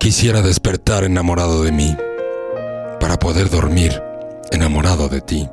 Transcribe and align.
Quisiera 0.00 0.40
despertar 0.40 1.04
enamorado 1.04 1.62
de 1.62 1.72
mí, 1.72 1.94
para 2.98 3.18
poder 3.18 3.50
dormir 3.50 4.02
enamorado 4.50 5.10
de 5.10 5.20
ti. 5.20 5.46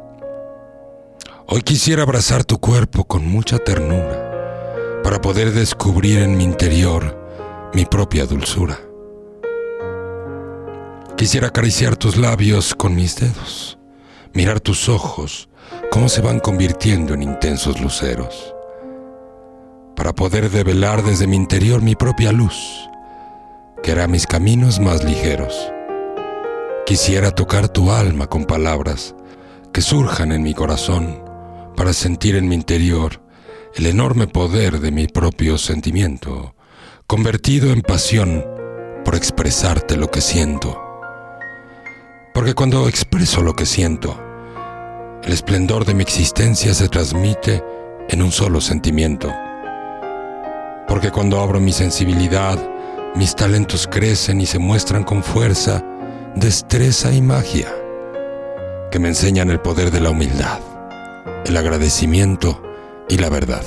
Hoy 1.48 1.62
quisiera 1.64 2.04
abrazar 2.04 2.46
tu 2.46 2.58
cuerpo 2.58 3.04
con 3.04 3.28
mucha 3.28 3.60
ternura, 3.60 5.02
para 5.04 5.20
poder 5.20 5.52
descubrir 5.52 6.20
en 6.20 6.38
mi 6.38 6.46
interior 6.46 7.70
mi 7.74 7.84
propia 7.84 8.26
dulzura. 8.26 8.80
Quisiera 11.18 11.48
acariciar 11.48 11.98
tus 11.98 12.16
labios 12.16 12.74
con 12.74 12.96
mis 12.96 13.18
dedos, 13.18 13.78
mirar 14.34 14.62
tus 14.62 14.88
ojos, 14.88 15.50
cómo 15.92 16.08
se 16.08 16.22
van 16.22 16.40
convirtiendo 16.40 17.14
en 17.14 17.24
intensos 17.24 17.82
luceros, 17.82 18.56
para 19.94 20.14
poder 20.14 20.50
develar 20.50 21.04
desde 21.04 21.28
mi 21.28 21.36
interior 21.36 21.82
mi 21.82 21.96
propia 21.96 22.32
luz, 22.32 22.87
que 23.84 23.92
hará 23.92 24.08
mis 24.08 24.28
caminos 24.28 24.80
más 24.80 25.04
ligeros. 25.04 25.72
Quisiera 26.86 27.32
tocar 27.32 27.70
tu 27.70 27.92
alma 27.92 28.28
con 28.28 28.46
palabras 28.46 29.16
que 29.74 29.82
surjan 29.82 30.32
en 30.32 30.44
mi 30.44 30.54
corazón 30.54 31.24
para 31.76 31.94
sentir 31.94 32.36
en 32.36 32.48
mi 32.48 32.56
interior 32.56 33.22
el 33.76 33.86
enorme 33.86 34.28
poder 34.28 34.80
de 34.80 34.92
mi 34.92 35.08
propio 35.08 35.58
sentimiento, 35.58 36.56
convertido 37.06 37.72
en 37.72 37.82
pasión 37.82 38.46
por 39.06 39.16
expresarte 39.16 39.96
lo 39.98 40.10
que 40.10 40.22
siento 40.22 40.84
porque 42.38 42.54
cuando 42.54 42.88
expreso 42.88 43.42
lo 43.42 43.56
que 43.56 43.66
siento, 43.66 44.16
el 45.24 45.34
esplendor 45.34 45.86
de 45.86 45.96
mi 45.96 46.04
existencia 46.04 46.72
se 46.76 46.88
transmite 46.88 47.64
en 48.10 48.22
un 48.22 48.32
solo 48.32 48.62
sentimiento. 48.62 49.34
Porque 50.88 51.10
cuando 51.10 51.42
abro 51.42 51.60
mi 51.60 51.72
sensibilidad, 51.72 52.60
mis 53.18 53.36
talentos 53.36 53.88
crecen 53.88 54.40
y 54.42 54.46
se 54.46 54.60
muestran 54.60 55.04
con 55.04 55.24
fuerza, 55.24 55.84
destreza 56.36 57.12
y 57.12 57.22
magia, 57.22 57.68
que 58.92 59.00
me 59.00 59.08
enseñan 59.08 59.50
el 59.50 59.60
poder 59.60 59.90
de 59.90 60.00
la 60.00 60.12
humildad, 60.12 60.60
el 61.46 61.58
agradecimiento 61.58 62.62
y 63.10 63.18
la 63.18 63.30
verdad. 63.30 63.64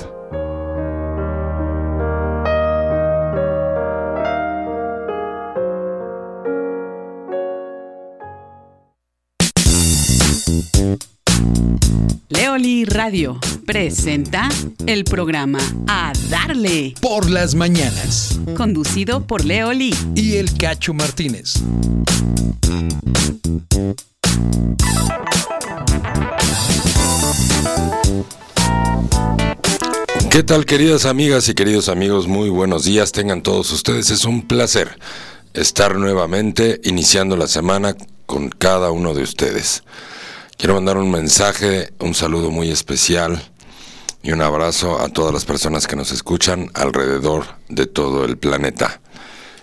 Leoli 12.28 12.84
Radio 12.84 13.38
presenta 13.66 14.48
el 14.86 15.05
programa 15.05 15.60
A 15.86 16.12
Darle 16.28 16.94
por 17.00 17.28
las 17.30 17.55
mañanas 17.55 18.38
conducido 18.56 19.27
por 19.27 19.44
Leoli 19.44 19.94
y 20.14 20.36
el 20.36 20.56
Cacho 20.56 20.94
Martínez. 20.94 21.55
¿Qué 30.30 30.42
tal 30.44 30.64
queridas 30.64 31.06
amigas 31.06 31.48
y 31.48 31.55
queridos 31.55 31.88
amigos? 31.88 32.28
Muy 32.28 32.50
buenos 32.50 32.84
días, 32.84 33.12
tengan 33.12 33.42
todos 33.42 33.72
ustedes. 33.72 34.11
Es 34.11 34.24
un 34.24 34.46
placer 34.46 34.98
estar 35.55 35.96
nuevamente 35.96 36.80
iniciando 36.84 37.36
la 37.36 37.48
semana 37.48 37.96
con 38.27 38.48
cada 38.48 38.92
uno 38.92 39.14
de 39.14 39.22
ustedes. 39.22 39.83
Quiero 40.61 40.75
mandar 40.75 40.98
un 40.98 41.11
mensaje, 41.11 41.91
un 42.00 42.12
saludo 42.12 42.50
muy 42.50 42.70
especial 42.70 43.42
y 44.22 44.33
un 44.33 44.42
abrazo 44.42 45.00
a 45.00 45.08
todas 45.08 45.33
las 45.33 45.47
personas 45.47 45.86
que 45.86 45.97
nos 45.97 46.12
escuchan 46.12 46.70
alrededor 46.75 47.47
de 47.70 47.86
todo 47.86 48.27
el 48.27 48.36
planeta. 48.36 49.00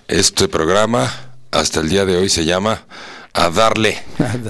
Este 0.08 0.48
programa 0.48 1.36
hasta 1.52 1.82
el 1.82 1.90
día 1.90 2.04
de 2.04 2.18
hoy 2.18 2.30
se 2.30 2.46
llama 2.46 2.88
A 3.34 3.52
Darle 3.52 4.04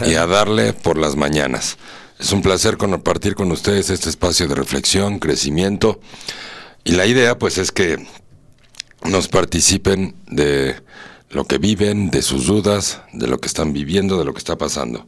y 0.05 0.13
a 0.13 0.25
Darle 0.25 0.71
por 0.71 0.97
las 0.97 1.17
mañanas. 1.17 1.77
Es 2.17 2.31
un 2.31 2.41
placer 2.41 2.77
compartir 2.77 3.35
con 3.35 3.51
ustedes 3.51 3.89
este 3.89 4.09
espacio 4.09 4.47
de 4.47 4.55
reflexión, 4.55 5.19
crecimiento 5.19 5.99
y 6.85 6.93
la 6.93 7.07
idea 7.07 7.37
pues 7.37 7.57
es 7.57 7.73
que 7.73 8.07
nos 9.03 9.27
participen 9.27 10.15
de 10.27 10.77
lo 11.29 11.43
que 11.43 11.57
viven, 11.57 12.09
de 12.09 12.21
sus 12.21 12.45
dudas, 12.45 13.01
de 13.11 13.27
lo 13.27 13.41
que 13.41 13.47
están 13.47 13.73
viviendo, 13.73 14.17
de 14.17 14.23
lo 14.23 14.31
que 14.31 14.39
está 14.39 14.57
pasando. 14.57 15.05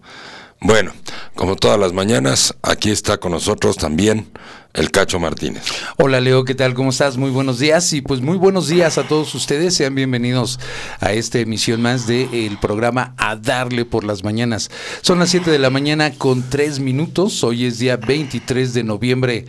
Bueno, 0.61 0.91
como 1.35 1.55
todas 1.55 1.79
las 1.79 1.93
mañanas, 1.93 2.53
aquí 2.61 2.91
está 2.91 3.17
con 3.17 3.31
nosotros 3.31 3.77
también 3.77 4.27
el 4.73 4.91
Cacho 4.91 5.17
Martínez. 5.17 5.63
Hola 5.97 6.19
Leo, 6.19 6.43
¿qué 6.43 6.53
tal? 6.53 6.73
¿Cómo 6.73 6.89
estás? 6.89 7.15
Muy 7.15 7.31
buenos 7.31 7.59
días 7.59 7.93
y 7.93 8.01
pues 8.01 8.19
muy 8.19 8.37
buenos 8.37 8.67
días 8.67 8.97
a 8.97 9.07
todos 9.07 9.33
ustedes. 9.35 9.75
Sean 9.75 9.95
bienvenidos 9.95 10.59
a 10.99 11.13
esta 11.13 11.39
emisión 11.39 11.81
más 11.81 12.07
del 12.07 12.57
programa 12.59 13.13
A 13.17 13.37
Darle 13.37 13.85
por 13.85 14.03
las 14.03 14.25
Mañanas. 14.25 14.69
Son 15.01 15.17
las 15.17 15.29
7 15.29 15.49
de 15.49 15.59
la 15.59 15.69
mañana 15.69 16.11
con 16.11 16.49
3 16.49 16.81
minutos. 16.81 17.41
Hoy 17.45 17.65
es 17.65 17.79
día 17.79 17.95
23 17.95 18.73
de 18.73 18.83
noviembre 18.83 19.45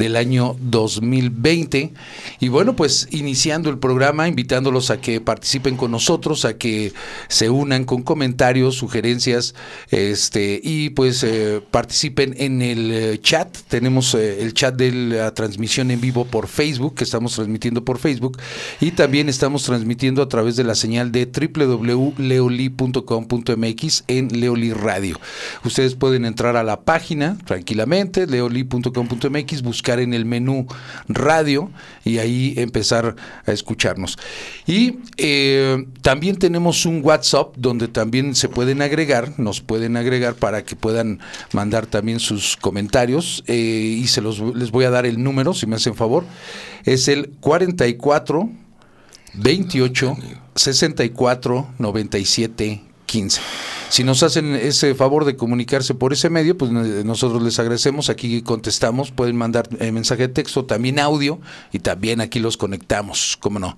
del 0.00 0.16
año 0.16 0.56
2020. 0.60 1.92
Y 2.40 2.48
bueno, 2.48 2.74
pues 2.74 3.06
iniciando 3.10 3.68
el 3.68 3.76
programa, 3.78 4.28
invitándolos 4.28 4.90
a 4.90 4.98
que 4.98 5.20
participen 5.20 5.76
con 5.76 5.90
nosotros, 5.90 6.46
a 6.46 6.56
que 6.56 6.94
se 7.28 7.50
unan 7.50 7.84
con 7.84 8.00
comentarios, 8.02 8.76
sugerencias, 8.76 9.54
este, 9.90 10.58
y 10.62 10.88
pues 10.90 11.22
eh, 11.22 11.60
participen 11.70 12.34
en 12.38 12.62
el 12.62 12.90
eh, 12.90 13.18
chat. 13.20 13.54
Tenemos 13.68 14.14
eh, 14.14 14.42
el 14.42 14.54
chat 14.54 14.74
de 14.74 14.90
la 14.90 15.34
transmisión 15.34 15.90
en 15.90 16.00
vivo 16.00 16.24
por 16.24 16.48
Facebook, 16.48 16.94
que 16.94 17.04
estamos 17.04 17.34
transmitiendo 17.34 17.84
por 17.84 17.98
Facebook, 17.98 18.38
y 18.80 18.92
también 18.92 19.28
estamos 19.28 19.64
transmitiendo 19.64 20.22
a 20.22 20.28
través 20.28 20.56
de 20.56 20.64
la 20.64 20.74
señal 20.74 21.12
de 21.12 21.26
www.leoli.com.mx 21.26 24.04
en 24.08 24.40
Leoli 24.40 24.72
Radio. 24.72 25.20
Ustedes 25.62 25.94
pueden 25.94 26.24
entrar 26.24 26.56
a 26.56 26.62
la 26.62 26.80
página 26.80 27.36
tranquilamente, 27.44 28.26
leoli.com.mx, 28.26 29.60
buscar 29.60 29.89
en 29.98 30.14
el 30.14 30.24
menú 30.24 30.66
radio 31.08 31.70
y 32.04 32.18
ahí 32.18 32.54
empezar 32.56 33.16
a 33.46 33.52
escucharnos. 33.52 34.18
Y 34.66 34.98
eh, 35.16 35.86
también 36.02 36.36
tenemos 36.36 36.86
un 36.86 37.00
WhatsApp 37.04 37.54
donde 37.56 37.88
también 37.88 38.34
se 38.34 38.48
pueden 38.48 38.82
agregar, 38.82 39.38
nos 39.38 39.60
pueden 39.60 39.96
agregar 39.96 40.34
para 40.34 40.64
que 40.64 40.76
puedan 40.76 41.20
mandar 41.52 41.86
también 41.86 42.20
sus 42.20 42.56
comentarios 42.56 43.42
eh, 43.46 43.54
y 43.54 44.06
se 44.06 44.20
los 44.20 44.40
les 44.54 44.70
voy 44.70 44.84
a 44.84 44.90
dar 44.90 45.06
el 45.06 45.22
número 45.22 45.54
si 45.54 45.66
me 45.66 45.76
hacen 45.76 45.94
favor. 45.94 46.24
Es 46.84 47.08
el 47.08 47.30
44 47.40 48.48
28 49.34 50.16
64 50.54 51.68
97 51.78 52.89
15. 53.10 53.40
Si 53.88 54.04
nos 54.04 54.22
hacen 54.22 54.54
ese 54.54 54.94
favor 54.94 55.24
de 55.24 55.34
comunicarse 55.34 55.94
por 55.94 56.12
ese 56.12 56.30
medio, 56.30 56.56
pues 56.56 56.70
nosotros 56.70 57.42
les 57.42 57.58
agradecemos, 57.58 58.08
aquí 58.08 58.40
contestamos, 58.40 59.10
pueden 59.10 59.34
mandar 59.34 59.68
eh, 59.80 59.90
mensaje 59.90 60.28
de 60.28 60.32
texto, 60.32 60.64
también 60.64 61.00
audio, 61.00 61.40
y 61.72 61.80
también 61.80 62.20
aquí 62.20 62.38
los 62.38 62.56
conectamos, 62.56 63.36
cómo 63.40 63.58
no. 63.58 63.76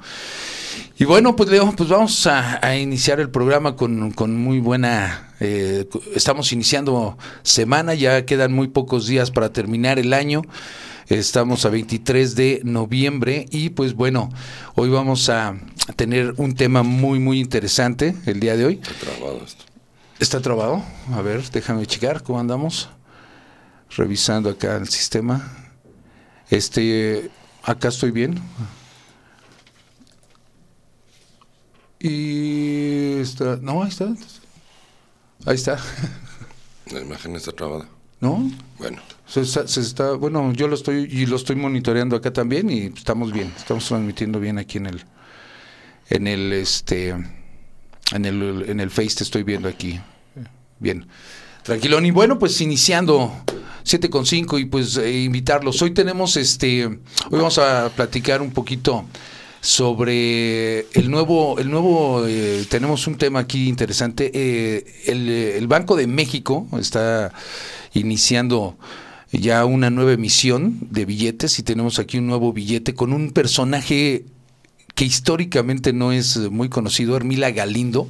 Y 0.99 1.07
bueno, 1.07 1.35
pues 1.35 1.49
Leo, 1.49 1.73
pues 1.75 1.89
vamos 1.89 2.27
a, 2.27 2.77
iniciar 2.77 3.21
el 3.21 3.31
programa 3.31 3.75
con, 3.75 4.37
muy 4.37 4.59
buena, 4.59 5.33
eh, 5.41 5.89
estamos 6.15 6.53
iniciando 6.53 7.17
semana, 7.43 7.95
ya 7.95 8.27
quedan 8.27 8.53
muy 8.53 8.69
pocos 8.69 9.07
días 9.07 9.31
para 9.31 9.51
terminar 9.51 9.99
el 9.99 10.13
año. 10.13 10.43
Estamos 11.09 11.65
a 11.67 11.71
23 11.71 12.37
de 12.37 12.61
noviembre 12.65 13.47
y 13.51 13.71
pues 13.71 13.95
bueno, 13.95 14.31
hoy 14.77 14.89
vamos 14.89 15.29
a 15.29 15.57
tener 15.97 16.35
un 16.37 16.55
tema 16.55 16.83
muy 16.83 17.19
muy 17.19 17.41
interesante 17.41 18.15
el 18.27 18.41
día 18.41 18.57
de 18.57 18.65
hoy. 18.65 18.81
¿Está 20.21 20.41
trabado? 20.41 20.83
A 21.13 21.21
ver, 21.23 21.43
déjame 21.51 21.87
checar 21.87 22.23
cómo 22.23 22.39
andamos. 22.39 22.89
Revisando 23.97 24.49
acá 24.49 24.77
el 24.77 24.89
sistema. 24.89 25.53
Este, 26.49 27.31
acá 27.63 27.89
estoy 27.89 28.13
bien. 28.13 28.41
Y 31.99 33.21
está, 33.21 33.57
no, 33.57 33.83
ahí 33.83 33.89
está. 33.89 34.15
Ahí 35.45 35.57
está. 35.57 35.79
La 36.93 37.01
imagen 37.01 37.35
está 37.37 37.53
trabada. 37.53 37.89
¿No? 38.23 38.51
Bueno. 38.79 39.03
Se 39.27 39.41
está, 39.81 40.13
bueno, 40.13 40.53
yo 40.53 40.69
lo 40.69 40.75
estoy 40.75 41.09
y 41.11 41.27
lo 41.27 41.37
estoy 41.37 41.57
monitoreando 41.57 42.17
acá 42.17 42.33
también 42.33 42.69
y 42.69 42.93
estamos 42.95 43.33
bien, 43.33 43.51
estamos 43.57 43.87
transmitiendo 43.87 44.39
bien 44.39 44.59
aquí 44.59 44.77
en 44.77 44.87
el 44.87 45.05
en 46.11 46.27
el 46.27 46.53
este 46.53 47.15
en 48.13 48.25
el 48.27 48.67
en 48.69 48.79
el 48.79 48.91
Face 48.91 49.17
te 49.17 49.25
estoy 49.25 49.43
viendo 49.43 49.69
aquí. 49.69 49.99
Bien. 50.79 51.07
Tranquilón. 51.63 52.05
Y 52.05 52.11
bueno, 52.11 52.39
pues 52.39 52.61
iniciando 52.61 53.33
7 53.85 54.11
con 54.11 54.27
5 54.27 54.59
y 54.59 54.67
pues 54.67 54.99
eh, 54.99 55.23
invitarlos. 55.23 55.81
Hoy 55.81 55.93
tenemos 55.93 56.37
este, 56.37 56.87
hoy 56.87 56.99
vamos 57.31 57.57
a 57.59 57.91
platicar 57.97 58.43
un 58.43 58.51
poquito 58.53 59.07
sobre 59.63 60.81
el 60.93 61.11
nuevo, 61.11 61.59
el 61.59 61.71
nuevo, 61.71 62.27
eh, 62.27 62.67
tenemos 62.69 63.07
un 63.07 63.17
tema 63.17 63.39
aquí 63.41 63.69
interesante. 63.69 64.31
Eh, 64.35 64.85
el, 65.07 65.29
el, 65.29 65.67
Banco 65.69 65.95
de 65.95 66.09
México 66.09 66.67
está 66.81 67.33
iniciando 67.95 68.77
ya 69.33 69.65
una 69.65 69.91
nueva 69.91 70.13
emisión 70.13 70.79
de 70.91 71.05
billetes 71.05 71.59
y 71.59 71.63
tenemos 71.63 71.99
aquí 71.99 72.19
un 72.19 72.27
nuevo 72.27 72.53
billete 72.53 72.95
con 72.95 73.13
un 73.13 73.31
personaje 73.31 74.25
que 74.95 75.05
históricamente 75.05 75.93
no 75.93 76.13
es 76.13 76.37
muy 76.51 76.69
conocido, 76.69 77.17
Hermila 77.17 77.51
Galindo, 77.51 78.09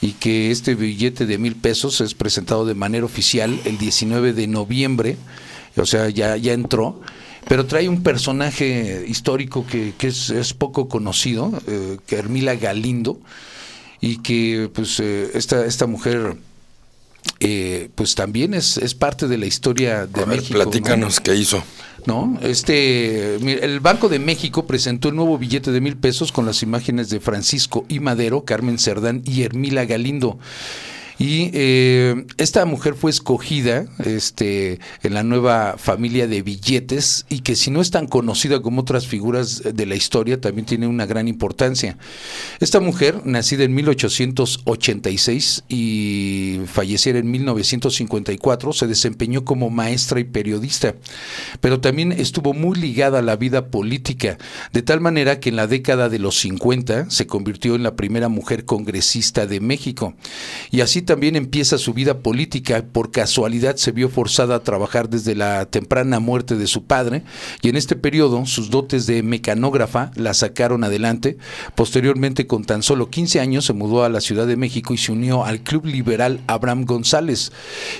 y 0.00 0.12
que 0.12 0.50
este 0.50 0.74
billete 0.74 1.24
de 1.24 1.38
mil 1.38 1.56
pesos 1.56 2.00
es 2.02 2.14
presentado 2.14 2.66
de 2.66 2.74
manera 2.74 3.06
oficial 3.06 3.58
el 3.64 3.78
19 3.78 4.34
de 4.34 4.46
noviembre, 4.46 5.16
o 5.76 5.86
sea, 5.86 6.10
ya, 6.10 6.36
ya 6.36 6.52
entró 6.52 7.00
pero 7.48 7.66
trae 7.66 7.88
un 7.88 8.02
personaje 8.02 9.04
histórico 9.06 9.66
que, 9.66 9.92
que 9.98 10.08
es, 10.08 10.54
poco 10.54 10.88
conocido, 10.88 11.52
eh, 11.66 11.98
que 12.06 12.16
Hermila 12.16 12.54
Galindo, 12.54 13.20
y 14.00 14.18
que 14.18 14.70
pues 14.74 14.98
eh, 15.00 15.30
esta, 15.34 15.64
esta 15.66 15.86
mujer 15.86 16.36
eh, 17.40 17.90
pues 17.94 18.14
también 18.14 18.54
es, 18.54 18.76
es 18.76 18.94
parte 18.94 19.28
de 19.28 19.38
la 19.38 19.46
historia 19.46 20.06
de 20.06 20.22
A 20.22 20.24
ver, 20.24 20.38
México. 20.38 20.60
platícanos 20.62 21.20
qué 21.20 21.34
hizo. 21.34 21.62
¿no? 22.06 22.38
Este, 22.42 23.36
el 23.64 23.80
Banco 23.80 24.08
de 24.10 24.18
México 24.18 24.66
presentó 24.66 25.08
el 25.08 25.16
nuevo 25.16 25.38
billete 25.38 25.72
de 25.72 25.80
mil 25.80 25.96
pesos 25.96 26.32
con 26.32 26.44
las 26.44 26.62
imágenes 26.62 27.08
de 27.08 27.18
Francisco 27.20 27.86
y 27.88 28.00
Madero, 28.00 28.44
Carmen 28.44 28.78
Cerdán 28.78 29.22
y 29.24 29.42
Hermila 29.42 29.86
Galindo. 29.86 30.38
Y 31.18 31.50
eh, 31.52 32.26
esta 32.38 32.64
mujer 32.64 32.94
fue 32.94 33.10
escogida 33.10 33.86
este, 34.04 34.80
en 35.02 35.14
la 35.14 35.22
nueva 35.22 35.76
familia 35.78 36.26
de 36.26 36.42
billetes 36.42 37.24
y 37.28 37.40
que 37.40 37.54
si 37.54 37.70
no 37.70 37.80
es 37.80 37.90
tan 37.90 38.06
conocida 38.06 38.60
como 38.60 38.80
otras 38.80 39.06
figuras 39.06 39.62
de 39.62 39.86
la 39.86 39.94
historia, 39.94 40.40
también 40.40 40.66
tiene 40.66 40.86
una 40.86 41.06
gran 41.06 41.28
importancia. 41.28 41.98
Esta 42.60 42.80
mujer, 42.80 43.22
nacida 43.24 43.64
en 43.64 43.74
1886 43.74 45.64
y 45.68 46.60
falleciera 46.66 47.18
en 47.18 47.30
1954, 47.30 48.72
se 48.72 48.86
desempeñó 48.86 49.44
como 49.44 49.70
maestra 49.70 50.18
y 50.18 50.24
periodista, 50.24 50.94
pero 51.60 51.80
también 51.80 52.12
estuvo 52.12 52.54
muy 52.54 52.78
ligada 52.78 53.20
a 53.20 53.22
la 53.22 53.36
vida 53.36 53.68
política, 53.68 54.38
de 54.72 54.82
tal 54.82 55.00
manera 55.00 55.38
que 55.38 55.50
en 55.50 55.56
la 55.56 55.66
década 55.66 56.08
de 56.08 56.18
los 56.18 56.38
50 56.40 57.10
se 57.10 57.26
convirtió 57.26 57.76
en 57.76 57.82
la 57.82 57.94
primera 57.94 58.28
mujer 58.28 58.64
congresista 58.64 59.46
de 59.46 59.60
México. 59.60 60.14
Y 60.70 60.80
así 60.80 61.03
también 61.04 61.36
empieza 61.36 61.78
su 61.78 61.94
vida 61.94 62.18
política. 62.18 62.84
Por 62.92 63.10
casualidad 63.10 63.76
se 63.76 63.92
vio 63.92 64.08
forzada 64.08 64.56
a 64.56 64.62
trabajar 64.62 65.08
desde 65.08 65.34
la 65.34 65.66
temprana 65.66 66.20
muerte 66.20 66.56
de 66.56 66.66
su 66.66 66.84
padre 66.84 67.22
y 67.62 67.68
en 67.68 67.76
este 67.76 67.96
periodo 67.96 68.46
sus 68.46 68.70
dotes 68.70 69.06
de 69.06 69.22
mecanógrafa 69.22 70.10
la 70.16 70.34
sacaron 70.34 70.84
adelante. 70.84 71.38
Posteriormente, 71.74 72.46
con 72.46 72.64
tan 72.64 72.82
solo 72.82 73.10
15 73.10 73.40
años, 73.40 73.64
se 73.64 73.72
mudó 73.72 74.04
a 74.04 74.08
la 74.08 74.20
Ciudad 74.20 74.46
de 74.46 74.56
México 74.56 74.94
y 74.94 74.98
se 74.98 75.12
unió 75.12 75.44
al 75.44 75.60
Club 75.60 75.86
Liberal 75.86 76.40
Abraham 76.46 76.84
González. 76.84 77.52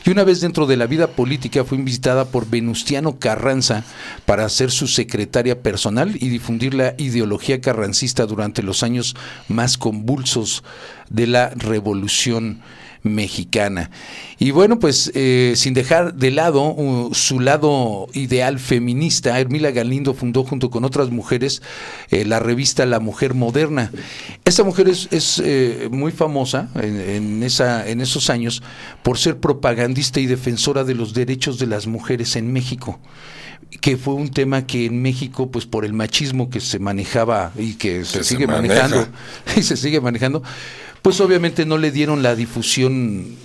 Y 0.05 0.11
una 0.11 0.25
vez 0.25 0.41
dentro 0.41 0.67
de 0.67 0.77
la 0.77 0.87
vida 0.87 1.07
política 1.07 1.65
fue 1.65 1.79
invitada 1.79 2.25
por 2.25 2.49
Venustiano 2.49 3.19
Carranza 3.19 3.85
para 4.27 4.49
ser 4.49 4.71
su 4.71 4.89
secretaria 4.89 5.63
personal 5.63 6.17
y 6.17 6.29
difundir 6.29 6.75
la 6.75 6.95
ideología 6.99 7.61
carrancista 7.61 8.27
durante 8.27 8.63
los 8.63 8.83
años 8.83 9.17
más 9.49 9.79
convulsos 9.79 10.65
de 11.11 11.27
la 11.27 11.51
Revolución 11.51 12.63
mexicana. 13.05 13.91
Y 14.39 14.51
bueno, 14.51 14.81
pues 14.81 15.13
eh, 15.15 15.53
sin 15.57 15.75
dejar 15.75 16.15
de 16.15 16.33
lado 16.33 16.73
uh, 16.73 17.15
su 17.15 17.39
lado 17.39 18.09
ideal 18.15 18.59
feminista, 18.59 19.39
Hermila 19.39 19.71
Galindo 19.71 20.15
fundó 20.15 20.43
junto 20.43 20.71
con 20.71 20.85
otras 20.85 21.11
mujeres 21.11 21.63
eh, 22.11 22.25
la 22.25 22.41
revista 22.41 22.85
La 22.87 22.99
Mujer 22.99 23.35
Moderna. 23.35 23.93
Esta 24.45 24.65
mujer 24.65 24.89
es, 24.89 25.09
es 25.13 25.41
eh, 25.45 25.89
muy 25.93 26.11
famosa 26.11 26.71
en, 26.75 26.99
en, 26.99 27.43
esa, 27.43 27.87
en 27.89 28.01
esos 28.01 28.31
años 28.31 28.63
por 29.03 29.19
ser 29.19 29.39
propagandista 29.39 30.19
y 30.19 30.27
defensora 30.27 30.83
de 30.83 30.95
los 30.95 31.15
derechos 31.15 31.59
de 31.59 31.67
las 31.67 31.87
mujeres 31.87 32.35
en 32.37 32.53
México 32.53 32.99
que 33.81 33.97
fue 33.97 34.15
un 34.15 34.31
tema 34.31 34.67
que 34.67 34.87
en 34.87 35.03
México, 35.03 35.51
pues 35.51 35.67
por 35.67 35.85
el 35.85 35.93
machismo 35.93 36.49
que 36.51 36.61
se 36.61 36.79
manejaba 36.79 37.53
y 37.59 37.75
que 37.75 38.05
se, 38.05 38.25
sigue 38.25 38.47
maneja. 38.47 38.89
manejando, 38.89 39.09
y 39.57 39.63
se 39.63 39.77
sigue 39.77 40.01
manejando, 40.01 40.43
pues 41.03 41.21
obviamente 41.21 41.67
no 41.67 41.77
le 41.79 41.91
dieron 41.91 42.23
la 42.23 42.35
difusión 42.35 43.37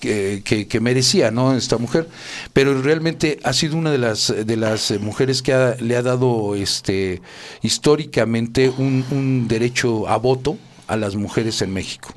que, 0.00 0.42
que- 0.44 0.68
que 0.68 0.80
merecía, 0.80 1.30
¿no? 1.30 1.54
Esta 1.56 1.76
mujer, 1.76 2.08
pero 2.52 2.80
realmente 2.80 3.40
ha 3.42 3.52
sido 3.52 3.76
una 3.76 3.90
de 3.90 3.98
las 3.98 4.32
de 4.46 4.56
las 4.56 4.90
eh, 4.92 4.98
mujeres 5.00 5.42
que 5.42 5.52
ha- 5.52 5.74
le 5.80 5.96
ha 5.96 6.02
dado, 6.02 6.54
este, 6.54 7.20
históricamente 7.62 8.70
un, 8.70 9.04
un 9.10 9.48
derecho 9.48 10.08
a 10.08 10.16
voto 10.16 10.56
a 10.86 10.96
las 10.96 11.14
mujeres 11.16 11.62
en 11.62 11.72
México. 11.72 12.14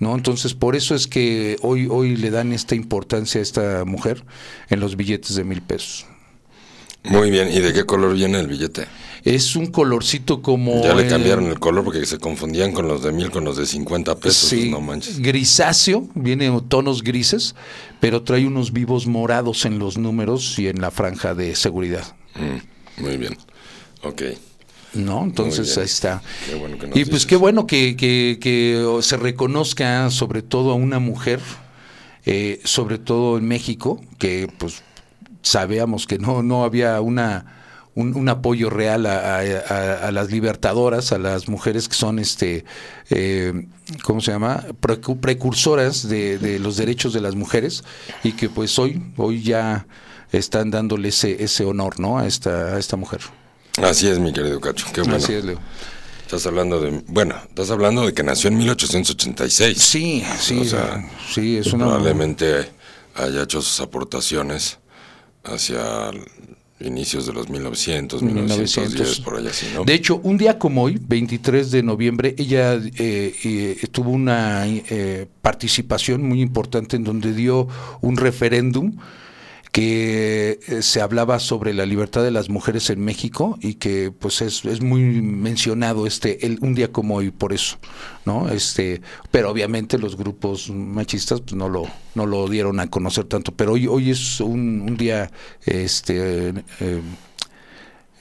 ¿No? 0.00 0.14
Entonces, 0.16 0.54
por 0.54 0.74
eso 0.74 0.94
es 0.96 1.06
que 1.06 1.56
hoy, 1.62 1.86
hoy 1.88 2.16
le 2.16 2.30
dan 2.30 2.52
esta 2.52 2.74
importancia 2.74 3.38
a 3.38 3.42
esta 3.42 3.84
mujer 3.84 4.24
en 4.68 4.80
los 4.80 4.96
billetes 4.96 5.36
de 5.36 5.44
mil 5.44 5.62
pesos. 5.62 6.04
Muy 7.04 7.30
bien. 7.30 7.48
¿Y 7.52 7.60
de 7.60 7.72
qué 7.72 7.84
color 7.84 8.14
viene 8.14 8.40
el 8.40 8.46
billete? 8.48 8.86
Es 9.24 9.56
un 9.56 9.66
colorcito 9.68 10.42
como... 10.42 10.82
Ya 10.82 10.94
le 10.94 11.06
cambiaron 11.06 11.46
el 11.46 11.58
color 11.58 11.84
porque 11.84 12.04
se 12.04 12.18
confundían 12.18 12.72
con 12.72 12.88
los 12.88 13.02
de 13.02 13.10
mil 13.12 13.30
con 13.30 13.44
los 13.44 13.56
de 13.56 13.64
50 13.66 14.16
pesos. 14.16 14.48
Sí, 14.50 14.70
No 14.70 14.80
manches. 14.82 15.18
grisáceo, 15.20 16.08
viene 16.14 16.46
en 16.46 16.60
tonos 16.68 17.02
grises, 17.02 17.54
pero 18.00 18.22
trae 18.22 18.46
unos 18.46 18.72
vivos 18.72 19.06
morados 19.06 19.64
en 19.64 19.78
los 19.78 19.96
números 19.96 20.58
y 20.58 20.68
en 20.68 20.80
la 20.80 20.90
franja 20.90 21.34
de 21.34 21.54
seguridad. 21.56 22.04
Mm, 22.34 23.02
muy 23.02 23.16
bien. 23.16 23.36
Ok. 24.02 24.22
¿No? 24.92 25.24
Entonces 25.24 25.76
ahí 25.78 25.84
está. 25.86 26.22
Qué 26.46 26.54
bueno 26.54 26.76
Y 26.76 26.88
pues 26.88 27.06
dices. 27.06 27.26
qué 27.26 27.36
bueno 27.36 27.66
que, 27.66 27.96
que- 27.96 28.38
que 28.40 28.98
se 29.00 29.16
reconozca 29.16 30.10
sobre 30.10 30.42
todo 30.42 30.70
a 30.70 30.74
una 30.74 30.98
mujer, 31.00 31.40
eh, 32.26 32.60
sobre 32.64 32.98
todo 32.98 33.38
en 33.38 33.46
México, 33.48 34.00
que 34.18 34.48
pues 34.58 34.82
sabíamos 35.44 36.06
que 36.08 36.18
no, 36.18 36.42
no 36.42 36.64
había 36.64 37.00
una 37.00 37.60
un, 37.96 38.16
un 38.16 38.28
apoyo 38.28 38.70
real 38.70 39.06
a, 39.06 39.38
a- 39.38 40.10
las 40.10 40.32
libertadoras, 40.32 41.12
a 41.12 41.18
las 41.18 41.48
mujeres 41.48 41.88
que 41.88 41.94
son 41.94 42.18
este 42.18 42.64
eh, 43.10 43.68
¿cómo 44.02 44.20
se 44.20 44.32
llama? 44.32 44.64
Precu- 44.82 45.20
precursoras 45.20 46.08
de, 46.08 46.38
de 46.38 46.58
los 46.58 46.76
derechos 46.76 47.12
de 47.12 47.20
las 47.20 47.36
mujeres, 47.36 47.84
y 48.24 48.32
que 48.32 48.48
pues 48.48 48.76
hoy, 48.80 49.00
hoy 49.16 49.42
ya 49.44 49.86
están 50.32 50.72
dándole 50.72 51.10
ese, 51.10 51.44
ese 51.44 51.64
honor 51.64 52.00
¿no? 52.00 52.18
a 52.18 52.26
esta, 52.26 52.74
a 52.74 52.78
esta 52.80 52.96
mujer. 52.96 53.20
Así 53.80 54.08
es, 54.08 54.18
mi 54.18 54.32
querido 54.32 54.60
Cacho. 54.60 54.86
Qué 54.92 55.02
bueno. 55.02 55.16
Así 55.16 55.32
es, 55.34 55.44
Leo. 55.44 55.60
Estás 56.22 56.46
hablando 56.46 56.80
de. 56.80 57.02
Bueno, 57.06 57.36
estás 57.48 57.70
hablando 57.70 58.04
de 58.06 58.12
que 58.12 58.24
nació 58.24 58.48
en 58.48 58.56
1886. 58.58 59.78
Sí, 59.80 60.24
sí, 60.40 60.58
O 60.60 60.64
sea, 60.64 61.08
sí, 61.32 61.58
es 61.58 61.72
una... 61.72 61.84
Probablemente 61.84 62.70
haya 63.14 63.42
hecho 63.42 63.62
sus 63.62 63.78
aportaciones 63.80 64.78
hacia 65.44 66.10
inicios 66.80 67.26
de 67.26 67.32
los 67.32 67.48
1900, 67.48 68.22
1910, 68.22 68.76
1900. 68.76 69.20
por 69.20 69.36
allá 69.36 69.50
así, 69.50 69.66
¿no? 69.74 69.84
De 69.84 69.94
hecho, 69.94 70.20
un 70.22 70.36
día 70.36 70.58
como 70.58 70.82
hoy, 70.82 71.00
23 71.00 71.70
de 71.70 71.82
noviembre, 71.82 72.34
ella 72.36 72.74
eh, 72.74 73.34
eh, 73.44 73.86
tuvo 73.90 74.10
una 74.10 74.66
eh, 74.66 75.26
participación 75.40 76.22
muy 76.22 76.40
importante 76.40 76.96
en 76.96 77.04
donde 77.04 77.32
dio 77.32 77.68
un 78.00 78.16
referéndum 78.16 78.96
que 79.74 80.60
eh, 80.68 80.82
se 80.82 81.00
hablaba 81.00 81.40
sobre 81.40 81.74
la 81.74 81.84
libertad 81.84 82.22
de 82.22 82.30
las 82.30 82.48
mujeres 82.48 82.90
en 82.90 83.04
México 83.04 83.58
y 83.60 83.74
que 83.74 84.12
pues 84.16 84.40
es, 84.40 84.64
es 84.64 84.80
muy 84.80 85.02
mencionado 85.02 86.06
este 86.06 86.38
un 86.60 86.76
día 86.76 86.92
como 86.92 87.16
hoy 87.16 87.32
por 87.32 87.52
eso, 87.52 87.78
¿no? 88.24 88.48
Este, 88.50 89.02
pero 89.32 89.50
obviamente 89.50 89.98
los 89.98 90.16
grupos 90.16 90.70
machistas 90.70 91.40
pues, 91.40 91.54
no 91.54 91.68
lo 91.68 91.88
no 92.14 92.24
lo 92.24 92.46
dieron 92.46 92.78
a 92.78 92.88
conocer 92.88 93.24
tanto, 93.24 93.50
pero 93.50 93.72
hoy 93.72 93.88
hoy 93.88 94.12
es 94.12 94.38
un, 94.38 94.80
un 94.82 94.96
día 94.96 95.32
este 95.66 96.50
eh, 96.78 97.02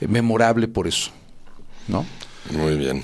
memorable 0.08 0.68
por 0.68 0.88
eso, 0.88 1.12
¿no? 1.88 2.04
Muy 2.52 2.78
bien. 2.80 3.04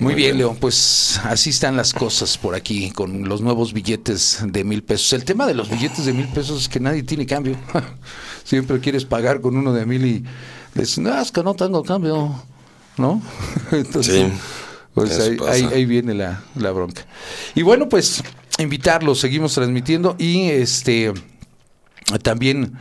Muy, 0.00 0.14
bien, 0.14 0.38
León, 0.38 0.56
pues 0.60 1.20
así 1.24 1.50
están 1.50 1.76
las 1.76 1.92
cosas 1.92 2.38
por 2.38 2.54
aquí 2.54 2.90
con 2.90 3.28
los 3.28 3.40
nuevos 3.42 3.72
billetes 3.72 4.38
de 4.46 4.64
mil 4.64 4.82
pesos. 4.82 5.12
El 5.12 5.24
tema 5.24 5.46
de 5.46 5.54
los 5.54 5.68
billetes 5.70 6.06
de 6.06 6.12
mil 6.14 6.26
pesos 6.28 6.62
es 6.62 6.68
que 6.68 6.80
nadie 6.80 7.02
tiene 7.02 7.26
cambio. 7.26 7.56
Siempre 8.44 8.80
quieres 8.80 9.04
pagar 9.04 9.40
con 9.40 9.56
uno 9.56 9.72
de 9.72 9.84
mil 9.86 10.04
y 10.06 10.24
dices, 10.74 10.98
no, 10.98 11.20
es 11.20 11.30
que 11.30 11.42
no 11.42 11.54
tengo 11.54 11.82
cambio, 11.82 12.42
¿no? 12.96 13.22
Entonces, 13.72 14.14
Sí, 14.32 14.38
pues 14.94 15.20
ahí, 15.20 15.36
ahí- 15.48 15.68
ahí 15.74 15.84
viene 15.84 16.14
la, 16.14 16.42
la 16.56 16.70
bronca. 16.72 17.06
Y 17.54 17.62
bueno, 17.62 17.88
pues 17.88 18.22
invitarlos, 18.58 19.20
seguimos 19.20 19.54
transmitiendo 19.54 20.16
y 20.18 20.44
este 20.48 21.12
también 22.22 22.72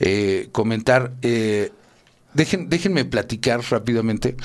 eh, 0.00 0.48
comentar, 0.52 1.12
eh, 1.22 1.72
dejen, 2.34 2.68
déjenme 2.68 3.04
platicar 3.04 3.60
rápidamente. 3.70 4.36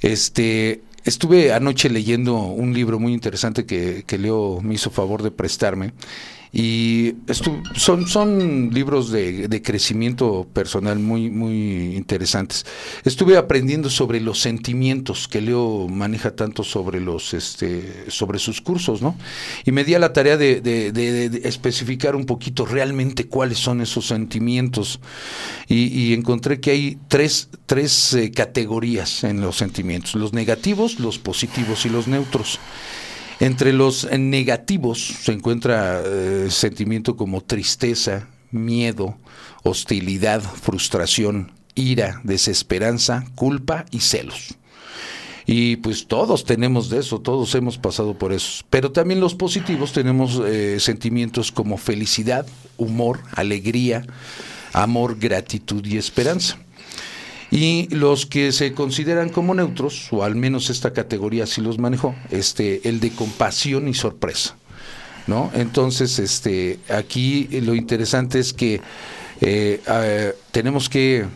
Este, 0.00 0.82
estuve 1.06 1.52
anoche 1.52 1.88
leyendo 1.88 2.34
un 2.36 2.74
libro 2.74 2.98
muy 2.98 3.12
interesante 3.12 3.64
que, 3.64 4.04
que 4.06 4.18
Leo 4.18 4.60
me 4.60 4.74
hizo 4.74 4.90
favor 4.90 5.22
de 5.22 5.30
prestarme 5.30 5.92
Y 6.52 7.12
estu- 7.26 7.62
son, 7.76 8.06
son 8.06 8.70
libros 8.72 9.10
de, 9.10 9.48
de 9.48 9.62
crecimiento 9.62 10.46
personal 10.52 10.98
muy, 10.98 11.28
muy 11.28 11.96
interesantes. 11.96 12.64
Estuve 13.04 13.36
aprendiendo 13.36 13.90
sobre 13.90 14.20
los 14.20 14.40
sentimientos 14.40 15.28
que 15.28 15.40
Leo 15.40 15.88
maneja 15.88 16.34
tanto 16.34 16.62
sobre 16.62 17.00
los 17.00 17.34
este, 17.34 18.04
sobre 18.08 18.38
sus 18.38 18.60
cursos, 18.60 19.02
¿no? 19.02 19.16
Y 19.64 19.72
me 19.72 19.84
di 19.84 19.94
a 19.94 19.98
la 19.98 20.12
tarea 20.12 20.36
de, 20.36 21.40
especificar 21.44 22.16
un 22.16 22.24
poquito 22.24 22.64
realmente 22.64 23.26
cuáles 23.26 23.58
son 23.58 23.80
esos 23.80 24.06
sentimientos. 24.06 25.00
Y, 25.68 25.88
y 25.88 26.14
encontré 26.14 26.60
que 26.60 26.70
hay 26.70 26.98
tres, 27.08 27.48
tres 27.66 28.14
eh, 28.14 28.30
categorías 28.30 29.24
en 29.24 29.40
los 29.40 29.56
sentimientos: 29.56 30.14
los 30.14 30.32
negativos, 30.32 31.00
los 31.00 31.18
positivos 31.18 31.84
y 31.86 31.90
los 31.90 32.06
neutros. 32.06 32.58
Entre 33.38 33.72
los 33.72 34.10
negativos 34.10 35.14
se 35.20 35.32
encuentra 35.32 36.02
eh, 36.04 36.46
sentimiento 36.50 37.16
como 37.16 37.42
tristeza, 37.42 38.28
miedo, 38.50 39.18
hostilidad, 39.62 40.40
frustración, 40.40 41.52
ira, 41.74 42.20
desesperanza, 42.24 43.24
culpa 43.34 43.84
y 43.90 44.00
celos. 44.00 44.56
Y 45.46 45.76
pues 45.76 46.08
todos 46.08 46.44
tenemos 46.44 46.90
de 46.90 46.98
eso, 46.98 47.20
todos 47.20 47.54
hemos 47.54 47.78
pasado 47.78 48.14
por 48.14 48.32
eso. 48.32 48.64
Pero 48.68 48.90
también 48.90 49.20
los 49.20 49.34
positivos 49.34 49.92
tenemos 49.92 50.42
eh, 50.44 50.80
sentimientos 50.80 51.52
como 51.52 51.76
felicidad, 51.76 52.46
humor, 52.78 53.20
alegría, 53.32 54.04
amor, 54.72 55.18
gratitud 55.18 55.84
y 55.86 55.98
esperanza. 55.98 56.58
Y 57.50 57.88
los 57.94 58.26
que 58.26 58.50
se 58.52 58.72
consideran 58.72 59.28
como 59.28 59.54
neutros, 59.54 60.08
o 60.12 60.24
al 60.24 60.34
menos 60.34 60.68
esta 60.68 60.92
categoría 60.92 61.46
sí 61.46 61.60
los 61.60 61.78
manejó, 61.78 62.14
este, 62.30 62.88
el 62.88 62.98
de 63.00 63.10
compasión 63.10 63.86
y 63.88 63.94
sorpresa. 63.94 64.56
¿no? 65.26 65.50
Entonces, 65.54 66.18
este, 66.18 66.78
aquí 66.88 67.48
lo 67.62 67.74
interesante 67.74 68.38
es 68.38 68.52
que 68.52 68.80
eh, 69.40 69.80
tenemos 70.52 70.88
que 70.88 71.26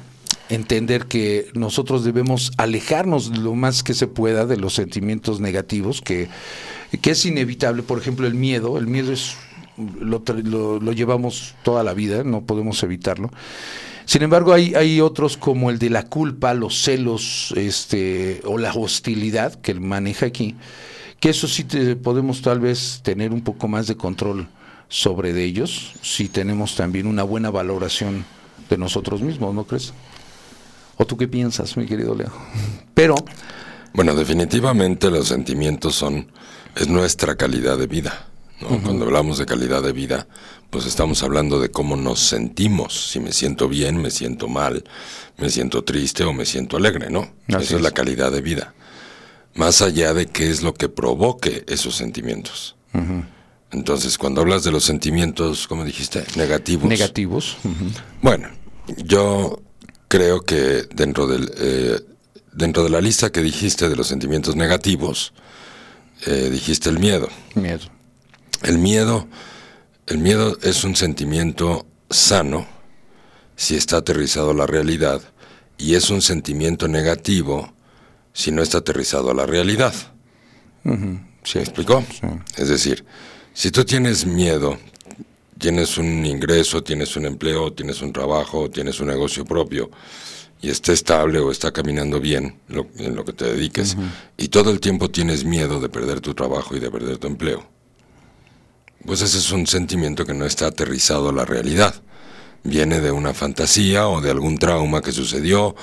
entender 0.48 1.06
que 1.06 1.48
nosotros 1.54 2.04
debemos 2.04 2.52
alejarnos 2.56 3.36
lo 3.38 3.54
más 3.54 3.82
que 3.82 3.94
se 3.94 4.06
pueda 4.08 4.46
de 4.46 4.56
los 4.56 4.74
sentimientos 4.74 5.40
negativos, 5.40 6.00
que, 6.00 6.28
que 7.02 7.10
es 7.12 7.24
inevitable. 7.24 7.82
Por 7.82 7.98
ejemplo, 7.98 8.26
el 8.26 8.34
miedo, 8.34 8.78
el 8.78 8.86
miedo 8.88 9.12
es 9.12 9.36
lo- 10.00 10.22
lo 10.80 10.92
llevamos 10.92 11.54
toda 11.62 11.82
la 11.84 11.94
vida, 11.94 12.24
no 12.24 12.42
podemos 12.42 12.82
evitarlo. 12.82 13.30
Sin 14.10 14.24
embargo, 14.24 14.52
hay, 14.52 14.74
hay 14.74 15.00
otros 15.00 15.36
como 15.36 15.70
el 15.70 15.78
de 15.78 15.88
la 15.88 16.02
culpa, 16.02 16.52
los 16.52 16.82
celos, 16.82 17.54
este, 17.56 18.40
o 18.44 18.58
la 18.58 18.72
hostilidad 18.72 19.54
que 19.60 19.70
él 19.70 19.80
maneja 19.80 20.26
aquí, 20.26 20.56
que 21.20 21.30
eso 21.30 21.46
sí 21.46 21.62
te, 21.62 21.94
podemos 21.94 22.42
tal 22.42 22.58
vez 22.58 23.02
tener 23.04 23.32
un 23.32 23.40
poco 23.40 23.68
más 23.68 23.86
de 23.86 23.96
control 23.96 24.48
sobre 24.88 25.32
de 25.32 25.44
ellos, 25.44 25.92
si 26.02 26.28
tenemos 26.28 26.74
también 26.74 27.06
una 27.06 27.22
buena 27.22 27.50
valoración 27.50 28.24
de 28.68 28.76
nosotros 28.78 29.22
mismos, 29.22 29.54
¿no 29.54 29.62
crees? 29.62 29.92
¿O 30.96 31.06
tú 31.06 31.16
qué 31.16 31.28
piensas, 31.28 31.76
mi 31.76 31.86
querido 31.86 32.16
Leo? 32.16 32.32
Pero, 32.94 33.14
Bueno, 33.92 34.16
definitivamente 34.16 35.08
los 35.08 35.28
sentimientos 35.28 35.94
son, 35.94 36.26
es 36.74 36.88
nuestra 36.88 37.36
calidad 37.36 37.78
de 37.78 37.86
vida. 37.86 38.26
¿no? 38.60 38.82
Cuando 38.82 39.04
hablamos 39.04 39.38
de 39.38 39.46
calidad 39.46 39.84
de 39.84 39.92
vida, 39.92 40.26
pues 40.70 40.86
estamos 40.86 41.22
hablando 41.22 41.60
de 41.60 41.70
cómo 41.70 41.96
nos 41.96 42.20
sentimos. 42.20 43.10
Si 43.10 43.20
me 43.20 43.32
siento 43.32 43.68
bien, 43.68 44.00
me 44.00 44.10
siento 44.10 44.48
mal, 44.48 44.84
me 45.36 45.50
siento 45.50 45.82
triste 45.84 46.24
o 46.24 46.32
me 46.32 46.46
siento 46.46 46.76
alegre, 46.76 47.10
¿no? 47.10 47.30
Así 47.48 47.64
Esa 47.64 47.76
es 47.76 47.82
la 47.82 47.90
calidad 47.90 48.30
de 48.30 48.40
vida. 48.40 48.74
Más 49.54 49.82
allá 49.82 50.14
de 50.14 50.26
qué 50.26 50.48
es 50.50 50.62
lo 50.62 50.74
que 50.74 50.88
provoque 50.88 51.64
esos 51.66 51.96
sentimientos. 51.96 52.76
Entonces, 53.72 54.16
cuando 54.16 54.40
hablas 54.40 54.64
de 54.64 54.70
los 54.70 54.84
sentimientos, 54.84 55.66
¿cómo 55.66 55.84
dijiste? 55.84 56.24
Negativos. 56.36 56.88
negativos. 56.88 57.56
Bueno, 58.22 58.48
yo 58.96 59.60
creo 60.08 60.40
que 60.40 60.84
dentro 60.94 61.26
del 61.26 61.50
eh, 61.56 62.00
dentro 62.52 62.82
de 62.82 62.90
la 62.90 63.00
lista 63.00 63.30
que 63.30 63.42
dijiste 63.42 63.88
de 63.88 63.96
los 63.96 64.08
sentimientos 64.08 64.56
negativos, 64.56 65.32
eh, 66.26 66.48
dijiste 66.50 66.90
el 66.90 66.98
miedo. 66.98 67.28
miedo. 67.54 67.86
El 68.62 68.78
miedo, 68.78 69.26
el 70.10 70.18
miedo 70.18 70.58
es 70.62 70.84
un 70.84 70.94
sentimiento 70.96 71.86
sano 72.10 72.66
si 73.56 73.76
está 73.76 73.98
aterrizado 73.98 74.50
a 74.50 74.54
la 74.54 74.66
realidad 74.66 75.20
y 75.78 75.94
es 75.94 76.10
un 76.10 76.20
sentimiento 76.22 76.88
negativo 76.88 77.72
si 78.32 78.50
no 78.52 78.62
está 78.62 78.78
aterrizado 78.78 79.30
a 79.30 79.34
la 79.34 79.46
realidad. 79.46 79.94
Sí, 81.44 81.58
¿Me 81.58 81.62
explicó? 81.64 82.04
Sí. 82.10 82.26
Es 82.56 82.68
decir, 82.68 83.04
si 83.54 83.70
tú 83.70 83.84
tienes 83.84 84.26
miedo, 84.26 84.78
tienes 85.58 85.96
un 85.98 86.24
ingreso, 86.26 86.82
tienes 86.82 87.16
un 87.16 87.26
empleo, 87.26 87.72
tienes 87.72 88.02
un 88.02 88.12
trabajo, 88.12 88.70
tienes 88.70 89.00
un 89.00 89.08
negocio 89.08 89.44
propio 89.44 89.90
y 90.62 90.68
está 90.70 90.92
estable 90.92 91.38
o 91.38 91.50
está 91.50 91.72
caminando 91.72 92.20
bien 92.20 92.56
lo- 92.68 92.86
en 92.98 93.14
lo 93.14 93.24
que 93.24 93.32
te 93.32 93.44
dediques 93.46 93.96
y 94.36 94.48
todo 94.48 94.70
el 94.70 94.80
tiempo 94.80 95.10
tienes 95.10 95.44
miedo 95.44 95.80
de 95.80 95.88
perder 95.88 96.20
tu 96.20 96.34
trabajo 96.34 96.76
y 96.76 96.80
de 96.80 96.90
perder 96.90 97.18
tu 97.18 97.26
empleo, 97.26 97.66
pues 99.04 99.22
ese 99.22 99.38
es 99.38 99.50
un 99.50 99.66
sentimiento 99.66 100.26
que 100.26 100.34
no 100.34 100.44
está 100.44 100.66
aterrizado 100.66 101.30
a 101.30 101.32
la 101.32 101.44
realidad. 101.44 101.94
Viene 102.62 103.00
de 103.00 103.10
una 103.10 103.32
fantasía 103.32 104.08
o 104.08 104.20
de 104.20 104.30
algún 104.30 104.58
trauma 104.58 105.00
que 105.00 105.12
sucedió 105.12 105.74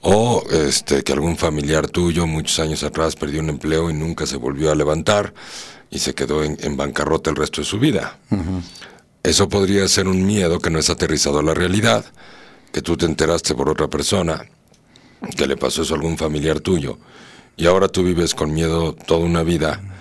o 0.00 0.42
este 0.50 1.02
que 1.02 1.12
algún 1.12 1.36
familiar 1.36 1.88
tuyo 1.88 2.26
muchos 2.26 2.58
años 2.58 2.82
atrás 2.82 3.16
perdió 3.16 3.40
un 3.40 3.50
empleo 3.50 3.90
y 3.90 3.94
nunca 3.94 4.26
se 4.26 4.36
volvió 4.36 4.70
a 4.70 4.74
levantar 4.74 5.34
y 5.90 5.98
se 5.98 6.14
quedó 6.14 6.42
en, 6.42 6.56
en 6.60 6.76
bancarrota 6.76 7.30
el 7.30 7.36
resto 7.36 7.60
de 7.60 7.66
su 7.66 7.78
vida. 7.78 8.18
Eso 9.22 9.48
podría 9.48 9.86
ser 9.88 10.08
un 10.08 10.24
miedo 10.26 10.58
que 10.58 10.70
no 10.70 10.78
es 10.78 10.90
aterrizado 10.90 11.38
a 11.38 11.42
la 11.42 11.54
realidad, 11.54 12.04
que 12.72 12.82
tú 12.82 12.96
te 12.96 13.06
enteraste 13.06 13.54
por 13.54 13.68
otra 13.68 13.88
persona, 13.88 14.44
que 15.36 15.46
le 15.46 15.56
pasó 15.56 15.82
eso 15.82 15.94
a 15.94 15.96
algún 15.96 16.18
familiar 16.18 16.60
tuyo, 16.60 16.98
y 17.56 17.66
ahora 17.66 17.88
tú 17.88 18.02
vives 18.02 18.34
con 18.34 18.52
miedo 18.52 18.94
toda 18.94 19.24
una 19.24 19.42
vida 19.42 19.93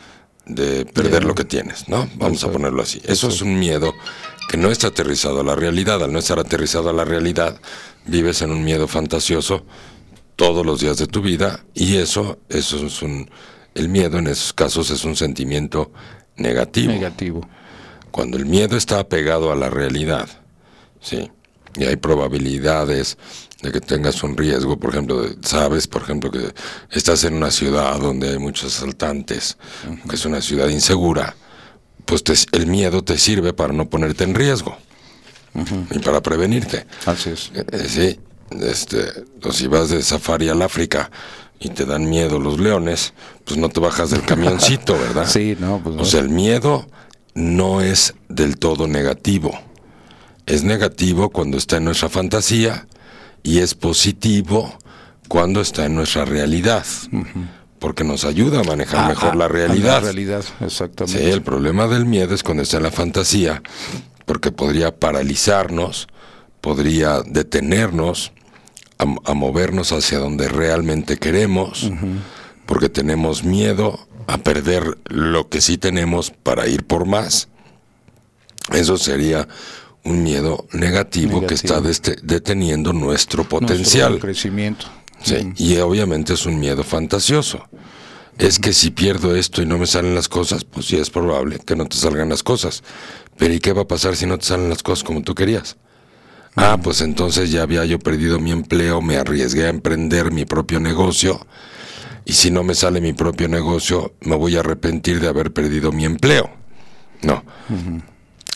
de 0.46 0.86
perder 0.86 1.24
lo 1.24 1.36
que 1.36 1.46
tienes, 1.46 1.88
¿no? 1.88 2.10
Vamos 2.16 2.44
a 2.44 2.52
ponerlo 2.52 2.82
así. 2.82 3.02
Eso 3.06 3.30
es 3.30 3.42
un 3.42 3.58
miedo 3.60 3.94
que 4.50 4.58
no 4.58 4.72
está 4.72 4.88
aterrizado 4.88 5.42
a 5.42 5.44
la 5.44 5.56
realidad. 5.56 6.04
Al 6.04 6.12
no 6.12 6.20
estar 6.20 6.40
aterrizado 6.40 6.90
a 6.90 6.94
la 6.94 7.06
realidad, 7.06 7.60
vives 8.06 8.42
en 8.42 8.52
un 8.52 8.64
miedo 8.64 8.88
fantasioso 8.88 9.66
todos 10.36 10.66
los 10.66 10.80
días 10.80 10.98
de 10.98 11.08
tu 11.08 11.22
vida 11.22 11.64
y 11.74 11.98
eso, 11.98 12.40
eso 12.50 12.86
es 12.86 13.02
un, 13.02 13.30
el 13.76 13.90
miedo 13.90 14.18
en 14.18 14.28
esos 14.28 14.54
casos 14.54 14.90
es 14.90 15.06
un 15.06 15.16
sentimiento 15.16 15.92
negativo. 16.36 16.92
Negativo. 16.92 17.48
Cuando 18.12 18.38
el 18.38 18.46
miedo 18.46 18.78
está 18.78 19.00
apegado 19.00 19.52
a 19.52 19.56
la 19.56 19.70
realidad, 19.70 20.28
sí, 21.00 21.32
y 21.76 21.86
hay 21.86 21.96
probabilidades 21.96 23.18
de 23.64 23.72
que 23.72 23.80
tengas 23.82 24.22
un 24.24 24.38
riesgo, 24.38 24.78
por 24.78 24.92
ejemplo, 24.92 25.22
de- 25.24 25.36
sabes, 25.42 25.88
por 25.88 26.02
ejemplo, 26.04 26.30
que 26.30 26.54
estás 26.92 27.24
en 27.24 27.34
una 27.34 27.50
ciudad 27.50 27.98
donde 28.00 28.30
hay 28.32 28.38
muchos 28.38 28.76
asaltantes, 28.76 29.58
que 30.08 30.16
es 30.16 30.26
una 30.26 30.42
ciudad 30.42 30.68
insegura, 30.68 31.36
pues 32.06 32.24
te- 32.24 32.34
el 32.52 32.68
miedo 32.68 33.04
te 33.04 33.18
sirve 33.18 33.54
para 33.54 33.74
no 33.74 33.90
ponerte 33.90 34.26
en 34.26 34.36
riesgo 34.36 34.78
y 35.92 36.00
para 36.00 36.22
prevenirte. 36.22 36.86
Así 37.06 37.30
es. 37.30 37.52
Eh, 37.56 37.64
eh, 37.72 37.86
sí, 37.88 38.20
este, 38.62 39.24
o 39.44 39.52
si 39.52 39.68
vas 39.68 39.90
de 39.90 40.02
safari 40.04 40.50
al 40.50 40.62
África 40.62 41.10
y 41.60 41.70
te 41.70 41.86
dan 41.86 42.10
miedo 42.10 42.40
los 42.40 42.60
leones, 42.60 43.14
pues 43.46 43.58
no 43.58 43.70
te 43.70 43.80
bajas 43.80 44.10
del 44.12 44.24
camioncito, 44.24 44.94
¿verdad? 44.98 45.28
Sí, 45.32 45.56
no, 45.60 45.80
pues 45.84 45.96
O 45.98 46.06
sea, 46.06 46.20
el 46.20 46.30
miedo 46.30 46.86
no 47.34 47.80
es 47.82 48.14
del 48.28 48.58
todo 48.58 48.88
negativo. 48.88 49.58
Es 50.46 50.64
negativo 50.64 51.30
cuando 51.30 51.58
está 51.58 51.78
en 51.78 51.86
nuestra 51.86 52.10
fantasía 52.10 52.86
y 53.44 53.60
es 53.60 53.76
positivo 53.76 54.78
cuando 55.28 55.62
está 55.62 55.86
en 55.86 55.96
nuestra 55.96 56.26
realidad. 56.26 56.86
Porque 57.80 58.04
nos 58.06 58.24
ayuda 58.24 58.62
a 58.62 58.64
manejar 58.64 59.06
Ah, 59.06 59.08
mejor 59.10 59.32
ah, 59.34 59.36
la 59.36 59.48
realidad. 59.50 59.96
La 59.96 60.00
realidad, 60.00 60.42
Sí, 60.42 60.54
exactamente. 60.64 61.30
el 61.32 61.42
problema 61.42 61.88
del 61.88 62.06
miedo 62.06 62.34
es 62.34 62.42
cuando 62.44 62.64
está 62.64 62.78
en 62.78 62.84
la 62.84 62.92
fantasía, 62.92 63.62
porque 64.26 64.52
podría 64.52 64.98
paralizarnos, 64.98 66.08
podría 66.62 67.22
detenernos 67.24 68.32
a, 69.00 69.04
a 69.30 69.34
movernos 69.34 69.92
hacia 69.92 70.20
donde 70.20 70.48
realmente 70.48 71.18
queremos, 71.18 71.92
porque 72.66 72.88
tenemos 72.88 73.44
miedo 73.44 74.00
a 74.28 74.38
perder 74.38 74.98
lo 75.10 75.50
que 75.50 75.60
sí 75.60 75.78
tenemos 75.78 76.32
para 76.32 76.68
ir 76.68 76.86
por 76.86 77.06
más. 77.06 77.50
Eso 78.72 78.98
sería 78.98 79.50
un 80.06 80.24
miedo 80.24 80.68
negativo, 80.74 81.46
que 81.48 81.54
está 81.54 81.80
deste- 81.82 82.20
deteniendo 82.22 82.92
nuestro 82.94 83.44
Nuestro 83.44 83.60
potencial. 83.60 84.20
crecimiento. 84.20 84.86
Sí, 85.22 85.54
y 85.58 85.78
obviamente 85.78 86.34
es 86.34 86.46
un 86.46 86.60
miedo 86.60 86.84
fantasioso. 86.84 87.68
Es 88.38 88.60
que 88.60 88.74
si 88.74 88.90
pierdo 88.92 89.36
esto 89.36 89.62
y 89.62 89.66
no 89.66 89.78
me 89.78 89.86
salen 89.86 90.16
las 90.16 90.28
cosas, 90.28 90.66
pues 90.66 90.88
sí 90.88 90.98
es 90.98 91.10
probable 91.10 91.60
que 91.60 91.76
no 91.76 91.86
te 91.86 91.96
salgan 91.96 92.30
las 92.30 92.44
cosas. 92.44 92.84
Pero 93.38 93.54
¿y 93.54 93.60
qué 93.60 93.74
va 93.74 93.84
a 93.84 93.88
pasar 93.88 94.16
si 94.16 94.26
no 94.26 94.38
te 94.38 94.46
salen 94.46 94.70
las 94.70 94.84
cosas 94.84 95.04
como 95.04 95.22
tú 95.22 95.36
querías? 95.36 95.78
Ah, 96.56 96.78
pues 96.84 97.02
entonces 97.02 97.52
ya 97.52 97.62
había 97.64 97.86
yo 97.86 98.00
perdido 98.00 98.40
mi 98.40 98.52
empleo, 98.52 99.02
me 99.02 99.18
arriesgué 99.18 99.66
a 99.66 99.70
emprender 99.70 100.32
mi 100.32 100.46
propio 100.46 100.80
negocio. 100.80 101.46
Y 102.26 102.34
si 102.34 102.52
no 102.52 102.64
me 102.64 102.76
sale 102.76 103.02
mi 103.02 103.14
propio 103.14 103.48
negocio, 103.48 104.14
me 104.22 104.36
voy 104.36 104.56
a 104.56 104.60
arrepentir 104.62 105.20
de 105.20 105.28
haber 105.28 105.52
perdido 105.54 105.92
mi 105.92 106.06
empleo. 106.06 106.50
No. 107.22 107.44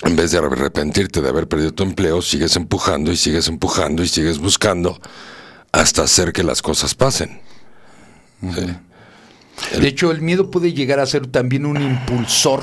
En 0.04 0.16
vez 0.16 0.32
de 0.32 0.38
arrepentirte 0.38 1.22
de 1.22 1.30
haber 1.30 1.48
perdido 1.48 1.74
tu 1.74 1.84
empleo, 1.84 2.22
sigues 2.22 2.56
empujando 2.56 3.12
y 3.12 3.18
sigues 3.18 3.48
empujando 3.48 4.04
y 4.04 4.08
sigues 4.08 4.38
buscando 4.38 5.00
hasta 5.72 6.04
hacer 6.04 6.34
que 6.34 6.44
las 6.44 6.62
cosas 6.62 6.96
pasen. 6.96 7.42
Sí. 8.42 9.77
De 9.80 9.88
hecho, 9.88 10.12
el 10.12 10.22
miedo 10.22 10.51
puede 10.51 10.74
llegar 10.74 11.00
a 11.00 11.06
ser 11.08 11.25
también 11.27 11.66
un 11.66 11.82
impulsor 11.82 12.62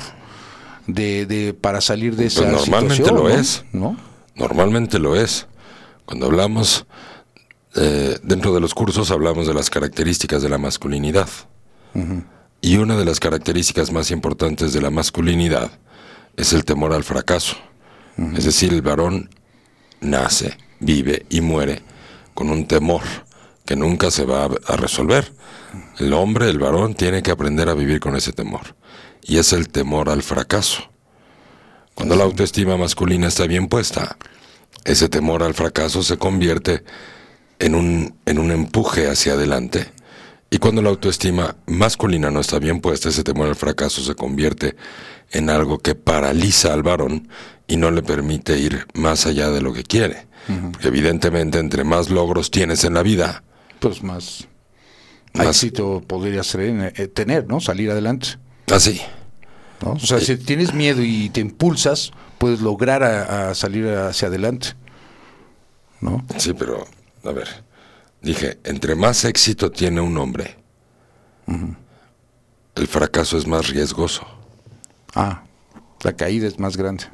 de, 0.87 1.27
de- 1.27 1.55
para 1.55 1.81
salir 1.81 2.15
de 2.15 2.27
esa 2.27 2.43
Pues 2.43 2.53
normalmente 2.53 2.97
situación, 2.97 3.17
lo 3.25 3.29
¿no? 3.29 3.41
es. 3.41 3.65
¿No? 3.73 3.97
Normalmente 4.37 4.99
lo 5.01 5.17
es. 5.17 5.47
Cuando 6.07 6.27
hablamos, 6.27 6.87
eh, 7.75 8.19
dentro 8.23 8.55
de 8.55 8.61
los 8.61 8.75
cursos 8.75 9.11
hablamos 9.11 9.47
de 9.49 9.55
las 9.55 9.71
características 9.71 10.43
de 10.43 10.49
la 10.49 10.59
masculinidad. 10.59 11.29
Y 12.61 12.77
una 12.79 12.97
de 12.97 13.05
las 13.05 13.21
características 13.21 13.93
más 13.93 14.11
importantes 14.11 14.73
de 14.73 14.81
la 14.81 14.91
masculinidad 14.91 15.71
es 16.37 16.53
el 16.53 16.65
temor 16.65 16.93
al 16.93 17.05
fracaso. 17.05 17.57
Es 18.37 18.45
decir, 18.45 18.73
el 18.73 18.83
varón 18.83 19.31
nace, 20.01 20.57
vive 20.81 21.27
y 21.31 21.41
muere 21.41 21.83
con 22.35 22.51
un 22.51 22.67
temor 22.67 23.03
que 23.65 23.77
nunca 23.77 24.11
se 24.11 24.25
va 24.25 24.45
a, 24.45 24.51
a 24.67 24.77
resolver. 24.77 25.33
El 25.99 26.13
hombre, 26.13 26.49
el 26.49 26.59
varón, 26.59 26.95
tiene 26.95 27.23
que 27.23 27.31
aprender 27.31 27.69
a 27.69 27.75
vivir 27.75 28.01
con 28.01 28.15
ese 28.17 28.33
temor. 28.33 28.77
Y 29.23 29.39
es 29.39 29.53
el 29.53 29.69
temor 29.69 30.11
al 30.11 30.23
fracaso. 30.23 30.91
Cuando 31.95 32.17
la 32.17 32.25
autoestima 32.25 32.77
masculina 32.77 33.29
está 33.29 33.47
bien 33.47 33.69
puesta, 33.69 34.17
ese 34.85 35.09
temor 35.09 35.43
al 35.43 35.55
fracaso 35.55 36.03
se 36.03 36.19
convierte 36.19 36.85
en 37.59 37.75
un, 37.75 38.17
en 38.27 38.39
un 38.39 38.51
empuje 38.51 39.09
hacia 39.09 39.33
adelante. 39.35 39.87
Y 40.55 40.59
cuando 40.59 40.83
la 40.83 40.91
autoestima 40.91 41.57
masculina 41.67 42.31
no 42.31 42.39
está 42.39 42.61
bien 42.61 42.81
puesta, 42.81 43.09
ese 43.09 43.25
temor 43.25 43.49
al 43.49 43.57
fracaso 43.57 44.01
se 44.03 44.15
convierte 44.15 44.77
en 45.33 45.51
algo 45.51 45.81
que 45.81 45.97
paraliza 45.97 46.73
al 46.73 46.85
varón 46.85 47.27
y 47.67 47.77
no 47.77 47.91
le 47.91 48.05
permite 48.05 48.57
ir 48.57 48.87
más 48.95 49.27
allá 49.27 49.51
de 49.51 49.61
lo 49.61 49.73
que 49.73 49.83
quiere. 49.83 50.29
Porque 50.71 50.87
evidentemente 50.87 51.59
entre 51.59 51.83
más 51.83 52.09
logros 52.09 52.53
tienes 52.53 52.85
en 52.85 52.95
la 52.95 53.03
vida, 53.03 53.43
Pues 53.81 54.05
más, 54.05 54.47
Más- 55.33 55.49
éxito 55.49 56.01
podría 56.07 56.45
ser, 56.45 56.61
en- 56.61 56.83
eh, 56.95 57.09
tener, 57.09 57.49
¿no? 57.49 57.59
Salir 57.59 57.91
adelante. 57.91 58.39
así. 58.73 59.01
¿no? 59.85 59.95
O 59.95 59.99
sea, 59.99 60.21
si 60.21 60.37
tienes 60.37 60.73
miedo 60.73 61.03
y 61.03 61.31
te 61.31 61.41
impulsas, 61.41 62.13
puedes 62.39 62.61
lograr 62.61 63.03
a, 63.03 63.51
a 63.51 63.55
salir 63.57 63.89
hacia 63.89 64.29
adelante. 64.29 64.69
¿No? 66.01 66.25
Sí, 66.39 66.53
pero, 66.57 66.87
a 67.25 67.33
ver, 67.33 67.49
dije, 68.25 68.59
entre 68.65 68.95
más 68.95 69.25
éxito 69.25 69.71
tiene 69.71 70.01
un 70.01 70.17
hombre, 70.19 70.57
el 72.75 72.89
fracaso 72.89 73.39
es 73.39 73.47
más 73.47 73.69
riesgoso. 73.69 74.27
Ah, 75.15 75.45
la 76.03 76.15
caída 76.15 76.49
es 76.49 76.59
más 76.59 76.77
grande. 76.77 77.05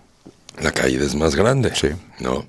La 0.63 0.73
caída 0.73 1.05
es 1.05 1.15
más 1.15 1.35
grande. 1.37 1.75
Sí. 1.75 1.89
¿No? 2.21 2.47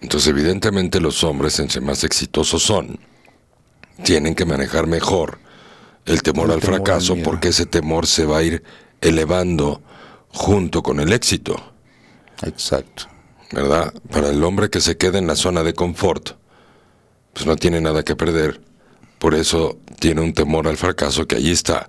Entonces, 0.00 0.28
evidentemente, 0.28 1.00
los 1.00 1.24
hombres, 1.24 1.58
entre 1.58 1.80
más 1.80 2.04
exitosos 2.04 2.62
son, 2.62 2.98
tienen 4.02 4.34
que 4.34 4.44
manejar 4.44 4.86
mejor 4.86 5.38
el 6.06 6.22
temor 6.22 6.46
El 6.46 6.52
al 6.52 6.60
temor 6.60 6.76
fracaso 6.76 7.16
porque 7.22 7.48
ese 7.48 7.66
temor 7.66 8.06
se 8.06 8.24
va 8.24 8.38
a 8.38 8.42
ir 8.42 8.62
elevando 9.00 9.82
junto 10.28 10.82
con 10.82 11.00
el 11.00 11.12
éxito. 11.12 11.56
Exacto. 12.42 13.10
¿verdad? 13.52 13.92
Para 14.10 14.30
el 14.30 14.42
hombre 14.44 14.70
que 14.70 14.80
se 14.80 14.96
queda 14.96 15.18
en 15.18 15.26
la 15.26 15.34
zona 15.34 15.62
de 15.62 15.74
confort, 15.74 16.36
pues 17.40 17.46
no 17.46 17.56
tiene 17.56 17.80
nada 17.80 18.02
que 18.02 18.16
perder. 18.16 18.60
Por 19.18 19.34
eso 19.34 19.78
tiene 19.98 20.20
un 20.20 20.34
temor 20.34 20.68
al 20.68 20.76
fracaso 20.76 21.26
que 21.26 21.36
allí 21.36 21.52
está, 21.52 21.88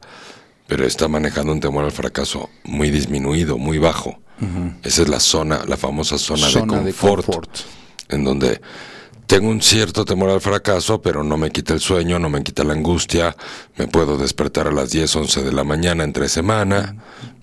pero 0.66 0.86
está 0.86 1.10
manejando 1.10 1.52
un 1.52 1.60
temor 1.60 1.84
al 1.84 1.92
fracaso 1.92 2.50
muy 2.64 2.90
disminuido, 2.90 3.58
muy 3.58 3.78
bajo. 3.78 4.18
Esa 4.82 5.02
es 5.02 5.10
la 5.10 5.20
zona, 5.20 5.66
la 5.68 5.76
famosa 5.76 6.18
zona, 6.18 6.48
Zona 6.48 6.78
de, 6.80 6.86
de 6.86 6.94
confort, 6.94 7.26
confort. 7.26 7.50
en 8.08 8.24
donde 8.24 8.62
tengo 9.28 9.50
un 9.50 9.62
cierto 9.62 10.06
temor 10.06 10.30
al 10.30 10.40
fracaso, 10.40 11.02
pero 11.02 11.22
no 11.22 11.36
me 11.36 11.52
quita 11.52 11.74
el 11.74 11.82
sueño, 11.82 12.18
no 12.18 12.30
me 12.30 12.44
quita 12.44 12.64
la 12.64 12.72
angustia, 12.74 13.36
me 13.76 13.88
puedo 13.88 14.18
despertar 14.18 14.68
a 14.68 14.72
las 14.72 14.90
10, 14.92 15.14
11 15.14 15.44
de 15.44 15.52
la 15.52 15.66
mañana 15.66 16.06
entre 16.06 16.30
semana, 16.30 16.96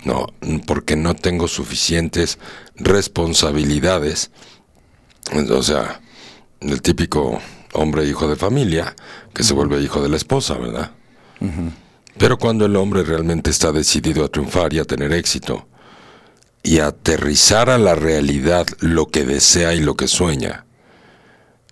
no, 0.05 0.29
porque 0.67 0.97
no 0.97 1.15
tengo 1.15 1.47
suficientes 1.47 2.39
responsabilidades. 2.77 4.31
O 5.51 5.63
sea, 5.63 6.01
el 6.61 6.81
típico 6.81 7.41
hombre 7.73 8.07
hijo 8.07 8.29
de 8.29 8.37
familia 8.37 8.95
que 9.35 9.45
se 9.45 9.55
vuelve 9.55 9.81
hijo 9.81 10.03
de 10.03 10.09
la 10.09 10.17
esposa, 10.17 10.55
¿verdad? 10.55 10.93
Pero 12.19 12.39
cuando 12.39 12.67
el 12.67 12.77
hombre 12.77 13.05
realmente 13.05 13.51
está 13.51 13.73
decidido 13.73 14.25
a 14.25 14.29
triunfar 14.29 14.73
y 14.73 14.81
a 14.81 14.85
tener 14.85 15.13
éxito 15.13 15.69
y 16.63 16.81
a 16.81 16.89
aterrizar 16.89 17.71
a 17.71 17.79
la 17.79 17.95
realidad 17.95 18.67
lo 18.81 19.07
que 19.07 19.25
desea 19.25 19.75
y 19.75 19.81
lo 19.81 19.95
que 19.95 20.09
sueña, 20.09 20.65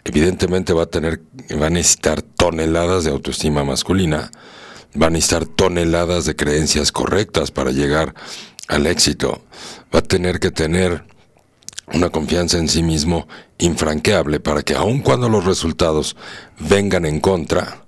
evidentemente 0.04 0.72
va 0.72 0.84
a 0.84 0.86
tener, 0.86 1.20
va 1.60 1.66
a 1.66 1.70
necesitar 1.70 2.22
toneladas 2.22 3.04
de 3.04 3.10
autoestima 3.10 3.64
masculina, 3.64 4.30
va 5.00 5.08
a 5.08 5.10
necesitar 5.10 5.46
toneladas 5.46 6.24
de 6.24 6.36
creencias 6.36 6.92
correctas 6.92 7.50
para 7.50 7.72
llegar 7.72 8.14
al 8.68 8.86
éxito, 8.86 9.42
va 9.92 9.98
a 9.98 10.02
tener 10.02 10.38
que 10.38 10.52
tener 10.52 11.04
una 11.92 12.10
confianza 12.10 12.58
en 12.58 12.68
sí 12.68 12.82
mismo 12.82 13.26
infranqueable 13.58 14.40
para 14.40 14.62
que 14.62 14.74
aun 14.74 15.00
cuando 15.00 15.28
los 15.28 15.44
resultados 15.44 16.16
vengan 16.58 17.06
en 17.06 17.20
contra, 17.20 17.84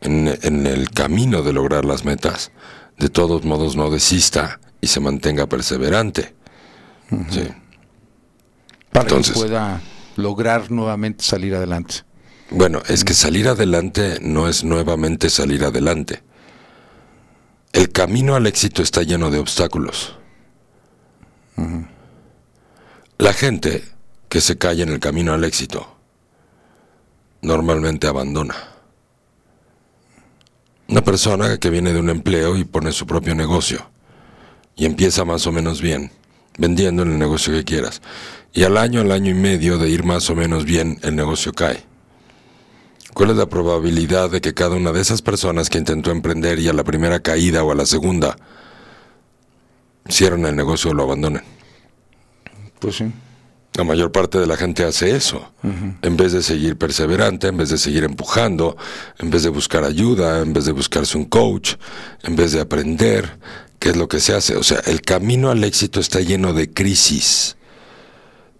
en, 0.00 0.36
en 0.42 0.66
el 0.66 0.90
camino 0.90 1.42
de 1.42 1.52
lograr 1.52 1.84
las 1.84 2.04
metas, 2.04 2.50
de 2.98 3.08
todos 3.08 3.44
modos 3.44 3.76
no 3.76 3.90
desista 3.90 4.60
y 4.80 4.88
se 4.88 5.00
mantenga 5.00 5.46
perseverante. 5.46 6.34
Sí. 7.30 7.48
Para 8.90 9.04
Entonces- 9.04 9.32
que 9.34 9.40
pueda 9.40 9.80
lograr 10.16 10.70
nuevamente 10.70 11.24
salir 11.24 11.54
adelante. 11.54 11.96
Bueno, 12.50 12.82
es 12.88 13.04
que 13.04 13.14
salir 13.14 13.48
adelante 13.48 14.18
no 14.20 14.48
es 14.48 14.64
nuevamente 14.64 15.30
salir 15.30 15.64
adelante. 15.64 16.22
El 17.72 17.90
camino 17.90 18.36
al 18.36 18.46
éxito 18.46 18.82
está 18.82 19.02
lleno 19.02 19.30
de 19.30 19.38
obstáculos. 19.38 20.16
La 23.18 23.32
gente 23.32 23.84
que 24.34 24.40
se 24.40 24.58
cae 24.58 24.82
en 24.82 24.88
el 24.88 24.98
camino 24.98 25.32
al 25.32 25.44
éxito 25.44 25.86
normalmente 27.40 28.08
abandona. 28.08 28.56
Una 30.88 31.04
persona 31.04 31.56
que 31.58 31.70
viene 31.70 31.92
de 31.92 32.00
un 32.00 32.10
empleo 32.10 32.56
y 32.56 32.64
pone 32.64 32.90
su 32.90 33.06
propio 33.06 33.36
negocio 33.36 33.88
y 34.74 34.86
empieza 34.86 35.24
más 35.24 35.46
o 35.46 35.52
menos 35.52 35.80
bien, 35.80 36.10
vendiendo 36.58 37.04
en 37.04 37.12
el 37.12 37.18
negocio 37.20 37.52
que 37.52 37.62
quieras, 37.62 38.02
y 38.52 38.64
al 38.64 38.76
año, 38.76 39.02
al 39.02 39.12
año 39.12 39.30
y 39.30 39.34
medio 39.34 39.78
de 39.78 39.88
ir 39.88 40.02
más 40.02 40.28
o 40.30 40.34
menos 40.34 40.64
bien, 40.64 40.98
el 41.02 41.14
negocio 41.14 41.52
cae. 41.52 41.84
¿Cuál 43.14 43.30
es 43.30 43.36
la 43.36 43.46
probabilidad 43.46 44.30
de 44.30 44.40
que 44.40 44.52
cada 44.52 44.74
una 44.74 44.90
de 44.90 45.00
esas 45.00 45.22
personas 45.22 45.70
que 45.70 45.78
intentó 45.78 46.10
emprender 46.10 46.58
y 46.58 46.66
a 46.66 46.72
la 46.72 46.82
primera 46.82 47.20
caída 47.20 47.62
o 47.62 47.70
a 47.70 47.76
la 47.76 47.86
segunda 47.86 48.36
cierren 50.08 50.44
el 50.44 50.56
negocio 50.56 50.90
o 50.90 50.94
lo 50.94 51.04
abandonen? 51.04 51.44
Pues 52.80 52.96
sí. 52.96 53.12
La 53.76 53.82
mayor 53.82 54.12
parte 54.12 54.38
de 54.38 54.46
la 54.46 54.56
gente 54.56 54.84
hace 54.84 55.16
eso. 55.16 55.52
En 56.02 56.16
vez 56.16 56.32
de 56.32 56.42
seguir 56.42 56.78
perseverante, 56.78 57.48
en 57.48 57.56
vez 57.56 57.70
de 57.70 57.78
seguir 57.78 58.04
empujando, 58.04 58.76
en 59.18 59.30
vez 59.30 59.42
de 59.42 59.48
buscar 59.48 59.82
ayuda, 59.82 60.40
en 60.40 60.52
vez 60.52 60.64
de 60.64 60.72
buscarse 60.72 61.18
un 61.18 61.24
coach, 61.24 61.74
en 62.22 62.36
vez 62.36 62.52
de 62.52 62.60
aprender, 62.60 63.36
¿qué 63.80 63.90
es 63.90 63.96
lo 63.96 64.06
que 64.06 64.20
se 64.20 64.32
hace? 64.32 64.54
O 64.56 64.62
sea, 64.62 64.78
el 64.86 65.00
camino 65.00 65.50
al 65.50 65.64
éxito 65.64 65.98
está 65.98 66.20
lleno 66.20 66.52
de 66.52 66.72
crisis, 66.72 67.56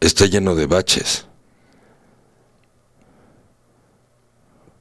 está 0.01 0.27
lleno 0.27 0.57
de 0.57 0.67
baches. 0.67 1.27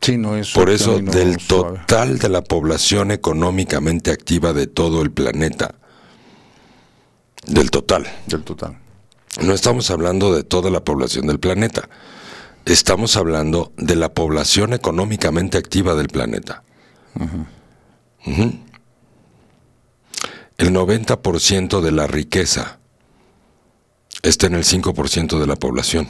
Sí, 0.02 0.18
no 0.18 0.36
es 0.36 0.52
Por 0.52 0.72
eso, 0.72 0.98
del 0.98 1.40
suave. 1.40 1.80
total 1.80 2.18
de 2.18 2.30
la 2.30 2.44
población 2.44 3.12
económicamente 3.12 4.10
activa 4.12 4.52
de 4.52 4.66
todo 4.66 5.04
el 5.04 5.12
planeta, 5.12 5.76
del 7.46 7.70
total, 7.70 8.08
Del 8.26 8.44
total. 8.44 8.80
No 9.42 9.54
estamos 9.54 9.90
hablando 9.92 10.34
de 10.34 10.44
toda 10.44 10.70
la 10.70 10.84
población 10.84 11.28
del 11.28 11.40
planeta, 11.40 11.90
estamos 12.66 13.18
hablando 13.18 13.72
de 13.78 13.96
la 13.96 14.14
población 14.14 14.74
económicamente 14.74 15.58
activa 15.58 15.96
del 15.96 16.08
planeta. 16.08 16.64
El 20.58 20.72
90% 20.72 21.82
de 21.82 21.92
la 21.92 22.08
riqueza 22.08 22.80
está 24.22 24.48
en 24.48 24.56
el 24.56 24.64
5% 24.64 25.40
de 25.40 25.48
la 25.48 25.56
población. 25.56 26.08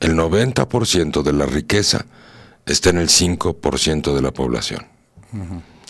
El 0.00 0.16
90% 0.16 1.22
de 1.22 1.32
la 1.32 1.46
riqueza 1.46 2.06
está 2.66 2.90
en 2.90 2.98
el 2.98 3.08
5% 3.08 4.14
de 4.14 4.22
la 4.22 4.30
población. 4.30 4.86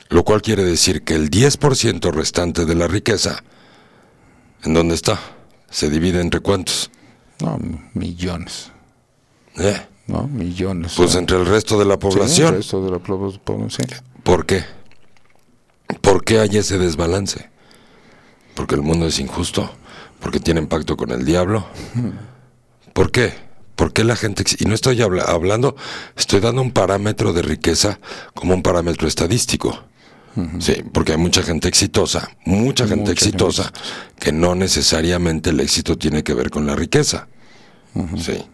Lo 0.09 0.25
cual 0.25 0.43
quiere 0.43 0.65
decir 0.65 1.05
que 1.05 1.15
el 1.15 1.31
10% 1.31 2.11
restante 2.13 2.65
de 2.65 2.75
la 2.75 2.89
riqueza, 2.89 3.45
¿en 4.65 4.75
dónde 4.75 4.95
está? 4.95 5.19
Se 5.71 5.89
divide 5.91 6.21
entre 6.21 6.41
cuántos? 6.41 6.91
No, 7.41 7.59
millones. 7.95 8.71
¿Eh? 9.57 9.81
¿No? 10.07 10.27
Millones. 10.27 10.95
Pues 10.97 11.15
entre 11.15 11.37
el 11.39 11.47
resto 11.47 11.79
de 11.79 11.85
la 11.85 11.95
Sí, 11.95 12.01
población. 12.01 12.49
el 12.49 12.55
resto 12.57 12.85
de 12.85 12.91
la 12.91 12.99
población, 12.99 13.71
sí. 13.71 13.83
¿Por 14.23 14.45
qué? 14.47 14.65
¿Por 16.01 16.25
qué 16.25 16.41
hay 16.41 16.57
ese 16.59 16.79
desbalance? 16.79 17.49
Porque 18.55 18.75
el 18.75 18.83
mundo 18.83 19.07
es 19.07 19.19
injusto. 19.19 19.71
porque 20.21 20.39
tienen 20.39 20.67
pacto 20.67 20.99
con 20.99 21.13
el 21.13 21.25
diablo. 21.25 21.65
¿Por 22.93 23.11
qué? 23.11 23.33
¿Por 23.75 23.95
qué 23.95 24.05
la 24.05 24.17
gente... 24.17 24.45
Y 24.59 24.67
no 24.67 24.75
estoy 24.75 25.01
habla- 25.01 25.23
hablando, 25.23 25.77
estoy 26.15 26.41
dando 26.41 26.61
un 26.61 26.73
parámetro 26.73 27.33
de 27.33 27.41
riqueza 27.41 27.99
como 28.35 28.53
un 28.53 28.63
parámetro 28.63 29.09
estadístico. 29.09 29.83
Sí, 30.61 30.85
porque 30.93 31.13
hay 31.13 31.19
mucha 31.19 31.43
gente 31.43 31.69
exitosa, 31.69 32.31
mucha 32.45 32.47
gente 32.47 32.57
Mucha 32.57 32.87
gente 32.87 33.13
exitosa, 33.13 33.73
que 34.19 34.33
no 34.33 34.55
necesariamente 34.55 35.51
el 35.51 35.61
éxito 35.61 35.99
tiene 35.99 36.23
que 36.23 36.35
ver 36.35 36.51
con 36.51 36.67
la 36.67 36.77
riqueza. 36.77 37.29
Sí. 38.17 38.45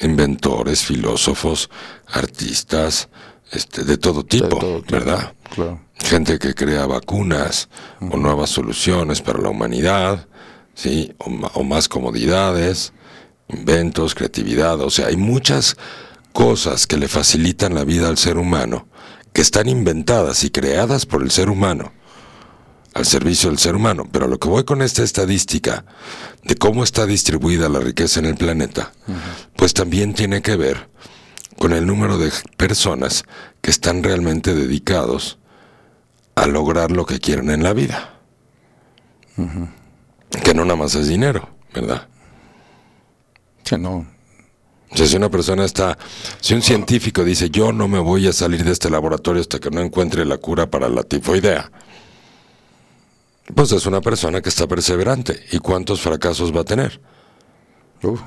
Inventores, 0.00 0.84
filósofos, 0.84 1.70
artistas, 2.08 3.08
este, 3.52 3.84
de 3.84 3.96
todo 3.98 4.24
tipo, 4.24 4.56
De 4.56 4.60
todo 4.60 4.82
tipo, 4.82 4.92
¿verdad? 4.92 5.32
Claro. 5.54 5.80
gente 5.98 6.38
que 6.38 6.54
crea 6.54 6.86
vacunas 6.86 7.68
o 8.00 8.16
nuevas 8.16 8.50
soluciones 8.50 9.22
para 9.22 9.38
la 9.40 9.48
humanidad, 9.50 10.26
¿sí? 10.74 11.14
o 11.18 11.62
más 11.62 11.88
comodidades, 11.88 12.92
inventos, 13.48 14.14
creatividad, 14.14 14.80
o 14.80 14.90
sea, 14.90 15.06
hay 15.06 15.16
muchas 15.16 15.76
cosas 16.32 16.86
que 16.86 16.96
le 16.96 17.08
facilitan 17.08 17.74
la 17.74 17.84
vida 17.84 18.08
al 18.08 18.18
ser 18.18 18.38
humano, 18.38 18.88
que 19.36 19.42
están 19.42 19.68
inventadas 19.68 20.44
y 20.44 20.50
creadas 20.50 21.04
por 21.04 21.22
el 21.22 21.30
ser 21.30 21.50
humano, 21.50 21.92
al 22.94 23.04
servicio 23.04 23.50
del 23.50 23.58
ser 23.58 23.76
humano. 23.76 24.08
Pero 24.10 24.28
lo 24.28 24.40
que 24.40 24.48
voy 24.48 24.64
con 24.64 24.80
esta 24.80 25.02
estadística 25.02 25.84
de 26.42 26.54
cómo 26.54 26.82
está 26.82 27.04
distribuida 27.04 27.68
la 27.68 27.80
riqueza 27.80 28.18
en 28.18 28.24
el 28.24 28.36
planeta, 28.36 28.92
pues 29.54 29.74
también 29.74 30.14
tiene 30.14 30.40
que 30.40 30.56
ver 30.56 30.88
con 31.58 31.74
el 31.74 31.86
número 31.86 32.16
de 32.16 32.32
personas 32.56 33.24
que 33.60 33.70
están 33.70 34.02
realmente 34.02 34.54
dedicados 34.54 35.38
a 36.34 36.46
lograr 36.46 36.90
lo 36.90 37.04
que 37.04 37.20
quieren 37.20 37.50
en 37.50 37.62
la 37.62 37.74
vida. 37.74 38.18
Que 40.42 40.54
no 40.54 40.64
nada 40.64 40.76
más 40.76 40.94
es 40.94 41.08
dinero, 41.08 41.50
¿verdad? 41.74 42.08
Sí, 43.64 43.76
no. 43.76 44.15
O 44.90 44.96
sea, 44.96 45.06
si 45.06 45.16
una 45.16 45.30
persona 45.30 45.64
está, 45.64 45.98
si 46.40 46.54
un 46.54 46.62
científico 46.62 47.24
dice, 47.24 47.50
yo 47.50 47.72
no 47.72 47.88
me 47.88 47.98
voy 47.98 48.26
a 48.28 48.32
salir 48.32 48.64
de 48.64 48.72
este 48.72 48.88
laboratorio 48.88 49.40
hasta 49.40 49.58
que 49.58 49.70
no 49.70 49.80
encuentre 49.80 50.24
la 50.24 50.38
cura 50.38 50.70
para 50.70 50.88
la 50.88 51.02
tifoidea, 51.02 51.70
pues 53.54 53.72
es 53.72 53.86
una 53.86 54.00
persona 54.00 54.40
que 54.40 54.48
está 54.48 54.66
perseverante. 54.66 55.44
¿Y 55.52 55.58
cuántos 55.58 56.00
fracasos 56.00 56.54
va 56.54 56.60
a 56.60 56.64
tener? 56.64 57.00
Uf, 58.02 58.20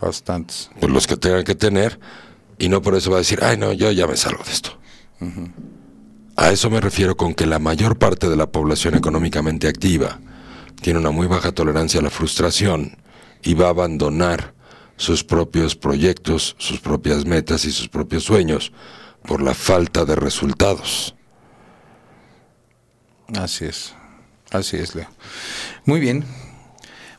bastantes. 0.00 0.70
Pues 0.80 0.92
los 0.92 1.06
que 1.06 1.16
tengan 1.16 1.44
que 1.44 1.54
tener, 1.54 1.98
y 2.58 2.68
no 2.68 2.82
por 2.82 2.94
eso 2.94 3.10
va 3.10 3.16
a 3.16 3.20
decir, 3.20 3.40
ay 3.42 3.56
no, 3.56 3.72
yo 3.72 3.90
ya 3.90 4.06
me 4.06 4.16
salgo 4.16 4.42
de 4.44 4.52
esto. 4.52 4.78
A 6.36 6.50
eso 6.50 6.70
me 6.70 6.80
refiero 6.80 7.16
con 7.16 7.34
que 7.34 7.46
la 7.46 7.58
mayor 7.58 7.98
parte 7.98 8.28
de 8.28 8.36
la 8.36 8.46
población 8.46 8.94
económicamente 8.94 9.68
activa 9.68 10.18
tiene 10.80 10.98
una 10.98 11.10
muy 11.10 11.26
baja 11.26 11.52
tolerancia 11.52 12.00
a 12.00 12.02
la 12.02 12.10
frustración 12.10 12.96
y 13.42 13.54
va 13.54 13.66
a 13.66 13.70
abandonar 13.70 14.54
sus 15.00 15.24
propios 15.24 15.76
proyectos, 15.76 16.54
sus 16.58 16.78
propias 16.78 17.24
metas 17.24 17.64
y 17.64 17.72
sus 17.72 17.88
propios 17.88 18.24
sueños 18.24 18.70
por 19.26 19.40
la 19.40 19.54
falta 19.54 20.04
de 20.04 20.14
resultados. 20.14 21.14
Así 23.34 23.64
es. 23.64 23.94
Así 24.50 24.76
es, 24.76 24.94
Leo. 24.94 25.08
Muy 25.86 26.00
bien. 26.00 26.26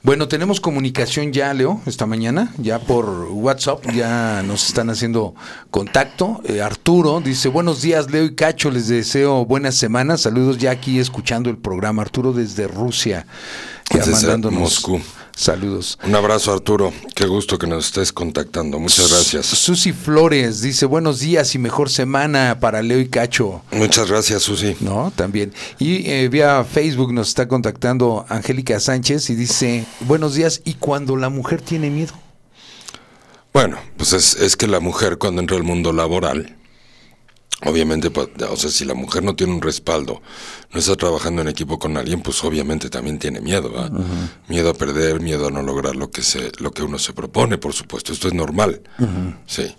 Bueno, 0.04 0.28
tenemos 0.28 0.62
comunicación 0.62 1.34
ya, 1.34 1.52
Leo, 1.56 1.82
esta 1.88 2.06
mañana, 2.06 2.54
ya 2.60 2.78
por 2.78 3.30
WhatsApp, 3.32 3.84
ya 3.92 4.44
nos 4.44 4.68
están 4.68 4.92
haciendo 4.92 5.34
contacto. 5.72 6.40
Eh, 6.44 6.62
Arturo 6.62 7.20
dice, 7.20 7.50
buenos 7.50 7.82
días, 7.82 8.12
Leo 8.12 8.26
y 8.26 8.36
Cacho, 8.36 8.70
les 8.70 8.90
deseo 8.90 9.44
buenas 9.46 9.74
semanas. 9.76 10.22
Saludos 10.22 10.60
ya 10.60 10.70
aquí 10.70 11.00
escuchando 11.00 11.50
el 11.50 11.58
programa. 11.58 12.04
Arturo 12.04 12.32
desde 12.32 12.68
Rusia, 12.68 13.26
ya 13.90 13.98
Desde 13.98 14.12
mandándonos 14.12 14.60
Moscú. 14.60 15.02
Saludos. 15.42 15.98
Un 16.04 16.16
abrazo 16.16 16.54
Arturo, 16.54 16.94
qué 17.16 17.26
gusto 17.26 17.58
que 17.58 17.68
nos 17.68 17.88
estés 17.88 18.14
contactando. 18.14 18.80
Muchas 18.80 19.10
gracias. 19.10 19.46
Susi 19.48 19.92
Flores 19.94 20.62
dice, 20.62 20.86
buenos 20.86 21.20
días 21.20 21.56
y 21.56 21.60
mejor 21.60 21.90
semana 21.90 22.60
para 22.60 22.82
Leo 22.82 23.00
y 23.00 23.10
Cacho. 23.10 23.62
Muchas 23.72 24.10
gracias 24.10 24.44
Susi. 24.44 24.76
No, 24.80 25.12
también. 25.16 25.54
Y 25.80 26.10
eh, 26.10 26.30
vía 26.30 26.64
Facebook 26.64 27.14
nos 27.14 27.30
está 27.30 27.48
contactando 27.48 28.26
Angélica 28.30 28.80
Sánchez 28.80 29.30
y 29.30 29.36
dice, 29.36 29.86
buenos 30.02 30.36
días, 30.36 30.62
¿y 30.64 30.76
cuando 30.76 31.18
la 31.18 31.30
mujer 31.30 31.62
tiene 31.62 31.90
miedo? 31.90 32.14
Bueno, 33.54 33.78
pues 33.98 34.14
es, 34.14 34.36
es 34.36 34.56
que 34.56 34.68
la 34.68 34.80
mujer 34.80 35.18
cuando 35.18 35.42
entra 35.42 35.58
al 35.58 35.64
mundo 35.64 35.92
laboral, 35.92 36.56
obviamente, 37.66 38.10
pues, 38.10 38.30
o 38.50 38.56
sea, 38.56 38.70
si 38.70 38.86
la 38.86 38.94
mujer 38.94 39.24
no 39.24 39.36
tiene 39.36 39.54
un 39.54 39.62
respaldo, 39.62 40.22
no 40.72 40.80
está 40.80 40.96
trabajando 40.96 41.42
en 41.42 41.48
equipo 41.48 41.80
con 41.80 41.98
alguien, 41.98 42.22
pues 42.22 42.44
obviamente 42.44 42.90
también 42.90 43.20
tiene 43.20 43.42
miedo. 43.42 43.72
Miedo 44.48 44.70
a 44.70 44.74
perder, 44.74 45.22
miedo 45.22 45.48
a 45.48 45.52
no 45.52 45.62
lograr 45.62 45.96
lo 45.96 46.12
que 46.12 46.24
se, 46.24 46.52
lo 46.60 46.72
que 46.72 46.84
uno 46.84 47.00
se 47.00 47.14
propone, 47.14 47.58
por 47.58 47.74
supuesto. 47.74 48.14
Esto 48.14 48.28
es 48.28 48.34
normal. 48.34 48.82
Sí. 49.46 49.76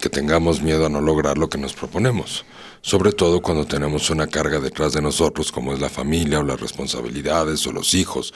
Que 0.00 0.08
tengamos 0.08 0.62
miedo 0.62 0.86
a 0.86 0.88
no 0.88 1.00
lograr 1.00 1.38
lo 1.38 1.48
que 1.48 1.58
nos 1.58 1.74
proponemos. 1.74 2.44
Sobre 2.80 3.12
todo 3.12 3.40
cuando 3.40 3.64
tenemos 3.64 4.10
una 4.10 4.26
carga 4.26 4.60
detrás 4.60 4.92
de 4.92 5.00
nosotros, 5.00 5.50
como 5.50 5.72
es 5.72 5.80
la 5.80 5.88
familia, 5.88 6.40
o 6.40 6.42
las 6.42 6.60
responsabilidades, 6.60 7.66
o 7.66 7.72
los 7.72 7.94
hijos, 7.94 8.34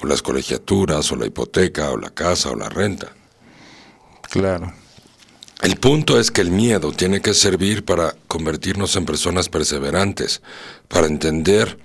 o 0.00 0.06
las 0.06 0.22
colegiaturas, 0.22 1.12
o 1.12 1.16
la 1.16 1.26
hipoteca, 1.26 1.90
o 1.90 1.98
la 1.98 2.08
casa, 2.08 2.50
o 2.50 2.56
la 2.56 2.70
renta. 2.70 3.12
Claro. 4.22 4.72
El 5.62 5.76
punto 5.76 6.18
es 6.18 6.30
que 6.30 6.40
el 6.40 6.50
miedo 6.50 6.92
tiene 6.92 7.20
que 7.20 7.34
servir 7.34 7.84
para 7.84 8.16
convertirnos 8.28 8.96
en 8.96 9.04
personas 9.04 9.50
perseverantes, 9.50 10.40
para 10.88 11.06
entender 11.06 11.78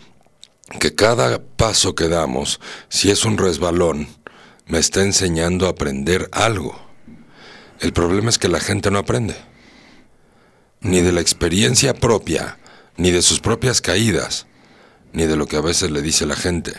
que 0.80 0.96
cada 0.96 1.44
paso 1.44 1.94
que 1.94 2.08
damos, 2.08 2.62
si 2.88 3.12
es 3.12 3.26
un 3.26 3.38
resbalón, 3.38 4.08
me 4.68 4.80
está 4.80 5.02
enseñando 5.02 5.66
a 5.66 5.72
aprender 5.72 6.30
algo. 6.32 6.80
El 7.82 7.92
problema 7.92 8.30
es 8.30 8.38
que 8.38 8.48
la 8.48 8.62
gente 8.62 8.90
no 8.92 9.00
aprende, 9.00 9.36
ni 10.80 11.02
de 11.02 11.12
la 11.12 11.20
experiencia 11.20 11.94
propia, 11.94 12.58
ni 12.96 13.12
de 13.12 13.22
sus 13.22 13.42
propias 13.42 13.82
caídas, 13.82 14.48
ni 15.12 15.26
de 15.26 15.36
lo 15.36 15.48
que 15.48 15.58
a 15.58 15.62
veces 15.62 15.92
le 15.92 16.02
dice 16.02 16.26
la 16.26 16.38
gente. 16.38 16.74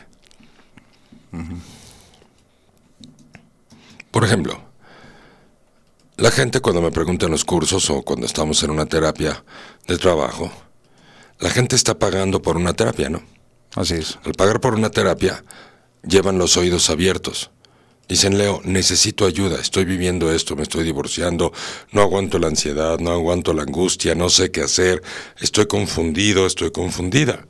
Por 4.10 4.24
ejemplo, 4.24 4.62
la 6.16 6.30
gente 6.30 6.60
cuando 6.60 6.80
me 6.80 6.90
pregunta 6.90 7.26
en 7.26 7.32
los 7.32 7.44
cursos 7.44 7.90
o 7.90 8.02
cuando 8.02 8.26
estamos 8.26 8.62
en 8.62 8.70
una 8.70 8.86
terapia 8.86 9.44
de 9.86 9.98
trabajo, 9.98 10.50
la 11.38 11.50
gente 11.50 11.76
está 11.76 11.98
pagando 11.98 12.40
por 12.40 12.56
una 12.56 12.72
terapia, 12.72 13.10
¿no? 13.10 13.22
Así 13.74 13.94
es. 13.94 14.18
Al 14.24 14.32
pagar 14.32 14.60
por 14.60 14.74
una 14.74 14.90
terapia, 14.90 15.44
llevan 16.02 16.38
los 16.38 16.56
oídos 16.56 16.88
abiertos. 16.88 17.50
Dicen, 18.08 18.38
Leo, 18.38 18.60
necesito 18.64 19.26
ayuda, 19.26 19.60
estoy 19.60 19.84
viviendo 19.84 20.32
esto, 20.32 20.54
me 20.54 20.62
estoy 20.62 20.84
divorciando, 20.84 21.52
no 21.90 22.02
aguanto 22.02 22.38
la 22.38 22.46
ansiedad, 22.46 22.98
no 23.00 23.10
aguanto 23.10 23.52
la 23.52 23.62
angustia, 23.62 24.14
no 24.14 24.30
sé 24.30 24.50
qué 24.52 24.62
hacer, 24.62 25.02
estoy 25.40 25.66
confundido, 25.66 26.46
estoy 26.46 26.70
confundida. 26.70 27.46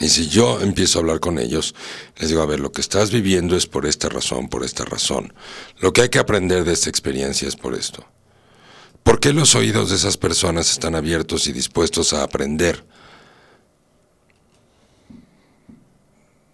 Y 0.00 0.08
si 0.08 0.28
yo 0.28 0.60
empiezo 0.60 0.98
a 0.98 1.02
hablar 1.02 1.20
con 1.20 1.38
ellos, 1.38 1.74
les 2.18 2.30
digo, 2.30 2.40
a 2.42 2.46
ver, 2.46 2.60
lo 2.60 2.72
que 2.72 2.80
estás 2.80 3.10
viviendo 3.10 3.56
es 3.56 3.66
por 3.66 3.86
esta 3.86 4.08
razón, 4.08 4.48
por 4.48 4.64
esta 4.64 4.84
razón. 4.84 5.32
Lo 5.80 5.92
que 5.92 6.02
hay 6.02 6.08
que 6.08 6.18
aprender 6.18 6.64
de 6.64 6.72
esta 6.72 6.88
experiencia 6.88 7.46
es 7.46 7.56
por 7.56 7.74
esto. 7.74 8.04
¿Por 9.02 9.20
qué 9.20 9.32
los 9.32 9.54
oídos 9.54 9.90
de 9.90 9.96
esas 9.96 10.16
personas 10.16 10.70
están 10.70 10.94
abiertos 10.94 11.46
y 11.46 11.52
dispuestos 11.52 12.12
a 12.14 12.22
aprender? 12.22 12.84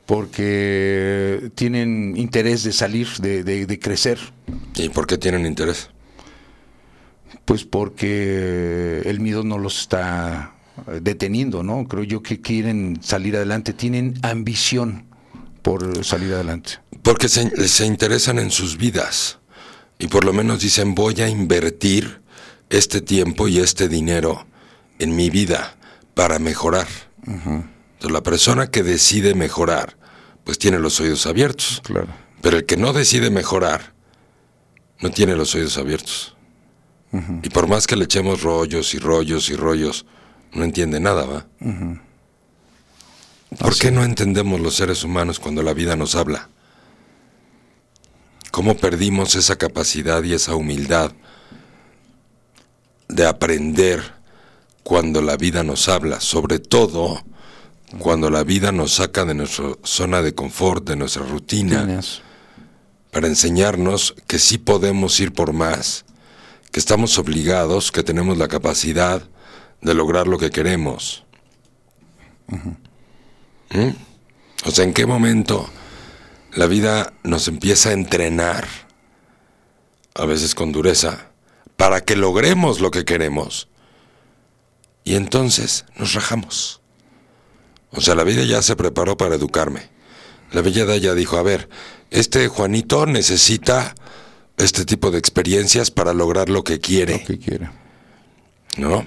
Porque 0.07 1.51
tienen 1.55 2.17
interés 2.17 2.65
de 2.65 2.73
salir, 2.73 3.09
de, 3.19 3.45
de- 3.45 3.67
de 3.67 3.79
crecer. 3.79 4.19
¿Y 4.75 4.89
por 4.89 5.07
qué 5.07 5.19
tienen 5.19 5.45
interés? 5.45 5.91
Pues 7.45 7.65
porque 7.65 9.03
el 9.05 9.21
miedo 9.21 9.45
no 9.45 9.59
los 9.59 9.81
está 9.81 10.55
deteniendo, 11.01 11.63
¿no? 11.63 11.87
Creo 11.87 12.05
yo 12.05 12.23
que 12.23 12.41
quieren 12.41 12.99
salir 13.03 13.37
adelante, 13.37 13.73
tienen 13.73 14.15
ambición 14.23 15.07
por 15.63 16.05
salir 16.05 16.33
adelante. 16.35 16.79
Porque 17.03 17.29
se, 17.29 17.69
se 17.69 17.87
interesan 17.87 18.39
en 18.39 18.51
sus 18.51 18.77
vidas 18.77 19.39
y 19.99 20.09
por 20.09 20.25
lo 20.25 20.33
menos 20.33 20.61
dicen 20.61 20.95
voy 20.95 21.21
a 21.21 21.29
invertir 21.29 22.21
este 22.71 23.01
tiempo 23.01 23.49
y 23.49 23.59
este 23.59 23.89
dinero 23.89 24.47
en 24.99 25.17
mi 25.17 25.31
vida 25.31 25.77
para 26.15 26.39
mejorar. 26.39 26.87
Entonces 27.27 28.11
la 28.11 28.23
persona 28.23 28.71
que 28.71 28.83
decide 28.83 29.35
mejorar 29.35 29.97
pues 30.45 30.59
tiene 30.59 30.79
los 30.79 31.01
oídos 31.01 31.27
abiertos. 31.27 31.83
Claro. 31.85 32.09
Pero 32.41 32.57
el 32.57 32.65
que 32.65 32.77
no 32.77 32.93
decide 32.93 33.31
mejorar 33.31 33.93
no 35.01 35.11
tiene 35.11 35.37
los 35.37 35.55
oídos 35.55 35.77
abiertos. 35.79 36.35
Y 37.43 37.49
por 37.49 37.69
más 37.69 37.87
que 37.87 37.97
le 37.97 38.05
echemos 38.05 38.43
rollos 38.43 38.95
y 38.95 38.99
rollos 38.99 39.49
y 39.49 39.57
rollos, 39.57 40.07
no 40.59 40.65
entiende 40.65 41.01
nada, 41.01 41.25
¿va? 41.25 41.47
¿Por 43.59 43.79
qué 43.79 43.91
no 43.91 44.05
entendemos 44.05 44.61
los 44.61 44.75
seres 44.75 45.05
humanos 45.05 45.41
cuando 45.41 45.63
la 45.63 45.73
vida 45.73 45.97
nos 45.97 46.15
habla? 46.15 46.49
¿Cómo 48.51 48.77
perdimos 48.77 49.35
esa 49.37 49.57
capacidad 49.57 50.23
y 50.23 50.35
esa 50.35 50.55
humildad 50.55 51.13
de 53.09 53.27
aprender 53.27 54.03
cuando 54.83 55.23
la 55.23 55.37
vida 55.37 55.63
nos 55.63 55.89
habla? 55.89 56.21
Sobre 56.21 56.59
todo 56.59 57.23
cuando 57.99 58.29
la 58.29 58.45
vida 58.45 58.71
nos 58.71 58.95
saca 58.95 59.25
de 59.25 59.35
nuestra 59.35 59.73
zona 59.83 60.21
de 60.21 60.35
confort, 60.35 60.87
de 60.87 60.97
nuestra 60.97 61.23
rutina, 61.23 61.87
Tienes. 61.87 62.21
para 63.11 63.29
enseñarnos 63.29 64.15
que 64.27 64.39
sí 64.39 64.59
podemos 64.59 65.19
ir 65.21 65.33
por 65.33 65.55
más, 65.55 66.05
que 66.71 66.81
estamos 66.81 67.19
obligados, 67.19 67.91
que 67.91 68.03
tenemos 68.03 68.37
la 68.37 68.49
capacidad 68.49 69.23
de 69.81 69.95
lograr 69.95 70.27
lo 70.27 70.39
que 70.39 70.51
queremos. 70.51 71.25
¿Mm? 72.49 73.91
O 74.65 74.71
sea, 74.71 74.85
¿en 74.85 74.93
qué 74.93 75.07
momento 75.07 75.69
la 76.53 76.67
vida 76.67 77.13
nos 77.23 77.49
empieza 77.49 77.91
a 77.91 77.93
entrenar, 77.93 78.67
a 80.15 80.25
veces 80.27 80.55
con 80.55 80.73
dureza, 80.73 81.31
para 81.77 82.01
que 82.01 82.17
logremos 82.17 82.81
lo 82.81 82.91
que 82.91 83.05
queremos? 83.05 83.69
Y 85.05 85.15
entonces 85.15 85.85
nos 85.97 86.15
rajamos. 86.15 86.81
O 87.93 88.01
sea, 88.01 88.15
la 88.15 88.25
vida 88.25 88.45
ya 88.45 88.63
se 88.63 88.77
preparó 88.77 89.17
para 89.17 89.37
educarme. 89.37 89.89
La 90.53 90.61
vida 90.63 90.97
ya 90.97 91.15
dijo, 91.15 91.37
a 91.37 91.43
ver, 91.43 91.69
este 92.11 92.49
Juanito 92.49 93.07
necesita 93.07 93.95
este 94.57 94.85
tipo 94.85 95.11
de 95.11 95.19
experiencias 95.19 95.91
para 95.91 96.13
lograr 96.13 96.49
lo 96.49 96.65
que 96.65 96.81
quiere. 96.81 97.19
Lo 97.19 97.25
que 97.25 97.39
quiere. 97.39 97.71
¿no? 98.79 99.07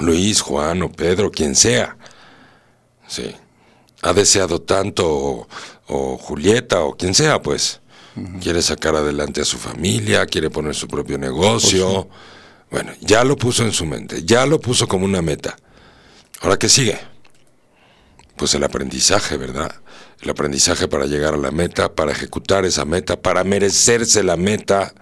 Luis, 0.00 0.40
Juan 0.40 0.82
o 0.82 0.90
Pedro, 0.90 1.30
quien 1.30 1.54
sea. 1.54 1.96
Sí. 3.06 3.34
Ha 4.02 4.12
deseado 4.12 4.60
tanto, 4.60 5.08
o, 5.08 5.48
o 5.86 6.18
Julieta, 6.18 6.80
o 6.80 6.96
quien 6.96 7.14
sea, 7.14 7.40
pues. 7.42 7.80
Quiere 8.40 8.62
sacar 8.62 8.96
adelante 8.96 9.42
a 9.42 9.44
su 9.44 9.58
familia, 9.58 10.24
quiere 10.24 10.48
poner 10.48 10.74
su 10.74 10.88
propio 10.88 11.18
negocio. 11.18 12.08
Bueno, 12.70 12.92
ya 13.02 13.22
lo 13.24 13.36
puso 13.36 13.62
en 13.62 13.72
su 13.72 13.84
mente, 13.84 14.24
ya 14.24 14.46
lo 14.46 14.58
puso 14.58 14.88
como 14.88 15.04
una 15.04 15.20
meta. 15.20 15.54
Ahora, 16.40 16.58
¿qué 16.58 16.70
sigue? 16.70 16.98
Pues 18.36 18.54
el 18.54 18.64
aprendizaje, 18.64 19.36
¿verdad? 19.36 19.70
El 20.22 20.30
aprendizaje 20.30 20.88
para 20.88 21.04
llegar 21.04 21.34
a 21.34 21.36
la 21.36 21.50
meta, 21.50 21.94
para 21.94 22.12
ejecutar 22.12 22.64
esa 22.64 22.86
meta, 22.86 23.20
para 23.20 23.44
merecerse 23.44 24.22
la 24.22 24.36
meta. 24.36 24.94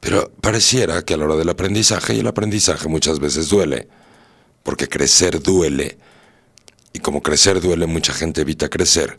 Pero 0.00 0.30
pareciera 0.40 1.02
que 1.02 1.14
a 1.14 1.16
la 1.16 1.24
hora 1.24 1.36
del 1.36 1.48
aprendizaje, 1.48 2.14
y 2.14 2.20
el 2.20 2.26
aprendizaje 2.26 2.88
muchas 2.88 3.18
veces 3.18 3.48
duele, 3.48 3.88
porque 4.62 4.88
crecer 4.88 5.42
duele, 5.42 5.98
y 6.92 7.00
como 7.00 7.22
crecer 7.22 7.60
duele, 7.60 7.86
mucha 7.86 8.12
gente 8.12 8.42
evita 8.42 8.68
crecer, 8.68 9.18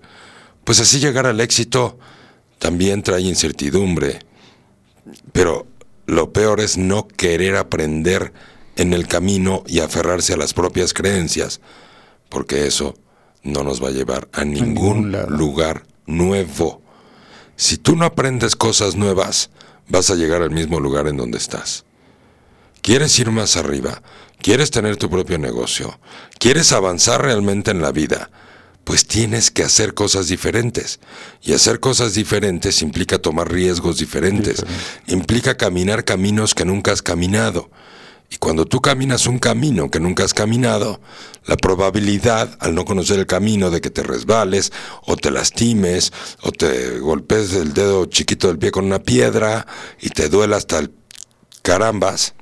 pues 0.64 0.80
así 0.80 1.00
llegar 1.00 1.26
al 1.28 1.40
éxito 1.40 1.98
también 2.60 3.04
trae 3.04 3.22
incertidumbre. 3.22 4.20
Pero 5.32 5.68
lo 6.06 6.32
peor 6.32 6.60
es 6.60 6.78
no 6.78 7.08
querer 7.08 7.56
aprender 7.56 8.34
en 8.76 8.94
el 8.94 9.08
camino 9.08 9.64
y 9.68 9.80
aferrarse 9.80 10.34
a 10.34 10.38
las 10.38 10.54
propias 10.54 10.94
creencias, 10.94 11.60
porque 12.30 12.68
eso 12.68 12.96
no 13.44 13.64
nos 13.64 13.84
va 13.84 13.90
a 13.90 13.92
llevar 13.92 14.28
a 14.32 14.46
ningún, 14.46 14.74
ningún 14.74 15.12
lado. 15.12 15.30
lugar 15.30 15.86
nuevo. 16.06 16.82
Si 17.56 17.78
tú 17.78 17.96
no 17.96 18.06
aprendes 18.06 18.56
cosas 18.56 18.96
nuevas, 18.96 19.50
vas 19.90 20.10
a 20.10 20.16
llegar 20.16 20.42
al 20.42 20.52
mismo 20.52 20.80
lugar 20.80 21.08
en 21.08 21.18
donde 21.18 21.38
estás. 21.38 21.86
¿Quieres 22.82 23.20
ir 23.20 23.32
más 23.32 23.58
arriba? 23.58 24.02
¿Quieres 24.42 24.72
tener 24.72 24.96
tu 24.96 25.10
propio 25.10 25.38
negocio? 25.38 26.00
¿Quieres 26.40 26.72
avanzar 26.72 27.22
realmente 27.22 27.72
en 27.72 27.82
la 27.82 27.92
vida? 27.92 28.32
Pues 28.86 29.06
tienes 29.06 29.52
que 29.52 29.64
hacer 29.64 29.94
cosas 29.94 30.28
diferentes. 30.28 31.00
Y 31.42 31.54
hacer 31.54 31.80
cosas 31.80 32.14
diferentes 32.14 32.82
implica 32.82 33.20
tomar 33.20 33.52
riesgos 33.52 33.98
diferentes. 33.98 34.64
Implica 35.08 35.58
caminar 35.58 36.06
caminos 36.06 36.56
que 36.56 36.66
nunca 36.66 36.92
has 36.92 37.02
caminado. 37.02 37.70
Y 38.32 38.38
cuando 38.38 38.66
tú 38.66 38.80
caminas 38.80 39.26
un 39.26 39.40
camino 39.40 39.90
que 39.90 40.00
nunca 40.00 40.24
has 40.24 40.34
caminado, 40.34 41.02
la 41.46 41.58
probabilidad, 41.58 42.56
al 42.60 42.76
no 42.76 42.86
conocer 42.86 43.20
el 43.20 43.26
camino, 43.26 43.72
de 43.72 43.82
que 43.82 43.90
te 43.90 44.04
resbales, 44.04 44.72
o 45.06 45.18
te 45.18 45.32
lastimes, 45.32 46.14
o 46.42 46.52
te 46.52 47.00
golpees 47.00 47.54
el 47.54 47.74
dedo 47.74 48.06
chiquito 48.06 48.48
del 48.48 48.60
pie 48.60 48.72
con 48.72 48.86
una 48.86 49.00
piedra 49.00 49.66
y 50.00 50.10
te 50.10 50.30
duela 50.30 50.58
hasta 50.58 50.78
el 50.78 50.92
carambas, 51.62 52.34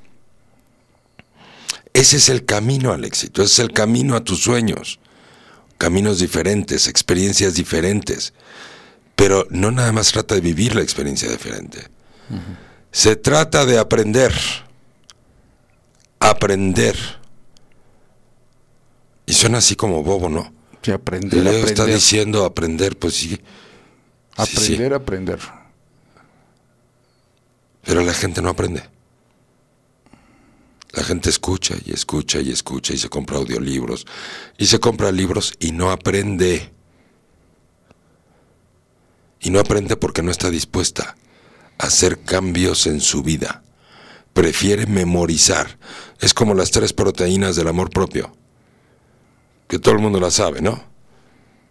ese 1.92 2.16
es 2.18 2.28
el 2.28 2.44
camino 2.44 2.92
al 2.92 3.04
éxito, 3.04 3.42
ese 3.42 3.54
es 3.54 3.58
el 3.58 3.72
camino 3.72 4.14
a 4.14 4.22
tus 4.22 4.40
sueños. 4.40 5.00
Caminos 5.78 6.18
diferentes, 6.18 6.86
experiencias 6.86 7.54
diferentes. 7.54 8.34
Pero 9.16 9.46
no 9.50 9.70
nada 9.70 9.92
más 9.92 10.12
trata 10.12 10.34
de 10.34 10.40
vivir 10.40 10.74
la 10.74 10.82
experiencia 10.82 11.28
diferente. 11.28 11.88
Se 12.92 13.16
trata 13.16 13.66
de 13.66 13.78
aprender. 13.78 14.32
Aprender. 16.20 16.96
Y 19.26 19.32
suena 19.34 19.58
así 19.58 19.76
como 19.76 20.02
bobo, 20.02 20.28
¿no? 20.28 20.52
Sí, 20.82 20.90
aprender, 20.90 21.42
Leo 21.42 21.52
está 21.58 21.82
aprender. 21.82 21.94
diciendo 21.96 22.44
aprender, 22.44 22.98
pues 22.98 23.14
sí. 23.14 23.28
Sí, 23.28 23.36
sí. 23.36 24.72
Aprender, 24.74 24.94
aprender. 24.94 25.38
Pero 27.82 28.02
la 28.02 28.14
gente 28.14 28.40
no 28.40 28.50
aprende. 28.50 28.82
La 30.92 31.02
gente 31.04 31.28
escucha 31.30 31.74
y 31.84 31.92
escucha 31.92 32.40
y 32.40 32.50
escucha 32.50 32.94
y 32.94 32.98
se 32.98 33.08
compra 33.08 33.36
audiolibros 33.36 34.06
y 34.56 34.66
se 34.66 34.80
compra 34.80 35.12
libros 35.12 35.54
y 35.58 35.72
no 35.72 35.90
aprende. 35.90 36.72
Y 39.40 39.50
no 39.50 39.60
aprende 39.60 39.96
porque 39.96 40.22
no 40.22 40.30
está 40.30 40.50
dispuesta 40.50 41.16
a 41.78 41.86
hacer 41.86 42.20
cambios 42.20 42.86
en 42.86 43.00
su 43.00 43.22
vida. 43.22 43.62
Prefiere 44.38 44.86
memorizar. 44.86 45.78
Es 46.20 46.32
como 46.32 46.54
las 46.54 46.70
tres 46.70 46.92
proteínas 46.92 47.56
del 47.56 47.66
amor 47.66 47.90
propio. 47.90 48.30
Que 49.66 49.80
todo 49.80 49.96
el 49.96 50.00
mundo 50.00 50.20
la 50.20 50.30
sabe, 50.30 50.60
¿no? 50.60 50.80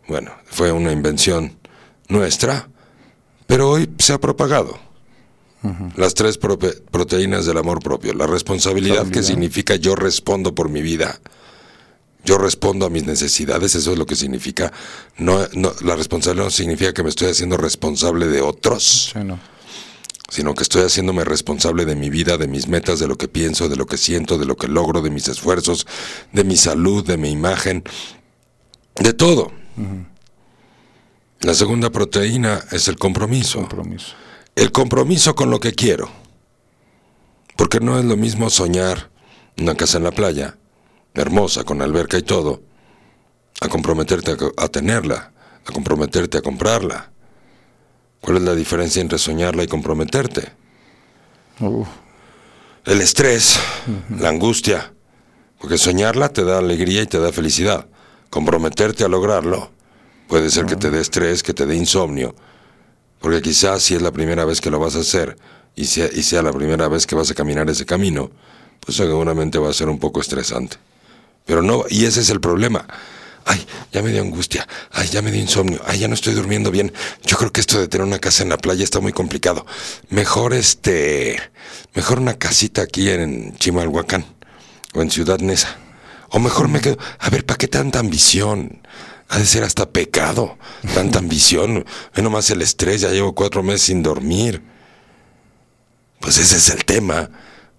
Bueno, 0.10 0.34
fue 0.44 0.74
una 0.74 0.92
invención 0.92 1.58
nuestra, 2.10 2.68
pero 3.46 3.70
hoy 3.70 3.90
se 4.00 4.12
ha 4.12 4.20
propagado. 4.20 4.78
Las 5.96 6.14
tres 6.14 6.38
proteínas 6.38 7.46
del 7.46 7.58
amor 7.58 7.82
propio. 7.82 8.14
La 8.14 8.28
responsabilidad, 8.28 9.08
que 9.08 9.24
significa 9.24 9.78
yo 9.78 9.96
respondo 9.96 10.54
por 10.54 10.68
mi 10.68 10.82
vida. 10.82 11.22
Yo 12.26 12.38
respondo 12.38 12.86
a 12.86 12.90
mis 12.90 13.06
necesidades, 13.06 13.76
eso 13.76 13.94
es 13.94 13.98
lo 13.98 14.06
que 14.06 14.18
significa. 14.18 14.74
No, 15.18 15.40
no, 15.54 15.72
la 15.86 15.96
responsabilidad 15.96 16.48
no 16.48 16.52
significa 16.52 16.94
que 16.94 17.04
me 17.04 17.08
estoy 17.08 17.30
haciendo 17.30 17.56
responsable 17.56 18.28
de 18.28 18.42
otros, 18.42 19.12
Sí, 19.14 19.20
no. 19.24 19.40
Sino 20.30 20.54
que 20.54 20.64
estoy 20.64 20.84
haciéndome 20.84 21.24
responsable 21.24 21.86
de 21.86 21.96
mi 21.96 22.10
vida, 22.10 22.38
de 22.38 22.48
mis 22.48 22.68
metas, 22.68 23.00
de 23.00 23.08
lo 23.08 23.18
que 23.18 23.28
pienso, 23.28 23.70
de 23.70 23.76
lo 23.76 23.86
que 23.86 23.98
siento, 23.98 24.38
de 24.38 24.46
lo 24.46 24.58
que 24.58 24.68
logro, 24.68 25.02
de 25.02 25.10
mis 25.10 25.28
esfuerzos, 25.28 25.88
de 26.34 26.44
mi 26.44 26.58
salud, 26.58 27.06
de 27.06 27.18
mi 27.18 27.30
imagen, 27.30 27.84
de 28.96 29.14
todo. 29.14 29.52
La 31.40 31.54
segunda 31.54 31.92
proteína 31.92 32.64
es 32.72 32.88
el 32.88 32.98
compromiso. 32.98 33.60
Compromiso. 33.60 34.16
El 34.56 34.72
compromiso 34.72 35.36
con 35.36 35.50
lo 35.50 35.60
que 35.60 35.74
quiero. 35.74 36.10
Porque 37.56 37.80
no 37.80 37.98
es 37.98 38.06
lo 38.06 38.18
mismo 38.18 38.50
soñar 38.50 39.10
una 39.60 39.76
casa 39.76 39.98
en 39.98 40.04
la 40.04 40.12
playa, 40.12 40.58
hermosa, 41.14 41.64
con 41.64 41.82
alberca 41.82 42.18
y 42.18 42.22
todo, 42.22 42.62
a 43.62 43.70
comprometerte 43.70 44.32
a, 44.32 44.64
a 44.64 44.68
tenerla, 44.68 45.32
a 45.66 45.72
comprometerte 45.72 46.38
a 46.38 46.42
comprarla. 46.42 47.12
¿Cuál 48.22 48.38
es 48.38 48.44
la 48.44 48.56
diferencia 48.56 49.02
entre 49.02 49.18
soñarla 49.18 49.64
y 49.64 49.68
comprometerte? 49.68 50.52
El 52.86 53.02
estrés, 53.02 53.60
la 54.20 54.30
angustia. 54.30 54.94
Porque 55.60 55.78
soñarla 55.78 56.30
te 56.30 56.44
da 56.44 56.60
alegría 56.60 57.02
y 57.02 57.08
te 57.08 57.20
da 57.20 57.32
felicidad. 57.32 57.88
Comprometerte 58.30 59.04
a 59.04 59.08
lograrlo 59.08 59.72
puede 60.28 60.50
ser 60.50 60.66
que 60.66 60.76
te 60.76 60.92
dé 60.92 61.00
estrés, 61.00 61.42
que 61.42 61.54
te 61.54 61.66
dé 61.66 61.76
insomnio. 61.76 62.36
Porque 63.20 63.42
quizás 63.42 63.82
si 63.82 63.96
es 63.96 64.02
la 64.02 64.12
primera 64.12 64.46
vez 64.46 64.62
que 64.62 64.70
lo 64.70 64.80
vas 64.80 64.96
a 64.96 65.00
hacer 65.00 65.38
y 65.76 65.86
sea, 65.86 66.10
y 66.14 66.22
sea 66.24 66.42
la 66.42 66.52
primera 66.52 66.88
vez 66.88 67.08
que 67.08 67.16
vas 67.16 67.32
a 67.32 67.34
caminar 67.34 67.70
ese 67.70 67.86
camino, 67.86 68.30
pues 68.80 68.98
seguramente 68.98 69.58
va 69.58 69.70
a 69.70 69.74
ser 69.74 69.90
un 69.90 70.00
poco 70.00 70.22
estresante. 70.22 70.78
Pero 71.46 71.62
no, 71.62 71.86
y 71.90 72.06
ese 72.06 72.20
es 72.22 72.30
el 72.30 72.42
problema. 72.42 72.86
Ay, 73.50 73.66
ya 73.94 74.02
me 74.02 74.12
dio 74.12 74.22
angustia. 74.22 74.68
Ay, 74.92 75.08
ya 75.08 75.22
me 75.22 75.32
dio 75.32 75.42
insomnio. 75.42 75.82
Ay, 75.86 76.00
ya 76.00 76.10
no 76.10 76.16
estoy 76.16 76.34
durmiendo 76.34 76.70
bien. 76.70 76.92
Yo 77.26 77.38
creo 77.38 77.54
que 77.54 77.62
esto 77.62 77.80
de 77.80 77.88
tener 77.88 78.06
una 78.06 78.20
casa 78.20 78.44
en 78.44 78.50
la 78.50 78.58
playa 78.58 78.84
está 78.84 79.00
muy 79.00 79.14
complicado. 79.14 79.66
Mejor 80.10 80.54
este, 80.54 81.40
mejor 81.94 82.20
una 82.20 82.38
casita 82.38 82.82
aquí 82.82 83.10
en 83.10 83.56
Chimalhuacán 83.58 84.26
o 84.94 85.02
en 85.02 85.10
Ciudad 85.10 85.40
Neza. 85.40 85.78
O 86.30 86.40
mejor 86.40 86.68
me 86.68 86.82
quedo, 86.82 86.98
a 87.20 87.30
ver, 87.30 87.46
¿para 87.46 87.58
qué 87.58 87.70
tanta 87.70 88.00
ambición? 88.00 88.82
Ha 89.30 89.40
de 89.40 89.46
ser 89.46 89.64
hasta 89.64 89.90
pecado, 89.90 90.58
tanta 90.94 91.20
ambición. 91.20 91.86
Ve 92.14 92.22
nomás 92.22 92.50
el 92.50 92.62
estrés, 92.62 93.00
ya 93.00 93.12
llevo 93.12 93.34
cuatro 93.34 93.64
meses 93.64 93.84
sin 93.84 94.04
dormir. 94.04 94.62
Pues 96.20 96.38
ese 96.38 96.58
es 96.58 96.70
el 96.70 96.84
tema. 96.84 97.30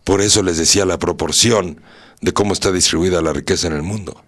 Por 0.04 0.22
eso 0.22 0.42
les 0.42 0.56
decía 0.56 0.86
la 0.86 0.98
proporción 0.98 1.82
de 2.22 2.32
cómo 2.32 2.54
está 2.54 2.72
distribuida 2.72 3.20
la 3.20 3.34
riqueza 3.34 3.66
en 3.66 3.74
el 3.74 3.82
mundo. 3.82 4.24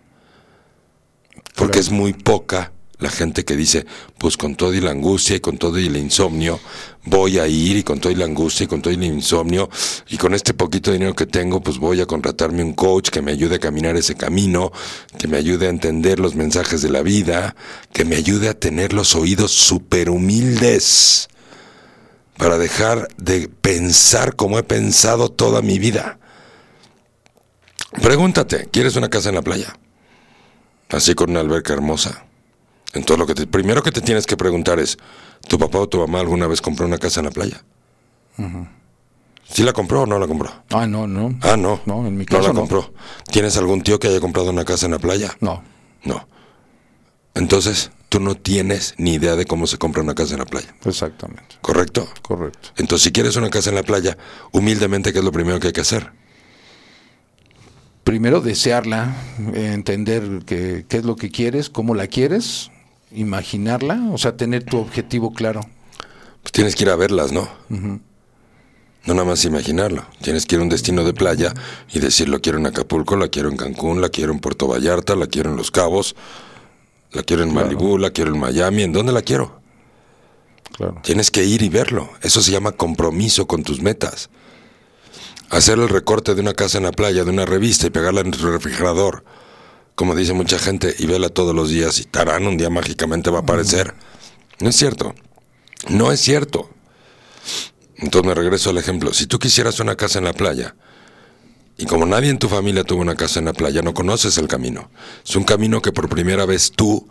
Porque 1.54 1.72
Claro. 1.72 1.80
es 1.80 1.90
muy 1.90 2.12
poca 2.12 2.72
la 3.00 3.10
gente 3.10 3.44
que 3.44 3.56
dice, 3.56 3.86
pues 4.18 4.36
con 4.36 4.56
todo 4.56 4.74
y 4.74 4.80
la 4.80 4.90
angustia 4.90 5.36
y 5.36 5.40
con 5.40 5.56
todo 5.56 5.78
y 5.78 5.86
el 5.86 5.96
insomnio, 5.96 6.60
voy 7.04 7.38
a 7.38 7.46
ir 7.46 7.78
y 7.78 7.82
con 7.82 7.98
todo 7.98 8.12
y 8.12 8.14
la 8.14 8.26
angustia 8.26 8.64
y 8.64 8.66
con 8.66 8.82
todo 8.82 8.92
y 8.92 8.96
el 8.96 9.04
insomnio 9.04 9.70
y 10.08 10.18
con 10.18 10.34
este 10.34 10.52
poquito 10.52 10.92
dinero 10.92 11.14
que 11.14 11.24
tengo, 11.26 11.62
pues 11.62 11.78
voy 11.78 12.00
a 12.02 12.06
contratarme 12.06 12.62
un 12.62 12.74
coach 12.74 13.08
que 13.08 13.22
me 13.22 13.32
ayude 13.32 13.56
a 13.56 13.58
caminar 13.58 13.96
ese 13.96 14.16
camino, 14.16 14.70
que 15.18 15.28
me 15.28 15.38
ayude 15.38 15.66
a 15.66 15.70
entender 15.70 16.20
los 16.20 16.34
mensajes 16.34 16.82
de 16.82 16.90
la 16.90 17.00
vida, 17.00 17.56
que 17.92 18.04
me 18.04 18.16
ayude 18.16 18.48
a 18.50 18.54
tener 18.54 18.92
los 18.92 19.14
oídos 19.14 19.50
súper 19.52 20.10
humildes 20.10 21.28
para 22.36 22.58
dejar 22.58 23.08
de 23.16 23.48
pensar 23.48 24.36
como 24.36 24.58
he 24.58 24.62
pensado 24.62 25.30
toda 25.30 25.62
mi 25.62 25.78
vida. 25.78 26.18
Pregúntate, 28.02 28.68
¿quieres 28.70 28.96
una 28.96 29.08
casa 29.08 29.30
en 29.30 29.34
la 29.36 29.42
playa? 29.42 29.74
Así 30.90 31.14
con 31.14 31.30
una 31.30 31.40
alberca 31.40 31.72
hermosa. 31.72 32.24
Entonces 32.92 33.18
lo 33.18 33.26
que 33.26 33.34
te, 33.34 33.46
primero 33.46 33.82
que 33.82 33.92
te 33.92 34.00
tienes 34.00 34.26
que 34.26 34.36
preguntar 34.36 34.78
es, 34.80 34.98
¿tu 35.48 35.58
papá 35.58 35.78
o 35.78 35.88
tu 35.88 35.98
mamá 35.98 36.20
alguna 36.20 36.46
vez 36.48 36.60
compró 36.60 36.86
una 36.86 36.98
casa 36.98 37.20
en 37.20 37.26
la 37.26 37.30
playa? 37.32 37.62
¿Sí 39.48 39.62
la 39.62 39.72
compró 39.72 40.02
o 40.02 40.06
no 40.06 40.18
la 40.18 40.26
compró? 40.26 40.50
Ah, 40.70 40.86
no, 40.86 41.06
no. 41.06 41.38
Ah, 41.42 41.56
no. 41.56 41.80
No, 41.84 42.06
en 42.06 42.16
mi 42.16 42.24
No 42.24 42.26
caso 42.26 42.48
la 42.48 42.52
no. 42.54 42.60
compró. 42.60 42.92
¿Tienes 43.30 43.56
algún 43.56 43.82
tío 43.82 43.98
que 43.98 44.08
haya 44.08 44.20
comprado 44.20 44.50
una 44.50 44.64
casa 44.64 44.86
en 44.86 44.92
la 44.92 44.98
playa? 44.98 45.36
No. 45.40 45.62
No. 46.04 46.26
Entonces, 47.34 47.90
tú 48.08 48.18
no 48.20 48.34
tienes 48.36 48.94
ni 48.96 49.14
idea 49.14 49.36
de 49.36 49.44
cómo 49.46 49.66
se 49.66 49.78
compra 49.78 50.02
una 50.02 50.14
casa 50.14 50.34
en 50.34 50.40
la 50.40 50.46
playa. 50.46 50.74
Exactamente. 50.84 51.56
¿Correcto? 51.60 52.08
Correcto. 52.22 52.70
Entonces, 52.76 53.04
si 53.04 53.12
quieres 53.12 53.36
una 53.36 53.50
casa 53.50 53.70
en 53.70 53.76
la 53.76 53.82
playa, 53.82 54.16
humildemente, 54.52 55.12
¿qué 55.12 55.18
es 55.18 55.24
lo 55.24 55.32
primero 55.32 55.60
que 55.60 55.68
hay 55.68 55.72
que 55.72 55.80
hacer? 55.82 56.12
Primero 58.04 58.40
desearla, 58.40 59.14
entender 59.54 60.44
que- 60.46 60.84
qué 60.88 60.96
es 60.98 61.04
lo 61.04 61.16
que 61.16 61.30
quieres, 61.30 61.68
cómo 61.70 61.94
la 61.94 62.06
quieres, 62.06 62.70
imaginarla, 63.12 64.08
o 64.12 64.18
sea, 64.18 64.36
tener 64.36 64.64
tu 64.64 64.78
objetivo 64.78 65.32
claro. 65.32 65.60
Pues 66.42 66.52
tienes 66.52 66.74
que 66.74 66.84
ir 66.84 66.90
a 66.90 66.96
verlas, 66.96 67.32
¿no? 67.32 67.48
No 67.68 69.14
nada 69.14 69.24
más 69.24 69.44
imaginarlo. 69.44 70.04
Tienes 70.22 70.46
que 70.46 70.54
ir 70.56 70.60
a 70.60 70.64
un 70.64 70.68
destino 70.70 71.04
de 71.04 71.12
playa 71.14 71.52
y 71.92 72.00
decir, 72.00 72.28
lo 72.28 72.40
quiero 72.40 72.58
en 72.58 72.66
Acapulco, 72.66 73.16
la 73.16 73.28
quiero 73.28 73.48
en 73.50 73.56
Cancún, 73.56 74.00
la 74.00 74.08
quiero 74.08 74.32
en 74.32 74.40
Puerto 74.40 74.66
Vallarta, 74.66 75.14
la 75.16 75.26
quiero 75.26 75.50
en 75.50 75.56
Los 75.56 75.70
Cabos, 75.70 76.16
la 77.12 77.22
quiero 77.22 77.42
en 77.42 77.52
Malibú, 77.52 77.98
la 77.98 78.10
quiero 78.10 78.32
en 78.34 78.40
Miami. 78.40 78.82
¿En 78.82 78.92
dónde 78.92 79.12
la 79.12 79.22
quiero? 79.22 79.60
Claro. 80.76 81.00
Tienes 81.02 81.30
que 81.30 81.44
ir 81.44 81.62
y 81.62 81.68
verlo. 81.68 82.10
Eso 82.22 82.40
se 82.40 82.50
llama 82.52 82.72
compromiso 82.72 83.46
con 83.46 83.62
tus 83.62 83.82
metas. 83.82 84.30
Hacer 85.50 85.80
el 85.80 85.88
recorte 85.88 86.36
de 86.36 86.40
una 86.40 86.54
casa 86.54 86.78
en 86.78 86.84
la 86.84 86.92
playa, 86.92 87.24
de 87.24 87.30
una 87.30 87.44
revista 87.44 87.88
y 87.88 87.90
pegarla 87.90 88.20
en 88.20 88.30
tu 88.30 88.46
refrigerador, 88.46 89.24
como 89.96 90.14
dice 90.14 90.32
mucha 90.32 90.60
gente, 90.60 90.94
y 90.96 91.06
verla 91.06 91.28
todos 91.28 91.54
los 91.54 91.70
días 91.70 91.98
y 91.98 92.04
tarán, 92.04 92.46
un 92.46 92.56
día 92.56 92.70
mágicamente 92.70 93.30
va 93.30 93.38
a 93.38 93.42
aparecer. 93.42 93.94
No 94.60 94.68
es 94.68 94.76
cierto. 94.76 95.12
No 95.88 96.12
es 96.12 96.20
cierto. 96.20 96.70
Entonces 97.96 98.28
me 98.28 98.34
regreso 98.34 98.70
al 98.70 98.78
ejemplo. 98.78 99.12
Si 99.12 99.26
tú 99.26 99.40
quisieras 99.40 99.80
una 99.80 99.96
casa 99.96 100.18
en 100.18 100.24
la 100.24 100.32
playa, 100.32 100.76
y 101.76 101.84
como 101.86 102.06
nadie 102.06 102.30
en 102.30 102.38
tu 102.38 102.48
familia 102.48 102.84
tuvo 102.84 103.00
una 103.00 103.16
casa 103.16 103.40
en 103.40 103.46
la 103.46 103.52
playa, 103.52 103.82
no 103.82 103.92
conoces 103.92 104.38
el 104.38 104.46
camino. 104.46 104.90
Es 105.26 105.34
un 105.34 105.44
camino 105.44 105.82
que 105.82 105.90
por 105.90 106.08
primera 106.08 106.46
vez 106.46 106.70
tú, 106.70 107.08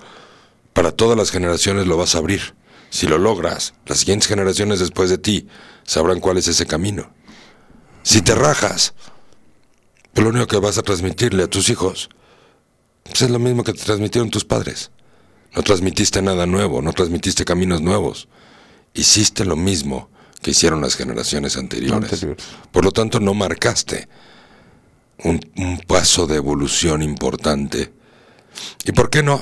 para 0.73 0.91
todas 0.91 1.17
las 1.17 1.29
generaciones, 1.29 1.87
lo 1.87 1.97
vas 1.97 2.15
a 2.15 2.19
abrir. 2.19 2.55
Si 2.89 3.05
lo 3.05 3.17
logras, 3.17 3.73
las 3.85 3.99
siguientes 3.99 4.29
generaciones 4.29 4.79
después 4.79 5.09
de 5.09 5.17
ti 5.17 5.47
sabrán 5.83 6.21
cuál 6.21 6.37
es 6.37 6.47
ese 6.47 6.65
camino. 6.65 7.11
Si 8.03 8.21
te 8.21 8.35
rajas, 8.35 8.93
pues 10.13 10.23
lo 10.23 10.29
único 10.29 10.47
que 10.47 10.57
vas 10.57 10.77
a 10.77 10.81
transmitirle 10.81 11.43
a 11.43 11.47
tus 11.47 11.69
hijos 11.69 12.09
pues 13.09 13.23
es 13.23 13.31
lo 13.31 13.39
mismo 13.39 13.63
que 13.63 13.73
te 13.73 13.83
transmitieron 13.83 14.29
tus 14.29 14.45
padres. 14.45 14.91
No 15.55 15.63
transmitiste 15.63 16.21
nada 16.21 16.45
nuevo, 16.45 16.81
no 16.81 16.93
transmitiste 16.93 17.43
caminos 17.43 17.81
nuevos. 17.81 18.27
Hiciste 18.93 19.45
lo 19.45 19.55
mismo 19.55 20.09
que 20.41 20.51
hicieron 20.51 20.81
las 20.81 20.95
generaciones 20.95 21.57
anteriores. 21.57 22.13
Anteriores. 22.13 22.45
Por 22.71 22.85
lo 22.85 22.91
tanto, 22.91 23.19
no 23.19 23.33
marcaste 23.33 24.07
un, 25.23 25.39
un 25.57 25.79
paso 25.79 26.27
de 26.27 26.35
evolución 26.35 27.01
importante. 27.01 27.91
¿Y 28.85 28.91
por 28.91 29.09
qué 29.09 29.23
no? 29.23 29.41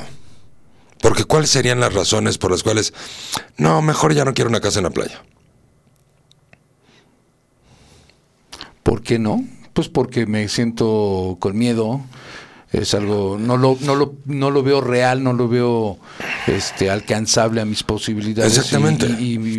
Porque 1.01 1.25
cuáles 1.25 1.49
serían 1.49 1.81
las 1.81 1.93
razones 1.93 2.37
por 2.37 2.51
las 2.51 2.63
cuales, 2.63 2.93
no, 3.57 3.81
mejor 3.81 4.13
ya 4.13 4.23
no 4.25 4.33
quiero 4.33 4.49
una 4.49 4.61
casa 4.61 4.79
en 4.79 4.83
la 4.83 4.91
playa. 4.91 5.23
¿Por 8.87 9.01
qué 9.01 9.19
no? 9.19 9.43
Pues 9.73 9.89
porque 9.89 10.25
me 10.25 10.47
siento 10.47 11.35
con 11.41 11.57
miedo. 11.57 11.99
Es 12.71 12.93
algo, 12.93 13.37
no 13.37 13.57
lo, 13.57 13.77
no 13.81 13.95
lo, 13.95 14.15
no 14.25 14.49
lo 14.49 14.63
veo 14.63 14.79
real, 14.79 15.23
no 15.23 15.33
lo 15.33 15.49
veo 15.49 15.97
este 16.47 16.89
alcanzable 16.89 17.59
a 17.59 17.65
mis 17.65 17.83
posibilidades. 17.83 18.57
Exactamente. 18.57 19.07
Y, 19.19 19.35
y- 19.39 19.57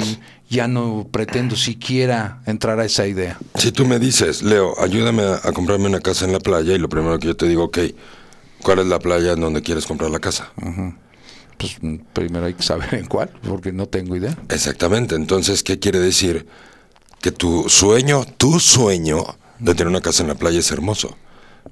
y 0.50 0.54
ya 0.54 0.66
no 0.66 1.06
pretendo 1.10 1.56
siquiera 1.56 2.40
entrar 2.46 2.80
a 2.80 2.86
esa 2.86 3.06
idea. 3.06 3.38
Si 3.56 3.70
tú 3.70 3.84
me 3.84 3.98
dices, 3.98 4.42
Leo, 4.42 4.74
ayúdame 4.80 5.22
a, 5.24 5.34
a 5.46 5.52
comprarme 5.52 5.86
una 5.88 6.00
casa 6.00 6.24
en 6.24 6.32
la 6.32 6.40
playa, 6.40 6.72
y 6.74 6.78
lo 6.78 6.88
primero 6.88 7.18
que 7.18 7.26
yo 7.26 7.36
te 7.36 7.46
digo, 7.46 7.64
ok, 7.64 7.78
¿cuál 8.62 8.78
es 8.78 8.86
la 8.86 8.98
playa 8.98 9.32
en 9.32 9.40
donde 9.40 9.60
quieres 9.60 9.84
comprar 9.86 10.10
la 10.10 10.20
casa? 10.20 10.50
Pues 11.58 11.76
primero 12.14 12.46
hay 12.46 12.54
que 12.54 12.62
saber 12.62 12.94
en 12.94 13.06
cuál, 13.06 13.28
porque 13.46 13.72
no 13.72 13.86
tengo 13.88 14.16
idea. 14.16 14.36
Exactamente, 14.48 15.16
entonces, 15.16 15.62
¿qué 15.62 15.78
quiere 15.78 15.98
decir? 15.98 16.46
Que 17.20 17.32
tu 17.32 17.68
sueño, 17.68 18.24
tu 18.36 18.60
sueño 18.60 19.24
de 19.58 19.74
tener 19.74 19.88
una 19.88 20.00
casa 20.00 20.22
en 20.22 20.28
la 20.28 20.34
playa 20.34 20.60
es 20.60 20.70
hermoso, 20.70 21.16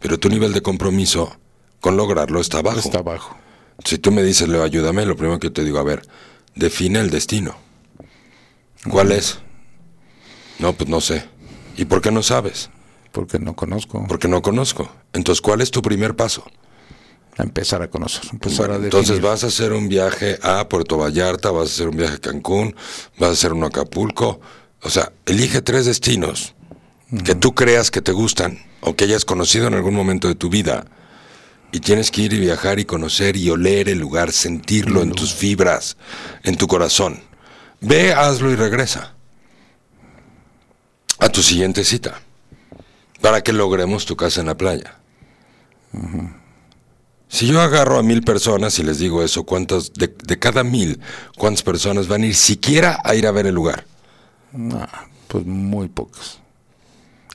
pero 0.00 0.18
tu 0.18 0.28
nivel 0.28 0.52
de 0.52 0.60
compromiso 0.60 1.36
con 1.80 1.96
lograrlo 1.96 2.40
está 2.40 2.62
bajo. 2.62 2.78
Está 2.78 2.98
abajo. 2.98 3.36
Si 3.84 3.98
tú 3.98 4.10
me 4.10 4.22
dices, 4.22 4.48
Leo, 4.48 4.62
ayúdame, 4.62 5.04
lo 5.06 5.16
primero 5.16 5.38
que 5.38 5.50
te 5.50 5.62
digo, 5.62 5.78
a 5.78 5.84
ver, 5.84 6.02
define 6.54 7.00
el 7.00 7.10
destino. 7.10 7.56
¿Cuál 8.90 9.12
es? 9.12 9.38
No, 10.58 10.72
pues 10.72 10.88
no 10.88 11.00
sé. 11.00 11.24
¿Y 11.76 11.84
por 11.84 12.00
qué 12.00 12.10
no 12.10 12.22
sabes? 12.22 12.70
Porque 13.12 13.38
no 13.38 13.54
conozco. 13.54 14.04
Porque 14.08 14.28
no 14.28 14.42
conozco. 14.42 14.88
Entonces, 15.12 15.40
¿cuál 15.40 15.60
es 15.60 15.70
tu 15.70 15.82
primer 15.82 16.16
paso? 16.16 16.44
A 17.36 17.42
empezar 17.42 17.82
a 17.82 17.90
conocer. 17.90 18.22
Empezar 18.32 18.70
a 18.70 18.76
Entonces 18.76 19.20
vas 19.20 19.44
a 19.44 19.48
hacer 19.48 19.72
un 19.72 19.88
viaje 19.88 20.38
a 20.42 20.68
Puerto 20.68 20.96
Vallarta, 20.96 21.50
vas 21.50 21.68
a 21.68 21.72
hacer 21.72 21.88
un 21.88 21.96
viaje 21.96 22.14
a 22.14 22.18
Cancún, 22.18 22.74
vas 23.18 23.30
a 23.30 23.32
hacer 23.32 23.52
uno 23.52 23.66
a 23.66 23.68
Acapulco. 23.68 24.40
O 24.86 24.88
sea, 24.88 25.10
elige 25.26 25.62
tres 25.62 25.84
destinos 25.84 26.54
que 27.24 27.34
tú 27.34 27.56
creas 27.56 27.90
que 27.90 28.02
te 28.02 28.12
gustan 28.12 28.60
o 28.80 28.94
que 28.94 29.02
hayas 29.02 29.24
conocido 29.24 29.66
en 29.66 29.74
algún 29.74 29.94
momento 29.94 30.28
de 30.28 30.36
tu 30.36 30.48
vida. 30.48 30.86
Y 31.72 31.80
tienes 31.80 32.12
que 32.12 32.22
ir 32.22 32.32
y 32.32 32.38
viajar 32.38 32.78
y 32.78 32.84
conocer 32.84 33.36
y 33.36 33.50
oler 33.50 33.88
el 33.88 33.98
lugar, 33.98 34.30
sentirlo 34.30 35.02
en 35.02 35.10
tus 35.10 35.34
fibras, 35.34 35.96
en 36.44 36.56
tu 36.56 36.68
corazón. 36.68 37.18
Ve, 37.80 38.14
hazlo 38.14 38.52
y 38.52 38.54
regresa 38.54 39.16
a 41.18 41.30
tu 41.30 41.42
siguiente 41.42 41.82
cita 41.82 42.20
para 43.20 43.42
que 43.42 43.52
logremos 43.52 44.06
tu 44.06 44.14
casa 44.14 44.40
en 44.40 44.46
la 44.46 44.56
playa. 44.56 45.00
Si 47.26 47.48
yo 47.48 47.60
agarro 47.60 47.98
a 47.98 48.04
mil 48.04 48.22
personas 48.22 48.78
y 48.78 48.84
les 48.84 49.00
digo 49.00 49.24
eso, 49.24 49.42
¿cuántas 49.42 49.92
de, 49.94 50.06
de 50.06 50.38
cada 50.38 50.62
mil, 50.62 51.00
cuántas 51.36 51.64
personas 51.64 52.06
van 52.06 52.22
a 52.22 52.26
ir 52.26 52.36
siquiera 52.36 53.00
a 53.02 53.16
ir 53.16 53.26
a 53.26 53.32
ver 53.32 53.46
el 53.46 53.54
lugar? 53.56 53.84
Pues 55.28 55.44
muy 55.44 55.88
pocas. 55.88 56.40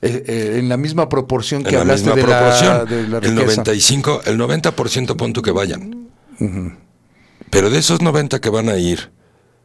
Eh, 0.00 0.24
eh, 0.26 0.58
en 0.58 0.68
la 0.68 0.76
misma 0.76 1.08
proporción 1.08 1.62
que 1.62 1.68
En 1.70 1.74
la 1.76 1.80
hablaste 1.82 2.10
misma 2.10 2.16
de, 2.16 2.22
proporción. 2.22 2.76
La, 2.78 2.84
de 2.84 3.08
la 3.08 3.18
el 3.18 3.36
riqueza. 3.36 3.62
95, 3.62 4.22
el 4.26 4.38
90% 4.38 5.16
punto 5.16 5.42
que 5.42 5.52
vayan. 5.52 6.08
Pero 7.50 7.70
de 7.70 7.78
esos 7.78 8.02
90 8.02 8.40
que 8.40 8.50
van 8.50 8.68
a 8.68 8.76
ir, 8.78 9.12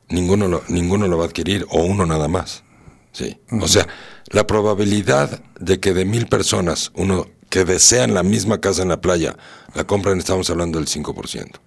ninguno 0.09 0.47
lo, 0.47 0.63
ninguno 0.67 1.07
lo 1.07 1.17
va 1.17 1.23
a 1.23 1.27
adquirir 1.27 1.65
o 1.69 1.83
uno 1.83 2.05
nada 2.05 2.27
más. 2.27 2.63
Sí. 3.13 3.39
O 3.61 3.67
sea, 3.67 3.87
la 4.27 4.45
probabilidad 4.45 5.41
de 5.59 5.79
que 5.79 5.93
de 5.93 6.05
mil 6.05 6.27
personas, 6.27 6.91
uno 6.93 7.27
que 7.49 7.65
desean 7.65 8.13
la 8.13 8.21
misma 8.21 8.59
casa 8.59 8.83
en 8.83 8.89
la 8.89 9.01
playa, 9.01 9.37
la 9.73 9.85
compren, 9.85 10.19
estamos 10.19 10.49
hablando 10.49 10.77
del 10.77 10.87
5%. 10.87 11.59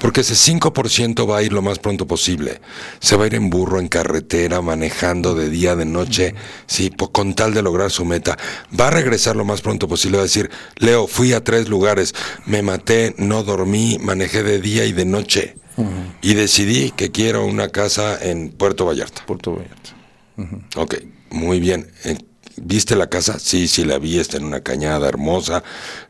Porque 0.00 0.22
ese 0.22 0.34
5% 0.34 1.30
va 1.30 1.38
a 1.38 1.42
ir 1.42 1.52
lo 1.52 1.62
más 1.62 1.78
pronto 1.78 2.06
posible. 2.06 2.60
Se 3.00 3.16
va 3.16 3.24
a 3.24 3.26
ir 3.26 3.34
en 3.34 3.50
burro, 3.50 3.78
en 3.78 3.88
carretera, 3.88 4.62
manejando 4.62 5.34
de 5.34 5.50
día, 5.50 5.76
de 5.76 5.84
noche, 5.84 6.34
sí, 6.66 6.90
con 7.12 7.34
tal 7.34 7.54
de 7.54 7.62
lograr 7.62 7.90
su 7.90 8.04
meta. 8.04 8.38
Va 8.78 8.88
a 8.88 8.90
regresar 8.90 9.36
lo 9.36 9.44
más 9.44 9.60
pronto 9.60 9.86
posible. 9.86 10.16
Va 10.16 10.22
a 10.22 10.26
decir, 10.26 10.50
Leo, 10.76 11.06
fui 11.06 11.32
a 11.32 11.44
tres 11.44 11.68
lugares, 11.68 12.14
me 12.46 12.62
maté, 12.62 13.14
no 13.18 13.42
dormí, 13.42 13.98
manejé 14.00 14.42
de 14.42 14.60
día 14.60 14.86
y 14.86 14.92
de 14.92 15.04
noche. 15.04 15.56
Y 16.20 16.34
decidí 16.34 16.90
que 16.90 17.10
quiero 17.10 17.46
una 17.46 17.68
casa 17.68 18.18
en 18.20 18.50
Puerto 18.50 18.84
Vallarta. 18.84 19.24
Puerto 19.26 19.54
Vallarta. 19.54 19.90
Ok, 20.76 20.96
muy 21.30 21.60
bien. 21.60 21.90
¿Viste 22.62 22.94
la 22.94 23.08
casa? 23.08 23.38
Sí, 23.38 23.68
sí 23.68 23.84
la 23.84 23.98
vi, 23.98 24.18
está 24.18 24.36
en 24.36 24.44
una 24.44 24.60
cañada 24.60 25.08
hermosa, 25.08 25.62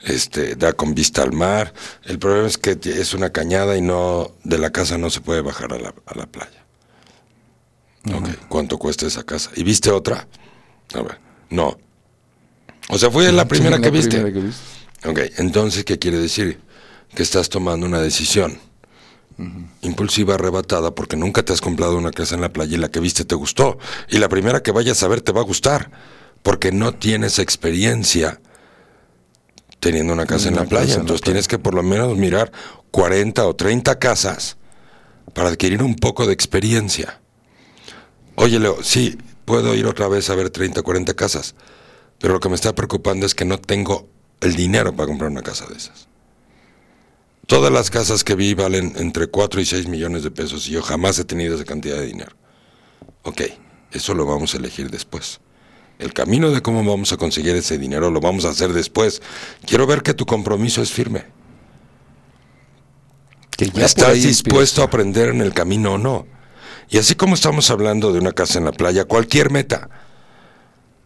este, 0.03 0.57
da 0.57 0.73
con 0.73 0.95
vista 0.95 1.23
al 1.23 1.33
mar. 1.33 1.73
El 2.05 2.19
problema 2.19 2.49
es 2.49 2.59
que 2.59 2.79
es 2.85 3.15
una 3.15 3.31
cañada 3.31 3.77
y 3.77 3.83
no, 3.83 4.33
de 4.45 4.59
la 4.59 4.71
casa 4.71 4.99
no 4.99 5.11
se 5.11 5.21
puede 5.21 5.43
bajar 5.43 5.73
a 5.73 5.79
la, 5.79 5.95
a 6.07 6.15
la 6.17 6.27
playa. 6.27 6.67
Ok, 8.15 8.29
¿cuánto 8.49 8.79
cuesta 8.79 9.07
esa 9.07 9.23
casa? 9.25 9.51
¿Y 9.55 9.63
viste 9.63 9.91
otra? 9.91 10.27
A 10.95 11.03
ver, 11.03 11.19
no. 11.51 11.79
O 12.89 12.99
sea, 12.99 13.11
fue 13.11 13.31
la 13.33 13.47
primera 13.47 13.77
Sí, 13.77 13.83
que 13.83 13.91
la 13.91 13.91
viste. 13.91 14.17
primera 14.17 14.33
que 14.33 14.41
viste. 14.47 15.09
Ok, 15.09 15.21
entonces, 15.39 15.85
¿qué 15.85 15.99
quiere 15.99 16.19
decir? 16.19 16.61
Que 17.15 17.23
estás 17.23 17.49
tomando 17.49 17.87
una 17.87 18.01
decisión. 18.01 18.59
impulsiva, 19.83 20.35
arrebatada, 20.35 20.95
porque 20.95 21.17
nunca 21.17 21.43
te 21.43 21.53
has 21.53 21.61
comprado 21.63 21.97
una 21.97 22.11
casa 22.11 22.35
en 22.35 22.43
la 22.43 22.53
playa 22.53 22.75
y 22.77 22.81
la 22.81 22.91
que 22.91 23.01
viste 23.01 23.25
te 23.25 23.35
gustó. 23.35 23.79
Y 24.11 24.19
la 24.19 24.29
primera 24.29 24.63
que 24.63 24.71
vayas 24.73 25.03
a 25.03 25.09
ver 25.09 25.23
te 25.23 25.33
va 25.33 25.41
a 25.41 25.45
gustar, 25.45 25.91
porque 26.43 26.73
no 26.73 26.95
tienes 26.95 27.39
experiencia 27.39 28.41
teniendo 29.81 30.13
una 30.13 30.27
casa 30.27 30.49
en 30.49 30.57
la 30.57 30.65
playa. 30.65 30.95
Entonces 30.95 31.23
tienes 31.23 31.49
que 31.49 31.59
por 31.59 31.75
lo 31.75 31.83
menos 31.83 32.17
mirar 32.17 32.53
40 32.91 33.47
o 33.47 33.57
30 33.57 33.99
casas 33.99 34.57
para 35.35 35.49
adquirir 35.49 35.83
un 35.83 35.97
poco 35.97 36.27
de 36.27 36.33
experiencia. 36.33 37.21
Oye, 38.37 38.59
Leo, 38.59 38.83
sí, 38.83 39.19
puedo 39.45 39.75
ir 39.75 39.87
otra 39.87 40.09
vez 40.09 40.31
a 40.31 40.35
ver 40.35 40.51
30 40.51 40.81
o 40.81 40.85
40 40.85 41.15
casas, 41.15 41.55
pero 42.19 42.35
lo 42.35 42.41
que 42.41 42.49
me 42.49 42.55
está 42.55 42.75
preocupando 42.75 43.27
es 43.27 43.35
que 43.35 43.45
no 43.45 43.59
tengo 43.59 44.09
el 44.41 44.55
dinero 44.55 44.95
para 44.95 45.09
comprar 45.09 45.31
una 45.31 45.43
casa 45.43 45.67
de 45.67 45.77
esas. 45.77 46.09
Todas 47.47 47.73
las 47.73 47.91
casas 47.91 48.23
que 48.23 48.37
vi 48.37 48.55
valen 48.55 48.93
entre 48.97 49.27
4 49.27 49.61
y 49.61 49.67
6 49.67 49.89
millones 49.89 50.23
de 50.23 50.31
pesos 50.31 50.69
y 50.69 50.73
yo 50.73 50.83
jamás 50.83 51.19
he 51.19 51.25
tenido 51.25 51.57
esa 51.57 51.65
cantidad 51.65 51.97
de 51.97 52.07
dinero. 52.07 52.37
Ok, 53.25 53.43
eso 53.91 54.15
lo 54.15 54.25
vamos 54.25 54.55
a 54.55 54.59
elegir 54.59 54.91
después. 54.91 55.41
El 56.01 56.13
camino 56.13 56.51
de 56.51 56.63
cómo 56.63 56.83
vamos 56.83 57.13
a 57.13 57.17
conseguir 57.17 57.55
ese 57.55 57.79
dinero 57.79 58.11
lo 58.11 58.21
vamos 58.21 58.45
a 58.45 58.51
hacer 58.51 58.73
después. 58.73 59.21
Quiero 59.67 59.87
ver 59.87 60.03
que 60.03 60.15
tu 60.15 60.27
compromiso 60.27 60.83
es 60.83 60.91
firme. 60.91 61.27
Que 63.57 63.67
¿Estás 63.67 64.15
dispuesto 64.15 64.81
a 64.81 64.87
aprender 64.87 65.29
en 65.29 65.43
el 65.43 65.53
camino 65.53 65.95
o 65.95 65.99
no? 65.99 66.27
Y 66.89 66.99
así 66.99 67.15
como 67.15 67.35
estamos 67.35 67.71
hablando 67.71 68.13
de 68.13 68.19
una 68.19 68.33
casa 68.33 68.59
en 68.59 68.65
la 68.65 68.73
playa, 68.73 69.05
cualquier 69.05 69.51
meta. 69.51 69.91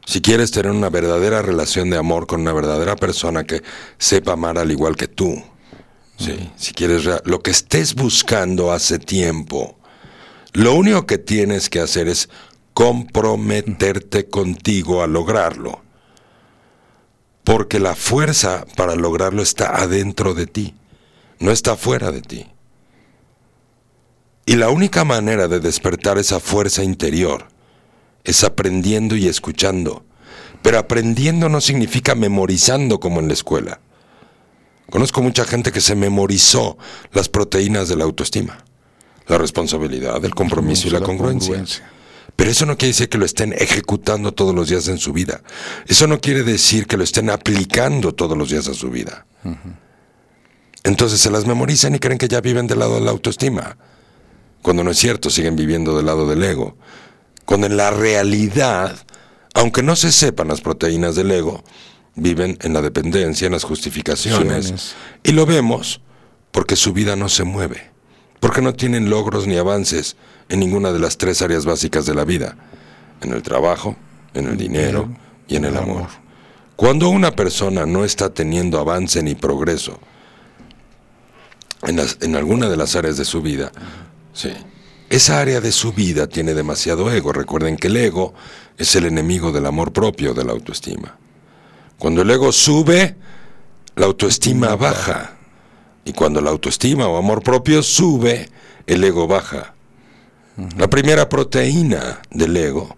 Si 0.07 0.21
quieres 0.21 0.53
tener 0.53 0.71
una 0.71 0.91
verdadera 0.91 1.43
relación 1.43 1.91
de 1.91 1.97
amor 1.97 2.27
con 2.27 2.43
una 2.43 2.53
verdadera 2.53 2.95
persona 2.95 3.45
que 3.45 3.63
sepa 3.99 4.33
amar 4.35 4.59
al 4.59 4.71
igual 4.71 4.97
que 4.97 5.09
tú, 5.09 5.43
Sí, 6.17 6.51
si 6.57 6.73
quieres 6.73 7.09
lo 7.25 7.43
que 7.43 7.51
estés 7.51 7.95
buscando 7.95 8.71
hace 8.71 8.99
tiempo, 8.99 9.77
lo 10.53 10.75
único 10.75 11.07
que 11.07 11.19
tienes 11.19 11.69
que 11.69 11.81
hacer 11.81 12.07
es 12.09 12.29
comprometerte 12.75 14.29
contigo 14.29 15.03
a 15.03 15.07
lograrlo. 15.07 15.83
Porque 17.45 17.79
la 17.79 17.95
fuerza 17.95 18.67
para 18.77 18.97
lograrlo 18.97 19.43
está 19.43 19.77
adentro 19.77 20.35
de 20.35 20.47
ti, 20.47 20.75
no 21.39 21.51
está 21.51 21.77
fuera 21.77 22.11
de 22.11 22.21
ti. 22.21 22.47
Y 24.47 24.57
la 24.57 24.69
única 24.69 25.05
manera 25.05 25.49
de 25.49 25.61
despertar 25.61 26.19
esa 26.19 26.41
fuerza 26.41 26.83
interior 26.83 27.49
es 28.25 28.45
aprendiendo 28.45 29.17
y 29.17 29.29
escuchando. 29.29 30.05
Pero 30.63 30.79
aprendiendo 30.79 31.49
no 31.49 31.61
significa 31.61 32.15
memorizando 32.15 33.01
como 33.01 33.21
en 33.21 33.29
la 33.29 33.35
escuela. 33.35 33.81
Conozco 34.91 35.23
mucha 35.23 35.45
gente 35.45 35.73
que 35.73 35.81
se 35.81 35.95
memorizó 35.95 36.77
las 37.13 37.29
proteínas 37.29 37.89
de 37.89 37.97
la 37.97 38.05
autoestima, 38.05 38.65
la 39.27 39.39
responsabilidad, 39.39 40.23
el 40.25 40.35
compromiso 40.35 40.89
y 40.89 40.91
la, 40.91 41.01
congruencia. 41.01 41.65
Pero 42.37 42.51
eso 42.51 42.67
no 42.67 42.77
quiere 42.77 42.93
decir 42.93 43.09
que 43.09 43.19
lo 43.19 43.25
estén 43.25 43.53
ejecutando 43.53 44.33
todos 44.33 44.55
los 44.55 44.69
días 44.69 44.89
en 44.89 44.99
su 44.99 45.13
vida. 45.13 45.43
Eso 45.87 46.07
no 46.07 46.21
quiere 46.21 46.43
decir 46.43 46.87
que 46.87 46.97
lo 46.97 47.05
estén 47.05 47.31
aplicando 47.31 48.13
todos 48.13 48.37
los 48.37 48.51
días 48.51 48.67
a 48.69 48.75
su 48.75 48.91
vida. 48.91 49.27
Entonces 50.83 51.21
se 51.21 51.31
las 51.31 51.47
memorizan 51.47 51.95
y 51.95 51.99
creen 51.99 52.19
que 52.19 52.29
ya 52.29 52.41
viven 52.41 52.67
del 52.67 52.81
lado 52.81 52.97
de 52.97 53.03
la 53.03 53.13
autoestima. 53.13 53.77
Cuando 54.63 54.83
no 54.83 54.91
es 54.91 54.99
cierto, 54.99 55.31
siguen 55.31 55.57
viviendo 55.57 55.97
del 55.97 56.07
lado 56.07 56.29
del 56.29 56.43
ego. 56.43 56.77
Cuando 57.45 57.67
en 57.67 57.77
la 57.77 57.91
realidad, 57.91 58.97
aunque 59.55 59.83
no 59.83 59.95
se 59.95 60.11
sepan 60.11 60.49
las 60.49 60.61
proteínas 60.61 61.15
del 61.15 61.31
ego, 61.31 61.63
viven 62.17 62.59
en 62.63 62.73
la 62.73 62.83
dependencia, 62.83 63.47
en 63.47 63.53
las 63.53 63.65
justificaciones. 63.65 64.95
Y 65.23 65.33
lo 65.33 65.47
vemos 65.47 66.01
porque 66.51 66.77
su 66.77 66.93
vida 66.93 67.15
no 67.17 67.29
se 67.29 67.45
mueve, 67.45 67.91
porque 68.41 68.63
no 68.63 68.75
tienen 68.75 69.11
logros 69.11 69.47
ni 69.47 69.57
avances 69.57 70.17
en 70.49 70.61
ninguna 70.61 70.93
de 70.93 70.99
las 70.99 71.19
tres 71.19 71.43
áreas 71.43 71.65
básicas 71.65 72.07
de 72.07 72.15
la 72.15 72.25
vida, 72.25 72.57
en 73.21 73.33
el 73.33 73.43
trabajo, 73.43 73.97
en 74.35 74.47
el 74.47 74.57
dinero 74.57 75.09
y 75.49 75.57
en 75.57 75.65
el 75.65 75.77
amor. 75.77 76.09
Cuando 76.77 77.09
una 77.09 77.31
persona 77.31 77.87
no 77.87 78.05
está 78.05 78.31
teniendo 78.31 78.79
avance 78.79 79.23
ni 79.23 79.35
progreso 79.35 79.99
en, 81.83 82.01
en 82.21 82.37
alguna 82.37 82.69
de 82.69 82.77
las 82.77 82.97
áreas 82.97 83.17
de 83.17 83.25
su 83.25 83.43
vida, 83.43 83.71
sí, 84.33 84.51
esa 85.11 85.41
área 85.41 85.61
de 85.61 85.71
su 85.71 85.93
vida 85.93 86.27
tiene 86.27 86.55
demasiado 86.55 87.11
ego. 87.13 87.33
Recuerden 87.33 87.77
que 87.77 87.89
el 87.89 87.97
ego 87.97 88.35
es 88.79 88.97
el 88.97 89.07
enemigo 89.07 89.53
del 89.53 89.67
amor 89.67 89.93
propio, 89.93 90.35
de 90.35 90.45
la 90.45 90.53
autoestima. 90.53 91.17
Cuando 91.99 92.23
el 92.23 92.31
ego 92.31 92.51
sube, 92.53 93.15
la 93.95 94.07
autoestima 94.07 94.75
baja. 94.77 95.37
Y 96.05 96.13
cuando 96.13 96.41
la 96.41 96.51
autoestima 96.51 97.07
o 97.07 97.17
amor 97.17 97.43
propio 97.43 97.83
sube, 97.83 98.49
el 98.87 99.05
ego 99.05 99.27
baja. 99.27 99.74
La 100.79 100.89
primera 100.89 101.29
proteína 101.29 102.21
del 102.31 102.57
ego 102.57 102.97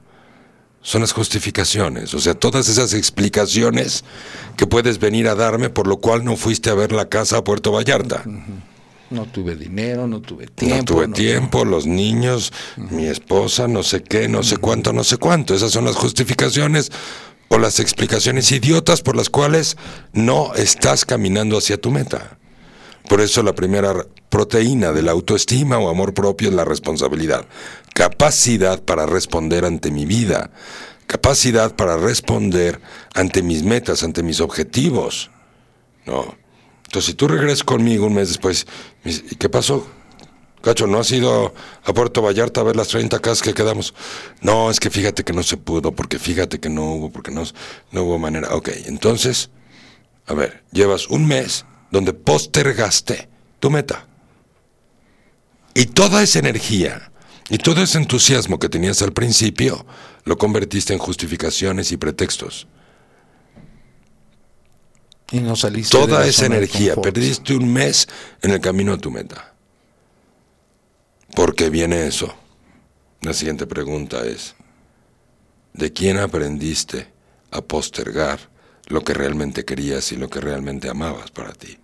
son 0.83 1.01
las 1.01 1.13
justificaciones, 1.13 2.15
o 2.15 2.21
sea, 2.21 2.35
todas 2.35 2.69
esas 2.69 2.95
explicaciones 2.95 4.05
que 4.57 4.67
puedes 4.67 4.99
venir 5.01 5.27
a 5.27 5.35
darme 5.35 5.69
por 5.69 5.87
lo 5.87 5.97
cual 5.97 6.25
no 6.25 6.37
fuiste 6.37 6.71
a 6.71 6.75
ver 6.75 6.93
la 6.93 7.09
casa 7.09 7.39
a 7.39 7.45
Puerto 7.45 7.73
Vallarta. 7.73 8.23
No 9.09 9.25
tuve 9.27 9.57
dinero, 9.57 10.07
no 10.07 10.21
tuve 10.21 10.47
tiempo. 10.47 10.77
No 10.77 10.85
tuve 10.85 11.09
tiempo, 11.09 11.65
los 11.65 11.87
niños, 11.87 12.53
mi 12.77 13.07
esposa, 13.07 13.69
no 13.69 13.83
sé 13.83 14.03
qué, 14.03 14.29
no 14.29 14.43
sé 14.43 14.57
cuánto, 14.59 14.93
no 14.93 15.05
sé 15.05 15.17
cuánto. 15.17 15.55
Esas 15.55 15.73
son 15.73 15.85
las 15.85 15.97
justificaciones 15.97 16.91
o 17.49 17.59
las 17.59 17.79
explicaciones 17.81 18.51
idiotas 18.51 19.03
por 19.03 19.17
las 19.17 19.31
cuales 19.31 19.77
no 20.13 20.55
estás 20.55 21.05
caminando 21.05 21.59
hacia 21.59 21.81
tu 21.81 21.91
meta. 21.91 22.39
Por 23.09 23.21
eso 23.21 23.43
la 23.43 23.55
primera 23.55 23.95
proteína 24.29 24.93
de 24.93 25.03
la 25.03 25.13
autoestima 25.13 25.79
o 25.79 25.89
amor 25.89 26.13
propio 26.13 26.49
es 26.49 26.55
la 26.55 26.65
responsabilidad. 26.65 27.47
Capacidad 27.95 28.83
para 28.83 29.07
responder 29.07 29.65
ante 29.65 29.91
mi 29.91 30.05
vida. 30.05 30.51
Capacidad 31.07 31.77
para 31.77 31.97
responder 31.97 32.81
ante 33.15 33.43
mis 33.43 33.63
metas, 33.63 34.03
ante 34.03 34.23
mis 34.23 34.41
objetivos. 34.41 35.31
No. 36.05 36.35
Entonces, 36.85 37.11
si 37.11 37.15
tú 37.15 37.29
regresas 37.29 37.65
conmigo 37.65 38.07
un 38.07 38.15
mes 38.15 38.29
después, 38.29 38.67
¿y 39.05 39.37
qué 39.37 39.49
pasó? 39.49 39.87
Cacho, 40.63 40.89
¿no 40.89 40.99
has 40.99 41.13
ido 41.13 41.55
a 41.85 41.93
Puerto 41.93 42.23
Vallarta 42.23 42.61
a 42.61 42.65
ver 42.65 42.75
las 42.75 42.89
30 42.89 43.21
casas 43.21 43.43
que 43.43 43.55
quedamos? 43.55 43.95
No, 44.41 44.69
es 44.69 44.81
que 44.81 44.91
fíjate 44.91 45.23
que 45.23 45.33
no 45.33 45.45
se 45.45 45.57
pudo, 45.57 45.93
porque 45.93 46.19
fíjate 46.19 46.59
que 46.59 46.69
no 46.69 46.93
hubo, 46.93 47.13
porque 47.13 47.31
no, 47.31 47.45
no 47.93 48.03
hubo 48.03 48.19
manera. 48.19 48.53
Ok, 48.55 48.71
entonces, 48.87 49.51
a 50.27 50.35
ver, 50.35 50.65
llevas 50.73 51.09
un 51.09 51.27
mes 51.27 51.65
donde 51.91 52.13
postergaste 52.13 53.29
tu 53.61 53.71
meta. 53.71 54.07
Y 55.75 55.87
toda 55.87 56.23
esa 56.23 56.39
energía 56.39 57.11
y 57.49 57.59
todo 57.59 57.83
ese 57.83 57.99
entusiasmo 57.99 58.59
que 58.59 58.69
tenías 58.69 59.03
al 59.03 59.13
principio 59.13 59.87
lo 60.25 60.37
convertiste 60.37 60.93
en 60.93 60.99
justificaciones 60.99 61.93
y 61.93 61.97
pretextos. 61.97 62.67
Y 65.31 65.41
no 65.41 65.57
saliste. 65.57 65.97
Toda 65.97 66.27
esa 66.27 66.47
energía, 66.47 66.97
perdiste 66.97 67.55
un 67.55 67.73
mes 67.73 68.09
en 68.43 68.53
el 68.53 68.61
camino 68.61 68.93
a 68.93 68.99
tu 68.99 69.11
meta. 69.11 69.55
¿Por 71.35 71.55
qué 71.55 71.69
viene 71.69 72.07
eso? 72.07 72.35
La 73.23 73.35
siguiente 73.35 73.67
pregunta 73.67 74.25
es, 74.25 74.55
¿de 75.73 75.93
quién 75.93 76.19
aprendiste 76.19 77.09
a 77.51 77.61
postergar 77.61 78.39
lo 78.87 79.03
que 79.03 79.15
realmente 79.15 79.65
querías 79.65 80.13
y 80.13 80.17
lo 80.17 80.29
que 80.29 80.41
realmente 80.41 80.89
amabas 80.89 81.31
para 81.31 81.53
ti? 81.53 81.79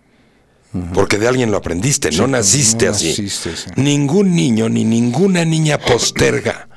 Porque 0.93 1.19
de 1.19 1.27
alguien 1.27 1.51
lo 1.51 1.57
aprendiste, 1.57 2.09
no 2.11 2.27
naciste 2.27 2.87
así. 2.87 3.29
Ningún 3.75 4.35
niño 4.35 4.69
ni 4.69 4.83
ninguna 4.83 5.45
niña 5.45 5.77
posterga. 5.77 6.67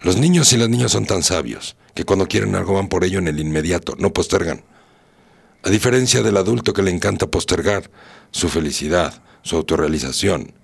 Los 0.00 0.16
niños 0.16 0.52
y 0.52 0.56
las 0.56 0.70
niñas 0.70 0.92
son 0.92 1.04
tan 1.04 1.22
sabios 1.22 1.76
que 1.94 2.04
cuando 2.04 2.26
quieren 2.26 2.54
algo 2.54 2.74
van 2.74 2.88
por 2.88 3.04
ello 3.04 3.18
en 3.18 3.28
el 3.28 3.40
inmediato, 3.40 3.94
no 3.98 4.12
postergan. 4.12 4.64
A 5.62 5.70
diferencia 5.70 6.22
del 6.22 6.36
adulto 6.36 6.72
que 6.72 6.82
le 6.82 6.90
encanta 6.90 7.26
postergar 7.26 7.90
su 8.30 8.48
felicidad, 8.48 9.22
su 9.42 9.56
autorrealización, 9.56 10.54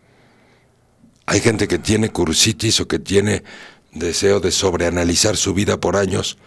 hay 1.26 1.40
gente 1.40 1.68
que 1.68 1.78
tiene 1.78 2.10
cursitis 2.10 2.80
o 2.80 2.88
que 2.88 2.98
tiene 2.98 3.44
deseo 3.92 4.40
de 4.40 4.50
sobreanalizar 4.50 5.36
su 5.36 5.54
vida 5.54 5.78
por 5.78 5.96
años 5.96 6.38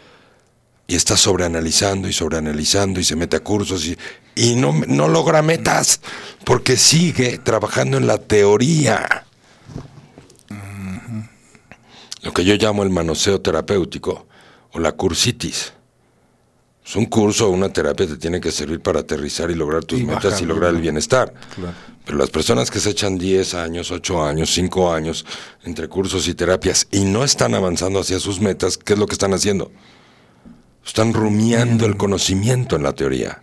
y 0.94 0.96
está 0.96 1.18
sobreanalizando 1.18 2.08
y 2.08 2.14
sobreanalizando 2.14 3.00
y 3.00 3.04
se 3.04 3.16
mete 3.16 3.38
a 3.38 3.40
cursos 3.40 3.90
y, 4.36 4.56
no, 4.56 4.74
no 4.88 5.08
logra 5.08 5.42
metas 5.42 6.02
porque 6.46 6.78
sigue 6.78 7.40
trabajando 7.40 7.98
en 7.98 8.06
la 8.06 8.20
teoría. 8.20 9.26
Lo 12.22 12.32
que 12.32 12.46
yo 12.46 12.54
llamo 12.58 12.84
el 12.84 12.92
manoseo 12.92 13.42
terapéutico 13.42 14.28
o 14.72 14.80
la 14.80 14.92
cursitis. 14.92 15.74
Es 16.86 16.96
un 16.96 17.08
curso 17.08 17.48
o 17.48 17.50
una 17.50 17.74
terapia 17.74 18.06
te 18.06 18.18
tiene 18.18 18.40
que 18.40 18.52
servir 18.52 18.80
para 18.80 19.00
aterrizar 19.00 19.50
y 19.50 19.56
lograr 19.56 19.84
tus 19.86 20.00
metas 20.04 20.44
y 20.44 20.46
lograr 20.46 20.76
el 20.76 20.82
bienestar. 20.82 21.34
Pero 22.06 22.20
las 22.20 22.30
personas 22.30 22.70
que 22.70 22.80
se 22.80 22.92
echan 22.92 23.18
10 23.18 23.56
años, 23.56 23.90
8 23.90 24.24
años, 24.24 24.54
5 24.54 24.94
años 24.94 25.26
entre 25.64 25.88
cursos 25.88 26.28
y 26.28 26.36
terapias 26.36 26.88
y 26.92 27.06
no 27.06 27.24
están 27.24 27.56
avanzando 27.56 28.00
hacia 28.00 28.20
sus 28.20 28.40
metas, 28.40 28.78
¿qué 28.78 28.94
es 28.94 29.00
lo 29.00 29.08
que 29.08 29.14
están 29.14 29.34
haciendo? 29.34 29.72
Están 30.86 31.14
rumiando 31.14 31.86
el 31.86 31.98
conocimiento 31.98 32.76
en 32.76 32.84
la 32.84 32.94
teoría. 32.94 33.42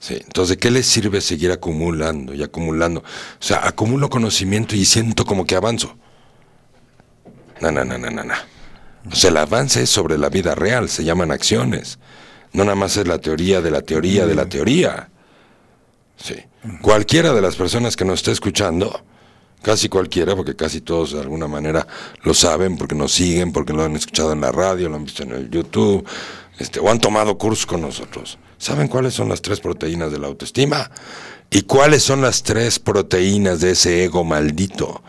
Sí, 0.00 0.14
entonces, 0.14 0.50
¿de 0.50 0.58
qué 0.58 0.70
le 0.70 0.82
sirve 0.82 1.20
seguir 1.20 1.50
acumulando 1.50 2.34
y 2.34 2.42
acumulando? 2.42 3.00
O 3.00 3.42
sea, 3.42 3.66
acumulo 3.66 4.08
conocimiento 4.10 4.76
y 4.76 4.84
siento 4.84 5.24
como 5.24 5.46
que 5.46 5.56
avanzo. 5.56 5.96
No, 7.60 7.72
no, 7.72 7.84
no, 7.84 7.98
no, 7.98 8.10
no, 8.10 8.24
no. 8.24 8.34
O 9.10 9.16
sea, 9.16 9.30
el 9.30 9.36
avance 9.36 9.82
es 9.82 9.90
sobre 9.90 10.18
la 10.18 10.28
vida 10.28 10.54
real, 10.54 10.88
se 10.88 11.02
llaman 11.02 11.30
acciones. 11.30 11.98
No 12.52 12.64
nada 12.64 12.76
más 12.76 12.96
es 12.96 13.06
la 13.06 13.18
teoría 13.18 13.60
de 13.60 13.70
la 13.70 13.82
teoría 13.82 14.26
de 14.26 14.34
la 14.34 14.48
teoría. 14.48 15.08
Sí. 16.16 16.36
Cualquiera 16.82 17.32
de 17.32 17.40
las 17.40 17.56
personas 17.56 17.96
que 17.96 18.04
nos 18.04 18.20
esté 18.20 18.32
escuchando, 18.32 19.02
casi 19.62 19.88
cualquiera, 19.88 20.36
porque 20.36 20.56
casi 20.56 20.80
todos 20.80 21.12
de 21.12 21.20
alguna 21.20 21.48
manera 21.48 21.86
lo 22.22 22.34
saben, 22.34 22.76
porque 22.76 22.94
nos 22.94 23.12
siguen, 23.12 23.52
porque 23.52 23.72
lo 23.72 23.84
han 23.84 23.96
escuchado 23.96 24.32
en 24.32 24.40
la 24.40 24.52
radio, 24.52 24.88
lo 24.88 24.96
han 24.96 25.04
visto 25.04 25.22
en 25.22 25.32
el 25.32 25.50
YouTube, 25.50 26.06
este, 26.58 26.80
o 26.80 26.90
han 26.90 27.00
tomado 27.00 27.36
cursos 27.38 27.66
con 27.66 27.80
nosotros. 27.80 28.38
¿Saben 28.58 28.88
cuáles 28.88 29.14
son 29.14 29.28
las 29.28 29.40
tres 29.40 29.60
proteínas 29.60 30.10
de 30.10 30.18
la 30.18 30.26
autoestima? 30.26 30.90
¿Y 31.50 31.62
cuáles 31.62 32.02
son 32.02 32.20
las 32.20 32.42
tres 32.42 32.78
proteínas 32.78 33.60
de 33.60 33.70
ese 33.70 34.04
ego 34.04 34.24
maldito 34.24 35.02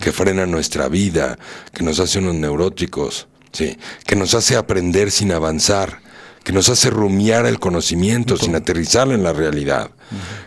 que 0.00 0.12
frena 0.12 0.44
nuestra 0.44 0.88
vida, 0.88 1.38
que 1.72 1.84
nos 1.84 2.00
hace 2.00 2.18
unos 2.18 2.34
neuróticos, 2.34 3.28
sí, 3.52 3.78
que 4.04 4.16
nos 4.16 4.34
hace 4.34 4.56
aprender 4.56 5.10
sin 5.10 5.32
avanzar, 5.32 6.00
que 6.46 6.52
nos 6.52 6.68
hace 6.68 6.90
rumiar 6.90 7.44
el 7.44 7.58
conocimiento 7.58 8.36
sin 8.36 8.54
aterrizarlo 8.54 9.14
en 9.14 9.24
la 9.24 9.32
realidad, 9.32 9.90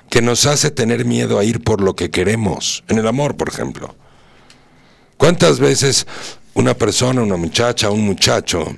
que 0.10 0.22
nos 0.22 0.46
hace 0.46 0.72
tener 0.72 1.04
miedo 1.04 1.38
a 1.38 1.44
ir 1.44 1.62
por 1.62 1.82
lo 1.82 1.94
que 1.94 2.10
queremos, 2.10 2.86
en 2.88 3.00
el 3.00 3.06
amor, 3.06 3.36
por 3.36 3.50
ejemplo. 3.50 3.98
¿Cuántas 5.18 5.60
veces 5.60 6.08
una 6.54 6.74
persona, 6.74 7.22
una 7.22 7.36
muchacha, 7.36 7.90
un 7.90 8.06
muchacho 8.06 8.78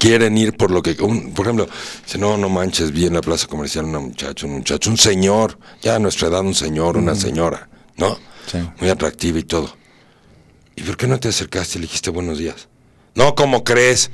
quieren 0.00 0.36
ir 0.36 0.56
por 0.56 0.72
lo 0.72 0.82
que, 0.82 0.96
un- 1.00 1.32
por 1.32 1.46
ejemplo, 1.46 1.68
dice, 2.04 2.18
no, 2.18 2.36
no 2.36 2.48
manches, 2.48 2.90
vi 2.90 3.06
en 3.06 3.14
la 3.14 3.20
plaza 3.20 3.46
comercial 3.46 3.84
una 3.84 4.00
muchacha, 4.00 4.46
un 4.46 4.54
muchacho, 4.54 4.90
un 4.90 4.98
señor, 4.98 5.60
ya 5.80 5.94
a 5.94 5.98
nuestra 6.00 6.26
edad 6.26 6.40
un 6.40 6.56
señor, 6.56 6.96
una 6.96 7.14
señora, 7.14 7.68
¿no? 7.96 8.18
Sí. 8.50 8.58
Muy 8.80 8.90
atractiva 8.90 9.38
y 9.38 9.44
todo. 9.44 9.76
¿Y 10.74 10.82
por 10.82 10.96
qué 10.96 11.06
no 11.06 11.20
te 11.20 11.28
acercaste 11.28 11.78
y 11.78 11.82
le 11.82 11.86
dijiste 11.86 12.10
buenos 12.10 12.36
días? 12.38 12.66
No, 13.14 13.36
¿cómo 13.36 13.62
crees? 13.62 14.10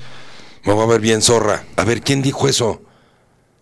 Me 0.64 0.72
voy 0.72 0.82
a 0.84 0.86
ver 0.86 1.00
bien 1.00 1.22
zorra. 1.22 1.64
A 1.76 1.84
ver, 1.84 2.00
¿quién 2.00 2.22
dijo 2.22 2.48
eso? 2.48 2.82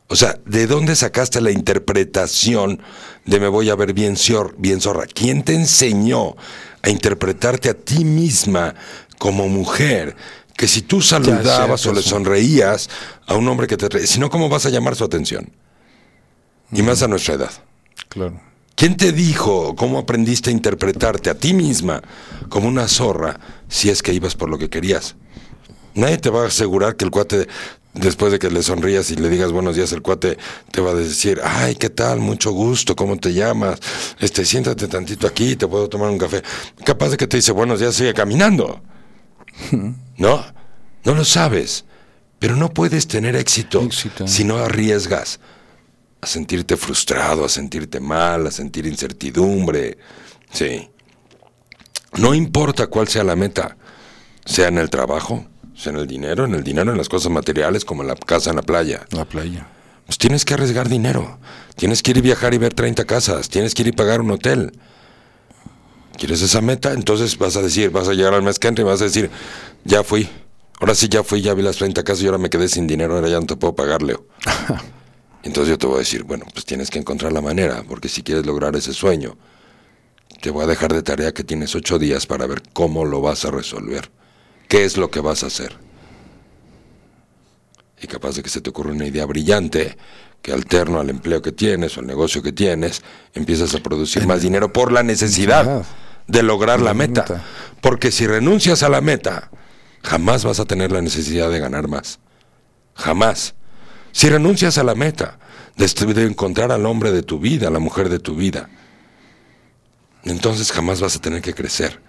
O 0.09 0.17
sea, 0.17 0.39
¿de 0.45 0.67
dónde 0.67 0.95
sacaste 0.95 1.41
la 1.41 1.51
interpretación 1.51 2.81
de 3.25 3.41
me 3.41 3.49
voy 3.49 3.71
a 3.71 3.75
ver 3.75 3.93
bien, 3.93 4.15
bien 4.59 4.81
zorra? 4.81 5.07
¿Quién 5.07 5.43
te 5.43 5.55
enseñó 5.55 6.37
a 6.83 6.91
interpretarte 6.91 7.71
a 7.71 7.75
ti 7.75 8.05
misma 8.05 8.75
como 9.19 9.49
mujer? 9.49 10.15
Que 10.57 10.69
si 10.69 10.83
tú 10.83 11.01
saludabas 11.01 11.87
o 11.87 11.95
le 11.95 12.03
sonreías 12.03 12.91
a 13.27 13.35
un 13.35 13.49
hombre 13.49 13.67
que 13.67 13.77
te... 13.77 14.07
Si 14.07 14.21
no, 14.21 14.29
¿cómo 14.29 14.49
vas 14.49 14.67
a 14.67 14.71
llamar 14.71 14.97
su 14.97 15.05
atención? 15.05 15.51
Y 16.71 16.83
más 16.83 17.03
a 17.03 17.09
nuestra 17.09 17.35
edad. 17.35 17.51
Claro. 18.09 18.39
¿Quién 18.77 18.97
te 18.97 19.13
dijo 19.13 19.75
cómo 19.77 19.99
aprendiste 19.99 20.51
a 20.51 20.53
interpretarte 20.53 21.31
a 21.31 21.35
ti 21.35 21.55
misma 21.55 22.03
como 22.49 22.69
una 22.69 22.87
zorra 22.87 23.41
si 23.69 23.91
es 23.91 24.03
que 24.03 24.13
ibas 24.13 24.35
por 24.35 24.51
lo 24.51 24.59
que 24.59 24.69
querías? 24.69 25.17
Nadie 25.95 26.19
te 26.19 26.31
va 26.31 26.45
a 26.45 26.47
asegurar 26.47 26.97
que 26.97 27.05
el 27.05 27.11
cuate, 27.11 27.49
después 27.95 28.33
de 28.33 28.39
que 28.39 28.51
le 28.51 28.63
sonrías 28.63 29.11
y 29.11 29.17
le 29.17 29.29
digas 29.29 29.53
buenos 29.53 29.77
días, 29.77 29.93
el 29.93 30.03
cuate 30.03 30.39
te 30.71 30.81
va 30.81 30.91
a 30.91 30.95
decir, 30.95 31.41
ay, 31.45 31.75
¿qué 31.77 31.91
tal? 31.91 32.21
Mucho 32.21 32.53
gusto, 32.53 32.97
¿cómo 32.97 33.17
te 33.19 33.33
llamas? 33.33 33.81
Este, 34.21 34.45
siéntate 34.45 34.89
tantito 34.89 35.27
aquí, 35.27 35.57
te 35.57 35.67
puedo 35.67 35.89
tomar 35.89 36.11
un 36.11 36.19
café. 36.19 36.43
Capaz 36.85 37.11
de 37.11 37.17
que 37.17 37.27
te 37.27 37.37
dice 37.37 37.53
buenos 37.53 37.81
días, 37.81 37.95
sigue 37.95 38.15
caminando. 38.15 38.83
¿No? 40.17 40.45
No 41.05 41.15
lo 41.15 41.25
sabes. 41.25 41.85
Pero 42.39 42.57
no 42.57 42.71
puedes 42.71 43.07
tener 43.07 43.37
éxito, 43.37 43.83
Éxito. 43.83 44.27
si 44.27 44.43
no 44.43 44.59
arriesgas 44.59 45.39
a 46.21 46.27
sentirte 46.27 46.77
frustrado, 46.77 47.45
a 47.45 47.49
sentirte 47.49 48.01
mal, 48.01 48.47
a 48.47 48.51
sentir 48.51 48.87
incertidumbre. 48.87 49.99
Sí. 50.51 50.89
No 52.19 52.35
importa 52.35 52.89
cuál 52.89 53.09
sea 53.09 53.23
la 53.25 53.37
meta, 53.37 53.77
sea 54.45 54.69
en 54.69 54.79
el 54.79 54.91
trabajo, 54.91 55.47
en 55.87 55.97
el 55.97 56.07
dinero, 56.07 56.45
en 56.45 56.55
el 56.55 56.63
dinero, 56.63 56.93
en 56.93 56.99
las 56.99 57.09
cosas 57.09 57.31
materiales, 57.31 57.85
como 57.85 58.03
en 58.03 58.09
la 58.09 58.17
casa, 58.17 58.51
en 58.51 58.57
la 58.57 58.63
playa. 58.63 59.07
La 59.11 59.25
playa. 59.25 59.67
Pues 60.07 60.19
tienes 60.19 60.45
que 60.45 60.55
arriesgar 60.55 60.89
dinero. 60.89 61.39
Tienes 61.77 62.03
que 62.03 62.11
ir 62.11 62.19
y 62.19 62.21
viajar 62.21 62.55
y 62.55 62.59
ver 62.59 62.75
30 62.75 63.05
casas. 63.05 63.49
Tienes 63.49 63.75
que 63.75 63.83
ir 63.83 63.89
y 63.89 63.93
pagar 63.93 64.21
un 64.21 64.31
hotel. 64.31 64.73
¿Quieres 66.17 66.43
esa 66.43 66.61
meta? 66.61 66.93
Entonces 66.93 67.39
vas 67.39 67.57
a 67.57 67.63
decir, 67.63 67.91
vas 67.91 68.09
a 68.09 68.13
llegar 68.13 68.35
al 68.35 68.43
mes 68.43 68.59
que 68.59 68.69
entra 68.69 68.83
y 68.83 68.87
vas 68.87 69.01
a 69.01 69.05
decir, 69.05 69.31
ya 69.85 70.03
fui. 70.05 70.29
Ahora 70.81 70.95
sí 70.95 71.09
ya 71.09 71.23
fui, 71.23 71.41
ya 71.41 71.55
vi 71.55 71.63
las 71.63 71.77
30 71.77 72.03
casas 72.03 72.23
y 72.23 72.27
ahora 72.27 72.39
me 72.39 72.51
quedé 72.51 72.69
sin 72.69 72.87
dinero, 72.87 73.15
ahora 73.15 73.29
ya 73.29 73.41
no 73.41 73.47
te 73.47 73.57
puedo 73.57 73.75
pagar, 73.75 74.03
Leo. 74.03 74.27
Entonces 75.45 75.71
yo 75.71 75.79
te 75.79 75.87
voy 75.87 75.97
a 75.97 75.99
decir, 76.01 76.25
bueno, 76.25 76.45
pues 76.53 76.65
tienes 76.65 76.91
que 76.91 76.99
encontrar 76.99 77.33
la 77.33 77.41
manera, 77.41 77.85
porque 77.89 78.09
si 78.09 78.23
quieres 78.23 78.47
lograr 78.47 78.77
ese 78.77 78.93
sueño, 78.93 79.37
te 80.41 80.51
voy 80.51 80.65
a 80.65 80.67
dejar 80.67 80.93
de 80.93 81.03
tarea 81.03 81.33
que 81.33 81.45
tienes 81.45 81.75
ocho 81.75 81.99
días 81.99 82.27
para 82.27 82.47
ver 82.47 82.63
cómo 82.73 83.05
lo 83.05 83.21
vas 83.21 83.45
a 83.45 83.51
resolver. 83.51 84.11
¿Qué 84.73 84.87
es 84.87 84.97
lo 84.97 85.11
que 85.11 85.21
vas 85.21 85.43
a 85.43 85.49
hacer? 85.49 85.77
Y 88.01 88.07
capaz 88.07 88.37
de 88.37 88.43
que 88.43 88.49
se 88.49 88.63
te 88.63 88.71
ocurra 88.71 88.91
una 88.91 89.05
idea 89.05 89.27
brillante 89.27 89.99
que 90.41 90.51
alterno 90.51 90.99
al 90.99 91.11
empleo 91.11 91.43
que 91.43 91.53
tienes 91.53 91.95
o 91.95 92.01
al 92.01 92.07
negocio 92.07 92.43
que 92.43 92.53
tienes, 92.53 93.03
empiezas 93.35 93.75
a 93.75 93.83
producir 93.83 94.27
más 94.27 94.41
dinero 94.41 94.73
por 94.73 94.91
la 94.91 95.03
necesidad 95.03 95.85
de 96.27 96.43
lograr 96.43 96.81
la 96.81 96.95
meta. 96.95 97.45
Porque 97.83 98.11
si 98.11 98.27
renuncias 98.27 98.83
a 98.83 98.89
la 98.89 99.03
meta, 99.03 99.51
jamás 100.03 100.43
vas 100.43 100.59
a 100.59 100.65
tener 100.65 100.91
la 100.91 101.03
necesidad 101.03 101.51
de 101.51 101.59
ganar 101.59 101.87
más. 101.87 102.19
Jamás. 102.95 103.55
Si 104.13 104.31
renuncias 104.31 104.79
a 104.79 104.85
la 104.85 104.95
meta 104.95 105.39
de 105.77 106.25
encontrar 106.25 106.73
al 106.73 106.87
hombre 106.87 107.13
de 107.13 107.23
tu 107.23 107.39
vida, 107.39 107.69
a 107.69 107.71
la 107.71 107.79
mujer 107.79 108.09
de 108.09 108.21
tu 108.21 108.37
vida, 108.37 108.71
entonces 110.25 110.73
jamás 110.73 111.03
vas 111.03 111.15
a 111.15 111.21
tener 111.21 111.43
que 111.43 111.53
crecer. 111.53 112.01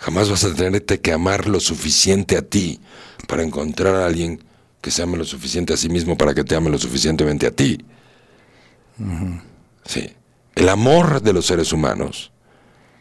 Jamás 0.00 0.30
vas 0.30 0.44
a 0.44 0.54
tenerte 0.54 0.98
que 1.00 1.12
amar 1.12 1.46
lo 1.46 1.60
suficiente 1.60 2.38
a 2.38 2.42
ti 2.42 2.80
para 3.28 3.42
encontrar 3.42 3.94
a 3.94 4.06
alguien 4.06 4.42
que 4.80 4.90
se 4.90 5.02
ame 5.02 5.18
lo 5.18 5.24
suficiente 5.24 5.74
a 5.74 5.76
sí 5.76 5.90
mismo 5.90 6.16
para 6.16 6.34
que 6.34 6.42
te 6.42 6.56
ame 6.56 6.70
lo 6.70 6.78
suficientemente 6.78 7.46
a 7.46 7.50
ti. 7.50 7.84
Sí. 9.84 10.10
El 10.54 10.68
amor 10.70 11.20
de 11.20 11.34
los 11.34 11.46
seres 11.46 11.72
humanos, 11.72 12.32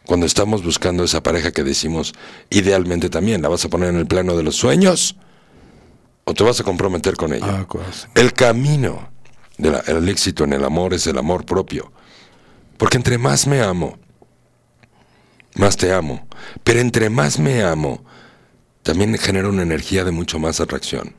cuando 0.06 0.26
estamos 0.26 0.62
buscando 0.62 1.06
esa 1.06 1.24
pareja 1.24 1.52
que 1.52 1.64
decimos 1.64 2.14
idealmente 2.50 3.10
también, 3.10 3.42
¿la 3.42 3.48
vas 3.48 3.64
a 3.64 3.70
poner 3.70 3.90
en 3.90 3.96
el 3.96 4.06
plano 4.06 4.36
de 4.36 4.44
los 4.44 4.58
sueños 4.58 5.16
o 6.26 6.34
te 6.34 6.44
vas 6.44 6.60
a 6.60 6.64
comprometer 6.64 7.16
con 7.16 7.34
ella? 7.34 7.62
Ah, 7.62 7.68
pues. 7.70 8.10
El 8.14 8.34
camino 8.34 9.10
del 9.58 10.10
éxito 10.10 10.44
en 10.44 10.52
el 10.52 10.66
amor 10.66 10.94
es 10.94 11.08
el 11.08 11.18
amor 11.18 11.46
propio. 11.46 11.94
Porque 12.78 12.98
entre 12.98 13.18
más 13.18 13.48
me 13.48 13.62
amo, 13.62 13.98
más 15.60 15.78
te 15.78 15.94
amo. 15.94 16.28
Pero 16.64 16.80
entre 16.80 17.10
más 17.10 17.38
me 17.38 17.62
amo, 17.62 18.04
también 18.82 19.16
genera 19.18 19.50
una 19.50 19.62
energía 19.62 20.04
de 20.04 20.12
mucho 20.12 20.40
más 20.40 20.60
atracción. 20.60 21.14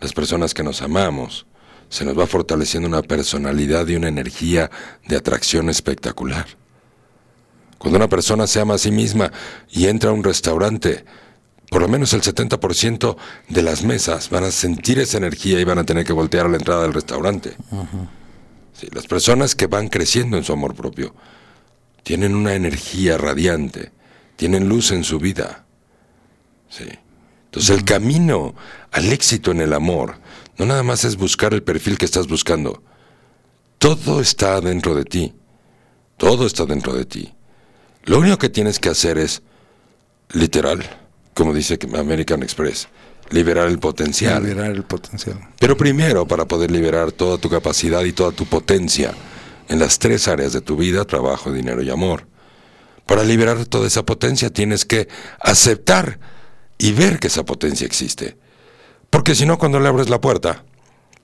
Las 0.00 0.12
personas 0.12 0.54
que 0.54 0.62
nos 0.62 0.80
amamos, 0.82 1.46
se 1.88 2.04
nos 2.04 2.18
va 2.18 2.26
fortaleciendo 2.26 2.88
una 2.88 3.02
personalidad 3.02 3.86
y 3.88 3.96
una 3.96 4.08
energía 4.08 4.70
de 5.06 5.16
atracción 5.16 5.68
espectacular. 5.68 6.46
Cuando 7.78 7.96
una 7.96 8.08
persona 8.08 8.46
se 8.46 8.60
ama 8.60 8.74
a 8.74 8.78
sí 8.78 8.90
misma 8.90 9.32
y 9.70 9.86
entra 9.86 10.10
a 10.10 10.12
un 10.12 10.22
restaurante, 10.22 11.04
por 11.68 11.82
lo 11.82 11.88
menos 11.88 12.12
el 12.12 12.22
70% 12.22 13.16
de 13.48 13.62
las 13.62 13.82
mesas 13.82 14.30
van 14.30 14.44
a 14.44 14.50
sentir 14.50 14.98
esa 14.98 15.18
energía 15.18 15.60
y 15.60 15.64
van 15.64 15.78
a 15.78 15.84
tener 15.84 16.04
que 16.04 16.12
voltear 16.12 16.46
a 16.46 16.48
la 16.48 16.58
entrada 16.58 16.82
del 16.82 16.94
restaurante. 16.94 17.56
Sí, 18.72 18.88
las 18.92 19.06
personas 19.06 19.54
que 19.54 19.66
van 19.66 19.88
creciendo 19.88 20.36
en 20.36 20.44
su 20.44 20.52
amor 20.52 20.74
propio 20.74 21.14
tienen 22.02 22.34
una 22.34 22.54
energía 22.54 23.18
radiante, 23.18 23.92
tienen 24.36 24.68
luz 24.68 24.90
en 24.90 25.04
su 25.04 25.18
vida. 25.18 25.64
Sí. 26.68 26.88
Entonces 27.46 27.76
el 27.76 27.84
camino 27.84 28.54
al 28.92 29.12
éxito 29.12 29.50
en 29.50 29.60
el 29.60 29.72
amor 29.72 30.16
no 30.56 30.66
nada 30.66 30.82
más 30.82 31.04
es 31.04 31.16
buscar 31.16 31.54
el 31.54 31.62
perfil 31.62 31.98
que 31.98 32.04
estás 32.04 32.28
buscando. 32.28 32.82
Todo 33.78 34.20
está 34.20 34.60
dentro 34.60 34.94
de 34.94 35.04
ti. 35.04 35.32
Todo 36.16 36.46
está 36.46 36.66
dentro 36.66 36.92
de 36.92 37.06
ti. 37.06 37.32
Lo 38.04 38.18
único 38.18 38.36
que 38.36 38.50
tienes 38.50 38.78
que 38.78 38.90
hacer 38.90 39.16
es, 39.16 39.42
literal, 40.32 40.84
como 41.32 41.54
dice 41.54 41.78
American 41.96 42.42
Express, 42.42 42.88
liberar 43.30 43.68
el 43.68 43.78
potencial. 43.78 44.42
Liberar 44.44 44.70
el 44.70 44.82
potencial. 44.82 45.40
Pero 45.58 45.76
primero, 45.76 46.26
para 46.26 46.46
poder 46.46 46.70
liberar 46.70 47.10
toda 47.10 47.38
tu 47.38 47.48
capacidad 47.48 48.04
y 48.04 48.12
toda 48.12 48.32
tu 48.32 48.44
potencia 48.44 49.14
en 49.70 49.78
las 49.78 49.98
tres 49.98 50.28
áreas 50.28 50.52
de 50.52 50.60
tu 50.60 50.76
vida, 50.76 51.04
trabajo, 51.04 51.52
dinero 51.52 51.80
y 51.82 51.88
amor, 51.90 52.26
para 53.06 53.24
liberar 53.24 53.64
toda 53.66 53.86
esa 53.86 54.04
potencia 54.04 54.50
tienes 54.52 54.84
que 54.84 55.08
aceptar 55.40 56.18
y 56.76 56.92
ver 56.92 57.18
que 57.18 57.28
esa 57.28 57.44
potencia 57.44 57.86
existe. 57.86 58.36
Porque 59.10 59.34
si 59.34 59.46
no, 59.46 59.58
cuando 59.58 59.80
le 59.80 59.88
abres 59.88 60.10
la 60.10 60.20
puerta, 60.20 60.64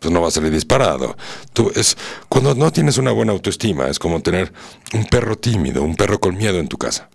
pues 0.01 0.13
no 0.13 0.21
va 0.21 0.29
a 0.29 0.31
salir 0.31 0.53
disparado. 0.53 1.17
Tú 1.53 1.73
es, 1.75 1.97
cuando 2.29 2.55
no 2.55 2.73
tienes 2.73 2.99
una 2.99 3.11
buena 3.13 3.33
autoestima, 3.33 3.89
es 3.89 3.99
como 3.99 4.21
tener 4.21 4.53
un 4.95 5.05
perro 5.07 5.37
tímido, 5.37 5.83
un 5.83 5.97
perro 5.97 6.19
con 6.21 6.37
miedo 6.37 6.59
en 6.59 6.69
tu 6.69 6.79
casa. 6.79 7.09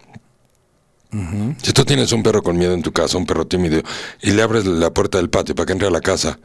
Si 1.62 1.74
tú 1.74 1.84
tienes 1.84 2.14
un 2.14 2.24
perro 2.24 2.42
con 2.42 2.58
miedo 2.58 2.74
en 2.74 2.82
tu 2.82 2.94
casa, 2.94 3.18
un 3.18 3.26
perro 3.26 3.46
tímido, 3.46 3.82
y 4.22 4.32
le 4.32 4.42
abres 4.42 4.66
la 4.66 4.92
puerta 4.92 5.18
del 5.18 5.30
patio 5.30 5.56
para 5.56 5.66
que 5.66 5.74
entre 5.74 5.88
a 5.88 5.92
la 5.92 6.00
casa, 6.00 6.40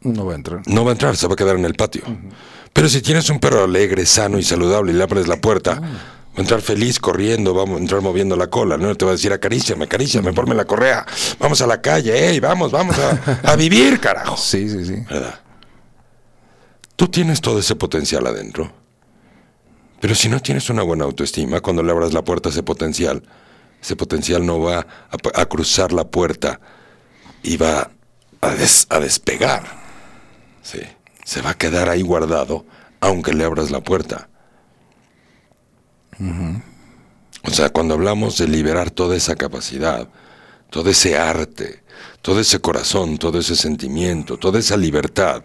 No 0.00 0.24
va 0.24 0.32
a 0.32 0.36
entrar. 0.36 0.62
no 0.66 0.84
va 0.84 0.90
a 0.90 0.92
entrar, 0.92 1.16
se 1.16 1.26
va 1.26 1.34
a 1.34 1.36
quedar 1.36 1.56
en 1.56 1.66
el 1.66 1.74
patio. 1.74 2.02
Pero 2.74 2.88
si 2.90 3.00
tienes 3.00 3.30
un 3.30 3.38
perro 3.38 3.64
alegre, 3.64 4.04
sano 4.04 4.36
y 4.38 4.42
saludable 4.42 4.92
y 4.92 4.96
le 4.96 5.02
abres 5.04 5.26
la 5.28 5.36
puerta, 5.36 5.80
va 5.80 6.36
a 6.36 6.40
entrar 6.40 6.60
feliz 6.60 6.98
corriendo, 6.98 7.54
vamos 7.54 7.78
a 7.78 7.80
entrar 7.80 8.02
moviendo 8.02 8.36
la 8.36 8.48
cola, 8.48 8.76
¿no? 8.76 8.94
Te 8.96 9.04
va 9.06 9.12
a 9.12 9.14
decir 9.14 9.32
acaríciame, 9.32 9.84
acaríciame, 9.84 10.32
ponme 10.34 10.54
la 10.54 10.64
correa, 10.66 11.06
vamos 11.38 11.62
a 11.62 11.66
la 11.66 11.80
calle, 11.80 12.30
ey, 12.30 12.40
vamos, 12.40 12.70
vamos 12.72 12.96
a, 12.98 13.40
a 13.52 13.56
vivir, 13.56 14.00
carajo. 14.00 14.36
Sí, 14.36 14.68
sí, 14.68 14.84
sí. 14.84 14.96
¿Verdad? 15.08 15.40
Tú 16.96 17.08
tienes 17.08 17.40
todo 17.40 17.58
ese 17.58 17.74
potencial 17.76 18.26
adentro. 18.26 18.70
Pero 20.00 20.14
si 20.14 20.28
no 20.28 20.40
tienes 20.40 20.68
una 20.68 20.82
buena 20.82 21.04
autoestima, 21.04 21.60
cuando 21.60 21.82
le 21.82 21.90
abras 21.92 22.12
la 22.12 22.22
puerta 22.22 22.48
a 22.48 22.52
ese 22.52 22.62
potencial, 22.62 23.22
ese 23.80 23.96
potencial 23.96 24.44
no 24.44 24.60
va 24.60 24.80
a, 24.80 25.40
a 25.40 25.46
cruzar 25.46 25.92
la 25.92 26.04
puerta 26.04 26.60
y 27.42 27.56
va 27.56 27.90
a, 28.40 28.48
des- 28.50 28.86
a 28.90 28.98
despegar. 29.00 29.62
Sí. 30.62 30.80
Se 31.24 31.42
va 31.42 31.50
a 31.50 31.58
quedar 31.58 31.88
ahí 31.88 32.02
guardado, 32.02 32.64
aunque 33.00 33.32
le 33.32 33.44
abras 33.44 33.70
la 33.70 33.82
puerta. 33.82 34.28
O 37.42 37.50
sea, 37.50 37.70
cuando 37.70 37.94
hablamos 37.94 38.38
de 38.38 38.48
liberar 38.48 38.90
toda 38.90 39.16
esa 39.16 39.36
capacidad, 39.36 40.08
todo 40.70 40.90
ese 40.90 41.18
arte, 41.18 41.82
todo 42.22 42.40
ese 42.40 42.58
corazón, 42.60 43.18
todo 43.18 43.38
ese 43.38 43.56
sentimiento, 43.56 44.38
toda 44.38 44.58
esa 44.58 44.76
libertad, 44.76 45.44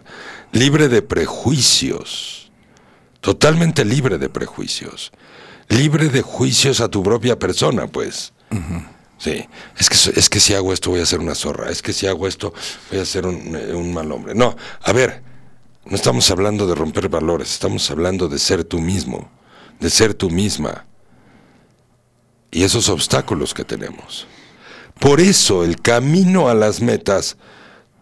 libre 0.52 0.88
de 0.88 1.02
prejuicios, 1.02 2.50
totalmente 3.20 3.84
libre 3.84 4.18
de 4.18 4.28
prejuicios, 4.28 5.12
libre 5.68 6.08
de 6.08 6.22
juicios 6.22 6.80
a 6.80 6.88
tu 6.88 7.02
propia 7.02 7.38
persona, 7.38 7.86
pues. 7.86 8.32
Sí, 9.18 9.46
es 9.78 9.90
que, 9.90 10.18
es 10.18 10.30
que 10.30 10.40
si 10.40 10.54
hago 10.54 10.72
esto 10.72 10.90
voy 10.90 11.00
a 11.00 11.06
ser 11.06 11.20
una 11.20 11.34
zorra, 11.34 11.70
es 11.70 11.82
que 11.82 11.92
si 11.92 12.06
hago 12.06 12.26
esto 12.26 12.54
voy 12.90 13.00
a 13.00 13.04
ser 13.04 13.26
un, 13.26 13.54
eh, 13.54 13.74
un 13.74 13.92
mal 13.92 14.10
hombre. 14.10 14.34
No, 14.34 14.56
a 14.82 14.92
ver, 14.92 15.22
no 15.84 15.96
estamos 15.96 16.30
hablando 16.30 16.66
de 16.66 16.74
romper 16.74 17.08
valores, 17.08 17.52
estamos 17.52 17.90
hablando 17.90 18.28
de 18.28 18.38
ser 18.38 18.64
tú 18.64 18.80
mismo, 18.80 19.30
de 19.80 19.90
ser 19.90 20.14
tú 20.14 20.30
misma 20.30 20.86
y 22.50 22.64
esos 22.64 22.88
obstáculos 22.88 23.54
que 23.54 23.64
tenemos. 23.64 24.26
Por 24.98 25.20
eso 25.20 25.64
el 25.64 25.80
camino 25.80 26.48
a 26.48 26.54
las 26.54 26.80
metas 26.80 27.36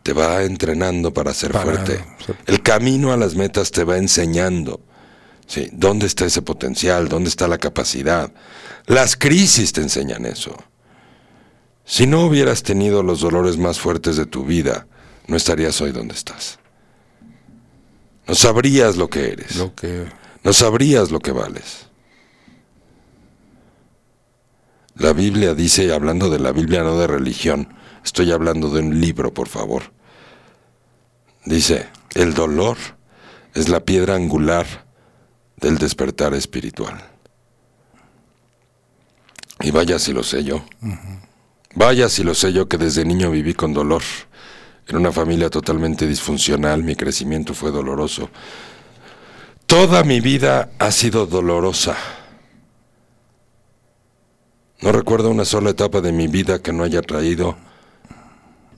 te 0.03 0.13
va 0.13 0.43
entrenando 0.43 1.13
para 1.13 1.35
ser 1.35 1.53
Para 1.53 1.65
fuerte. 1.65 2.05
El 2.47 2.63
camino 2.63 3.13
a 3.13 3.17
las 3.17 3.35
metas 3.35 3.71
te 3.71 3.85
va 3.85 3.99
enseñando. 3.99 4.81
Sí, 5.47 5.69
¿dónde 5.73 6.07
está 6.07 6.27
ese 6.27 6.43
potencial? 6.43 7.09
¿Dónde 7.09 7.31
está 7.31 7.47
la 7.47 7.59
capacidad? 7.59 8.33
Las 8.87 9.17
crisis 9.17 9.73
te 9.73 9.81
enseñan 9.81 10.27
eso. 10.27 10.57
Si 11.85 12.07
no 12.07 12.27
hubieras 12.27 12.63
tenido 12.63 13.03
los 13.03 13.21
dolores 13.21 13.57
más 13.57 13.79
fuertes 13.79 14.17
de 14.17 14.27
tu 14.27 14.45
vida, 14.45 14.87
no 15.27 15.37
estarías 15.37 15.81
hoy 15.81 15.93
donde 15.93 16.15
estás. 16.15 16.59
No 18.29 18.35
sabrías 18.35 18.97
lo 18.97 19.09
que 19.09 19.33
eres. 19.33 19.57
Lo 19.57 19.75
que. 19.75 20.07
No 20.45 20.53
sabrías 20.53 21.11
lo 21.11 21.19
que 21.19 21.33
vales. 21.33 21.87
La 24.97 25.13
Biblia 25.13 25.55
dice, 25.55 25.93
hablando 25.93 26.29
de 26.29 26.39
la 26.39 26.53
Biblia, 26.53 26.83
no 26.83 26.99
de 26.99 27.07
religión, 27.07 27.75
estoy 28.05 28.33
hablando 28.33 28.69
de 28.69 28.81
un 28.81 29.01
libro, 29.01 29.33
por 29.33 29.49
favor. 29.49 29.85
Dice, 31.45 31.89
el 32.15 32.35
dolor 32.35 32.77
es 33.55 33.69
la 33.69 33.81
piedra 33.81 34.17
angular 34.17 34.67
del 35.57 35.79
despertar 35.79 36.35
espiritual. 36.35 37.03
Y 39.61 39.71
vaya 39.71 39.99
si 39.99 40.13
lo 40.13 40.23
sé 40.23 40.45
yo. 40.45 40.65
Vaya 41.75 42.09
si 42.09 42.25
lo 42.25 42.35
sé 42.35 42.53
yo 42.53 42.69
que 42.69 42.77
desde 42.77 43.05
niño 43.05 43.31
viví 43.31 43.55
con 43.55 43.73
dolor. 43.73 44.03
En 44.89 44.97
una 44.97 45.13
familia 45.13 45.51
totalmente 45.51 46.07
disfuncional, 46.07 46.83
mi 46.83 46.97
crecimiento 46.97 47.53
fue 47.53 47.71
doloroso. 47.71 48.31
Toda 49.67 50.03
mi 50.03 50.21
vida 50.21 50.71
ha 50.79 50.91
sido 50.91 51.27
dolorosa. 51.27 51.95
No 54.81 54.91
recuerdo 54.93 55.29
una 55.29 55.45
sola 55.45 55.71
etapa 55.71 56.01
de 56.01 56.11
mi 56.11 56.27
vida 56.27 56.63
que 56.63 56.73
no 56.73 56.85
haya 56.85 57.03
traído 57.03 57.57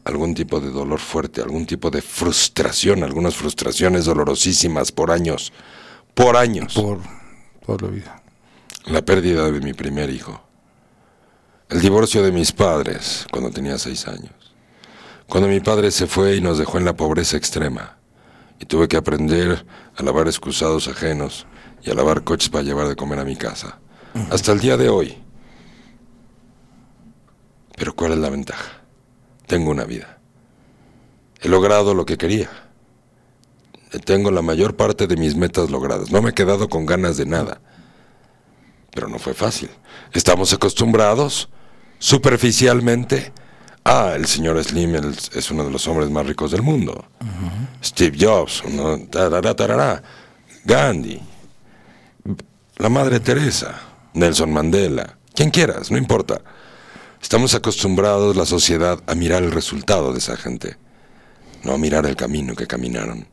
algún 0.02 0.34
tipo 0.34 0.58
de 0.58 0.70
dolor 0.70 0.98
fuerte, 0.98 1.42
algún 1.42 1.64
tipo 1.64 1.90
de 1.90 2.02
frustración, 2.02 3.04
algunas 3.04 3.36
frustraciones 3.36 4.06
dolorosísimas 4.06 4.90
por 4.90 5.12
años, 5.12 5.52
por 6.14 6.36
años. 6.36 6.74
Por 6.74 6.98
toda 7.64 7.86
la 7.86 7.94
vida. 7.94 8.22
La 8.86 9.02
pérdida 9.02 9.48
de 9.48 9.60
mi 9.60 9.74
primer 9.74 10.10
hijo. 10.10 10.42
El 11.68 11.80
divorcio 11.80 12.20
de 12.24 12.32
mis 12.32 12.50
padres 12.50 13.26
cuando 13.30 13.50
tenía 13.50 13.78
seis 13.78 14.08
años. 14.08 14.39
Cuando 15.30 15.48
mi 15.48 15.60
padre 15.60 15.90
se 15.90 16.06
fue 16.06 16.36
y 16.36 16.40
nos 16.42 16.58
dejó 16.58 16.76
en 16.76 16.84
la 16.84 16.94
pobreza 16.94 17.38
extrema. 17.38 17.96
Y 18.58 18.66
tuve 18.66 18.88
que 18.88 18.98
aprender 18.98 19.64
a 19.96 20.02
lavar 20.02 20.26
excusados 20.26 20.88
ajenos 20.88 21.46
y 21.82 21.90
a 21.90 21.94
lavar 21.94 22.24
coches 22.24 22.50
para 22.50 22.62
llevar 22.62 22.88
de 22.88 22.96
comer 22.96 23.18
a 23.20 23.24
mi 23.24 23.36
casa. 23.36 23.78
Hasta 24.30 24.52
el 24.52 24.60
día 24.60 24.76
de 24.76 24.90
hoy. 24.90 25.16
Pero 27.76 27.94
¿cuál 27.94 28.12
es 28.12 28.18
la 28.18 28.28
ventaja? 28.28 28.82
Tengo 29.46 29.70
una 29.70 29.84
vida. 29.84 30.18
He 31.40 31.48
logrado 31.48 31.94
lo 31.94 32.04
que 32.04 32.18
quería. 32.18 32.50
Tengo 34.04 34.30
la 34.30 34.42
mayor 34.42 34.76
parte 34.76 35.06
de 35.06 35.16
mis 35.16 35.34
metas 35.34 35.70
logradas. 35.70 36.10
No 36.10 36.20
me 36.20 36.30
he 36.30 36.34
quedado 36.34 36.68
con 36.68 36.84
ganas 36.84 37.16
de 37.16 37.24
nada 37.24 37.62
pero 38.90 39.08
no 39.08 39.18
fue 39.18 39.34
fácil. 39.34 39.70
Estamos 40.12 40.52
acostumbrados 40.52 41.48
superficialmente 41.98 43.32
a 43.84 44.14
el 44.14 44.26
señor 44.26 44.62
Slim 44.62 44.94
es 44.94 45.50
uno 45.50 45.64
de 45.64 45.70
los 45.70 45.86
hombres 45.88 46.10
más 46.10 46.26
ricos 46.26 46.50
del 46.50 46.62
mundo. 46.62 47.04
Steve 47.82 48.16
Jobs, 48.20 48.62
uno, 48.64 48.98
tarara, 49.10 49.54
tarara, 49.54 50.02
Gandhi, 50.64 51.20
la 52.76 52.88
Madre 52.88 53.20
Teresa, 53.20 53.80
Nelson 54.14 54.52
Mandela, 54.52 55.16
quien 55.34 55.50
quieras, 55.50 55.90
no 55.90 55.98
importa. 55.98 56.40
Estamos 57.22 57.54
acostumbrados 57.54 58.36
la 58.36 58.46
sociedad 58.46 59.02
a 59.06 59.14
mirar 59.14 59.42
el 59.42 59.52
resultado 59.52 60.12
de 60.12 60.18
esa 60.18 60.36
gente, 60.36 60.76
no 61.64 61.74
a 61.74 61.78
mirar 61.78 62.06
el 62.06 62.16
camino 62.16 62.54
que 62.54 62.66
caminaron 62.66 63.26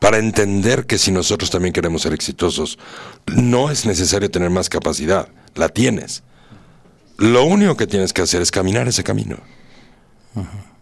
para 0.00 0.18
entender 0.18 0.86
que 0.86 0.98
si 0.98 1.12
nosotros 1.12 1.50
también 1.50 1.72
queremos 1.72 2.02
ser 2.02 2.14
exitosos, 2.14 2.78
no 3.26 3.70
es 3.70 3.84
necesario 3.84 4.30
tener 4.30 4.50
más 4.50 4.68
capacidad, 4.68 5.28
la 5.54 5.68
tienes. 5.68 6.24
Lo 7.20 7.44
único 7.44 7.76
que 7.76 7.86
tienes 7.86 8.12
que 8.12 8.22
hacer 8.22 8.42
es 8.42 8.50
caminar 8.50 8.88
ese 8.88 9.04
camino. 9.04 9.36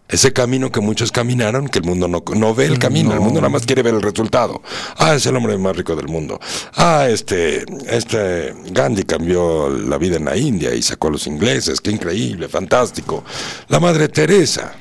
Ese 0.09 0.33
camino 0.33 0.73
que 0.73 0.81
muchos 0.81 1.13
caminaron, 1.13 1.69
que 1.69 1.81
el 1.81 1.85
mundo 1.85 2.09
no, 2.09 2.23
no 2.35 2.55
ve 2.55 2.65
el 2.65 2.79
camino, 2.79 3.13
el 3.13 3.21
mundo 3.21 3.41
nada 3.43 3.51
más 3.51 3.67
quiere 3.67 3.83
ver 3.83 3.93
el 3.95 4.01
resultado. 4.01 4.63
Ah, 4.97 5.15
es 5.15 5.27
el 5.27 5.37
hombre 5.37 5.59
más 5.59 5.77
rico 5.77 5.95
del 5.97 6.09
mundo. 6.09 6.41
Ah, 6.77 7.07
este, 7.11 7.65
este 7.95 8.55
Gandhi 8.71 9.03
cambió 9.03 9.69
la 9.69 9.99
vida 9.99 10.17
en 10.17 10.25
la 10.25 10.35
India 10.37 10.75
y 10.75 10.81
sacó 10.81 11.09
a 11.09 11.11
los 11.11 11.27
ingleses, 11.27 11.81
qué 11.83 11.91
increíble, 11.91 12.49
fantástico. 12.49 13.23
La 13.69 13.81
Madre 13.81 14.09
Teresa, 14.09 14.73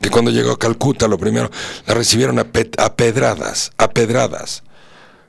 que 0.00 0.10
cuando 0.10 0.32
llegó 0.32 0.50
a 0.50 0.58
Calcuta 0.58 1.06
lo 1.06 1.16
primero 1.18 1.48
la 1.86 1.94
recibieron 1.94 2.40
a, 2.40 2.44
pe- 2.44 2.70
a 2.78 2.96
pedradas, 2.96 3.70
a 3.78 3.88
pedradas, 3.90 4.64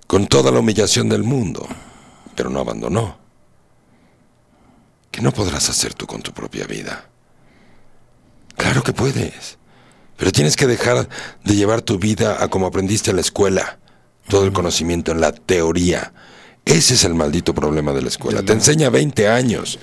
con 0.07 0.25
toda 0.25 0.49
la 0.51 0.59
humillación 0.59 1.09
del 1.09 1.23
mundo, 1.23 1.67
pero 2.35 2.49
no 2.49 2.59
abandonó. 2.59 3.21
¿Qué 5.13 5.21
no 5.21 5.31
podrás 5.31 5.69
hacer 5.69 5.93
tú 5.93 6.07
con 6.07 6.23
tu 6.23 6.33
propia 6.33 6.65
vida? 6.65 7.05
Claro 8.57 8.81
que 8.81 8.93
puedes, 8.93 9.59
pero 10.17 10.31
tienes 10.31 10.55
que 10.55 10.65
dejar 10.65 11.07
de 11.43 11.55
llevar 11.55 11.83
tu 11.83 11.99
vida 11.99 12.43
a 12.43 12.47
como 12.47 12.65
aprendiste 12.65 13.11
en 13.11 13.17
la 13.17 13.21
escuela, 13.21 13.77
todo 14.27 14.43
el 14.43 14.53
conocimiento 14.53 15.11
en 15.11 15.21
la 15.21 15.31
teoría. 15.31 16.13
Ese 16.65 16.95
es 16.95 17.03
el 17.03 17.13
maldito 17.13 17.53
problema 17.53 17.93
de 17.93 18.01
la 18.01 18.07
escuela. 18.07 18.41
Te 18.41 18.53
enseña 18.53 18.89
20 18.89 19.27
años 19.27 19.77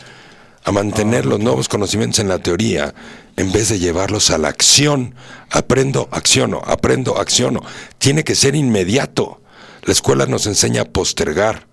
a 0.64 0.72
mantener 0.72 1.26
los 1.26 1.39
nuevos 1.39 1.68
conocimientos 1.68 2.18
en 2.18 2.28
la 2.28 2.41
teoría 2.41 2.93
en 3.37 3.53
vez 3.53 3.68
de 3.68 3.78
llevarlos 3.78 4.33
a 4.33 4.39
la 4.39 4.49
acción. 4.49 5.14
Aprendo, 5.51 6.09
acciono, 6.11 6.61
aprendo, 6.66 7.18
acciono. 7.18 7.62
Tiene 7.99 8.24
que 8.24 8.35
ser 8.35 8.57
inmediato. 8.57 9.41
La 9.85 9.93
escuela 9.93 10.26
nos 10.26 10.49
enseña 10.49 10.83
a 10.83 10.87
postergar. 10.87 11.69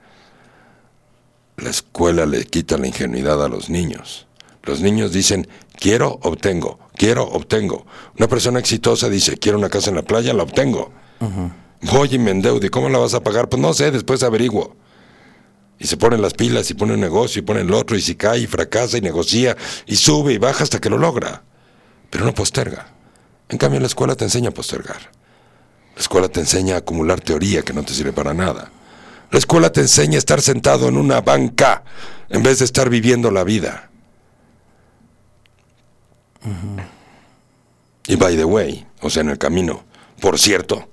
La 1.57 1.71
escuela 1.71 2.27
le 2.27 2.45
quita 2.45 2.77
la 2.77 2.85
ingenuidad 2.85 3.43
a 3.43 3.49
los 3.49 3.71
niños. 3.71 4.27
Los 4.61 4.81
niños 4.81 5.11
dicen, 5.11 5.47
quiero, 5.75 6.19
obtengo, 6.21 6.77
quiero, 6.95 7.23
obtengo. 7.23 7.87
Una 8.15 8.27
persona 8.27 8.59
exitosa 8.59 9.09
dice, 9.09 9.37
quiero 9.37 9.57
una 9.57 9.69
casa 9.69 9.89
en 9.89 9.95
la 9.95 10.03
playa, 10.03 10.33
la 10.33 10.43
obtengo. 10.43 10.91
Voy 11.81 12.09
y 12.13 12.19
me 12.19 12.29
endeudo. 12.29 12.63
¿Y 12.63 12.69
cómo 12.69 12.89
la 12.89 12.99
vas 12.99 13.15
a 13.15 13.23
pagar? 13.23 13.49
Pues 13.49 13.59
no 13.59 13.73
sé, 13.73 13.89
después 13.89 14.21
averiguo. 14.21 14.75
Y 15.79 15.87
se 15.87 15.97
ponen 15.97 16.21
las 16.21 16.35
pilas 16.35 16.69
y 16.69 16.75
pone 16.75 16.93
un 16.93 16.99
negocio 16.99 17.39
y 17.39 17.43
pone 17.43 17.61
el 17.61 17.73
otro 17.73 17.97
y 17.97 18.01
si 18.01 18.13
cae 18.13 18.37
y 18.37 18.47
fracasa 18.47 18.99
y 18.99 19.01
negocia 19.01 19.57
y 19.87 19.95
sube 19.95 20.33
y 20.33 20.37
baja 20.37 20.63
hasta 20.63 20.79
que 20.79 20.91
lo 20.91 20.99
logra. 20.99 21.41
Pero 22.11 22.23
no 22.23 22.35
posterga. 22.35 22.93
En 23.49 23.57
cambio, 23.57 23.79
la 23.79 23.87
escuela 23.87 24.13
te 24.15 24.25
enseña 24.25 24.49
a 24.49 24.53
postergar. 24.53 25.11
La 25.95 26.01
escuela 26.01 26.29
te 26.29 26.39
enseña 26.39 26.75
a 26.75 26.79
acumular 26.79 27.19
teoría 27.19 27.63
que 27.63 27.73
no 27.73 27.81
te 27.81 27.95
sirve 27.95 28.13
para 28.13 28.35
nada. 28.35 28.71
La 29.31 29.39
escuela 29.39 29.71
te 29.71 29.81
enseña 29.81 30.15
a 30.15 30.19
estar 30.19 30.41
sentado 30.41 30.87
en 30.87 30.97
una 30.97 31.21
banca 31.21 31.83
en 32.29 32.43
vez 32.43 32.59
de 32.59 32.65
estar 32.65 32.89
viviendo 32.89 33.31
la 33.31 33.43
vida. 33.43 33.89
Y 38.07 38.15
by 38.15 38.37
the 38.37 38.45
way, 38.45 38.85
o 39.01 39.09
sea, 39.09 39.21
en 39.21 39.29
el 39.29 39.37
camino, 39.37 39.83
por 40.21 40.39
cierto, 40.39 40.89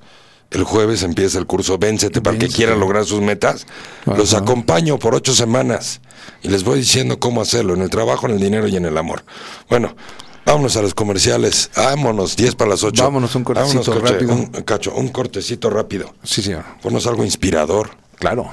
El 0.50 0.62
jueves 0.62 1.02
empieza 1.02 1.38
el 1.38 1.46
curso 1.46 1.78
Véncete 1.78 2.20
para 2.20 2.34
que 2.34 2.44
Véncete. 2.44 2.56
quieran 2.56 2.78
lograr 2.78 3.04
sus 3.04 3.20
metas. 3.20 3.66
Los 4.04 4.34
acompaño 4.34 5.00
por 5.00 5.14
ocho 5.16 5.34
semanas 5.34 6.00
y 6.42 6.48
les 6.48 6.62
voy 6.62 6.78
diciendo 6.78 7.18
cómo 7.18 7.40
hacerlo 7.42 7.74
en 7.74 7.82
el 7.82 7.90
trabajo, 7.90 8.26
en 8.26 8.34
el 8.34 8.40
dinero 8.40 8.68
y 8.68 8.76
en 8.76 8.84
el 8.84 8.96
amor. 8.96 9.24
Bueno, 9.68 9.96
vámonos 10.46 10.76
a 10.76 10.82
los 10.82 10.94
comerciales. 10.94 11.70
Vámonos, 11.74 12.36
10 12.36 12.54
para 12.54 12.70
las 12.70 12.84
8. 12.84 13.02
Vámonos, 13.02 13.34
un 13.34 13.42
cortecito 13.42 13.98
rápido. 13.98 14.32
Un, 14.32 14.46
cacho, 14.64 14.94
un 14.94 15.08
cortecito 15.08 15.70
rápido. 15.70 16.14
Sí, 16.22 16.40
señor. 16.40 16.62
Ponos 16.82 17.08
algo 17.08 17.24
inspirador. 17.24 17.90
Claro. 18.24 18.48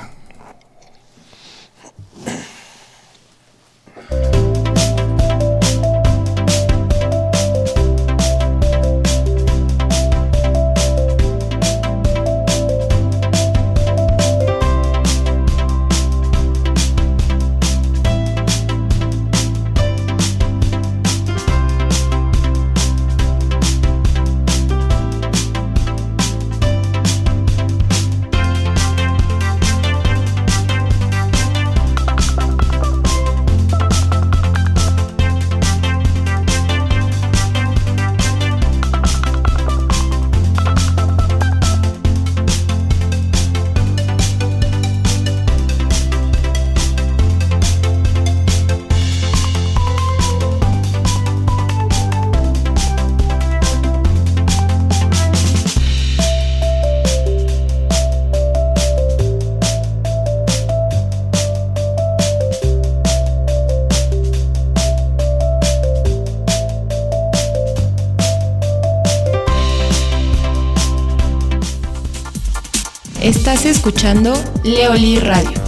Escuchando 73.82 74.32
Leoli 74.63 75.17
Radio. 75.17 75.59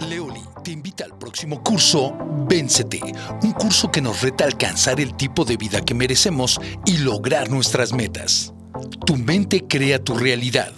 Leoli 0.00 0.40
te 0.64 0.72
invita 0.72 1.04
al 1.04 1.16
próximo 1.16 1.62
curso 1.62 2.12
Véncete, 2.48 3.00
un 3.44 3.52
curso 3.52 3.88
que 3.92 4.02
nos 4.02 4.20
reta 4.20 4.42
a 4.42 4.48
alcanzar 4.48 5.00
el 5.00 5.14
tipo 5.14 5.44
de 5.44 5.56
vida 5.56 5.80
que 5.80 5.94
merecemos 5.94 6.60
y 6.84 6.96
lograr 6.96 7.50
nuestras 7.50 7.92
metas. 7.92 8.52
Tu 9.06 9.16
mente 9.16 9.64
crea 9.68 10.02
tu 10.02 10.16
realidad. 10.16 10.72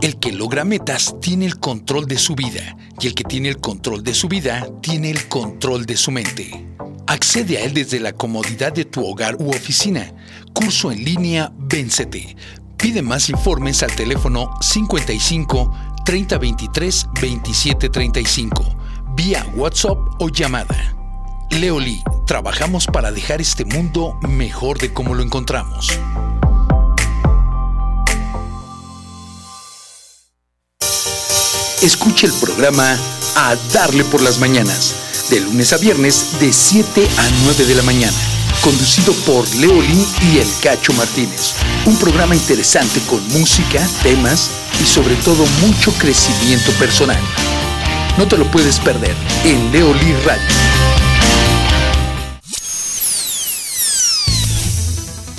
El 0.00 0.18
que 0.18 0.32
logra 0.32 0.64
metas 0.64 1.14
tiene 1.20 1.44
el 1.44 1.58
control 1.58 2.06
de 2.06 2.16
su 2.16 2.34
vida 2.34 2.74
y 2.98 3.06
el 3.08 3.14
que 3.14 3.24
tiene 3.24 3.50
el 3.50 3.58
control 3.58 4.02
de 4.02 4.14
su 4.14 4.28
vida 4.28 4.66
tiene 4.80 5.10
el 5.10 5.28
control 5.28 5.84
de 5.84 5.98
su 5.98 6.10
mente. 6.10 6.65
Accede 7.06 7.58
a 7.58 7.62
él 7.62 7.74
desde 7.74 8.00
la 8.00 8.12
comodidad 8.12 8.72
de 8.72 8.84
tu 8.84 9.04
hogar 9.06 9.36
u 9.38 9.50
oficina. 9.50 10.12
Curso 10.52 10.90
en 10.90 11.04
línea 11.04 11.52
Véncete. 11.56 12.36
Pide 12.76 13.02
más 13.02 13.28
informes 13.28 13.82
al 13.82 13.94
teléfono 13.94 14.50
55 14.60 15.72
3023 16.04 17.06
2735 17.20 18.76
vía 19.16 19.46
WhatsApp 19.56 19.98
o 20.18 20.28
llamada. 20.28 20.94
Leoli, 21.50 22.02
trabajamos 22.26 22.86
para 22.86 23.10
dejar 23.10 23.40
este 23.40 23.64
mundo 23.64 24.18
mejor 24.28 24.78
de 24.78 24.92
como 24.92 25.14
lo 25.14 25.22
encontramos. 25.22 25.88
Escuche 31.82 32.26
el 32.26 32.32
programa 32.34 32.98
A 33.36 33.56
Darle 33.72 34.04
por 34.04 34.20
las 34.20 34.38
Mañanas, 34.38 35.15
de 35.30 35.40
lunes 35.40 35.72
a 35.72 35.78
viernes 35.78 36.38
de 36.40 36.52
7 36.52 37.08
a 37.18 37.30
9 37.44 37.64
de 37.64 37.74
la 37.74 37.82
mañana, 37.82 38.16
conducido 38.62 39.12
por 39.24 39.48
Leolín 39.56 40.06
y 40.30 40.38
El 40.38 40.48
Cacho 40.62 40.92
Martínez. 40.92 41.54
Un 41.84 41.96
programa 41.96 42.36
interesante 42.36 43.00
con 43.08 43.26
música, 43.28 43.86
temas 44.02 44.50
y 44.80 44.86
sobre 44.86 45.14
todo 45.16 45.44
mucho 45.62 45.92
crecimiento 45.94 46.70
personal. 46.72 47.20
No 48.18 48.28
te 48.28 48.38
lo 48.38 48.50
puedes 48.50 48.78
perder 48.78 49.14
en 49.44 49.72
Leolí 49.72 50.12
Radio. 50.24 50.44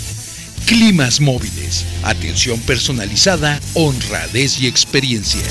Climas 0.66 1.20
móviles, 1.20 1.84
atención 2.02 2.58
personalizada, 2.60 3.60
honradez 3.74 4.60
y 4.60 4.66
experiencia. 4.66 5.42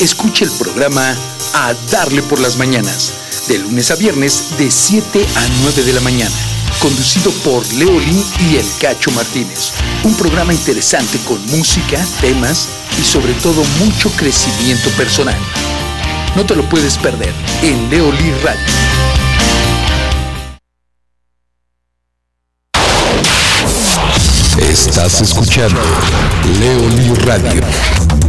Escuche 0.00 0.44
el 0.44 0.50
programa 0.52 1.16
A 1.54 1.74
Darle 1.90 2.22
por 2.22 2.38
las 2.38 2.56
Mañanas, 2.56 3.12
de 3.48 3.58
lunes 3.58 3.90
a 3.90 3.96
viernes 3.96 4.56
de 4.56 4.70
7 4.70 5.26
a 5.34 5.48
9 5.62 5.82
de 5.82 5.92
la 5.92 6.00
mañana, 6.00 6.36
conducido 6.80 7.30
por 7.44 7.66
Leolín 7.74 8.24
y 8.40 8.56
El 8.56 8.66
Cacho 8.80 9.10
Martínez. 9.12 9.72
Un 10.04 10.14
programa 10.14 10.52
interesante 10.52 11.18
con 11.26 11.44
música, 11.46 12.04
temas 12.20 12.68
y 13.00 13.04
sobre 13.04 13.32
todo 13.34 13.62
mucho 13.80 14.10
crecimiento 14.12 14.90
personal. 14.90 15.38
No 16.36 16.44
te 16.44 16.54
lo 16.54 16.68
puedes 16.68 16.96
perder 16.98 17.32
en 17.62 17.90
Leolí 17.90 18.32
Radio. 18.42 18.98
Estás 24.58 25.20
escuchando 25.20 25.80
Leoli 26.60 27.14
Radio. 27.24 28.27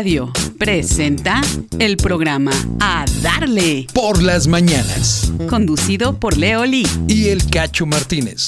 Radio 0.00 0.32
presenta 0.56 1.42
el 1.78 1.98
programa 1.98 2.52
A 2.80 3.04
Darle, 3.20 3.86
Por 3.92 4.22
las 4.22 4.46
mañanas. 4.46 5.30
conducido 5.50 6.18
por 6.18 6.38
Leoli. 6.38 6.86
Y 7.06 7.28
el 7.28 7.46
Cacho 7.50 7.84
Martínez. 7.84 8.46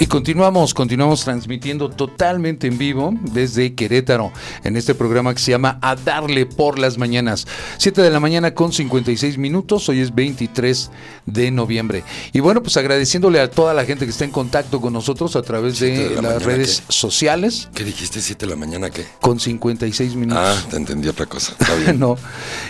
Y 0.00 0.06
continuamos, 0.06 0.72
continuamos 0.72 1.22
transmitiendo 1.24 1.90
totalmente 1.90 2.66
en 2.66 2.78
vivo 2.78 3.12
desde 3.34 3.74
Querétaro 3.74 4.32
en 4.70 4.76
este 4.76 4.94
programa 4.94 5.34
que 5.34 5.40
se 5.40 5.50
llama 5.50 5.78
A 5.82 5.96
Darle 5.96 6.46
por 6.46 6.78
las 6.78 6.96
Mañanas. 6.96 7.46
7 7.78 8.00
de 8.00 8.10
la 8.10 8.20
mañana 8.20 8.54
con 8.54 8.72
56 8.72 9.36
minutos, 9.36 9.88
hoy 9.88 10.00
es 10.00 10.14
23 10.14 10.90
de 11.26 11.50
noviembre. 11.50 12.04
Y 12.32 12.40
bueno, 12.40 12.62
pues 12.62 12.76
agradeciéndole 12.76 13.40
a 13.40 13.50
toda 13.50 13.74
la 13.74 13.84
gente 13.84 14.04
que 14.04 14.10
está 14.10 14.24
en 14.24 14.30
contacto 14.30 14.80
con 14.80 14.92
nosotros 14.92 15.36
a 15.36 15.42
través 15.42 15.80
de, 15.80 16.08
de 16.08 16.22
la 16.22 16.30
las 16.30 16.42
redes 16.42 16.82
¿qué? 16.86 16.92
sociales 16.92 17.68
¿Qué 17.74 17.84
dijiste? 17.84 18.20
¿Siete 18.20 18.46
de 18.46 18.50
la 18.50 18.56
mañana 18.56 18.90
qué? 18.90 19.04
con 19.20 19.40
56 19.40 20.14
minutos. 20.14 20.42
Ah, 20.42 20.68
te 20.70 20.76
entendí 20.76 21.08
otra 21.08 21.26
cosa. 21.26 21.52
Está 21.58 21.74
bien. 21.74 21.98
no. 21.98 22.16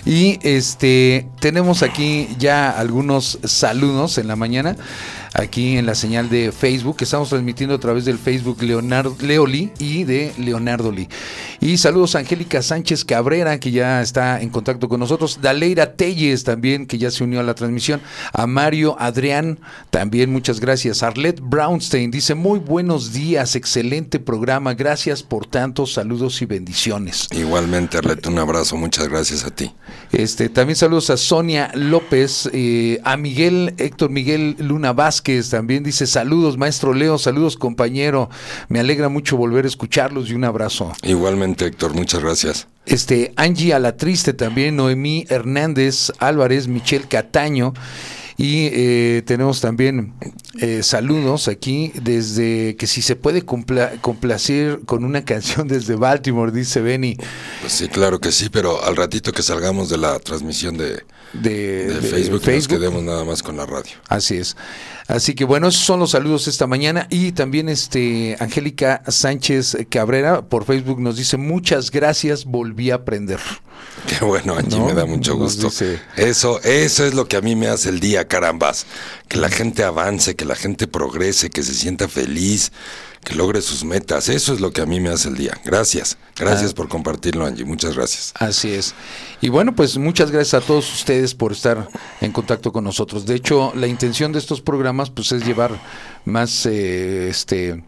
Y 0.05 0.39
este 0.43 1.27
tenemos 1.39 1.83
aquí 1.83 2.29
ya 2.39 2.71
algunos 2.71 3.39
saludos 3.45 4.19
en 4.19 4.27
la 4.27 4.37
mañana. 4.37 4.77
Aquí 5.33 5.77
en 5.77 5.87
la 5.87 5.95
señal 5.95 6.29
de 6.29 6.51
Facebook, 6.51 6.97
que 6.97 7.05
estamos 7.05 7.29
transmitiendo 7.29 7.77
a 7.77 7.79
través 7.79 8.05
del 8.05 8.19
Facebook 8.19 8.63
Leonardo, 8.63 9.17
Leoli 9.21 9.71
y 9.79 10.03
de 10.05 10.33
Leonardo 10.39 10.91
Lee. 10.91 11.09
Y 11.61 11.77
saludos 11.77 12.17
a 12.17 12.19
Angélica 12.19 12.63
Sánchez 12.63 13.05
Cabrera, 13.05 13.61
que 13.61 13.71
ya 13.71 14.03
está 14.03 14.41
en 14.41 14.51
contacto 14.51 14.89
con 14.89 14.99
nosotros. 14.99 15.39
Daleira 15.41 15.95
Telles 15.95 16.43
también, 16.43 16.87
que 16.87 16.99
ya 16.99 17.13
se 17.13 17.23
unió 17.23 17.41
a 17.41 17.43
la 17.45 17.55
transmisión. 17.55 18.01
A 18.33 18.47
Mario 18.49 18.97
Adrián, 18.99 19.61
también 19.91 20.33
muchas 20.33 20.59
gracias. 20.59 21.05
Arlette 21.05 21.41
Brownstein 21.41 22.11
dice: 22.11 22.35
Muy 22.35 22.59
buenos 22.59 23.13
días, 23.13 23.55
excelente 23.55 24.19
programa. 24.19 24.75
Gracias 24.75 25.23
por 25.23 25.47
tantos 25.47 25.93
saludos 25.93 26.43
y 26.43 26.47
bendiciones. 26.47 27.29
Igualmente, 27.31 27.99
Arlette, 27.99 28.27
un 28.27 28.39
abrazo. 28.41 28.77
Muchas 28.77 29.09
gracias 29.09 29.45
a 29.45 29.51
ti. 29.51 29.73
Este, 30.11 30.49
también 30.49 30.77
saludos 30.77 31.11
a 31.11 31.17
Sonia 31.17 31.71
López, 31.75 32.51
eh, 32.53 33.01
a 33.05 33.17
Miguel, 33.17 33.75
Héctor 33.79 34.11
Miguel 34.11 34.57
Luna 34.59 34.93
Vázquez, 34.93 35.20
también 35.51 35.83
dice 35.83 36.07
saludos, 36.07 36.57
maestro 36.57 36.95
Leo, 36.95 37.19
saludos 37.19 37.57
compañero, 37.57 38.31
me 38.69 38.81
alegra 38.81 39.09
mucho 39.09 39.37
volver 39.37 39.65
a 39.65 39.69
escucharlos 39.69 40.31
y 40.31 40.35
un 40.35 40.45
abrazo. 40.45 40.93
Igualmente, 41.03 41.67
Héctor, 41.67 41.95
muchas 41.95 42.23
gracias. 42.23 42.67
Este, 42.87 43.33
Angie 43.37 43.75
Alatriste 43.75 44.33
también, 44.33 44.77
Noemí 44.77 45.27
Hernández 45.29 46.13
Álvarez, 46.19 46.67
Michelle 46.67 47.07
Cataño. 47.07 47.73
Y 48.43 48.71
eh, 48.73 49.23
tenemos 49.27 49.61
también 49.61 50.15
eh, 50.61 50.83
saludos 50.83 51.47
aquí 51.47 51.93
desde 52.03 52.75
que 52.77 52.87
si 52.87 53.03
se 53.03 53.15
puede 53.15 53.45
compla- 53.45 54.01
complacer 54.01 54.81
con 54.87 55.05
una 55.05 55.27
canción 55.27 55.69
desde 55.69 55.95
Baltimore, 55.95 56.51
dice 56.51 56.81
Benny, 56.81 57.19
Pues 57.61 57.75
sí, 57.75 57.89
claro 57.89 58.19
que 58.19 58.33
sí, 58.33 58.49
pero 58.49 58.83
al 58.83 58.97
ratito 58.97 59.31
que 59.33 59.43
salgamos 59.43 59.91
de 59.91 59.99
la 59.99 60.19
transmisión 60.21 60.79
de, 60.79 61.05
de, 61.35 61.85
de 61.85 61.95
de 61.95 62.01
Facebook, 62.01 62.41
nos 62.47 62.69
quedemos 62.69 63.03
nada 63.03 63.27
más 63.27 63.43
con 63.43 63.59
la 63.59 63.67
radio. 63.67 63.93
Así 64.09 64.37
es. 64.39 64.57
Así 65.07 65.35
que 65.35 65.45
bueno, 65.45 65.69
esos 65.69 65.83
son 65.85 66.01
los 66.01 66.13
saludos 66.13 66.49
esta 66.49 66.67
mañana 66.67 67.09
y 67.11 67.33
también 67.33 67.69
este 67.69 68.39
Angélica 68.41 69.03
Sánchez 69.07 69.77
Cabrera 69.91 70.41
por 70.49 70.65
Facebook 70.65 70.99
nos 70.99 71.17
dice 71.19 71.37
muchas 71.37 71.91
gracias, 71.91 72.47
volví 72.47 72.91
a 72.91 72.95
aprender. 72.95 73.41
Qué 74.19 74.25
bueno, 74.25 74.57
Angie, 74.57 74.77
No, 74.77 74.87
me 74.87 74.95
da 74.95 75.07
mucho 75.07 75.37
gusto. 75.37 75.69
dice- 75.69 76.01
Eso, 76.17 76.61
eso 76.63 77.05
es 77.07 77.15
lo 77.15 77.29
que 77.29 77.37
a 77.37 77.41
mí 77.41 77.55
me 77.55 77.69
hace 77.69 77.91
el 77.91 78.01
día, 78.01 78.27
carambas. 78.27 78.87
Que 79.29 79.39
la 79.39 79.49
gente 79.51 79.85
avance, 79.85 80.35
que 80.35 80.45
la 80.45 80.57
gente 80.57 80.89
progrese, 80.89 81.49
que 81.49 81.63
se 81.63 81.75
sienta 81.75 82.09
feliz, 82.09 82.73
que 83.23 83.35
logre 83.37 83.63
sus 83.63 83.85
metas. 83.85 84.29
Eso 84.29 84.53
es 84.53 84.61
lo 84.61 84.73
que 84.73 84.81
a 84.81 84.87
mí 84.87 84.99
me 84.99 85.11
hace 85.11 85.29
el 85.29 85.37
día. 85.37 85.57
Gracias. 85.65 86.17
Gracias 86.37 86.73
Ah. 86.73 86.75
por 86.75 86.89
compartirlo, 86.89 87.47
Angie. 87.47 87.65
Muchas 87.65 87.95
gracias. 87.95 88.33
Así 88.35 88.73
es. 88.73 88.95
Y 89.41 89.49
bueno, 89.49 89.77
pues 89.77 89.97
muchas 89.97 90.33
gracias 90.33 90.61
a 90.61 90.67
todos 90.67 90.93
ustedes 90.93 91.35
por 91.37 91.53
estar 91.53 91.87
en 92.21 92.33
contacto 92.33 92.73
con 92.73 92.83
nosotros. 92.83 93.27
De 93.27 93.37
hecho, 93.37 93.73
la 93.77 93.87
intención 93.87 94.33
de 94.33 94.41
estos 94.41 94.61
programas 94.61 95.11
pues 95.11 95.31
es 95.31 95.45
llevar 95.47 95.71
más 96.25 96.67
eh, 96.67 97.29
este 97.29 97.85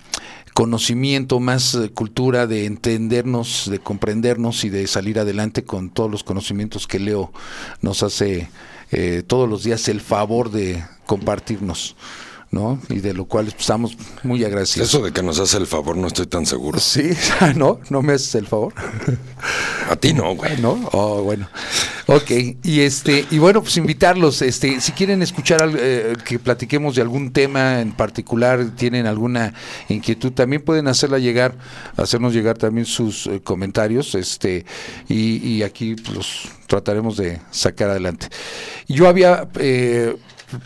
conocimiento, 0.54 1.40
más 1.40 1.74
eh, 1.74 1.90
cultura 1.90 2.46
de 2.46 2.66
entendernos, 2.66 3.68
de 3.70 3.78
comprendernos 3.78 4.64
y 4.64 4.68
de 4.68 4.86
salir 4.86 5.18
adelante 5.18 5.64
con 5.64 5.90
todos 5.90 6.10
los 6.10 6.24
conocimientos 6.24 6.86
que 6.86 6.98
Leo 6.98 7.32
nos 7.80 8.02
hace 8.02 8.48
eh, 8.90 9.22
todos 9.26 9.48
los 9.48 9.64
días 9.64 9.88
el 9.88 10.00
favor 10.00 10.50
de 10.50 10.84
compartirnos, 11.06 11.96
¿no? 12.52 12.78
Y 12.90 13.00
de 13.00 13.14
lo 13.14 13.24
cual 13.24 13.48
estamos 13.48 13.96
muy 14.22 14.44
agradecidos. 14.44 14.90
Eso 14.90 15.02
de 15.02 15.10
que 15.10 15.22
nos 15.22 15.40
hace 15.40 15.56
el 15.56 15.66
favor 15.66 15.96
no 15.96 16.06
estoy 16.06 16.26
tan 16.26 16.44
seguro. 16.44 16.78
Sí, 16.78 17.10
no, 17.56 17.80
no 17.88 18.02
me 18.02 18.12
haces 18.12 18.34
el 18.36 18.46
favor. 18.46 18.74
A 19.90 19.96
ti 19.96 20.12
no, 20.12 20.34
güey. 20.36 20.60
¿no? 20.60 20.78
Oh, 20.92 21.22
bueno. 21.22 21.48
Ok, 22.06 22.30
y 22.62 22.80
este, 22.80 23.24
y 23.30 23.38
bueno, 23.38 23.62
pues 23.62 23.76
invitarlos, 23.78 24.42
este, 24.42 24.80
si 24.80 24.92
quieren 24.92 25.22
escuchar 25.22 25.70
eh, 25.78 26.14
que 26.26 26.38
platiquemos 26.38 26.94
de 26.94 27.02
algún 27.02 27.32
tema 27.32 27.80
en 27.80 27.92
particular, 27.92 28.70
tienen 28.76 29.06
alguna 29.06 29.54
inquietud, 29.88 30.32
también 30.32 30.62
pueden 30.62 30.88
hacerla 30.88 31.18
llegar, 31.18 31.56
hacernos 31.96 32.34
llegar 32.34 32.58
también 32.58 32.84
sus 32.84 33.28
eh, 33.28 33.40
comentarios, 33.42 34.14
este, 34.14 34.66
y, 35.08 35.36
y 35.48 35.62
aquí 35.62 35.96
los 36.12 36.48
trataremos 36.66 37.16
de 37.16 37.40
sacar 37.50 37.90
adelante. 37.90 38.28
Yo 38.88 39.08
había 39.08 39.48
eh, 39.58 40.16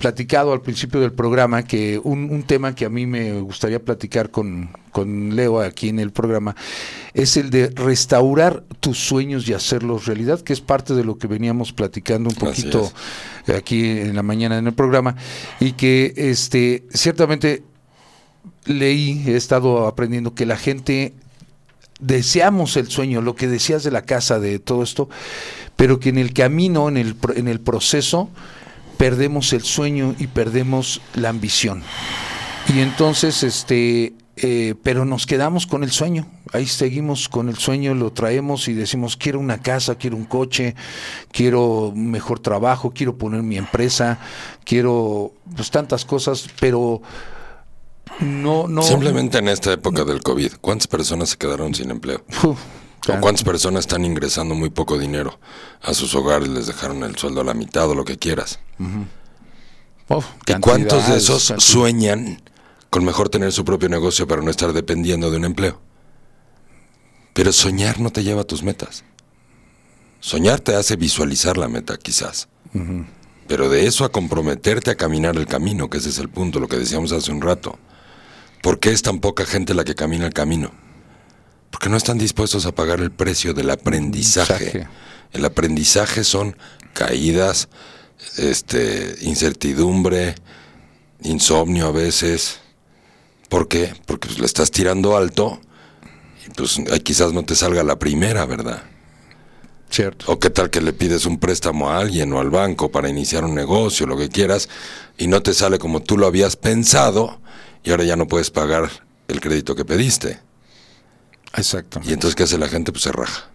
platicado 0.01 0.53
al 0.53 0.61
principio 0.62 1.01
del 1.01 1.12
programa 1.12 1.64
que 1.64 2.01
un, 2.03 2.30
un 2.30 2.43
tema 2.43 2.74
que 2.74 2.84
a 2.84 2.89
mí 2.89 3.07
me 3.07 3.41
gustaría 3.41 3.82
platicar 3.82 4.30
con, 4.30 4.70
con 4.93 5.37
Leo 5.37 5.61
aquí 5.61 5.89
en 5.89 5.99
el 5.99 6.11
programa 6.11 6.57
es 7.14 7.37
el 7.37 7.51
de 7.51 7.68
restaurar 7.68 8.64
tus 8.80 8.99
sueños 8.99 9.49
y 9.49 9.55
hacerlos 9.55 10.07
realidad, 10.07 10.41
que 10.41 10.53
es 10.53 10.61
parte 10.61 10.95
de 10.95 11.05
lo 11.05 11.18
que 11.18 11.26
veníamos 11.26 11.72
platicando 11.72 12.30
un 12.30 12.37
poquito 12.37 12.91
aquí 13.55 13.91
en 13.91 14.14
la 14.16 14.22
mañana 14.22 14.59
en 14.59 14.66
el 14.66 14.74
programa 14.74 15.16
y 15.61 15.72
que 15.72 16.14
este 16.16 16.84
ciertamente 16.93 17.62
leí, 18.64 19.22
he 19.26 19.37
estado 19.37 19.87
aprendiendo 19.87 20.34
que 20.34 20.47
la 20.47 20.57
gente 20.57 21.14
deseamos 22.01 22.76
el 22.76 22.89
sueño, 22.89 23.22
lo 23.22 23.34
que 23.34 23.49
decías 23.49 23.82
de 23.82 23.91
la 23.91 24.03
casa, 24.03 24.39
de 24.39 24.59
todo 24.59 24.82
esto, 24.82 25.09
pero 25.76 26.01
que 26.01 26.11
en 26.11 26.18
el 26.18 26.32
camino, 26.32 26.89
en 26.89 26.97
el, 26.97 27.16
en 27.34 27.49
el 27.49 27.61
proceso, 27.61 28.28
perdemos 28.97 29.53
el 29.53 29.62
sueño 29.62 30.14
y 30.18 30.26
perdemos 30.26 31.01
la 31.14 31.28
ambición. 31.28 31.82
Y 32.74 32.80
entonces, 32.80 33.42
este, 33.42 34.14
eh, 34.36 34.74
pero 34.82 35.05
nos 35.05 35.26
quedamos 35.26 35.66
con 35.66 35.82
el 35.82 35.90
sueño. 35.90 36.26
Ahí 36.53 36.66
seguimos 36.66 37.28
con 37.28 37.49
el 37.49 37.57
sueño, 37.57 37.94
lo 37.94 38.12
traemos 38.12 38.68
y 38.68 38.74
decimos, 38.74 39.16
quiero 39.16 39.40
una 39.40 39.62
casa, 39.62 39.94
quiero 39.94 40.16
un 40.16 40.24
coche, 40.24 40.74
quiero 41.32 41.92
mejor 41.94 42.40
trabajo, 42.40 42.92
quiero 42.94 43.16
poner 43.16 43.42
mi 43.42 43.57
empresa, 43.57 44.18
quiero 44.64 45.32
pues 45.55 45.70
tantas 45.70 46.05
cosas, 46.05 46.49
pero 46.61 47.01
no, 48.20 48.68
no. 48.68 48.82
Simplemente 48.82 49.38
en 49.38 49.49
esta 49.49 49.72
época 49.72 50.05
del 50.05 50.22
COVID, 50.22 50.53
¿cuántas 50.61 50.86
personas 50.86 51.30
se 51.30 51.36
quedaron 51.36 51.74
sin 51.74 51.90
empleo? 51.90 52.22
Uf, 52.44 52.59
¿O 53.09 53.20
cuántas 53.20 53.44
personas 53.44 53.80
están 53.80 54.04
ingresando 54.04 54.54
muy 54.54 54.70
poco 54.70 54.98
dinero 54.98 55.38
a 55.82 55.94
sus 55.94 56.14
hogares? 56.14 56.48
Les 56.48 56.66
dejaron 56.66 57.02
el 57.04 57.16
sueldo 57.16 57.40
a 57.40 57.44
la 57.44 57.54
mitad 57.54 57.88
o 57.88 57.94
lo 57.94 58.04
que 58.04 58.18
quieras. 58.18 58.59
¿Y 60.46 60.54
cuántos 60.61 61.09
de 61.09 61.16
esos 61.16 61.54
sueñan 61.59 62.42
con 62.90 63.04
mejor 63.04 63.28
tener 63.28 63.52
su 63.52 63.64
propio 63.64 63.88
negocio 63.88 64.26
para 64.26 64.42
no 64.42 64.50
estar 64.50 64.72
dependiendo 64.72 65.30
de 65.30 65.36
un 65.36 65.44
empleo? 65.44 65.80
Pero 67.32 67.52
soñar 67.52 68.00
no 68.00 68.11
te 68.11 68.24
lleva 68.24 68.42
a 68.42 68.44
tus 68.44 68.62
metas. 68.62 69.04
Soñar 70.20 70.61
te 70.61 70.74
hace 70.74 70.96
visualizar 70.96 71.57
la 71.57 71.68
meta, 71.68 71.96
quizás. 71.96 72.48
Pero 73.46 73.68
de 73.68 73.86
eso 73.86 74.04
a 74.04 74.11
comprometerte 74.11 74.90
a 74.90 74.96
caminar 74.96 75.36
el 75.36 75.46
camino, 75.46 75.88
que 75.88 75.98
ese 75.98 76.09
es 76.09 76.18
el 76.18 76.28
punto, 76.28 76.59
lo 76.61 76.68
que 76.68 76.76
decíamos 76.76 77.12
hace 77.12 77.30
un 77.30 77.40
rato. 77.40 77.78
¿Por 78.62 78.80
qué 78.80 78.90
es 78.90 79.02
tan 79.02 79.20
poca 79.20 79.44
gente 79.44 79.74
la 79.74 79.84
que 79.84 79.94
camina 79.94 80.26
el 80.26 80.32
camino? 80.32 80.72
Porque 81.77 81.91
no 81.91 81.99
están 81.99 82.16
dispuestos 82.16 82.64
a 82.64 82.74
pagar 82.74 83.01
el 83.01 83.11
precio 83.11 83.53
del 83.53 83.68
aprendizaje. 83.68 84.89
El 85.35 85.45
aprendizaje 85.45 86.24
son 86.24 86.57
caídas, 86.95 87.68
este, 88.39 89.14
incertidumbre, 89.20 90.37
insomnio 91.20 91.89
a 91.89 91.93
veces. 91.93 92.61
¿Por 93.51 93.68
qué? 93.68 93.93
Porque 94.07 94.27
pues, 94.27 94.39
le 94.39 94.47
estás 94.47 94.70
tirando 94.70 95.18
alto 95.18 95.61
y 96.47 96.51
pues 96.55 96.81
quizás 97.05 97.35
no 97.35 97.45
te 97.45 97.55
salga 97.55 97.83
la 97.83 97.99
primera, 97.99 98.47
¿verdad? 98.47 98.83
Cierto. 99.91 100.33
O 100.33 100.39
qué 100.39 100.49
tal 100.49 100.70
que 100.70 100.81
le 100.81 100.95
pides 100.95 101.27
un 101.27 101.39
préstamo 101.39 101.91
a 101.91 101.99
alguien 101.99 102.33
o 102.33 102.41
al 102.41 102.49
banco 102.49 102.91
para 102.91 103.11
iniciar 103.11 103.45
un 103.45 103.55
negocio, 103.55 104.07
lo 104.07 104.16
que 104.16 104.31
quieras, 104.31 104.70
y 105.18 105.27
no 105.27 105.43
te 105.43 105.53
sale 105.53 105.79
como 105.79 106.01
tú 106.01 106.16
lo 106.16 106.27
habías 106.27 106.57
pensado 106.57 107.39
y 107.85 107.91
ahora 107.91 108.05
ya 108.05 108.16
no 108.16 108.27
puedes 108.27 108.51
pagar 108.51 108.89
el 109.29 109.43
crédito 109.43 109.77
que 109.77 109.85
pediste. 109.85 110.47
Exacto. 111.57 112.00
Y 112.04 112.12
entonces, 112.12 112.34
¿qué 112.34 112.44
hace 112.44 112.59
la 112.59 112.68
gente? 112.68 112.92
Pues 112.92 113.04
se 113.04 113.12
raja. 113.12 113.50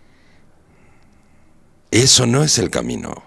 Eso 1.92 2.26
no 2.26 2.44
es 2.44 2.58
el 2.58 2.70
camino. 2.70 3.24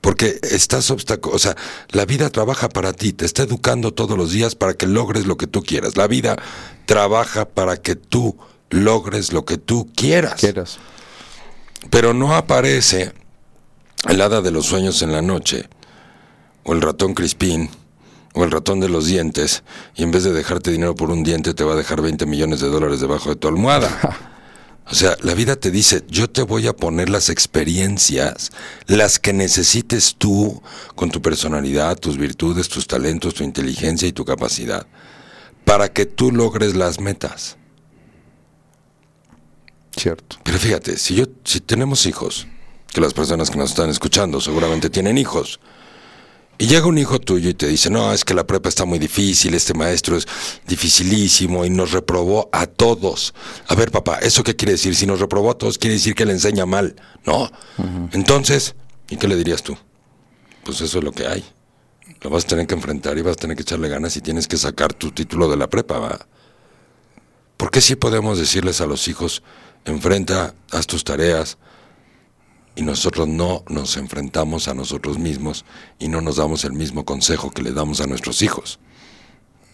Porque 0.00 0.40
estás 0.42 0.90
obstáculo, 0.90 1.36
o 1.36 1.38
sea, 1.38 1.56
la 1.90 2.06
vida 2.06 2.30
trabaja 2.30 2.70
para 2.70 2.94
ti, 2.94 3.12
te 3.12 3.26
está 3.26 3.42
educando 3.42 3.92
todos 3.92 4.16
los 4.16 4.32
días 4.32 4.54
para 4.54 4.72
que 4.72 4.86
logres 4.86 5.26
lo 5.26 5.36
que 5.36 5.46
tú 5.46 5.62
quieras. 5.62 5.96
La 5.98 6.06
vida 6.06 6.36
trabaja 6.86 7.46
para 7.46 7.76
que 7.76 7.96
tú 7.96 8.38
logres 8.70 9.34
lo 9.34 9.44
que 9.44 9.58
tú 9.58 9.90
quieras. 9.94 10.40
Quieras. 10.40 10.78
Pero 11.90 12.14
no 12.14 12.34
aparece 12.34 13.12
el 14.08 14.20
hada 14.22 14.40
de 14.40 14.50
los 14.50 14.66
sueños 14.66 15.02
en 15.02 15.12
la 15.12 15.20
noche, 15.20 15.68
o 16.62 16.72
el 16.72 16.80
ratón 16.80 17.12
Crispín, 17.12 17.68
o 18.34 18.44
el 18.44 18.50
ratón 18.50 18.80
de 18.80 18.88
los 18.88 19.06
dientes, 19.06 19.62
y 19.96 20.02
en 20.02 20.10
vez 20.10 20.24
de 20.24 20.32
dejarte 20.32 20.70
dinero 20.70 20.94
por 20.94 21.10
un 21.10 21.24
diente, 21.24 21.54
te 21.54 21.64
va 21.64 21.74
a 21.74 21.76
dejar 21.76 22.00
20 22.00 22.26
millones 22.26 22.60
de 22.60 22.68
dólares 22.68 23.00
debajo 23.00 23.30
de 23.30 23.36
tu 23.36 23.48
almohada. 23.48 24.28
O 24.90 24.94
sea, 24.94 25.16
la 25.22 25.34
vida 25.34 25.54
te 25.54 25.70
dice, 25.70 26.02
yo 26.08 26.28
te 26.28 26.42
voy 26.42 26.66
a 26.66 26.74
poner 26.74 27.10
las 27.10 27.30
experiencias, 27.30 28.50
las 28.88 29.20
que 29.20 29.32
necesites 29.32 30.16
tú, 30.18 30.60
con 30.96 31.12
tu 31.12 31.22
personalidad, 31.22 31.96
tus 31.96 32.18
virtudes, 32.18 32.68
tus 32.68 32.88
talentos, 32.88 33.34
tu 33.34 33.44
inteligencia 33.44 34.08
y 34.08 34.12
tu 34.12 34.24
capacidad, 34.24 34.88
para 35.64 35.92
que 35.92 36.06
tú 36.06 36.32
logres 36.32 36.74
las 36.74 36.98
metas. 36.98 37.56
Cierto. 39.96 40.38
Pero 40.42 40.58
fíjate, 40.58 40.96
si 40.96 41.14
yo, 41.14 41.26
si 41.44 41.60
tenemos 41.60 42.06
hijos, 42.06 42.48
que 42.92 43.00
las 43.00 43.14
personas 43.14 43.48
que 43.48 43.58
nos 43.58 43.70
están 43.70 43.90
escuchando 43.90 44.40
seguramente 44.40 44.90
tienen 44.90 45.18
hijos, 45.18 45.60
y 46.60 46.66
llega 46.66 46.86
un 46.86 46.98
hijo 46.98 47.18
tuyo 47.18 47.48
y 47.48 47.54
te 47.54 47.66
dice, 47.66 47.88
no, 47.88 48.12
es 48.12 48.22
que 48.22 48.34
la 48.34 48.46
prepa 48.46 48.68
está 48.68 48.84
muy 48.84 48.98
difícil, 48.98 49.54
este 49.54 49.72
maestro 49.72 50.18
es 50.18 50.28
dificilísimo 50.66 51.64
y 51.64 51.70
nos 51.70 51.92
reprobó 51.92 52.50
a 52.52 52.66
todos. 52.66 53.32
A 53.66 53.74
ver, 53.74 53.90
papá, 53.90 54.18
¿eso 54.18 54.44
qué 54.44 54.54
quiere 54.54 54.72
decir? 54.72 54.94
Si 54.94 55.06
nos 55.06 55.20
reprobó 55.20 55.52
a 55.52 55.56
todos, 55.56 55.78
quiere 55.78 55.94
decir 55.94 56.14
que 56.14 56.26
le 56.26 56.32
enseña 56.32 56.66
mal. 56.66 56.96
No. 57.24 57.50
Entonces, 58.12 58.74
¿y 59.08 59.16
qué 59.16 59.26
le 59.26 59.36
dirías 59.36 59.62
tú? 59.62 59.74
Pues 60.62 60.82
eso 60.82 60.98
es 60.98 61.04
lo 61.04 61.12
que 61.12 61.26
hay. 61.26 61.42
Lo 62.20 62.28
vas 62.28 62.44
a 62.44 62.48
tener 62.48 62.66
que 62.66 62.74
enfrentar 62.74 63.16
y 63.16 63.22
vas 63.22 63.32
a 63.32 63.36
tener 63.36 63.56
que 63.56 63.62
echarle 63.62 63.88
ganas 63.88 64.14
y 64.18 64.20
tienes 64.20 64.46
que 64.46 64.58
sacar 64.58 64.92
tu 64.92 65.12
título 65.12 65.48
de 65.48 65.56
la 65.56 65.70
prepa, 65.70 65.98
¿va? 65.98 66.26
¿Por 67.56 67.70
qué 67.70 67.80
sí 67.80 67.96
podemos 67.96 68.36
decirles 68.36 68.82
a 68.82 68.86
los 68.86 69.08
hijos, 69.08 69.42
enfrenta, 69.86 70.54
haz 70.70 70.86
tus 70.86 71.04
tareas, 71.04 71.56
y 72.80 72.82
nosotros 72.82 73.28
no 73.28 73.62
nos 73.68 73.98
enfrentamos 73.98 74.66
a 74.66 74.72
nosotros 74.72 75.18
mismos 75.18 75.66
y 75.98 76.08
no 76.08 76.22
nos 76.22 76.36
damos 76.36 76.64
el 76.64 76.72
mismo 76.72 77.04
consejo 77.04 77.50
que 77.50 77.60
le 77.60 77.72
damos 77.72 78.00
a 78.00 78.06
nuestros 78.06 78.40
hijos. 78.40 78.80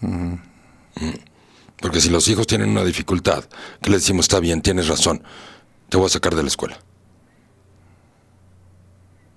Mm. 0.01 0.33
Porque 1.77 2.01
si 2.01 2.09
los 2.09 2.27
hijos 2.27 2.47
tienen 2.47 2.69
una 2.69 2.83
dificultad, 2.83 3.45
que 3.81 3.91
le 3.91 3.95
decimos, 3.95 4.25
está 4.25 4.41
bien, 4.41 4.61
tienes 4.61 4.89
razón, 4.89 5.23
te 5.87 5.95
voy 5.95 6.07
a 6.07 6.09
sacar 6.09 6.35
de 6.35 6.41
la 6.41 6.49
escuela. 6.49 6.77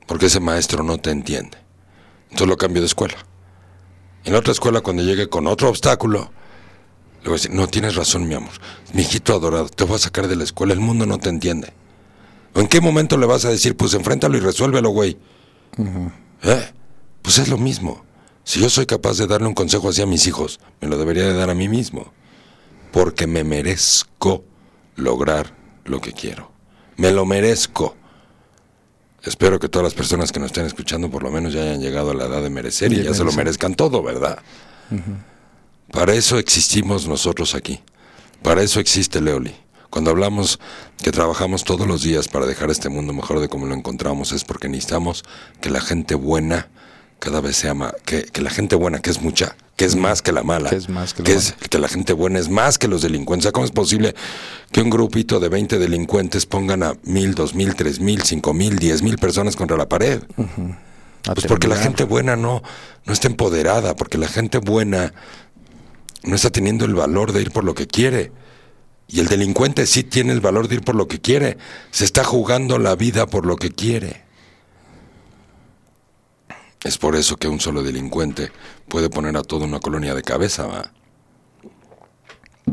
Porque 0.09 0.27
ese 0.27 0.41
maestro 0.41 0.83
no 0.83 0.99
te 0.99 1.13
entiende. 1.13 1.57
Entonces 2.25 2.49
lo 2.49 2.57
cambio 2.57 2.83
de 2.83 2.87
escuela. 2.87 3.19
En 4.25 4.33
la 4.33 4.41
otra 4.41 4.51
escuela, 4.53 4.81
cuando 4.81 5.05
llegue 5.05 5.29
con 5.29 5.47
otro 5.47 5.69
obstáculo, 5.69 6.33
le 7.23 7.29
voy 7.29 7.35
a 7.35 7.37
decir, 7.37 7.53
no, 7.53 7.69
tienes 7.69 7.95
razón, 7.95 8.27
mi 8.27 8.35
amor. 8.35 8.51
Mi 8.95 9.03
hijito 9.03 9.33
adorado, 9.33 9.69
te 9.69 9.85
voy 9.85 9.95
a 9.95 10.01
sacar 10.01 10.27
de 10.27 10.35
la 10.35 10.43
escuela, 10.43 10.73
el 10.73 10.81
mundo 10.81 11.07
no 11.07 11.19
te 11.19 11.29
entiende. 11.29 11.73
¿En 12.55 12.67
qué 12.67 12.81
momento 12.81 13.17
le 13.17 13.27
vas 13.27 13.45
a 13.45 13.51
decir, 13.51 13.77
pues 13.77 13.95
enfréntalo 13.95 14.37
y 14.37 14.41
resuélvelo, 14.41 14.91
güey? 14.91 15.17
¿Eh? 16.43 16.71
Pues 17.23 17.39
es 17.39 17.49
lo 17.49 17.59
mismo. 17.59 18.05
Si 18.45 18.61
yo 18.61 18.69
soy 18.69 18.87
capaz 18.87 19.19
de 19.19 19.27
darle 19.27 19.47
un 19.47 19.55
consejo 19.55 19.89
así 19.89 20.03
a 20.03 20.07
mis 20.07 20.27
hijos, 20.27 20.61
me 20.81 20.89
lo 20.89 20.99
debería 20.99 21.25
de 21.25 21.35
dar 21.35 21.51
a 21.51 21.55
mí 21.55 21.69
mismo. 21.69 22.13
Porque 22.93 23.27
me 23.27 23.45
merezco 23.45 24.45
lograr 24.97 25.55
lo 25.85 26.01
que 26.01 26.13
quiero. 26.13 26.51
Me 26.97 27.13
lo 27.13 27.25
merezco. 27.25 27.97
Espero 29.23 29.59
que 29.59 29.69
todas 29.69 29.85
las 29.85 29.95
personas 29.95 30.33
que 30.33 30.41
nos 30.41 30.47
estén 30.47 30.67
escuchando 30.67 31.11
por 31.11 31.23
lo 31.23 31.31
menos 31.31 31.53
ya 31.53 31.63
hayan 31.63 31.81
llegado 31.81 32.11
a 32.11 32.15
la 32.15 32.25
edad 32.25 32.43
de 32.43 32.51
merecer 32.51 32.93
y, 32.93 33.03
ya 33.03 33.15
se 33.15 33.23
lo 33.23 33.33
merezcan 33.33 33.75
todo, 33.75 34.03
¿verdad? 34.03 34.39
Para 35.93 36.15
eso 36.15 36.39
existimos 36.39 37.07
nosotros 37.07 37.55
aquí. 37.55 37.81
Para 38.43 38.63
eso 38.63 38.81
existe 38.81 39.21
Leoli. 39.21 39.55
Cuando 39.91 40.11
hablamos 40.11 40.61
que 41.03 41.11
trabajamos 41.11 41.65
todos 41.65 41.87
los 41.87 42.03
días 42.03 42.29
para 42.29 42.47
dejar 42.47 42.71
este 42.71 42.89
mundo 42.89 43.13
mejor 43.13 43.41
de 43.41 43.49
como 43.49 43.67
lo 43.67 43.75
encontramos, 43.75 44.33
es 44.33 44.45
porque 44.45 44.69
necesitamos 44.69 45.25
que 45.61 45.71
la 45.71 45.81
gente 45.81 46.15
buena 46.15 46.69
cada 47.19 47.41
vez 47.41 47.57
sea 47.57 47.75
más, 47.75 47.93
que, 48.05 48.25
que, 48.25 48.41
la 48.41 48.51
gente 48.51 48.77
buena, 48.77 49.01
que 49.01 49.11
es 49.11 49.21
mucha, 49.21 49.55
que 49.77 49.85
es 49.85 49.95
más 49.95 50.23
que 50.23 50.33
la 50.33 50.43
mala, 50.43 50.71
Que 50.71 50.77
es 50.77 50.89
más 50.89 51.13
que 51.13 51.23
la 51.23 51.27
que, 51.27 51.33
mala. 51.35 51.45
es, 51.45 51.55
que 51.69 51.79
la 51.79 51.89
gente 51.89 52.13
buena 52.15 52.39
es 52.39 52.49
más 52.49 52.79
que 52.79 52.89
los 52.89 53.03
delincuentes. 53.03 53.53
¿Cómo 53.53 53.67
es 53.67 53.73
posible 53.73 54.15
que 54.73 54.81
un 54.81 54.89
grupito 54.89 55.39
de 55.39 55.51
20 55.51 55.79
delincuentes 55.79 56.47
pongan 56.47 56.83
a 56.83 56.95
mil, 57.05 57.35
dos 57.35 57.55
mil, 57.55 57.75
tres 57.75 58.01
mil, 58.01 58.23
cinco 58.23 58.55
mil, 58.55 58.79
diez 58.79 59.03
mil 59.03 59.19
personas 59.19 59.55
contra 59.55 59.77
la 59.77 59.89
pared? 59.89 60.23
Pues 61.23 61.47
porque 61.47 61.69
la 61.69 61.77
gente 61.77 62.05
buena 62.05 62.37
no, 62.37 62.63
no 63.05 63.13
está 63.13 63.29
empoderada, 63.29 63.95
porque 63.95 64.17
la 64.17 64.29
gente 64.29 64.59
buena 64.59 65.13
no 66.23 66.35
está 66.35 66.51
teniendo 66.51 66.87
el 66.87 66.95
valor 66.95 67.33
de 67.33 67.43
ir 67.43 67.51
por 67.51 67.65
lo 67.65 67.75
que 67.75 67.87
quiere. 67.87 68.33
Y 69.13 69.19
el 69.19 69.27
delincuente 69.27 69.87
sí 69.87 70.05
tiene 70.05 70.33
el 70.33 70.41
valor 70.41 70.69
de 70.69 70.77
ir 70.77 70.83
por 70.83 70.95
lo 70.95 71.09
que 71.09 71.21
quiere. 71.21 71.59
Se 71.91 72.05
está 72.05 72.23
jugando 72.23 72.79
la 72.79 72.95
vida 72.95 73.27
por 73.27 73.45
lo 73.45 73.57
que 73.57 73.71
quiere. 73.71 74.23
Es 76.85 76.97
por 76.97 77.17
eso 77.17 77.37
que 77.37 77.49
un 77.49 77.59
solo 77.59 77.83
delincuente 77.83 78.53
puede 78.89 79.11
poner 79.11 79.37
a 79.37 79.43
toda 79.43 79.67
una 79.67 79.81
colonia 79.81 80.15
de 80.15 80.23
cabeza, 80.23 80.67
¿va? 80.67 80.93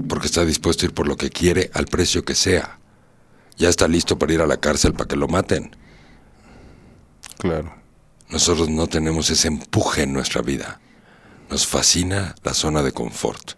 Porque 0.08 0.28
está 0.28 0.46
dispuesto 0.46 0.86
a 0.86 0.90
ir 0.90 0.94
por 0.94 1.08
lo 1.08 1.18
que 1.18 1.32
quiere 1.32 1.72
al 1.74 1.88
precio 1.88 2.24
que 2.24 2.36
sea. 2.36 2.78
Ya 3.58 3.70
está 3.70 3.88
listo 3.88 4.20
para 4.20 4.34
ir 4.34 4.42
a 4.42 4.48
la 4.48 4.58
cárcel 4.58 4.94
para 4.94 5.08
que 5.08 5.16
lo 5.16 5.28
maten. 5.28 5.76
Claro. 7.40 7.74
Nosotros 8.30 8.70
no 8.70 8.86
tenemos 8.86 9.32
ese 9.32 9.48
empuje 9.48 10.04
en 10.04 10.14
nuestra 10.14 10.44
vida. 10.44 10.80
Nos 11.50 11.66
fascina 11.66 12.36
la 12.44 12.54
zona 12.54 12.84
de 12.84 12.92
confort. 12.92 13.54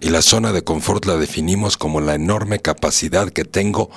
Y 0.00 0.10
la 0.10 0.22
zona 0.22 0.52
de 0.52 0.62
confort 0.62 1.04
la 1.06 1.16
definimos 1.16 1.76
como 1.76 2.00
la 2.00 2.14
enorme 2.14 2.60
capacidad 2.60 3.30
que 3.30 3.44
tengo 3.44 3.90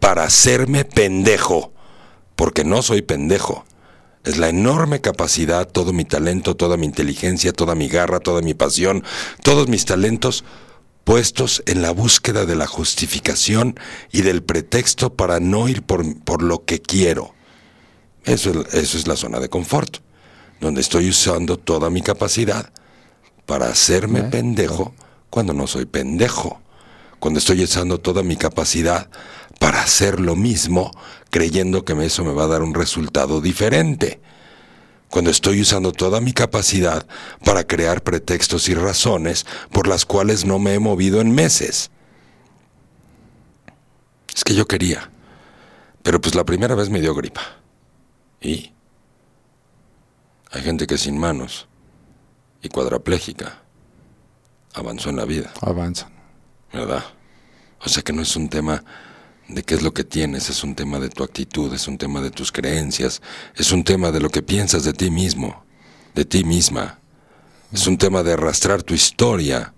para 0.00 0.24
hacerme 0.24 0.84
pendejo. 0.84 1.72
Porque 2.36 2.64
no 2.64 2.82
soy 2.82 3.02
pendejo. 3.02 3.64
Es 4.24 4.38
la 4.38 4.48
enorme 4.48 5.00
capacidad, 5.00 5.68
todo 5.68 5.92
mi 5.92 6.04
talento, 6.04 6.56
toda 6.56 6.76
mi 6.76 6.86
inteligencia, 6.86 7.52
toda 7.52 7.74
mi 7.74 7.88
garra, 7.88 8.20
toda 8.20 8.40
mi 8.40 8.54
pasión, 8.54 9.04
todos 9.42 9.68
mis 9.68 9.84
talentos 9.84 10.44
puestos 11.04 11.62
en 11.66 11.82
la 11.82 11.90
búsqueda 11.90 12.46
de 12.46 12.54
la 12.54 12.68
justificación 12.68 13.78
y 14.12 14.22
del 14.22 14.42
pretexto 14.42 15.14
para 15.14 15.40
no 15.40 15.68
ir 15.68 15.82
por, 15.82 16.22
por 16.22 16.42
lo 16.42 16.64
que 16.64 16.80
quiero. 16.80 17.34
Eso 18.24 18.50
es, 18.50 18.74
eso 18.74 18.96
es 18.98 19.08
la 19.08 19.16
zona 19.16 19.40
de 19.40 19.48
confort, 19.48 19.96
donde 20.60 20.80
estoy 20.80 21.08
usando 21.08 21.58
toda 21.58 21.90
mi 21.90 22.00
capacidad 22.00 22.72
para 23.44 23.66
hacerme 23.66 24.22
pendejo 24.22 24.94
cuando 25.32 25.54
no 25.54 25.66
soy 25.66 25.86
pendejo, 25.86 26.60
cuando 27.18 27.38
estoy 27.38 27.64
usando 27.64 27.98
toda 27.98 28.22
mi 28.22 28.36
capacidad 28.36 29.08
para 29.58 29.80
hacer 29.80 30.20
lo 30.20 30.36
mismo 30.36 30.90
creyendo 31.30 31.86
que 31.86 31.94
eso 32.04 32.22
me 32.22 32.34
va 32.34 32.44
a 32.44 32.48
dar 32.48 32.60
un 32.60 32.74
resultado 32.74 33.40
diferente, 33.40 34.20
cuando 35.08 35.30
estoy 35.30 35.62
usando 35.62 35.90
toda 35.92 36.20
mi 36.20 36.34
capacidad 36.34 37.06
para 37.46 37.66
crear 37.66 38.02
pretextos 38.02 38.68
y 38.68 38.74
razones 38.74 39.46
por 39.70 39.88
las 39.88 40.04
cuales 40.04 40.44
no 40.44 40.58
me 40.58 40.74
he 40.74 40.78
movido 40.78 41.22
en 41.22 41.34
meses. 41.34 41.90
Es 44.36 44.44
que 44.44 44.54
yo 44.54 44.66
quería, 44.66 45.10
pero 46.02 46.20
pues 46.20 46.34
la 46.34 46.44
primera 46.44 46.74
vez 46.74 46.90
me 46.90 47.00
dio 47.00 47.14
gripa. 47.14 47.40
Y 48.38 48.74
hay 50.50 50.60
gente 50.60 50.86
que 50.86 50.98
sin 50.98 51.16
manos 51.16 51.68
y 52.60 52.68
cuadraplégica 52.68 53.61
avanzó 54.74 55.10
en 55.10 55.16
la 55.16 55.24
vida, 55.24 55.52
Avanzan. 55.60 56.10
¿verdad? 56.72 57.04
O 57.84 57.88
sea 57.88 58.02
que 58.02 58.12
no 58.12 58.22
es 58.22 58.36
un 58.36 58.48
tema 58.48 58.84
de 59.48 59.62
qué 59.62 59.74
es 59.74 59.82
lo 59.82 59.92
que 59.92 60.04
tienes, 60.04 60.48
es 60.48 60.64
un 60.64 60.74
tema 60.74 60.98
de 60.98 61.08
tu 61.08 61.22
actitud, 61.22 61.72
es 61.74 61.88
un 61.88 61.98
tema 61.98 62.20
de 62.20 62.30
tus 62.30 62.52
creencias, 62.52 63.20
es 63.56 63.72
un 63.72 63.84
tema 63.84 64.10
de 64.10 64.20
lo 64.20 64.30
que 64.30 64.42
piensas 64.42 64.84
de 64.84 64.92
ti 64.92 65.10
mismo, 65.10 65.64
de 66.14 66.24
ti 66.24 66.44
misma. 66.44 66.98
Es 67.72 67.86
un 67.86 67.98
tema 67.98 68.22
de 68.22 68.34
arrastrar 68.34 68.82
tu 68.82 68.94
historia 68.94 69.74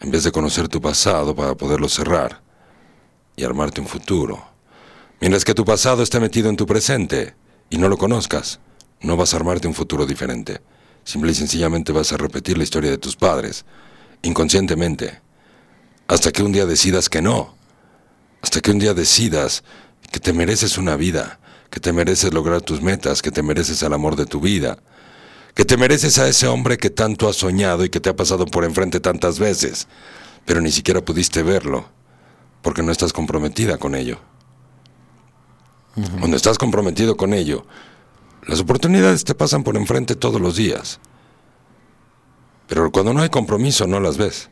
en 0.00 0.10
vez 0.10 0.24
de 0.24 0.32
conocer 0.32 0.68
tu 0.68 0.80
pasado 0.80 1.34
para 1.34 1.54
poderlo 1.54 1.88
cerrar 1.88 2.42
y 3.36 3.44
armarte 3.44 3.80
un 3.80 3.86
futuro. 3.86 4.44
Mientras 5.20 5.44
que 5.44 5.54
tu 5.54 5.64
pasado 5.64 6.02
esté 6.02 6.18
metido 6.20 6.48
en 6.48 6.56
tu 6.56 6.66
presente 6.66 7.34
y 7.68 7.78
no 7.78 7.88
lo 7.88 7.96
conozcas, 7.96 8.60
no 9.02 9.16
vas 9.16 9.34
a 9.34 9.36
armarte 9.36 9.68
un 9.68 9.74
futuro 9.74 10.06
diferente. 10.06 10.60
Simple 11.10 11.32
y 11.32 11.34
sencillamente 11.34 11.90
vas 11.90 12.12
a 12.12 12.16
repetir 12.18 12.56
la 12.56 12.62
historia 12.62 12.88
de 12.88 12.96
tus 12.96 13.16
padres, 13.16 13.64
inconscientemente, 14.22 15.20
hasta 16.06 16.30
que 16.30 16.44
un 16.44 16.52
día 16.52 16.66
decidas 16.66 17.08
que 17.08 17.20
no, 17.20 17.56
hasta 18.42 18.60
que 18.60 18.70
un 18.70 18.78
día 18.78 18.94
decidas 18.94 19.64
que 20.12 20.20
te 20.20 20.32
mereces 20.32 20.78
una 20.78 20.94
vida, 20.94 21.40
que 21.68 21.80
te 21.80 21.92
mereces 21.92 22.32
lograr 22.32 22.60
tus 22.60 22.80
metas, 22.80 23.22
que 23.22 23.32
te 23.32 23.42
mereces 23.42 23.82
el 23.82 23.92
amor 23.92 24.14
de 24.14 24.24
tu 24.24 24.38
vida, 24.38 24.78
que 25.56 25.64
te 25.64 25.76
mereces 25.76 26.16
a 26.20 26.28
ese 26.28 26.46
hombre 26.46 26.78
que 26.78 26.90
tanto 26.90 27.28
has 27.28 27.34
soñado 27.34 27.84
y 27.84 27.88
que 27.88 27.98
te 27.98 28.10
ha 28.10 28.14
pasado 28.14 28.46
por 28.46 28.64
enfrente 28.64 29.00
tantas 29.00 29.40
veces, 29.40 29.88
pero 30.46 30.60
ni 30.60 30.70
siquiera 30.70 31.04
pudiste 31.04 31.42
verlo, 31.42 31.88
porque 32.62 32.84
no 32.84 32.92
estás 32.92 33.12
comprometida 33.12 33.78
con 33.78 33.96
ello. 33.96 34.20
Cuando 36.20 36.36
estás 36.36 36.56
comprometido 36.56 37.16
con 37.16 37.34
ello, 37.34 37.66
las 38.46 38.60
oportunidades 38.60 39.24
te 39.24 39.34
pasan 39.34 39.62
por 39.62 39.76
enfrente 39.76 40.14
todos 40.14 40.40
los 40.40 40.56
días. 40.56 41.00
Pero 42.66 42.90
cuando 42.90 43.12
no 43.12 43.22
hay 43.22 43.28
compromiso 43.28 43.86
no 43.86 44.00
las 44.00 44.16
ves. 44.16 44.50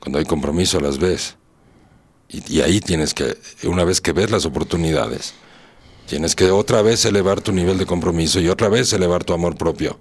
Cuando 0.00 0.18
hay 0.18 0.24
compromiso 0.24 0.80
las 0.80 0.98
ves. 0.98 1.36
Y, 2.28 2.58
y 2.58 2.60
ahí 2.60 2.80
tienes 2.80 3.14
que, 3.14 3.36
una 3.64 3.84
vez 3.84 4.00
que 4.00 4.12
ves 4.12 4.30
las 4.30 4.46
oportunidades, 4.46 5.34
tienes 6.06 6.34
que 6.34 6.50
otra 6.50 6.82
vez 6.82 7.04
elevar 7.04 7.40
tu 7.40 7.52
nivel 7.52 7.78
de 7.78 7.86
compromiso 7.86 8.40
y 8.40 8.48
otra 8.48 8.68
vez 8.68 8.92
elevar 8.92 9.24
tu 9.24 9.32
amor 9.32 9.56
propio 9.56 9.98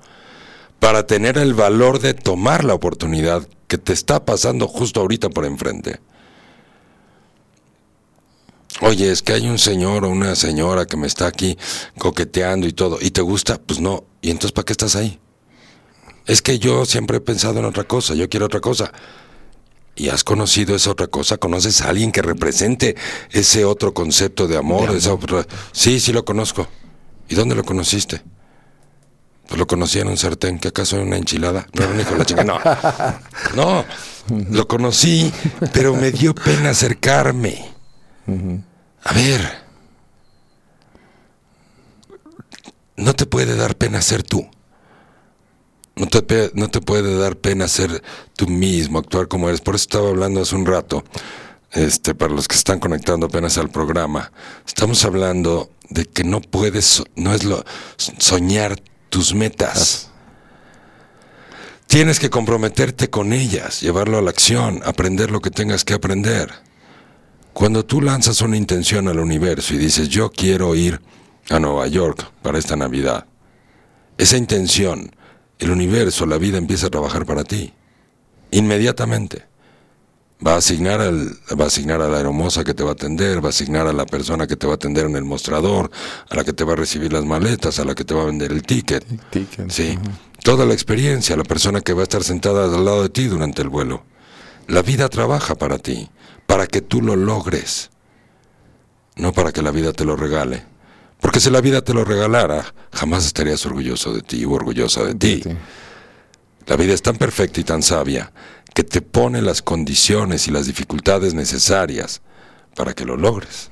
para 0.79 1.05
tener 1.05 1.37
el 1.37 1.53
valor 1.53 1.99
de 1.99 2.13
tomar 2.13 2.63
la 2.63 2.73
oportunidad 2.73 3.47
que 3.67 3.77
te 3.77 3.93
está 3.93 4.25
pasando 4.25 4.67
justo 4.67 5.01
ahorita 5.01 5.29
por 5.29 5.45
enfrente. 5.45 5.99
Oye, 8.81 9.11
es 9.11 9.21
que 9.21 9.33
hay 9.33 9.47
un 9.47 9.59
señor 9.59 10.05
o 10.05 10.09
una 10.09 10.35
señora 10.35 10.85
que 10.85 10.95
me 10.95 11.07
está 11.07 11.27
aquí 11.27 11.57
coqueteando 11.97 12.67
y 12.67 12.73
todo, 12.73 12.97
y 13.01 13.11
te 13.11 13.21
gusta, 13.21 13.59
pues 13.59 13.79
no, 13.79 14.05
y 14.21 14.31
entonces 14.31 14.53
¿para 14.53 14.65
qué 14.65 14.73
estás 14.73 14.95
ahí? 14.95 15.19
Es 16.25 16.41
que 16.41 16.59
yo 16.59 16.85
siempre 16.85 17.17
he 17.17 17.21
pensado 17.21 17.59
en 17.59 17.65
otra 17.65 17.83
cosa, 17.85 18.13
yo 18.13 18.29
quiero 18.29 18.45
otra 18.45 18.61
cosa. 18.61 18.91
¿Y 19.95 20.07
has 20.09 20.23
conocido 20.23 20.75
esa 20.75 20.91
otra 20.91 21.07
cosa? 21.07 21.37
¿Conoces 21.37 21.81
a 21.81 21.89
alguien 21.89 22.11
que 22.13 22.21
represente 22.21 22.95
ese 23.31 23.65
otro 23.65 23.93
concepto 23.93 24.47
de 24.47 24.55
amor? 24.55 24.91
Esa 24.91 25.13
otra... 25.13 25.45
Sí, 25.73 25.99
sí 25.99 26.13
lo 26.13 26.23
conozco. 26.23 26.69
¿Y 27.27 27.35
dónde 27.35 27.55
lo 27.55 27.65
conociste? 27.65 28.21
Pues 29.47 29.57
lo 29.57 29.67
conocí 29.67 29.99
en 29.99 30.07
un 30.07 30.15
sartén, 30.15 30.59
que 30.59 30.69
acaso 30.69 30.95
era 30.95 31.05
una 31.05 31.17
enchilada. 31.17 31.67
No 31.73 31.83
era 31.83 31.93
un 31.93 31.99
hijo 31.99 32.11
de 32.11 32.17
la 32.19 32.25
chica, 32.25 32.43
no. 32.43 32.59
No, 33.55 33.83
lo 34.51 34.67
conocí, 34.67 35.33
pero 35.73 35.95
me 35.95 36.11
dio 36.11 36.35
pena 36.35 36.69
acercarme. 36.69 37.65
A 39.03 39.13
ver, 39.13 39.69
no 42.97 43.13
te 43.13 43.25
puede 43.25 43.55
dar 43.55 43.75
pena 43.75 44.01
ser 44.01 44.23
tú. 44.23 44.47
No 45.95 46.05
te, 46.07 46.51
no 46.53 46.69
te 46.69 46.79
puede 46.79 47.17
dar 47.17 47.35
pena 47.35 47.67
ser 47.67 48.01
tú 48.35 48.47
mismo, 48.47 48.99
actuar 48.99 49.27
como 49.27 49.49
eres. 49.49 49.61
Por 49.61 49.75
eso 49.75 49.83
estaba 49.83 50.09
hablando 50.09 50.41
hace 50.41 50.55
un 50.55 50.65
rato, 50.65 51.03
este, 51.71 52.15
para 52.15 52.33
los 52.33 52.47
que 52.47 52.55
están 52.55 52.79
conectando 52.79 53.25
apenas 53.25 53.57
al 53.57 53.69
programa. 53.69 54.31
Estamos 54.65 55.03
hablando 55.03 55.71
de 55.89 56.05
que 56.05 56.23
no 56.23 56.39
puedes, 56.39 57.03
no 57.15 57.33
es 57.33 57.43
lo 57.43 57.65
soñar 57.97 58.81
tus 59.09 59.33
metas. 59.33 60.09
Tienes 61.87 62.19
que 62.19 62.29
comprometerte 62.29 63.09
con 63.09 63.33
ellas, 63.33 63.81
llevarlo 63.81 64.19
a 64.19 64.21
la 64.21 64.29
acción, 64.29 64.81
aprender 64.85 65.31
lo 65.31 65.41
que 65.41 65.49
tengas 65.49 65.83
que 65.83 65.95
aprender. 65.95 66.68
Cuando 67.59 67.83
tú 67.83 68.01
lanzas 68.01 68.39
una 68.39 68.55
intención 68.55 69.09
al 69.09 69.19
universo 69.19 69.73
y 69.73 69.77
dices, 69.77 70.07
yo 70.07 70.31
quiero 70.31 70.75
ir 70.75 71.01
a 71.49 71.59
Nueva 71.59 71.87
York 71.87 72.31
para 72.41 72.57
esta 72.57 72.77
Navidad, 72.77 73.25
esa 74.17 74.37
intención, 74.37 75.13
el 75.57 75.71
universo, 75.71 76.25
la 76.25 76.37
vida 76.37 76.57
empieza 76.57 76.87
a 76.87 76.89
trabajar 76.89 77.25
para 77.25 77.43
ti. 77.43 77.73
Inmediatamente. 78.51 79.45
Va 80.41 80.53
a 80.53 80.59
asignar 80.59 81.01
al, 81.01 81.31
va 81.59 81.65
a 81.65 81.67
asignar 81.67 82.01
a 82.01 82.07
la 82.07 82.21
hermosa 82.21 82.63
que 82.63 82.73
te 82.73 82.81
va 82.81 82.91
a 82.91 82.93
atender, 82.93 83.43
va 83.43 83.47
a 83.47 83.49
asignar 83.49 83.87
a 83.87 83.91
la 83.91 84.05
persona 84.05 84.47
que 84.47 84.55
te 84.55 84.65
va 84.65 84.71
a 84.71 84.75
atender 84.75 85.07
en 85.07 85.17
el 85.17 85.25
mostrador, 85.25 85.91
a 86.29 86.35
la 86.37 86.45
que 86.45 86.53
te 86.53 86.63
va 86.63 86.71
a 86.71 86.77
recibir 86.77 87.11
las 87.11 87.25
maletas, 87.25 87.77
a 87.77 87.83
la 87.83 87.93
que 87.93 88.05
te 88.05 88.13
va 88.13 88.21
a 88.21 88.27
vender 88.27 88.53
el 88.53 88.63
ticket. 88.63 89.03
Ticket, 89.31 89.69
Sí. 89.69 89.99
Toda 90.45 90.65
la 90.65 90.73
experiencia, 90.73 91.35
la 91.35 91.43
persona 91.43 91.81
que 91.81 91.91
va 91.91 91.99
a 91.99 92.03
estar 92.03 92.23
sentada 92.23 92.73
al 92.73 92.85
lado 92.85 93.03
de 93.03 93.09
ti 93.09 93.25
durante 93.25 93.61
el 93.61 93.67
vuelo. 93.67 94.05
La 94.67 94.81
vida 94.81 95.09
trabaja 95.09 95.55
para 95.55 95.77
ti, 95.77 96.09
para 96.49 96.65
que 96.65 96.81
tú 96.81 97.03
lo 97.03 97.15
logres, 97.15 97.91
no 99.15 99.33
para 99.33 99.51
que 99.51 99.61
la 99.61 99.69
vida 99.69 99.93
te 99.93 100.03
lo 100.03 100.15
regale. 100.15 100.65
Porque 101.21 101.39
si 101.39 101.51
la 101.51 101.61
vida 101.61 101.83
te 101.83 101.93
lo 101.93 102.03
regalara, 102.03 102.73
jamás 102.91 103.27
estarías 103.27 103.63
orgulloso 103.67 104.11
de 104.13 104.23
ti 104.23 104.43
o 104.45 104.53
orgullosa 104.53 105.03
de 105.03 105.13
ti. 105.13 105.41
Sí. 105.43 105.55
La 106.65 106.75
vida 106.75 106.95
es 106.95 107.03
tan 107.03 107.17
perfecta 107.17 107.59
y 107.59 107.63
tan 107.63 107.83
sabia 107.83 108.33
que 108.73 108.83
te 108.83 108.99
pone 109.03 109.43
las 109.43 109.61
condiciones 109.61 110.47
y 110.47 110.51
las 110.51 110.65
dificultades 110.65 111.35
necesarias 111.35 112.19
para 112.75 112.95
que 112.95 113.05
lo 113.05 113.15
logres, 113.15 113.69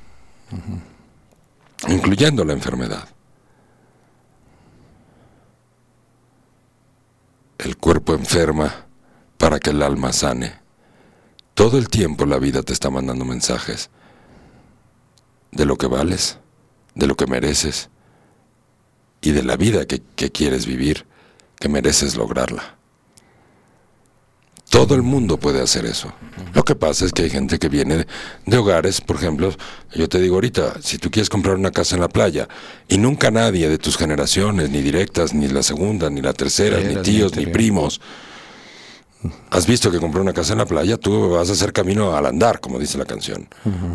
incluyendo 1.88 2.46
la 2.46 2.54
enfermedad. 2.54 3.10
El 7.58 7.76
cuerpo 7.78 8.14
enferma 8.14 8.86
para 9.40 9.60
que 9.60 9.72
el 9.72 9.82
alma 9.82 10.14
sane. 10.14 10.67
Todo 11.58 11.80
el 11.80 11.90
tiempo 11.90 12.28
la 12.28 12.38
vida 12.38 12.62
te 12.62 12.72
está 12.72 12.92
mandando 12.92 13.26
mensajes 13.26 13.90
de 15.52 15.66
lo 15.66 15.76
que 15.76 15.88
vales, 15.88 16.38
de 16.94 17.08
lo 17.08 17.18
que 17.18 17.26
mereces 17.26 17.90
y 19.22 19.32
de 19.32 19.42
la 19.42 19.58
vida 19.58 19.88
que, 19.88 20.04
que 20.16 20.32
quieres 20.32 20.68
vivir, 20.68 21.08
que 21.60 21.68
mereces 21.68 22.16
lograrla. 22.16 22.78
Todo 24.70 24.94
el 24.94 25.02
mundo 25.02 25.40
puede 25.40 25.60
hacer 25.60 25.88
eso. 25.88 26.14
Lo 26.54 26.64
que 26.64 26.76
pasa 26.76 27.06
es 27.06 27.12
que 27.12 27.24
hay 27.24 27.32
gente 27.32 27.58
que 27.58 27.70
viene 27.70 28.06
de, 28.46 28.58
hogares, 28.58 29.02
por 29.02 29.16
ejemplo, 29.16 29.52
yo 29.96 30.08
te 30.08 30.20
digo 30.20 30.36
ahorita, 30.36 30.80
si 30.84 31.00
tú 31.00 31.10
quieres 31.10 31.28
comprar 31.28 31.56
una 31.56 31.72
casa 31.72 31.96
en 31.96 32.02
la 32.02 32.08
playa 32.08 32.48
y 32.88 33.00
nunca 33.00 33.32
nadie 33.32 33.68
de 33.68 33.80
tus 33.80 33.98
generaciones, 33.98 34.70
ni 34.70 34.84
directas, 34.84 35.34
ni 35.34 35.48
la 35.48 35.64
segunda, 35.64 36.12
ni 36.12 36.22
la 36.22 36.34
tercera, 36.34 36.80
ni 36.82 37.02
tíos, 37.02 37.36
ni 37.36 37.46
ni 37.46 37.52
primos, 37.52 38.00
has 39.50 39.66
visto 39.66 39.90
que 39.92 40.00
compró 40.00 40.22
una 40.22 40.34
casa 40.34 40.54
en 40.54 40.60
la 40.60 40.66
playa, 40.66 40.98
tú 40.98 41.32
vas 41.32 41.50
a 41.50 41.54
hacer 41.54 41.74
camino 41.74 42.16
al 42.16 42.26
andar, 42.26 42.60
como 42.60 42.80
dice 42.80 42.98
la 42.98 43.06
canción. 43.06 43.48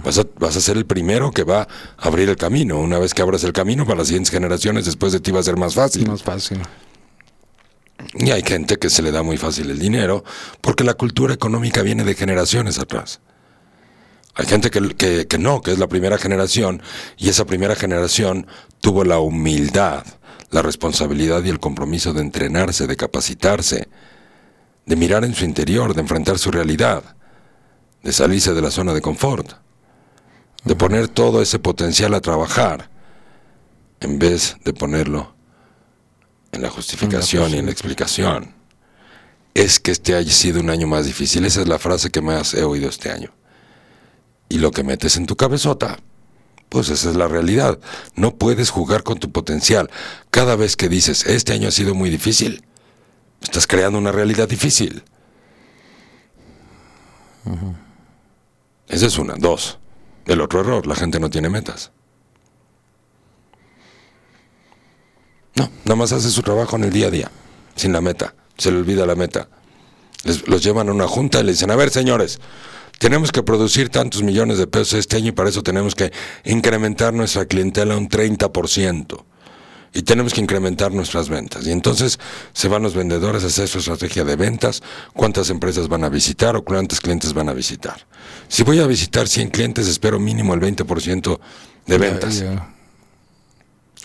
vas, 0.04 0.18
a, 0.18 0.24
vas 0.38 0.56
a 0.56 0.60
ser 0.60 0.76
el 0.76 0.84
primero 0.86 1.30
que 1.30 1.44
va 1.44 1.62
a 1.62 1.68
abrir 2.08 2.28
el 2.28 2.36
camino. 2.36 2.78
Una 2.78 2.98
vez 2.98 3.14
que 3.14 3.22
abras 3.22 3.44
el 3.44 3.52
camino 3.52 3.84
para 3.86 3.98
las 3.98 4.08
siguientes 4.08 4.30
generaciones, 4.32 4.84
después 4.84 5.12
de 5.12 5.20
ti 5.20 5.30
va 5.30 5.40
a 5.40 5.44
ser 5.44 5.56
más 5.56 5.74
fácil. 5.74 6.10
Es 6.10 6.22
fácil. 6.22 6.60
Y 8.14 8.30
hay 8.30 8.42
gente 8.42 8.78
que 8.78 8.90
se 8.90 9.00
le 9.02 9.12
da 9.12 9.22
muy 9.22 9.36
fácil 9.38 9.70
el 9.70 9.78
dinero 9.78 10.24
porque 10.60 10.82
la 10.84 10.94
cultura 10.94 11.32
económica 11.34 11.82
viene 11.82 12.04
de 12.04 12.14
generaciones 12.14 12.78
atrás. 12.78 13.20
Hay 14.34 14.46
gente 14.46 14.70
que, 14.70 14.80
que- 14.96 15.26
que 15.26 15.38
no, 15.38 15.60
que 15.62 15.72
es 15.72 15.78
la 15.78 15.86
primera 15.88 16.18
generación 16.18 16.82
y 17.16 17.28
esa 17.28 17.44
primera 17.44 17.76
generación 17.76 18.46
tuvo 18.80 19.04
la 19.04 19.18
humildad, 19.20 20.04
la 20.50 20.62
responsabilidad 20.62 21.44
y 21.44 21.50
el 21.50 21.60
compromiso 21.60 22.12
de 22.12 22.22
entrenarse, 22.22 22.86
de 22.86 22.96
capacitarse, 22.96 23.88
de 24.86 24.96
mirar 24.96 25.24
en 25.24 25.34
su 25.34 25.44
interior, 25.44 25.94
de 25.94 26.00
enfrentar 26.00 26.38
su 26.38 26.50
realidad, 26.50 27.16
de 28.02 28.12
salirse 28.12 28.52
de 28.52 28.62
la 28.62 28.70
zona 28.70 28.92
de 28.92 29.00
confort, 29.00 29.52
de 30.64 30.76
poner 30.76 31.08
todo 31.08 31.42
ese 31.42 31.58
potencial 31.58 32.14
a 32.14 32.20
trabajar 32.20 32.90
en 34.00 34.18
vez 34.18 34.56
de 34.64 34.72
ponerlo 34.72 35.34
en 36.52 36.62
la 36.62 36.70
justificación 36.70 37.54
y 37.54 37.58
en 37.58 37.66
la 37.66 37.72
explicación. 37.72 38.54
Es 39.54 39.80
que 39.80 39.90
este 39.90 40.14
haya 40.14 40.32
sido 40.32 40.60
un 40.60 40.70
año 40.70 40.86
más 40.86 41.06
difícil. 41.06 41.44
Esa 41.44 41.60
es 41.60 41.68
la 41.68 41.78
frase 41.78 42.10
que 42.10 42.20
más 42.20 42.54
he 42.54 42.64
oído 42.64 42.88
este 42.88 43.10
año. 43.10 43.32
Y 44.48 44.58
lo 44.58 44.70
que 44.70 44.82
metes 44.82 45.16
en 45.16 45.26
tu 45.26 45.36
cabezota, 45.36 45.98
pues 46.68 46.88
esa 46.88 47.10
es 47.10 47.16
la 47.16 47.28
realidad. 47.28 47.78
No 48.16 48.36
puedes 48.36 48.70
jugar 48.70 49.02
con 49.02 49.18
tu 49.18 49.30
potencial. 49.30 49.90
Cada 50.30 50.56
vez 50.56 50.76
que 50.76 50.88
dices, 50.88 51.26
este 51.26 51.52
año 51.52 51.68
ha 51.68 51.72
sido 51.72 51.94
muy 51.94 52.10
difícil, 52.10 52.64
estás 53.42 53.66
creando 53.66 53.98
una 53.98 54.12
realidad 54.12 54.48
difícil. 54.48 55.02
Esa 58.88 59.06
es 59.06 59.18
una. 59.18 59.34
Dos. 59.34 59.78
El 60.26 60.40
otro 60.40 60.60
error, 60.60 60.86
la 60.86 60.94
gente 60.94 61.18
no 61.18 61.30
tiene 61.30 61.48
metas. 61.48 61.90
No, 65.54 65.70
nada 65.84 65.96
más 65.96 66.12
hace 66.12 66.30
su 66.30 66.42
trabajo 66.42 66.76
en 66.76 66.84
el 66.84 66.90
día 66.90 67.08
a 67.08 67.10
día, 67.10 67.30
sin 67.74 67.92
la 67.92 68.00
meta. 68.00 68.34
Se 68.56 68.70
le 68.70 68.78
olvida 68.78 69.04
la 69.06 69.14
meta. 69.14 69.48
Los 70.46 70.62
llevan 70.62 70.88
a 70.88 70.92
una 70.92 71.08
junta 71.08 71.40
y 71.40 71.44
le 71.44 71.52
dicen, 71.52 71.70
a 71.70 71.76
ver, 71.76 71.90
señores, 71.90 72.38
tenemos 72.98 73.32
que 73.32 73.42
producir 73.42 73.88
tantos 73.88 74.22
millones 74.22 74.58
de 74.58 74.68
pesos 74.68 74.94
este 74.94 75.16
año 75.16 75.28
y 75.28 75.32
para 75.32 75.48
eso 75.48 75.62
tenemos 75.62 75.96
que 75.96 76.12
incrementar 76.44 77.12
nuestra 77.12 77.46
clientela 77.46 77.96
un 77.96 78.08
30%. 78.08 79.24
Y 79.94 80.02
tenemos 80.02 80.32
que 80.32 80.40
incrementar 80.40 80.92
nuestras 80.92 81.28
ventas. 81.28 81.66
Y 81.66 81.70
entonces 81.70 82.18
se 82.54 82.68
van 82.68 82.82
los 82.82 82.94
vendedores 82.94 83.44
a 83.44 83.48
hacer 83.48 83.68
su 83.68 83.78
estrategia 83.78 84.24
de 84.24 84.36
ventas, 84.36 84.82
cuántas 85.12 85.50
empresas 85.50 85.88
van 85.88 86.04
a 86.04 86.08
visitar 86.08 86.56
o 86.56 86.64
cuántos 86.64 87.00
clientes 87.00 87.34
van 87.34 87.48
a 87.50 87.52
visitar. 87.52 88.06
Si 88.48 88.62
voy 88.62 88.80
a 88.80 88.86
visitar 88.86 89.28
100 89.28 89.50
clientes, 89.50 89.88
espero 89.88 90.18
mínimo 90.18 90.54
el 90.54 90.60
20% 90.60 91.38
de 91.86 91.98
ventas. 91.98 92.42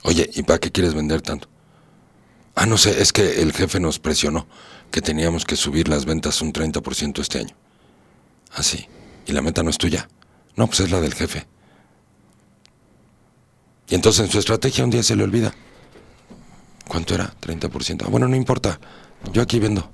Oye, 0.04 0.30
¿y 0.34 0.44
para 0.44 0.60
qué 0.60 0.72
quieres 0.72 0.94
vender 0.94 1.22
tanto? 1.22 1.48
Ah, 2.56 2.66
no 2.66 2.78
sé, 2.78 3.02
es 3.02 3.14
que 3.14 3.42
el 3.42 3.54
jefe 3.54 3.80
nos 3.80 4.00
presionó 4.00 4.48
que 4.92 5.02
teníamos 5.02 5.46
que 5.46 5.56
subir 5.56 5.88
las 5.88 6.06
ventas 6.06 6.42
un 6.42 6.52
30% 6.52 7.20
este 7.22 7.40
año. 7.40 7.56
Así. 8.54 8.88
¿Y 9.26 9.32
la 9.32 9.42
meta 9.42 9.64
no 9.64 9.70
es 9.70 9.78
tuya? 9.78 10.08
No, 10.56 10.68
pues 10.68 10.80
es 10.80 10.92
la 10.92 11.02
del 11.02 11.14
jefe. 11.14 11.46
Y 13.90 13.96
entonces 13.96 14.26
en 14.26 14.32
su 14.32 14.40
estrategia 14.40 14.84
un 14.84 14.90
día 14.90 15.04
se 15.04 15.16
le 15.16 15.24
olvida. 15.24 15.54
¿Cuánto 16.88 17.16
era? 17.16 17.34
30%. 17.42 18.04
Ah, 18.06 18.10
bueno, 18.10 18.28
no 18.28 18.36
importa. 18.36 18.80
Yo 19.34 19.42
aquí 19.42 19.60
vendo. 19.60 19.90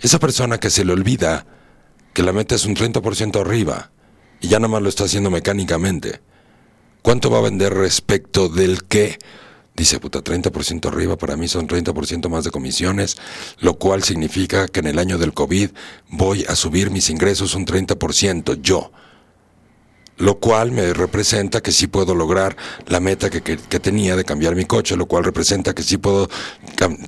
Esa 0.00 0.18
persona 0.18 0.58
que 0.58 0.70
se 0.70 0.84
le 0.84 0.92
olvida 0.92 1.46
que 2.12 2.22
la 2.22 2.32
meta 2.32 2.54
es 2.54 2.64
un 2.64 2.74
30% 2.74 3.40
arriba 3.40 3.90
y 4.40 4.48
ya 4.48 4.58
nada 4.58 4.68
más 4.68 4.82
lo 4.82 4.88
está 4.88 5.04
haciendo 5.04 5.30
mecánicamente 5.30 6.20
¿Cuánto 7.02 7.30
va 7.30 7.38
a 7.38 7.42
vender 7.42 7.74
respecto 7.74 8.48
del 8.48 8.84
qué? 8.84 9.18
Dice, 9.74 9.98
puta, 9.98 10.22
30% 10.22 10.86
arriba, 10.86 11.18
para 11.18 11.36
mí 11.36 11.48
son 11.48 11.66
30% 11.66 12.28
más 12.28 12.44
de 12.44 12.52
comisiones, 12.52 13.16
lo 13.58 13.74
cual 13.74 14.04
significa 14.04 14.68
que 14.68 14.80
en 14.80 14.86
el 14.86 15.00
año 15.00 15.18
del 15.18 15.34
COVID 15.34 15.70
voy 16.10 16.44
a 16.48 16.54
subir 16.54 16.92
mis 16.92 17.10
ingresos 17.10 17.56
un 17.56 17.66
30%, 17.66 18.60
yo. 18.62 18.92
Lo 20.18 20.38
cual 20.38 20.72
me 20.72 20.92
representa 20.92 21.60
que 21.62 21.72
sí 21.72 21.86
puedo 21.86 22.14
lograr 22.14 22.56
la 22.86 23.00
meta 23.00 23.30
que, 23.30 23.40
que- 23.42 23.56
que 23.56 23.80
tenía 23.80 24.14
de 24.14 24.24
cambiar 24.24 24.54
mi 24.54 24.64
coche, 24.66 24.96
lo 24.96 25.06
cual 25.06 25.24
representa 25.24 25.74
que 25.74 25.82
sí 25.82 25.96
puedo 25.96 26.28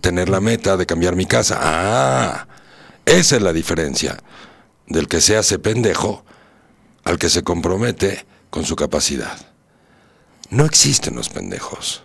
tener 0.00 0.28
la 0.28 0.40
meta 0.40 0.76
de 0.76 0.86
cambiar 0.86 1.14
mi 1.14 1.26
casa. 1.26 1.58
Ah, 1.60 2.48
esa 3.04 3.36
es 3.36 3.42
la 3.42 3.52
diferencia 3.52 4.16
del 4.86 5.06
que 5.08 5.20
se 5.20 5.36
hace 5.36 5.58
pendejo 5.58 6.24
al 7.04 7.18
que 7.18 7.28
se 7.28 7.42
compromete 7.42 8.24
con 8.50 8.64
su 8.64 8.74
capacidad. 8.76 9.36
No 10.50 10.64
existen 10.64 11.14
los 11.16 11.28
pendejos 11.28 12.02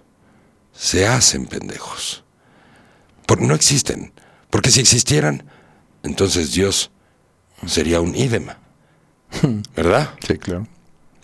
se 0.74 1.06
hacen 1.06 1.46
pendejos. 1.46 2.24
Por, 3.26 3.42
no 3.42 3.54
existen. 3.54 4.14
Porque 4.50 4.72
si 4.72 4.80
existieran, 4.80 5.44
entonces 6.04 6.54
Dios 6.54 6.90
sería 7.68 8.00
un 8.00 8.16
idem. 8.16 8.48
¿Verdad? 9.76 10.12
Sí, 10.26 10.38
claro. 10.38 10.68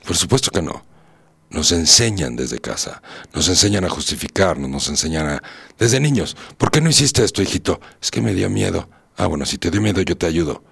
Por 0.06 0.15
supuesto 0.15 0.52
que 0.52 0.61
no. 0.61 0.84
Nos 1.49 1.72
enseñan 1.72 2.36
desde 2.36 2.60
casa, 2.60 3.02
nos 3.34 3.48
enseñan 3.48 3.86
a 3.86 3.90
justificarnos, 3.90 4.69
nos 4.69 4.90
enseñan 4.90 5.27
a... 5.27 5.44
Desde 5.77 5.99
niños, 5.99 6.36
¿por 6.57 6.72
qué 6.72 6.82
no 6.82 6.90
hiciste 6.90 7.23
esto, 7.23 7.41
hijito? 7.41 7.80
Es 8.02 8.11
que 8.11 8.19
me 8.19 8.34
dio 8.34 8.49
miedo. 8.49 8.90
Ah, 9.15 9.27
bueno, 9.27 9.45
si 9.45 9.57
te 9.57 9.69
dio 9.72 9.80
miedo 9.80 10.02
yo 10.02 10.18
te 10.18 10.26
ayudo. 10.26 10.64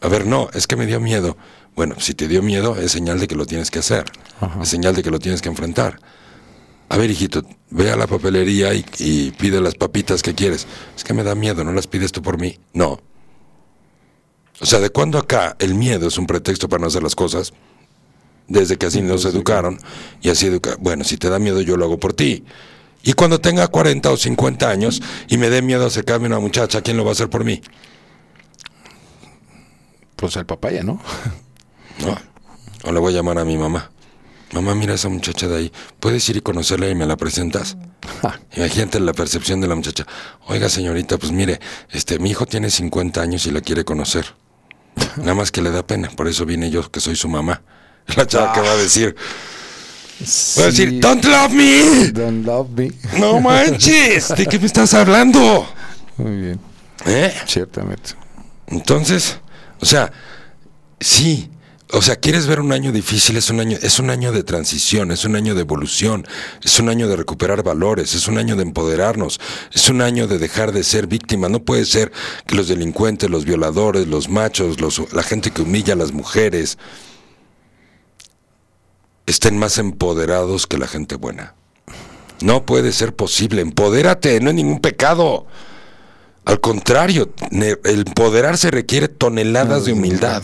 A 0.00 0.08
ver, 0.08 0.26
no, 0.26 0.50
es 0.52 0.66
que 0.66 0.76
me 0.76 0.86
dio 0.86 1.00
miedo. 1.00 1.36
Bueno, 1.74 1.96
si 1.98 2.14
te 2.14 2.28
dio 2.28 2.42
miedo 2.42 2.76
es 2.76 2.92
señal 2.92 3.18
de 3.18 3.26
que 3.26 3.34
lo 3.34 3.46
tienes 3.46 3.70
que 3.70 3.80
hacer, 3.80 4.04
es 4.60 4.68
señal 4.68 4.94
de 4.94 5.02
que 5.02 5.10
lo 5.10 5.18
tienes 5.18 5.42
que 5.42 5.48
enfrentar. 5.48 5.98
A 6.90 6.98
ver, 6.98 7.10
hijito, 7.10 7.42
ve 7.70 7.90
a 7.90 7.96
la 7.96 8.06
papelería 8.06 8.74
y, 8.74 8.84
y 8.98 9.30
pide 9.32 9.60
las 9.60 9.74
papitas 9.74 10.22
que 10.22 10.34
quieres. 10.34 10.66
Es 10.94 11.02
que 11.02 11.14
me 11.14 11.24
da 11.24 11.34
miedo, 11.34 11.64
¿no 11.64 11.72
las 11.72 11.86
pides 11.86 12.12
tú 12.12 12.22
por 12.22 12.38
mí? 12.38 12.58
No. 12.74 13.00
O 14.60 14.66
sea, 14.66 14.78
¿de 14.78 14.90
cuándo 14.90 15.18
acá 15.18 15.56
el 15.58 15.74
miedo 15.74 16.06
es 16.06 16.18
un 16.18 16.26
pretexto 16.26 16.68
para 16.68 16.82
no 16.82 16.86
hacer 16.86 17.02
las 17.02 17.16
cosas? 17.16 17.52
Desde 18.46 18.76
que 18.76 18.86
así 18.86 19.00
nos 19.00 19.24
educaron 19.24 19.78
y 20.20 20.28
así 20.28 20.46
educa. 20.46 20.76
Bueno, 20.78 21.04
si 21.04 21.16
te 21.16 21.30
da 21.30 21.38
miedo, 21.38 21.60
yo 21.62 21.76
lo 21.76 21.86
hago 21.86 21.98
por 21.98 22.12
ti. 22.12 22.44
Y 23.02 23.12
cuando 23.12 23.40
tenga 23.40 23.68
40 23.68 24.10
o 24.10 24.16
50 24.16 24.68
años 24.68 25.02
y 25.28 25.36
me 25.36 25.50
dé 25.50 25.62
miedo 25.62 25.86
acercarme 25.86 26.26
a 26.26 26.30
una 26.30 26.40
muchacha, 26.40 26.82
¿quién 26.82 26.96
lo 26.96 27.04
va 27.04 27.10
a 27.10 27.12
hacer 27.12 27.28
por 27.28 27.44
mí? 27.44 27.60
Pues 30.16 30.36
el 30.36 30.46
papaya, 30.46 30.82
¿no? 30.82 31.00
No. 32.04 32.18
O 32.82 32.92
le 32.92 32.98
voy 32.98 33.12
a 33.12 33.16
llamar 33.16 33.38
a 33.38 33.44
mi 33.44 33.56
mamá. 33.56 33.92
Mamá, 34.52 34.74
mira 34.74 34.94
esa 34.94 35.08
muchacha 35.08 35.46
de 35.46 35.56
ahí. 35.56 35.72
¿Puedes 36.00 36.28
ir 36.28 36.36
y 36.36 36.40
conocerla 36.40 36.88
y 36.88 36.94
me 36.94 37.06
la 37.06 37.16
presentas? 37.16 37.76
Imagínate 38.56 39.00
la 39.00 39.12
percepción 39.12 39.60
de 39.60 39.68
la 39.68 39.74
muchacha. 39.74 40.06
Oiga, 40.46 40.68
señorita, 40.68 41.18
pues 41.18 41.32
mire, 41.32 41.60
este, 41.90 42.18
mi 42.18 42.30
hijo 42.30 42.46
tiene 42.46 42.70
50 42.70 43.20
años 43.20 43.46
y 43.46 43.50
la 43.50 43.60
quiere 43.60 43.84
conocer. 43.84 44.26
Nada 45.16 45.34
más 45.34 45.50
que 45.50 45.62
le 45.62 45.70
da 45.70 45.86
pena, 45.86 46.08
por 46.10 46.28
eso 46.28 46.46
vine 46.46 46.70
yo, 46.70 46.90
que 46.90 47.00
soy 47.00 47.16
su 47.16 47.28
mamá. 47.28 47.62
La 48.16 48.26
chava 48.26 48.52
que 48.52 48.60
va 48.60 48.72
a 48.72 48.76
decir, 48.76 49.14
va 50.58 50.62
a 50.62 50.66
decir, 50.66 51.00
don't 51.00 51.24
love 51.24 51.52
me. 51.52 52.10
Don't 52.12 52.46
love 52.46 52.68
me. 52.70 52.92
No 53.18 53.40
manches, 53.40 54.28
¿de 54.36 54.46
qué 54.46 54.58
me 54.58 54.66
estás 54.66 54.94
hablando? 54.94 55.66
Muy 56.16 56.36
bien. 56.36 56.60
¿Eh? 57.06 57.34
Ciertamente. 57.46 58.10
Entonces, 58.66 59.38
o 59.80 59.86
sea, 59.86 60.10
sí, 61.00 61.50
o 61.92 62.02
sea, 62.02 62.16
quieres 62.16 62.46
ver 62.46 62.60
un 62.60 62.72
año 62.72 62.92
difícil, 62.92 63.36
es 63.36 63.50
un 63.50 63.60
año, 63.60 63.78
es 63.80 63.98
un 63.98 64.10
año 64.10 64.32
de 64.32 64.42
transición, 64.42 65.10
es 65.12 65.24
un 65.24 65.36
año 65.36 65.54
de 65.54 65.60
evolución, 65.60 66.26
es 66.62 66.80
un 66.80 66.88
año 66.88 67.08
de 67.08 67.16
recuperar 67.16 67.62
valores, 67.62 68.14
es 68.14 68.26
un 68.26 68.38
año 68.38 68.56
de 68.56 68.62
empoderarnos, 68.62 69.38
es 69.72 69.88
un 69.88 70.00
año 70.00 70.26
de 70.26 70.38
dejar 70.38 70.72
de 70.72 70.82
ser 70.82 71.06
víctima. 71.06 71.48
No 71.48 71.62
puede 71.62 71.84
ser 71.84 72.10
que 72.46 72.56
los 72.56 72.68
delincuentes, 72.68 73.30
los 73.30 73.44
violadores, 73.44 74.06
los 74.08 74.28
machos, 74.28 74.80
los, 74.80 75.12
la 75.12 75.22
gente 75.22 75.50
que 75.50 75.62
humilla 75.62 75.92
a 75.92 75.96
las 75.96 76.12
mujeres 76.12 76.78
estén 79.26 79.58
más 79.58 79.78
empoderados 79.78 80.66
que 80.66 80.78
la 80.78 80.86
gente 80.86 81.16
buena. 81.16 81.54
No 82.40 82.66
puede 82.66 82.92
ser 82.92 83.14
posible. 83.14 83.62
Empodérate, 83.62 84.40
no 84.40 84.50
es 84.50 84.56
ningún 84.56 84.80
pecado. 84.80 85.46
Al 86.44 86.60
contrario, 86.60 87.32
el 87.50 88.04
empoderarse 88.06 88.70
requiere 88.70 89.08
toneladas 89.08 89.86
de 89.86 89.92
humildad. 89.92 90.42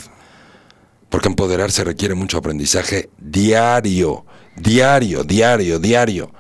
Porque 1.09 1.29
empoderarse 1.29 1.85
requiere 1.85 2.15
mucho 2.15 2.39
aprendizaje 2.39 3.11
diario, 3.19 4.25
diario, 4.57 5.25
diario, 5.25 5.79
diario. 5.79 6.33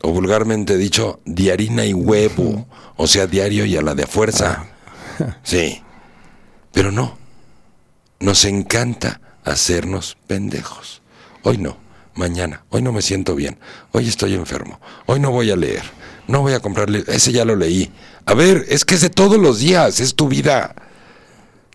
O 0.00 0.12
vulgarmente 0.12 0.76
dicho, 0.76 1.20
de 1.24 1.52
harina 1.52 1.84
y 1.84 1.92
huevo. 1.92 2.66
O 2.96 3.06
sea, 3.06 3.26
diario 3.26 3.64
y 3.66 3.76
a 3.76 3.82
la 3.82 3.94
de 3.94 4.06
fuerza. 4.06 4.66
Sí. 5.42 5.82
Pero 6.72 6.90
no. 6.90 7.18
Nos 8.20 8.44
encanta 8.44 9.20
hacernos 9.44 10.16
pendejos. 10.26 11.02
Hoy 11.46 11.58
no, 11.58 11.76
mañana. 12.14 12.64
Hoy 12.70 12.80
no 12.80 12.90
me 12.90 13.02
siento 13.02 13.34
bien. 13.34 13.58
Hoy 13.92 14.08
estoy 14.08 14.32
enfermo. 14.32 14.80
Hoy 15.04 15.20
no 15.20 15.30
voy 15.30 15.50
a 15.50 15.56
leer. 15.56 15.82
No 16.26 16.40
voy 16.40 16.54
a 16.54 16.60
comprarle. 16.60 17.04
Ese 17.06 17.32
ya 17.32 17.44
lo 17.44 17.54
leí. 17.54 17.92
A 18.24 18.32
ver, 18.32 18.64
es 18.70 18.86
que 18.86 18.94
es 18.94 19.02
de 19.02 19.10
todos 19.10 19.38
los 19.38 19.58
días. 19.58 20.00
Es 20.00 20.14
tu 20.14 20.26
vida. 20.26 20.74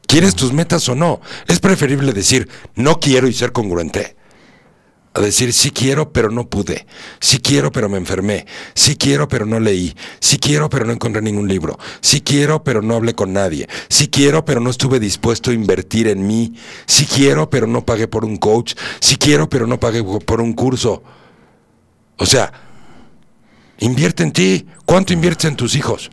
¿Quieres 0.08 0.34
tus 0.34 0.54
metas 0.54 0.90
o 0.90 0.96
no? 0.96 1.22
Es 1.48 1.60
preferible 1.60 2.14
decir 2.14 2.50
no 2.74 3.00
quiero 3.00 3.28
y 3.28 3.34
ser 3.34 3.52
congruente. 3.52 4.16
A 5.20 5.22
decir 5.22 5.52
sí 5.52 5.72
quiero 5.72 6.14
pero 6.14 6.32
no 6.32 6.48
pude. 6.48 6.88
Sí 7.20 7.40
quiero 7.40 7.74
pero 7.74 7.90
me 7.90 7.98
enfermé. 7.98 8.46
Sí 8.74 8.96
quiero 8.96 9.28
pero 9.28 9.46
no 9.46 9.60
leí. 9.60 9.94
Sí 10.22 10.40
quiero 10.40 10.70
pero 10.70 10.86
no 10.86 10.94
encontré 10.94 11.22
ningún 11.22 11.50
libro. 11.50 11.78
Sí 12.00 12.22
quiero 12.22 12.64
pero 12.64 12.82
no 12.82 12.96
hablé 12.96 13.14
con 13.16 13.34
nadie. 13.34 13.68
Sí 13.90 14.08
quiero 14.08 14.46
pero 14.46 14.62
no 14.62 14.70
estuve 14.70 14.98
dispuesto 14.98 15.52
a 15.52 15.54
invertir 15.54 16.08
en 16.08 16.26
mí. 16.26 16.54
Sí 16.86 17.06
quiero 17.06 17.50
pero 17.50 17.68
no 17.68 17.86
pagué 17.86 18.08
por 18.08 18.24
un 18.24 18.38
coach. 18.38 18.76
Sí 19.02 19.18
quiero 19.18 19.50
pero 19.50 19.68
no 19.68 19.78
pagué 19.78 20.02
por 20.04 20.40
un 20.40 20.54
curso. 20.54 21.04
O 22.16 22.26
sea, 22.26 22.54
invierte 23.80 24.24
en 24.24 24.32
ti. 24.32 24.68
¿Cuánto 24.86 25.12
inviertes 25.12 25.52
en 25.52 25.58
tus 25.58 25.76
hijos? 25.76 26.12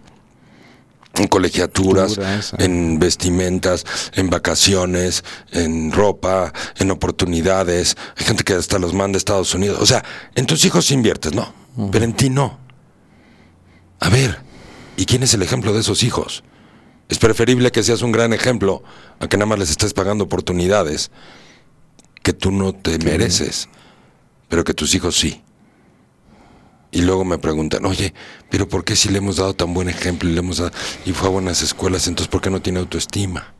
En 1.18 1.28
colegiaturas, 1.28 2.18
en 2.58 2.98
vestimentas, 2.98 3.84
en 4.12 4.28
vacaciones, 4.28 5.24
en 5.50 5.90
ropa, 5.92 6.52
en 6.76 6.90
oportunidades. 6.90 7.96
Hay 8.16 8.26
gente 8.26 8.44
que 8.44 8.52
hasta 8.52 8.78
los 8.78 8.92
manda 8.92 9.16
a 9.16 9.18
Estados 9.18 9.54
Unidos. 9.54 9.78
O 9.80 9.86
sea, 9.86 10.04
en 10.34 10.46
tus 10.46 10.64
hijos 10.64 10.90
inviertes, 10.90 11.32
¿no? 11.32 11.54
Pero 11.90 12.04
en 12.04 12.12
ti 12.12 12.28
no. 12.28 12.58
A 14.00 14.10
ver, 14.10 14.38
¿y 14.96 15.06
quién 15.06 15.22
es 15.22 15.32
el 15.34 15.42
ejemplo 15.42 15.72
de 15.72 15.80
esos 15.80 16.02
hijos? 16.02 16.44
Es 17.08 17.18
preferible 17.18 17.70
que 17.70 17.82
seas 17.82 18.02
un 18.02 18.12
gran 18.12 18.32
ejemplo 18.32 18.82
a 19.20 19.28
que 19.28 19.36
nada 19.36 19.46
más 19.46 19.58
les 19.58 19.70
estés 19.70 19.94
pagando 19.94 20.24
oportunidades 20.24 21.10
que 22.22 22.32
tú 22.32 22.50
no 22.50 22.74
te 22.74 22.98
mereces, 22.98 23.68
pero 24.48 24.64
que 24.64 24.74
tus 24.74 24.94
hijos 24.94 25.16
sí. 25.16 25.42
Y 26.96 27.02
luego 27.02 27.26
me 27.26 27.36
preguntan, 27.36 27.84
oye, 27.84 28.14
pero 28.48 28.66
¿por 28.66 28.82
qué 28.82 28.96
si 28.96 29.10
le 29.10 29.18
hemos 29.18 29.36
dado 29.36 29.52
tan 29.52 29.74
buen 29.74 29.90
ejemplo 29.90 30.30
y 30.30 30.32
le 30.32 30.38
hemos 30.38 30.56
dado, 30.56 30.70
y 31.04 31.12
fue 31.12 31.28
a 31.28 31.30
buenas 31.30 31.60
escuelas, 31.60 32.08
entonces 32.08 32.30
¿por 32.30 32.40
qué 32.40 32.48
no 32.48 32.62
tiene 32.62 32.78
autoestima? 32.78 33.52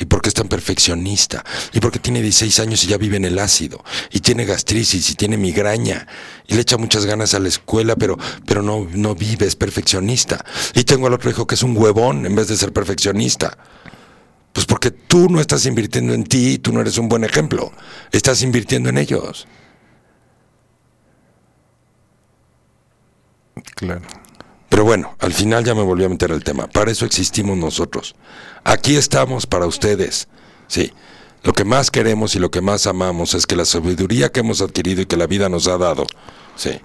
¿Y 0.00 0.06
por 0.06 0.20
qué 0.20 0.28
es 0.28 0.34
tan 0.34 0.48
perfeccionista? 0.48 1.44
¿Y 1.72 1.78
por 1.78 1.92
qué 1.92 2.00
tiene 2.00 2.20
16 2.20 2.58
años 2.58 2.82
y 2.82 2.88
ya 2.88 2.96
vive 2.96 3.16
en 3.16 3.26
el 3.26 3.38
ácido? 3.38 3.84
Y 4.10 4.18
tiene 4.18 4.44
gastritis 4.44 5.08
y 5.08 5.14
tiene 5.14 5.36
migraña. 5.36 6.08
Y 6.48 6.54
le 6.54 6.62
echa 6.62 6.78
muchas 6.78 7.06
ganas 7.06 7.32
a 7.34 7.38
la 7.38 7.46
escuela, 7.46 7.94
pero, 7.94 8.18
pero 8.44 8.60
no, 8.60 8.88
no 8.92 9.14
vive, 9.14 9.46
es 9.46 9.54
perfeccionista. 9.54 10.44
Y 10.74 10.82
tengo 10.82 11.06
al 11.06 11.14
otro 11.14 11.30
hijo 11.30 11.46
que 11.46 11.54
es 11.54 11.62
un 11.62 11.76
huevón 11.76 12.26
en 12.26 12.34
vez 12.34 12.48
de 12.48 12.56
ser 12.56 12.72
perfeccionista. 12.72 13.56
Pues 14.52 14.66
porque 14.66 14.90
tú 14.90 15.28
no 15.28 15.40
estás 15.40 15.64
invirtiendo 15.64 16.12
en 16.12 16.24
ti, 16.24 16.58
tú 16.58 16.72
no 16.72 16.80
eres 16.80 16.98
un 16.98 17.08
buen 17.08 17.22
ejemplo. 17.22 17.70
Estás 18.10 18.42
invirtiendo 18.42 18.88
en 18.88 18.98
ellos. 18.98 19.46
Claro. 23.80 24.02
Pero 24.68 24.84
bueno, 24.84 25.16
al 25.18 25.32
final 25.32 25.64
ya 25.64 25.74
me 25.74 25.82
volví 25.82 26.04
a 26.04 26.08
meter 26.08 26.30
el 26.30 26.44
tema. 26.44 26.68
Para 26.68 26.92
eso 26.92 27.04
existimos 27.04 27.58
nosotros. 27.58 28.14
Aquí 28.62 28.94
estamos 28.94 29.46
para 29.46 29.66
ustedes. 29.66 30.28
Sí. 30.68 30.92
Lo 31.42 31.54
que 31.54 31.64
más 31.64 31.90
queremos 31.90 32.36
y 32.36 32.38
lo 32.38 32.50
que 32.50 32.60
más 32.60 32.86
amamos 32.86 33.34
es 33.34 33.46
que 33.46 33.56
la 33.56 33.64
sabiduría 33.64 34.30
que 34.30 34.40
hemos 34.40 34.60
adquirido 34.60 35.00
y 35.00 35.06
que 35.06 35.16
la 35.16 35.26
vida 35.26 35.48
nos 35.48 35.68
ha 35.68 35.78
dado, 35.78 36.06
sí, 36.54 36.78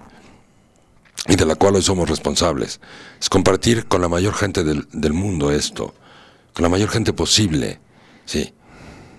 y 1.28 1.36
de 1.36 1.44
la 1.44 1.56
cual 1.56 1.74
hoy 1.74 1.82
somos 1.82 2.08
responsables, 2.08 2.80
es 3.20 3.28
compartir 3.28 3.86
con 3.86 4.00
la 4.00 4.08
mayor 4.08 4.32
gente 4.32 4.64
del, 4.64 4.88
del 4.92 5.12
mundo 5.12 5.50
esto, 5.50 5.94
con 6.54 6.62
la 6.62 6.70
mayor 6.70 6.88
gente 6.88 7.12
posible, 7.12 7.80
sí. 8.24 8.54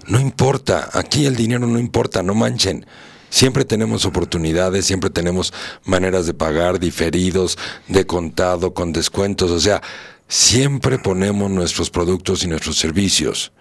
No 0.07 0.19
importa, 0.19 0.89
aquí 0.93 1.25
el 1.25 1.35
dinero 1.35 1.67
no 1.67 1.79
importa, 1.79 2.23
no 2.23 2.33
manchen. 2.33 2.85
Siempre 3.29 3.65
tenemos 3.65 4.05
oportunidades, 4.05 4.85
siempre 4.85 5.09
tenemos 5.09 5.53
maneras 5.83 6.25
de 6.25 6.33
pagar, 6.33 6.79
diferidos, 6.79 7.57
de 7.87 8.05
contado, 8.05 8.73
con 8.73 8.93
descuentos, 8.93 9.51
o 9.51 9.59
sea, 9.59 9.81
siempre 10.27 10.97
ponemos 10.97 11.51
nuestros 11.51 11.89
productos 11.89 12.43
y 12.43 12.47
nuestros 12.47 12.77
servicios 12.77 13.51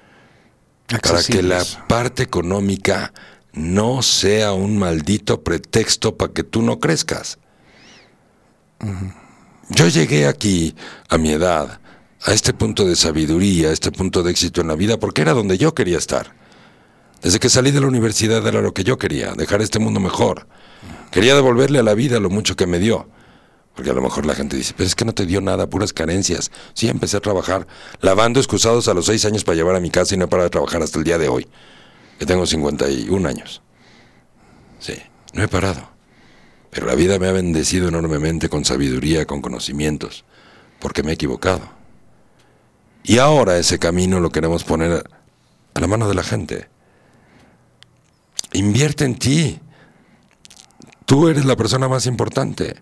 para 1.02 1.22
que 1.22 1.42
la 1.42 1.64
parte 1.88 2.22
económica 2.22 3.12
no 3.52 4.02
sea 4.02 4.52
un 4.52 4.78
maldito 4.78 5.42
pretexto 5.42 6.16
para 6.16 6.32
que 6.32 6.44
tú 6.44 6.62
no 6.62 6.78
crezcas. 6.78 7.38
Yo 9.70 9.88
llegué 9.88 10.26
aquí, 10.26 10.74
a 11.08 11.18
mi 11.18 11.30
edad, 11.30 11.80
a 12.22 12.32
este 12.32 12.52
punto 12.52 12.84
de 12.86 12.94
sabiduría, 12.94 13.70
a 13.70 13.72
este 13.72 13.90
punto 13.90 14.22
de 14.22 14.30
éxito 14.30 14.60
en 14.60 14.68
la 14.68 14.74
vida, 14.74 14.98
porque 14.98 15.22
era 15.22 15.32
donde 15.32 15.58
yo 15.58 15.74
quería 15.74 15.98
estar. 15.98 16.34
Desde 17.26 17.40
que 17.40 17.48
salí 17.50 17.72
de 17.72 17.80
la 17.80 17.88
universidad 17.88 18.46
era 18.46 18.60
lo 18.60 18.72
que 18.72 18.84
yo 18.84 18.98
quería, 18.98 19.32
dejar 19.32 19.60
este 19.60 19.80
mundo 19.80 19.98
mejor. 19.98 20.46
Quería 21.10 21.34
devolverle 21.34 21.80
a 21.80 21.82
la 21.82 21.94
vida 21.94 22.20
lo 22.20 22.30
mucho 22.30 22.54
que 22.54 22.68
me 22.68 22.78
dio. 22.78 23.08
Porque 23.74 23.90
a 23.90 23.94
lo 23.94 24.00
mejor 24.00 24.26
la 24.26 24.36
gente 24.36 24.56
dice, 24.56 24.74
pero 24.76 24.86
es 24.86 24.94
que 24.94 25.04
no 25.04 25.12
te 25.12 25.26
dio 25.26 25.40
nada, 25.40 25.68
puras 25.68 25.92
carencias. 25.92 26.52
Sí, 26.72 26.86
empecé 26.88 27.16
a 27.16 27.20
trabajar 27.20 27.66
lavando 28.00 28.38
excusados 28.38 28.86
a 28.86 28.94
los 28.94 29.06
seis 29.06 29.24
años 29.24 29.42
para 29.42 29.56
llevar 29.56 29.74
a 29.74 29.80
mi 29.80 29.90
casa 29.90 30.14
y 30.14 30.18
no 30.18 30.28
para 30.28 30.48
trabajar 30.50 30.82
hasta 30.82 31.00
el 31.00 31.04
día 31.04 31.18
de 31.18 31.28
hoy, 31.28 31.48
que 32.20 32.26
tengo 32.26 32.46
51 32.46 33.28
años. 33.28 33.60
Sí, 34.78 34.94
no 35.32 35.42
he 35.42 35.48
parado. 35.48 35.90
Pero 36.70 36.86
la 36.86 36.94
vida 36.94 37.18
me 37.18 37.26
ha 37.26 37.32
bendecido 37.32 37.88
enormemente 37.88 38.48
con 38.48 38.64
sabiduría, 38.64 39.26
con 39.26 39.42
conocimientos, 39.42 40.24
porque 40.78 41.02
me 41.02 41.10
he 41.10 41.14
equivocado. 41.14 41.68
Y 43.02 43.18
ahora 43.18 43.58
ese 43.58 43.80
camino 43.80 44.20
lo 44.20 44.30
queremos 44.30 44.62
poner 44.62 45.02
a 45.74 45.80
la 45.80 45.88
mano 45.88 46.08
de 46.08 46.14
la 46.14 46.22
gente. 46.22 46.75
Invierte 48.56 49.04
en 49.04 49.16
ti. 49.16 49.60
Tú 51.04 51.28
eres 51.28 51.44
la 51.44 51.56
persona 51.56 51.88
más 51.88 52.06
importante. 52.06 52.76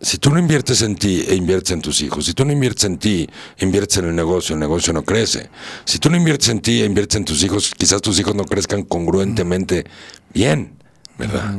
Si 0.00 0.18
tú 0.18 0.30
no 0.30 0.38
inviertes 0.38 0.82
en 0.82 0.96
ti 0.96 1.24
e 1.26 1.34
inviertes 1.34 1.72
en 1.72 1.80
tus 1.80 2.00
hijos, 2.00 2.24
si 2.24 2.32
tú 2.32 2.44
no 2.44 2.52
inviertes 2.52 2.84
en 2.84 2.98
ti, 2.98 3.28
inviertes 3.58 3.98
en 3.98 4.06
el 4.06 4.14
negocio, 4.14 4.54
el 4.54 4.60
negocio 4.60 4.92
no 4.92 5.02
crece. 5.02 5.50
Si 5.84 5.98
tú 5.98 6.10
no 6.10 6.16
inviertes 6.16 6.48
en 6.48 6.60
ti 6.60 6.80
e 6.82 6.86
inviertes 6.86 7.16
en 7.16 7.24
tus 7.24 7.42
hijos, 7.42 7.74
quizás 7.76 8.00
tus 8.00 8.18
hijos 8.18 8.34
no 8.34 8.44
crezcan 8.44 8.82
congruentemente 8.82 9.84
bien, 10.32 10.78
¿verdad? 11.18 11.54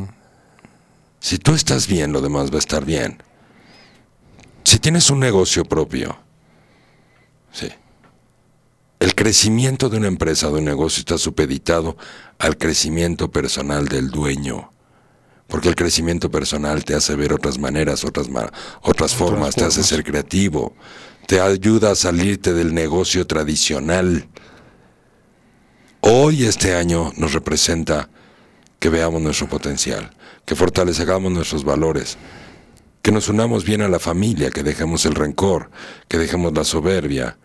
Si 1.20 1.38
tú 1.38 1.54
estás 1.54 1.88
bien, 1.88 2.14
lo 2.14 2.22
demás 2.22 2.52
va 2.52 2.56
a 2.56 2.60
estar 2.60 2.84
bien. 2.86 3.22
Si 4.64 4.80
tienes 4.80 5.10
un 5.10 5.20
negocio 5.20 5.66
propio, 5.66 6.18
sí. 7.52 7.70
El 9.02 9.16
crecimiento 9.16 9.90
de 9.90 9.98
una 9.98 10.08
empresa, 10.08 10.50
de 10.50 10.60
un 10.60 10.66
negocio, 10.66 11.00
está 11.00 11.18
supeditado 11.18 11.98
al 12.38 12.56
crecimiento 12.56 13.32
personal 13.32 13.88
del 13.88 14.12
dueño. 14.12 14.72
Porque 15.48 15.70
el 15.70 15.76
crecimiento 15.76 16.30
personal 16.30 16.86
te 16.86 16.94
hace 16.94 17.16
ver 17.16 17.34
otras 17.34 17.58
maneras, 17.58 18.06
otras, 18.06 18.30
otras 18.84 19.16
formas, 19.16 19.56
te 19.56 19.64
hace 19.64 19.82
ser 19.82 20.04
creativo, 20.04 20.76
te 21.26 21.42
ayuda 21.42 21.90
a 21.90 21.96
salirte 21.96 22.54
del 22.54 22.76
negocio 22.76 23.26
tradicional. 23.26 24.28
Hoy 26.02 26.46
este 26.46 26.76
año 26.76 27.12
nos 27.18 27.34
representa 27.34 28.08
que 28.78 28.90
veamos 28.90 29.20
nuestro 29.20 29.50
potencial, 29.50 30.12
que 30.46 30.54
fortalezcamos 30.54 31.32
nuestros 31.32 31.64
valores, 31.64 32.20
que 33.02 33.12
nos 33.12 33.30
unamos 33.30 33.66
bien 33.66 33.82
a 33.82 33.90
la 33.90 33.98
familia, 33.98 34.52
que 34.52 34.62
dejemos 34.62 35.08
el 35.08 35.16
rencor, 35.16 35.72
que 36.08 36.20
dejemos 36.20 36.54
la 36.54 36.64
soberbia, 36.64 37.40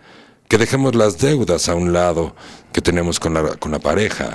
que 0.48 0.58
dejemos 0.58 0.94
las 0.94 1.18
deudas 1.18 1.68
a 1.68 1.74
un 1.74 1.92
lado 1.92 2.34
que 2.72 2.80
tenemos 2.80 3.18
con 3.18 3.34
la, 3.34 3.56
con 3.56 3.72
la 3.72 3.78
pareja, 3.78 4.32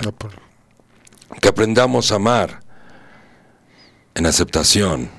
que 1.40 1.48
aprendamos 1.48 2.12
a 2.12 2.16
amar, 2.16 2.60
en 4.14 4.26
aceptación 4.26 5.10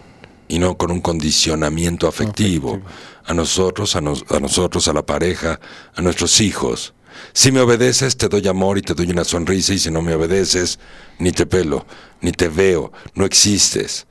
y 0.48 0.60
no 0.60 0.78
con 0.78 0.92
un 0.92 1.02
condicionamiento 1.02 2.08
afectivo, 2.08 2.80
a 3.26 3.34
nosotros, 3.34 3.96
a, 3.96 4.00
a 4.00 4.40
nosotros, 4.40 4.88
a 4.88 4.94
la 4.94 5.06
pareja, 5.06 5.60
a 5.96 6.02
nuestros 6.02 6.42
hijos. 6.42 6.94
Si 7.32 7.52
me 7.52 7.62
obedeces, 7.62 8.18
te 8.18 8.28
doy 8.28 8.48
amor 8.48 8.78
y 8.78 8.82
te 8.82 8.94
doy 8.94 9.10
una 9.10 9.24
sonrisa, 9.24 9.74
y 9.74 9.80
si 9.80 9.90
no 9.90 10.02
me 10.02 10.14
obedeces, 10.14 10.80
ni 11.20 11.32
te 11.32 11.46
pelo, 11.46 11.86
ni 12.22 12.32
te 12.32 12.50
veo, 12.50 12.92
no 13.16 13.26
existes. 13.26 14.06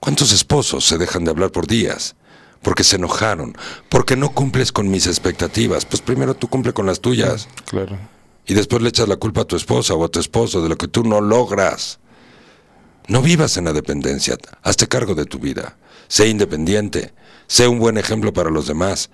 ¿Cuántos 0.00 0.32
esposos 0.32 0.84
se 0.84 0.98
dejan 0.98 1.24
de 1.24 1.30
hablar 1.30 1.52
por 1.52 1.66
días? 1.66 2.16
Porque 2.62 2.84
se 2.84 2.96
enojaron, 2.96 3.56
porque 3.88 4.16
no 4.16 4.30
cumples 4.30 4.70
con 4.72 4.88
mis 4.88 5.06
expectativas. 5.06 5.84
Pues 5.84 6.00
primero 6.00 6.34
tú 6.34 6.48
cumple 6.48 6.72
con 6.72 6.86
las 6.86 7.00
tuyas. 7.00 7.48
Claro. 7.66 7.98
Y 8.46 8.54
después 8.54 8.82
le 8.82 8.88
echas 8.88 9.08
la 9.08 9.16
culpa 9.16 9.42
a 9.42 9.44
tu 9.44 9.56
esposa 9.56 9.94
o 9.94 10.04
a 10.04 10.08
tu 10.08 10.20
esposo 10.20 10.62
de 10.62 10.68
lo 10.68 10.76
que 10.76 10.88
tú 10.88 11.04
no 11.04 11.20
logras. 11.20 11.98
No 13.08 13.20
vivas 13.20 13.56
en 13.56 13.64
la 13.64 13.72
dependencia, 13.72 14.36
hazte 14.62 14.86
cargo 14.86 15.14
de 15.14 15.24
tu 15.24 15.38
vida, 15.38 15.76
sé 16.06 16.28
independiente, 16.28 17.12
sé 17.48 17.66
un 17.66 17.80
buen 17.80 17.98
ejemplo 17.98 18.32
para 18.32 18.50
los 18.50 18.68
demás. 18.68 19.10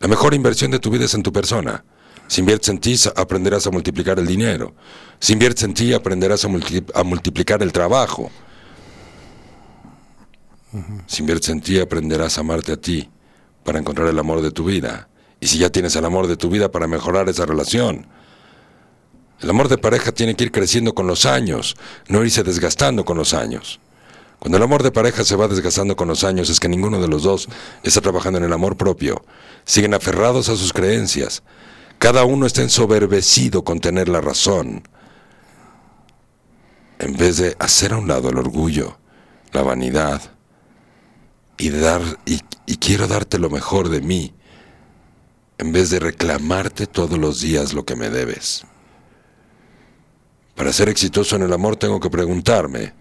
La 0.00 0.08
mejor 0.08 0.34
inversión 0.34 0.70
de 0.70 0.78
tu 0.78 0.90
vida 0.90 1.04
es 1.04 1.14
en 1.14 1.22
tu 1.22 1.32
persona. 1.32 1.84
Si 2.26 2.40
inviertes 2.40 2.68
en 2.68 2.78
ti, 2.78 2.94
aprenderás 3.16 3.66
a 3.66 3.70
multiplicar 3.70 4.18
el 4.18 4.26
dinero. 4.26 4.74
Si 5.18 5.32
inviertes 5.32 5.64
en 5.64 5.74
ti, 5.74 5.94
aprenderás 5.94 6.44
a, 6.44 7.04
multiplicar 7.04 7.62
el 7.62 7.72
trabajo. 7.72 8.30
Si 11.06 11.22
inviertes 11.22 11.48
en 11.48 11.60
ti, 11.60 11.78
aprenderás 11.78 12.38
a 12.38 12.42
amarte 12.42 12.72
a 12.72 12.76
ti 12.76 13.08
para 13.64 13.78
encontrar 13.78 14.08
el 14.08 14.18
amor 14.18 14.42
de 14.42 14.50
tu 14.50 14.64
vida. 14.64 15.08
Y 15.40 15.46
si 15.46 15.58
ya 15.58 15.70
tienes 15.70 15.96
el 15.96 16.04
amor 16.04 16.26
de 16.26 16.36
tu 16.36 16.50
vida, 16.50 16.70
para 16.70 16.86
mejorar 16.86 17.28
esa 17.28 17.46
relación. 17.46 18.06
El 19.40 19.50
amor 19.50 19.68
de 19.68 19.78
pareja 19.78 20.12
tiene 20.12 20.34
que 20.34 20.44
ir 20.44 20.52
creciendo 20.52 20.94
con 20.94 21.06
los 21.06 21.24
años, 21.24 21.76
no 22.08 22.24
irse 22.24 22.42
desgastando 22.42 23.04
con 23.04 23.16
los 23.16 23.34
años. 23.34 23.80
Cuando 24.38 24.56
el 24.56 24.62
amor 24.62 24.82
de 24.82 24.92
pareja 24.92 25.24
se 25.24 25.36
va 25.36 25.48
desgastando 25.48 25.96
con 25.96 26.08
los 26.08 26.22
años 26.22 26.48
es 26.50 26.60
que 26.60 26.68
ninguno 26.68 27.00
de 27.00 27.08
los 27.08 27.22
dos 27.22 27.48
está 27.82 28.00
trabajando 28.00 28.38
en 28.38 28.44
el 28.44 28.52
amor 28.52 28.76
propio. 28.76 29.24
Siguen 29.64 29.94
aferrados 29.94 30.48
a 30.48 30.56
sus 30.56 30.72
creencias. 30.72 31.42
Cada 31.98 32.24
uno 32.24 32.46
está 32.46 32.62
ensoberbecido 32.62 33.64
con 33.64 33.80
tener 33.80 34.08
la 34.08 34.20
razón. 34.20 34.82
En 37.00 37.16
vez 37.16 37.38
de 37.38 37.56
hacer 37.58 37.92
a 37.92 37.96
un 37.96 38.08
lado 38.08 38.30
el 38.30 38.38
orgullo, 38.38 38.98
la 39.52 39.62
vanidad, 39.62 40.20
y, 41.58 41.70
dar, 41.70 42.00
y, 42.24 42.76
quiero 42.76 43.08
darte 43.08 43.38
lo 43.38 43.50
mejor 43.50 43.88
de 43.88 44.00
mí, 44.00 44.32
en 45.58 45.72
vez 45.72 45.90
de 45.90 45.98
reclamarte 45.98 46.86
todos 46.86 47.18
los 47.18 47.40
días 47.40 47.74
lo 47.74 47.84
que 47.84 47.96
me 47.96 48.08
debes. 48.08 48.64
Para 50.54 50.72
ser 50.72 50.88
exitoso 50.88 51.36
en 51.36 51.42
el 51.42 51.52
amor 51.52 51.76
tengo 51.76 52.00
que 52.00 52.10
preguntarme, 52.10 52.94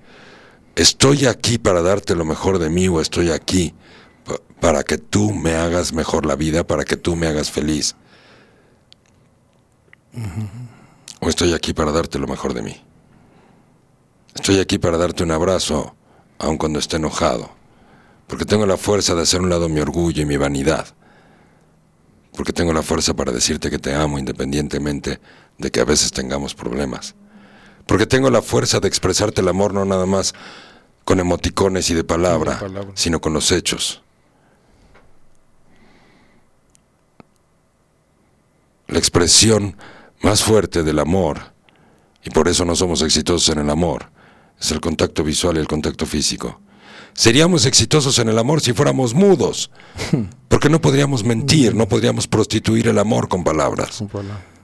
¿estoy 0.76 1.28
aquí 1.28 1.58
para 1.58 1.82
darte 1.82 2.16
lo 2.16 2.26
mejor 2.26 2.58
de 2.60 2.70
mí 2.70 2.88
o 2.88 3.00
estoy 3.00 3.32
aquí 3.32 3.74
para 4.60 4.84
que 4.84 4.98
tú 4.98 5.34
me 5.34 5.54
hagas 5.54 5.94
mejor 5.94 6.26
la 6.26 6.36
vida, 6.36 6.66
para 6.66 6.84
que 6.84 6.98
tú 6.98 7.16
me 7.16 7.28
hagas 7.28 7.52
feliz? 7.52 7.96
¿O 11.20 11.30
estoy 11.30 11.54
aquí 11.54 11.74
para 11.74 11.92
darte 11.92 12.18
lo 12.18 12.28
mejor 12.28 12.56
de 12.56 12.64
mí? 12.64 12.82
Estoy 14.34 14.60
aquí 14.60 14.78
para 14.78 14.98
darte 14.98 15.24
un 15.24 15.32
abrazo, 15.32 15.96
aun 16.40 16.58
cuando 16.58 16.80
esté 16.80 16.98
enojado, 16.98 17.57
porque 18.28 18.46
tengo 18.46 18.66
la 18.66 18.78
fuerza 18.78 19.16
de 19.16 19.24
hacer 19.24 19.42
un 19.42 19.50
lado 19.50 19.70
mi 19.70 19.80
orgullo 19.80 20.22
y 20.22 20.26
mi 20.26 20.38
vanidad, 20.38 20.88
porque 22.36 22.54
tengo 22.54 22.74
la 22.74 22.84
fuerza 22.84 23.16
para 23.16 23.32
decirte 23.32 23.70
que 23.70 23.80
te 23.80 23.96
amo 23.96 24.20
independientemente 24.20 25.20
de 25.58 25.72
que 25.72 25.80
a 25.80 25.86
veces 25.86 26.12
tengamos 26.12 26.54
problemas 26.54 27.16
porque 27.88 28.06
tengo 28.06 28.30
la 28.30 28.42
fuerza 28.42 28.80
de 28.80 28.88
expresarte 28.88 29.42
el 29.42 29.48
amor 29.48 29.74
no 29.74 29.86
nada 29.86 30.06
más 30.06 30.36
con 31.06 31.20
emoticones 31.20 31.90
y 31.90 31.94
de 31.94 32.04
palabra, 32.04 32.60
sino 32.94 33.22
con 33.22 33.34
los 33.34 33.52
hechos. 33.52 34.04
La 38.88 39.00
expresión 39.00 39.78
más 40.22 40.44
fuerte 40.44 40.84
del 40.84 41.00
amor, 41.00 41.54
y 42.24 42.30
por 42.30 42.50
eso 42.50 42.66
no 42.66 42.76
somos 42.76 43.02
exitosos 43.02 43.50
en 43.50 43.60
el 43.60 43.70
amor, 43.70 44.10
es 44.60 44.72
el 44.72 44.82
contacto 44.82 45.24
visual 45.24 45.56
y 45.56 45.60
el 45.60 45.68
contacto 45.68 46.06
físico. 46.06 46.60
Seríamos 47.18 47.66
exitosos 47.66 48.20
en 48.20 48.30
el 48.30 48.38
amor 48.38 48.62
si 48.62 48.74
fuéramos 48.74 49.16
mudos, 49.16 49.72
porque 50.50 50.70
no 50.70 50.80
podríamos 50.80 51.24
mentir, 51.24 51.74
no 51.74 51.88
podríamos 51.88 52.28
prostituir 52.28 52.88
el 52.88 53.00
amor 53.00 53.28
con 53.28 53.44
palabras. 53.44 54.04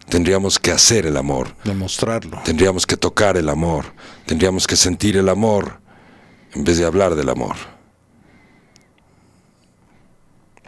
Tendríamos 0.08 0.60
que 0.60 0.72
hacer 0.72 1.08
el 1.08 1.18
amor. 1.18 1.56
Demostrarlo. 1.64 2.40
Tendríamos 2.46 2.86
que 2.86 2.96
tocar 2.96 3.38
el 3.38 3.50
amor. 3.50 3.86
Tendríamos 4.28 4.68
que 4.68 4.76
sentir 4.76 5.18
el 5.18 5.30
amor 5.30 5.80
en 6.54 6.64
vez 6.64 6.78
de 6.78 6.86
hablar 6.86 7.16
del 7.16 7.30
amor. 7.30 7.56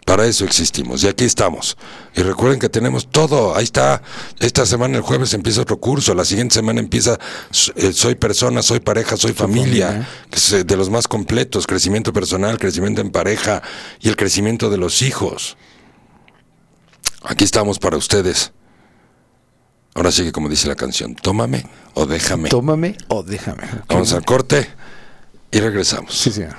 Para 0.06 0.24
eso 0.24 0.44
existimos 0.44 1.02
y 1.02 1.08
aquí 1.08 1.24
estamos. 1.24 1.76
Y 2.14 2.22
recuerden 2.22 2.60
que 2.60 2.68
tenemos 2.68 3.08
todo. 3.10 3.56
Ahí 3.56 3.64
está. 3.64 4.02
Esta 4.38 4.64
semana, 4.64 4.98
el 4.98 5.02
jueves, 5.02 5.34
empieza 5.34 5.62
otro 5.62 5.80
curso. 5.80 6.14
La 6.14 6.24
siguiente 6.24 6.54
semana 6.54 6.78
empieza 6.78 7.18
eh, 7.74 7.92
Soy 7.92 8.14
persona, 8.14 8.62
soy 8.62 8.78
pareja, 8.78 9.16
soy 9.16 9.32
familia. 9.32 10.08
Que 10.30 10.36
es 10.36 10.52
eh, 10.52 10.62
de 10.62 10.76
los 10.76 10.90
más 10.90 11.08
completos. 11.08 11.66
Crecimiento 11.66 12.12
personal, 12.12 12.56
crecimiento 12.56 13.00
en 13.00 13.10
pareja 13.10 13.62
y 14.00 14.08
el 14.08 14.14
crecimiento 14.14 14.70
de 14.70 14.76
los 14.76 15.02
hijos. 15.02 15.56
Aquí 17.24 17.42
estamos 17.42 17.80
para 17.80 17.96
ustedes. 17.96 18.52
Ahora 19.92 20.12
sí 20.12 20.22
que 20.22 20.30
como 20.30 20.48
dice 20.48 20.68
la 20.68 20.76
canción, 20.76 21.16
tómame 21.16 21.66
o 21.94 22.06
déjame. 22.06 22.48
Tómame 22.48 22.96
o 23.08 23.24
déjame. 23.24 23.64
Vamos 23.88 24.12
al 24.12 24.24
corte 24.24 24.70
y 25.50 25.58
regresamos. 25.58 26.16
Sí, 26.16 26.30
señor. 26.30 26.54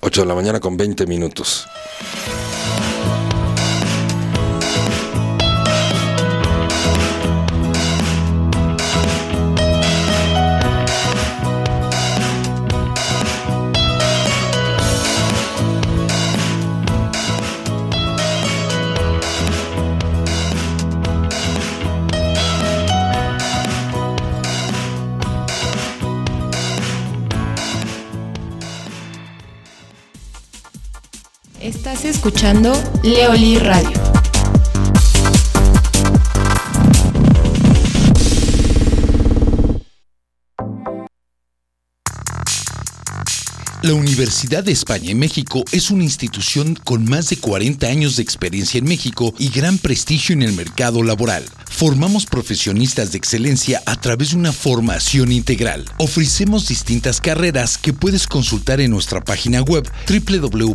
8 0.00 0.20
de 0.20 0.26
la 0.26 0.34
mañana 0.34 0.60
con 0.60 0.76
20 0.76 1.06
minutos. 1.06 1.66
Escuchando 32.04 32.70
Leoli 33.02 33.58
Radio. 33.58 33.90
La 43.82 43.94
Universidad 43.94 44.62
de 44.62 44.72
España 44.72 45.12
en 45.12 45.18
México 45.18 45.64
es 45.72 45.90
una 45.90 46.04
institución 46.04 46.74
con 46.74 47.06
más 47.06 47.30
de 47.30 47.38
40 47.38 47.86
años 47.86 48.16
de 48.16 48.22
experiencia 48.22 48.78
en 48.78 48.84
México 48.84 49.34
y 49.38 49.48
gran 49.48 49.78
prestigio 49.78 50.34
en 50.34 50.42
el 50.42 50.52
mercado 50.52 51.02
laboral. 51.02 51.44
Formamos 51.74 52.24
profesionistas 52.24 53.10
de 53.10 53.18
excelencia 53.18 53.82
a 53.84 54.00
través 54.00 54.30
de 54.30 54.36
una 54.36 54.52
formación 54.52 55.32
integral. 55.32 55.84
Ofrecemos 55.98 56.68
distintas 56.68 57.20
carreras 57.20 57.78
que 57.78 57.92
puedes 57.92 58.28
consultar 58.28 58.80
en 58.80 58.92
nuestra 58.92 59.20
página 59.20 59.60
web 59.60 59.82
www.uem.edu.mx. 60.08 60.74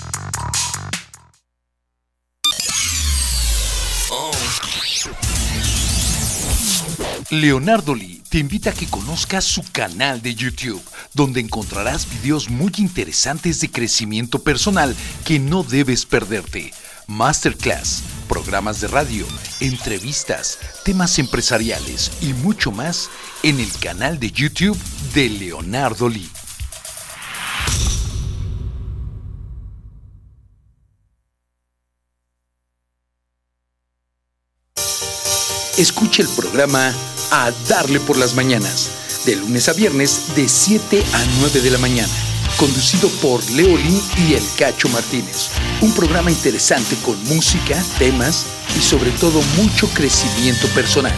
Leonardo 7.31 7.95
Lee 7.95 8.21
te 8.27 8.39
invita 8.39 8.71
a 8.71 8.73
que 8.73 8.87
conozcas 8.87 9.45
su 9.45 9.63
canal 9.71 10.21
de 10.21 10.35
YouTube, 10.35 10.83
donde 11.13 11.39
encontrarás 11.39 12.05
videos 12.09 12.49
muy 12.49 12.73
interesantes 12.77 13.61
de 13.61 13.71
crecimiento 13.71 14.43
personal 14.43 14.93
que 15.23 15.39
no 15.39 15.63
debes 15.63 16.05
perderte. 16.05 16.73
Masterclass, 17.07 18.03
programas 18.27 18.81
de 18.81 18.89
radio, 18.89 19.25
entrevistas, 19.61 20.59
temas 20.83 21.19
empresariales 21.19 22.11
y 22.19 22.33
mucho 22.33 22.73
más 22.73 23.09
en 23.43 23.61
el 23.61 23.71
canal 23.79 24.19
de 24.19 24.29
YouTube 24.29 24.77
de 25.13 25.29
Leonardo 25.29 26.09
Lee. 26.09 26.29
Escucha 35.77 36.21
el 36.21 36.27
programa 36.27 36.93
A 37.31 37.49
Darle 37.69 38.01
por 38.01 38.17
las 38.17 38.35
Mañanas, 38.35 38.89
de 39.25 39.37
lunes 39.37 39.69
a 39.69 39.73
viernes 39.73 40.35
de 40.35 40.49
7 40.49 41.01
a 41.13 41.25
9 41.39 41.61
de 41.61 41.71
la 41.71 41.77
mañana, 41.77 42.11
conducido 42.57 43.07
por 43.21 43.41
Leolín 43.51 44.01
y 44.17 44.33
El 44.33 44.43
Cacho 44.57 44.89
Martínez. 44.89 45.49
Un 45.79 45.93
programa 45.93 46.29
interesante 46.29 46.97
con 46.97 47.21
música, 47.29 47.81
temas 47.97 48.45
y 48.77 48.81
sobre 48.81 49.11
todo 49.11 49.41
mucho 49.55 49.87
crecimiento 49.93 50.67
personal. 50.75 51.15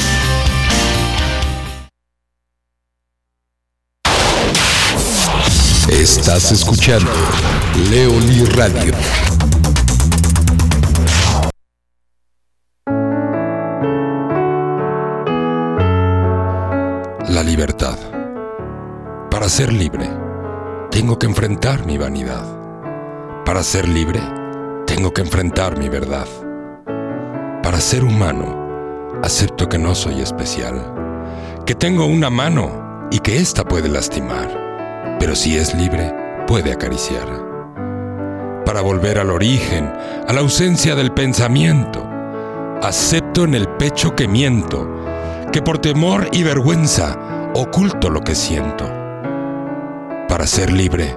Estás 5.90 6.52
escuchando 6.52 7.10
Leolí 7.90 8.44
Radio. 8.44 8.94
Libertad. 17.58 17.98
Para 19.32 19.48
ser 19.48 19.72
libre, 19.72 20.08
tengo 20.92 21.18
que 21.18 21.26
enfrentar 21.26 21.84
mi 21.86 21.98
vanidad. 21.98 22.44
Para 23.44 23.64
ser 23.64 23.88
libre, 23.88 24.20
tengo 24.86 25.10
que 25.10 25.22
enfrentar 25.22 25.76
mi 25.76 25.88
verdad. 25.88 26.28
Para 27.60 27.80
ser 27.80 28.04
humano, 28.04 29.10
acepto 29.24 29.68
que 29.68 29.76
no 29.76 29.96
soy 29.96 30.20
especial, 30.20 30.94
que 31.66 31.74
tengo 31.74 32.06
una 32.06 32.30
mano 32.30 33.08
y 33.10 33.18
que 33.18 33.38
ésta 33.38 33.64
puede 33.64 33.88
lastimar, 33.88 35.16
pero 35.18 35.34
si 35.34 35.56
es 35.56 35.74
libre, 35.74 36.14
puede 36.46 36.72
acariciar. 36.72 37.26
Para 38.64 38.82
volver 38.82 39.18
al 39.18 39.30
origen, 39.30 39.92
a 40.28 40.32
la 40.32 40.42
ausencia 40.42 40.94
del 40.94 41.10
pensamiento, 41.10 42.08
acepto 42.84 43.42
en 43.42 43.56
el 43.56 43.66
pecho 43.66 44.14
que 44.14 44.28
miento, 44.28 44.88
que 45.52 45.60
por 45.60 45.78
temor 45.78 46.28
y 46.30 46.44
vergüenza 46.44 47.18
oculto 47.60 48.08
lo 48.08 48.20
que 48.20 48.36
siento. 48.36 48.84
Para 50.28 50.46
ser 50.46 50.72
libre, 50.72 51.16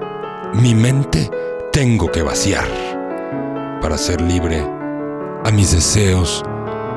mi 0.56 0.74
mente 0.74 1.30
tengo 1.72 2.12
que 2.12 2.24
vaciar. 2.24 2.68
Para 3.80 3.96
ser 3.96 4.22
libre, 4.22 4.60
a 5.46 5.52
mis 5.52 5.72
deseos 5.72 6.44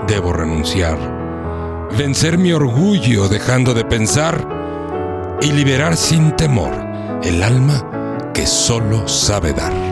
debo 0.09 0.33
renunciar. 0.33 0.97
Vencer 1.99 2.39
mi 2.39 2.53
orgullo 2.53 3.29
dejando 3.29 3.75
de 3.75 3.85
pensar 3.85 4.49
y 5.43 5.53
liberar 5.53 5.99
sin 5.99 6.35
temor 6.37 6.73
el 7.23 7.43
alma 7.43 8.31
que 8.33 8.47
solo 8.47 9.07
sabe 9.07 9.53
dar. 9.53 9.84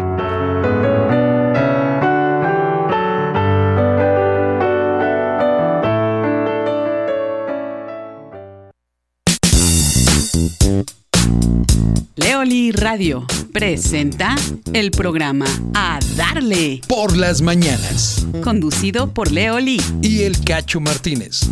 Radio 12.93 13.27
presenta 13.55 14.37
el 14.75 14.91
programa 14.91 15.47
A 15.73 15.99
Darle, 16.15 16.83
Por 16.87 17.17
las 17.17 17.41
mañanas. 17.41 18.27
conducido 18.45 19.15
por 19.15 19.33
Leoli. 19.33 19.81
Y 20.03 20.25
el 20.25 20.39
Cacho 20.45 20.79
Martínez. 20.79 21.49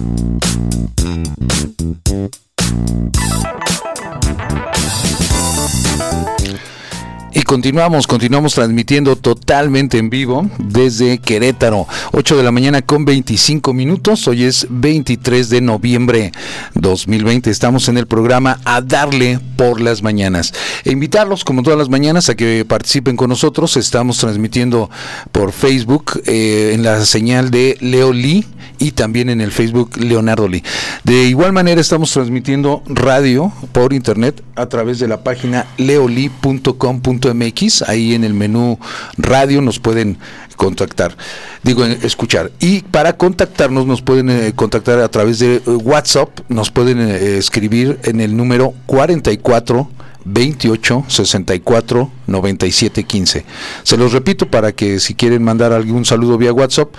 Continuamos, 7.51 8.06
continuamos 8.06 8.55
transmitiendo 8.55 9.16
totalmente 9.16 9.98
en 9.98 10.09
vivo 10.09 10.48
desde 10.60 11.18
Querétaro, 11.18 11.89
8 12.12 12.36
de 12.36 12.44
la 12.44 12.52
mañana 12.52 12.81
con 12.81 13.05
25 13.05 13.74
minutos. 13.74 14.28
Hoy 14.28 14.44
es 14.44 14.68
23 14.70 15.51
de 15.51 15.60
noviembre 15.60 16.31
2020. 16.74 17.51
Estamos 17.51 17.89
en 17.89 17.98
el 17.98 18.06
programa 18.06 18.60
A 18.64 18.81
Darle 18.82 19.40
por 19.56 19.81
las 19.81 20.01
Mañanas. 20.01 20.55
E 20.85 20.93
invitarlos, 20.93 21.43
como 21.43 21.64
todas 21.64 21.77
las 21.77 21.89
mañanas, 21.89 22.28
a 22.28 22.36
que 22.36 22.64
participen 22.64 23.16
con 23.16 23.31
nosotros. 23.31 23.77
Estamos 23.77 24.18
transmitiendo 24.18 24.89
por 25.32 25.51
Facebook 25.51 26.22
eh, 26.27 26.70
en 26.72 26.85
la 26.85 27.05
señal 27.05 27.51
de 27.51 27.77
Leo 27.81 28.12
Lee 28.12 28.47
y 28.78 28.93
también 28.93 29.28
en 29.28 29.40
el 29.40 29.51
Facebook 29.51 29.97
Leonardo 29.97 30.47
Lee. 30.47 30.62
De 31.02 31.24
igual 31.24 31.52
manera, 31.52 31.81
estamos 31.81 32.12
transmitiendo 32.12 32.85
radio 32.86 33.52
por 33.72 33.93
internet 33.93 34.40
a 34.55 34.68
través 34.68 35.01
de 35.01 35.09
la 35.09 35.24
página 35.24 35.66
leoli.com.mx. 35.78 37.40
Ahí 37.87 38.15
en 38.15 38.25
el 38.25 38.35
menú 38.35 38.79
radio 39.17 39.61
nos 39.62 39.79
pueden 39.79 40.19
contactar, 40.57 41.17
digo, 41.62 41.85
escuchar. 41.87 42.53
Y 42.61 42.83
para 42.83 43.15
contactarnos 43.15 43.87
nos 43.87 44.03
pueden 44.03 44.29
eh, 44.29 44.53
contactar 44.55 45.01
a 45.01 45.09
través 45.09 45.39
de 45.39 45.57
eh, 45.57 45.62
WhatsApp, 45.67 46.29
nos 46.51 46.71
pueden 46.71 47.01
eh, 47.01 47.39
escribir 47.39 47.99
en 48.05 48.21
el 48.21 48.37
número 48.37 48.75
44 48.85 49.89
28 50.27 51.05
64 51.09 52.11
97 52.27 53.05
15. 53.05 53.45
Se 53.85 53.97
los 53.97 54.12
repito 54.12 54.51
para 54.51 54.73
que 54.73 55.01
si 55.01 55.15
quieren 55.15 55.43
mandar 55.43 55.73
algún 55.73 56.05
saludo 56.05 56.37
vía 56.37 56.53
WhatsApp, 56.53 56.91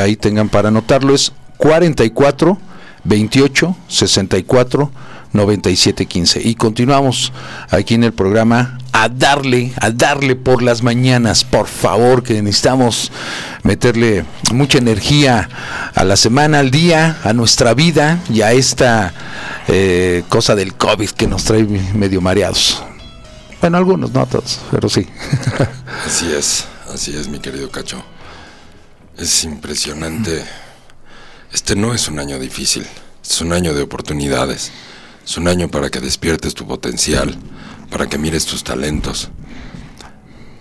ahí 0.00 0.14
tengan 0.14 0.48
para 0.48 0.68
anotarlo, 0.68 1.12
es 1.12 1.32
44 1.56 2.58
28 3.02 3.76
64 3.88 4.90
9715. 5.32 6.40
Y 6.42 6.54
continuamos 6.54 7.32
aquí 7.70 7.94
en 7.94 8.04
el 8.04 8.12
programa 8.12 8.78
a 8.92 9.08
darle, 9.08 9.72
a 9.80 9.90
darle 9.90 10.36
por 10.36 10.62
las 10.62 10.82
mañanas, 10.82 11.44
por 11.44 11.68
favor, 11.68 12.22
que 12.22 12.42
necesitamos 12.42 13.12
meterle 13.62 14.24
mucha 14.52 14.78
energía 14.78 15.48
a 15.94 16.04
la 16.04 16.16
semana, 16.16 16.58
al 16.58 16.70
día, 16.70 17.18
a 17.24 17.32
nuestra 17.32 17.74
vida 17.74 18.18
y 18.28 18.42
a 18.42 18.52
esta 18.52 19.12
eh, 19.68 20.24
cosa 20.28 20.54
del 20.54 20.74
COVID 20.74 21.10
que 21.10 21.26
nos 21.26 21.44
trae 21.44 21.64
medio 21.64 22.20
mareados. 22.20 22.82
Bueno, 23.60 23.76
algunos, 23.76 24.12
no 24.12 24.26
todos, 24.26 24.58
pero 24.70 24.88
sí. 24.88 25.06
así 26.06 26.32
es, 26.32 26.64
así 26.92 27.16
es, 27.16 27.28
mi 27.28 27.38
querido 27.38 27.70
Cacho. 27.70 28.02
Es 29.18 29.44
impresionante. 29.44 30.42
Este 31.52 31.76
no 31.76 31.92
es 31.92 32.08
un 32.08 32.18
año 32.18 32.38
difícil, 32.38 32.86
es 33.22 33.40
un 33.40 33.52
año 33.52 33.74
de 33.74 33.82
oportunidades. 33.82 34.72
Es 35.24 35.36
un 35.36 35.48
año 35.48 35.68
para 35.68 35.90
que 35.90 36.00
despiertes 36.00 36.54
tu 36.54 36.66
potencial, 36.66 37.36
para 37.90 38.08
que 38.08 38.18
mires 38.18 38.46
tus 38.46 38.64
talentos. 38.64 39.30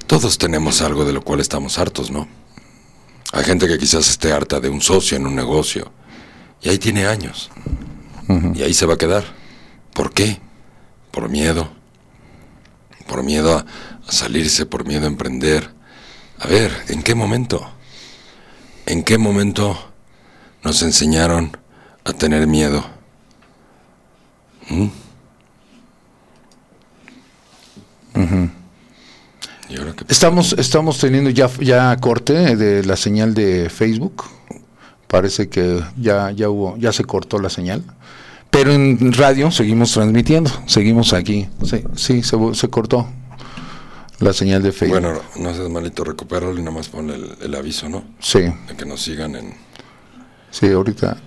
Todos 0.08 0.38
tenemos 0.38 0.82
algo 0.82 1.06
de 1.06 1.14
lo 1.14 1.22
cual 1.22 1.40
estamos 1.40 1.78
hartos, 1.78 2.12
¿no? 2.12 2.28
Hay 3.32 3.44
gente 3.44 3.68
que 3.68 3.78
quizás 3.78 4.10
esté 4.10 4.32
harta 4.32 4.60
de 4.60 4.70
un 4.70 4.82
socio 4.82 5.16
en 5.16 5.28
un 5.28 5.36
negocio 5.36 5.92
y 6.62 6.70
ahí 6.70 6.80
tiene 6.80 7.06
años. 7.06 7.52
Y 8.54 8.62
ahí 8.62 8.74
se 8.74 8.86
va 8.86 8.96
a 8.96 8.98
quedar. 8.98 9.24
¿Por 9.94 10.14
qué? 10.14 10.40
Por 11.12 11.30
miedo. 11.30 11.70
Por 13.08 13.24
miedo 13.24 13.58
a, 13.58 13.66
a 14.08 14.12
salirse, 14.12 14.66
por 14.66 14.86
miedo 14.86 15.06
a 15.06 15.08
emprender. 15.08 15.74
A 16.40 16.48
ver, 16.48 16.72
¿en 16.90 17.02
qué 17.02 17.16
momento? 17.16 17.72
¿En 18.86 19.04
qué 19.04 19.18
momento 19.18 19.92
nos 20.64 20.82
enseñaron 20.82 21.58
a 22.06 22.14
tener 22.14 22.48
miedo? 22.48 22.99
Estamos, 30.08 30.54
estamos 30.54 30.98
teniendo 31.00 31.30
ya, 31.30 31.50
ya 31.60 31.96
corte 31.98 32.56
de 32.56 32.84
la 32.84 32.96
señal 32.96 33.34
de 33.34 33.70
Facebook. 33.70 34.24
Parece 35.08 35.50
que 35.50 35.82
ya, 35.98 36.32
ya 36.32 36.50
hubo, 36.50 36.78
ya 36.78 36.92
se 36.92 37.04
cortó 37.04 37.40
la 37.40 37.50
señal. 37.50 37.84
Pero 38.50 38.74
en 38.74 39.14
radio 39.14 39.52
seguimos 39.52 39.92
transmitiendo, 39.92 40.52
seguimos 40.66 41.14
aquí. 41.14 41.48
Sí, 41.64 41.84
sí 41.96 42.24
se, 42.24 42.38
se 42.54 42.68
cortó 42.70 43.08
la 44.20 44.34
señal 44.34 44.64
de 44.64 44.72
Facebook. 44.72 45.00
Bueno, 45.02 45.22
no 45.38 45.54
seas 45.54 45.70
malito, 45.70 46.04
recupéralo 46.04 46.54
y 46.54 46.60
nada 46.60 46.72
más 46.72 46.90
pon 46.90 47.10
el, 47.12 47.36
el, 47.42 47.56
aviso, 47.56 47.88
¿no? 47.88 48.04
Sí. 48.20 48.40
De 48.40 48.76
que 48.78 48.86
nos 48.86 49.02
sigan 49.02 49.36
en... 49.36 49.54
Sí, 50.52 50.68
ahorita, 50.68 51.18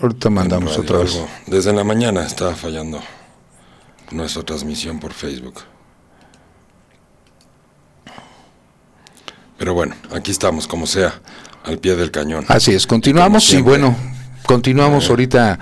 ahorita 0.00 0.30
mandamos 0.30 0.78
otra 0.78 0.98
vez. 0.98 1.14
Algo. 1.14 1.28
Desde 1.46 1.72
la 1.72 1.84
mañana 1.84 2.24
estaba 2.24 2.54
fallando 2.54 3.00
nuestra 4.10 4.42
transmisión 4.42 4.98
por 4.98 5.12
Facebook. 5.12 5.60
Pero 9.58 9.74
bueno, 9.74 9.94
aquí 10.12 10.30
estamos, 10.30 10.66
como 10.66 10.86
sea, 10.86 11.20
al 11.64 11.78
pie 11.78 11.94
del 11.94 12.10
cañón. 12.10 12.44
Así 12.48 12.72
es, 12.72 12.86
continuamos 12.86 13.52
y, 13.52 13.58
y 13.58 13.60
bueno, 13.60 13.94
continuamos 14.46 15.06
eh. 15.06 15.10
ahorita 15.10 15.58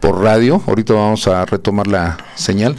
por 0.00 0.22
radio, 0.22 0.62
ahorita 0.66 0.94
vamos 0.94 1.28
a 1.28 1.44
retomar 1.44 1.86
la 1.86 2.16
señal. 2.34 2.76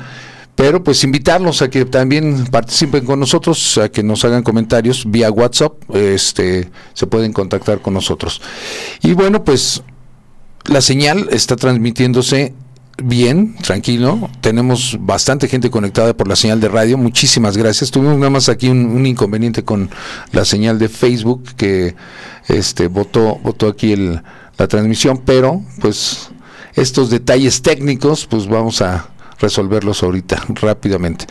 Pero 0.55 0.83
pues 0.83 1.03
invitarlos 1.03 1.61
a 1.63 1.69
que 1.69 1.85
también 1.85 2.45
participen 2.45 3.05
con 3.05 3.19
nosotros, 3.19 3.77
a 3.79 3.89
que 3.89 4.03
nos 4.03 4.23
hagan 4.23 4.43
comentarios 4.43 5.03
vía 5.09 5.31
WhatsApp, 5.31 5.73
este 5.95 6.69
se 6.93 7.07
pueden 7.07 7.33
contactar 7.33 7.81
con 7.81 7.95
nosotros. 7.95 8.39
Y 9.01 9.13
bueno, 9.13 9.43
pues 9.43 9.81
la 10.65 10.81
señal 10.81 11.27
está 11.31 11.55
transmitiéndose 11.55 12.53
bien, 13.01 13.55
tranquilo. 13.57 14.29
Tenemos 14.41 14.97
bastante 14.99 15.47
gente 15.47 15.69
conectada 15.69 16.15
por 16.15 16.27
la 16.27 16.35
señal 16.35 16.59
de 16.59 16.69
radio. 16.69 16.97
Muchísimas 16.97 17.57
gracias. 17.57 17.91
Tuvimos 17.91 18.17
nada 18.17 18.29
más 18.29 18.49
aquí 18.49 18.69
un, 18.69 19.05
inconveniente 19.05 19.63
con 19.63 19.89
la 20.31 20.45
señal 20.45 20.79
de 20.79 20.89
Facebook 20.89 21.43
que 21.57 21.95
este 22.47 22.87
votó 22.87 23.39
votó 23.43 23.67
aquí 23.67 23.93
el, 23.93 24.21
la 24.57 24.67
transmisión, 24.67 25.21
pero 25.25 25.61
pues 25.81 26.29
estos 26.75 27.09
detalles 27.09 27.61
técnicos 27.61 28.25
pues 28.25 28.47
vamos 28.47 28.81
a 28.81 29.09
resolverlos 29.39 30.03
ahorita 30.03 30.43
rápidamente. 30.49 31.25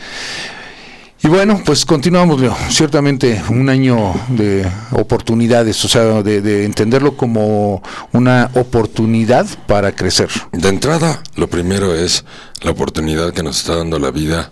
Y 1.25 1.29
bueno, 1.29 1.61
pues 1.65 1.85
continuamos, 1.85 2.41
Leo. 2.41 2.53
Ciertamente 2.69 3.41
un 3.49 3.69
año 3.69 4.13
de 4.27 4.69
oportunidades, 4.91 5.83
o 5.85 5.87
sea, 5.87 6.21
de, 6.21 6.41
de, 6.41 6.65
entenderlo 6.65 7.15
como 7.15 7.81
una 8.11 8.51
oportunidad 8.55 9.47
para 9.65 9.95
crecer. 9.95 10.29
De 10.51 10.67
entrada, 10.67 11.23
lo 11.37 11.47
primero 11.47 11.95
es 11.95 12.25
la 12.61 12.71
oportunidad 12.71 13.31
que 13.31 13.41
nos 13.41 13.57
está 13.59 13.77
dando 13.77 13.99
la 13.99 14.11
vida 14.11 14.51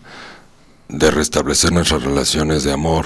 de 0.87 1.11
restablecer 1.11 1.73
nuestras 1.73 2.03
relaciones 2.03 2.63
de 2.63 2.71
amor, 2.71 3.05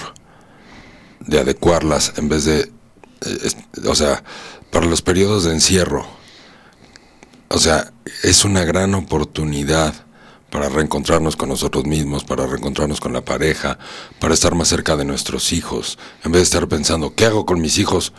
de 1.21 1.39
adecuarlas 1.39 2.13
en 2.17 2.29
vez 2.29 2.45
de, 2.45 2.59
eh, 2.59 3.49
o 3.87 3.95
sea, 3.95 4.23
para 4.71 4.85
los 4.85 5.01
periodos 5.01 5.43
de 5.43 5.53
encierro. 5.53 6.05
O 7.47 7.57
sea, 7.57 7.91
es 8.21 8.45
una 8.45 8.63
gran 8.63 8.93
oportunidad 8.93 10.05
para 10.49 10.69
reencontrarnos 10.69 11.35
con 11.35 11.49
nosotros 11.49 11.85
mismos, 11.85 12.23
para 12.23 12.45
reencontrarnos 12.45 12.99
con 12.99 13.13
la 13.13 13.25
pareja, 13.25 13.77
para 14.19 14.33
estar 14.33 14.55
más 14.55 14.67
cerca 14.67 14.95
de 14.95 15.05
nuestros 15.05 15.51
hijos, 15.51 15.97
en 16.23 16.31
vez 16.31 16.41
de 16.41 16.43
estar 16.43 16.67
pensando, 16.67 17.13
¿qué 17.15 17.25
hago 17.25 17.45
con 17.45 17.59
mis 17.59 17.77
hijos? 17.77 18.13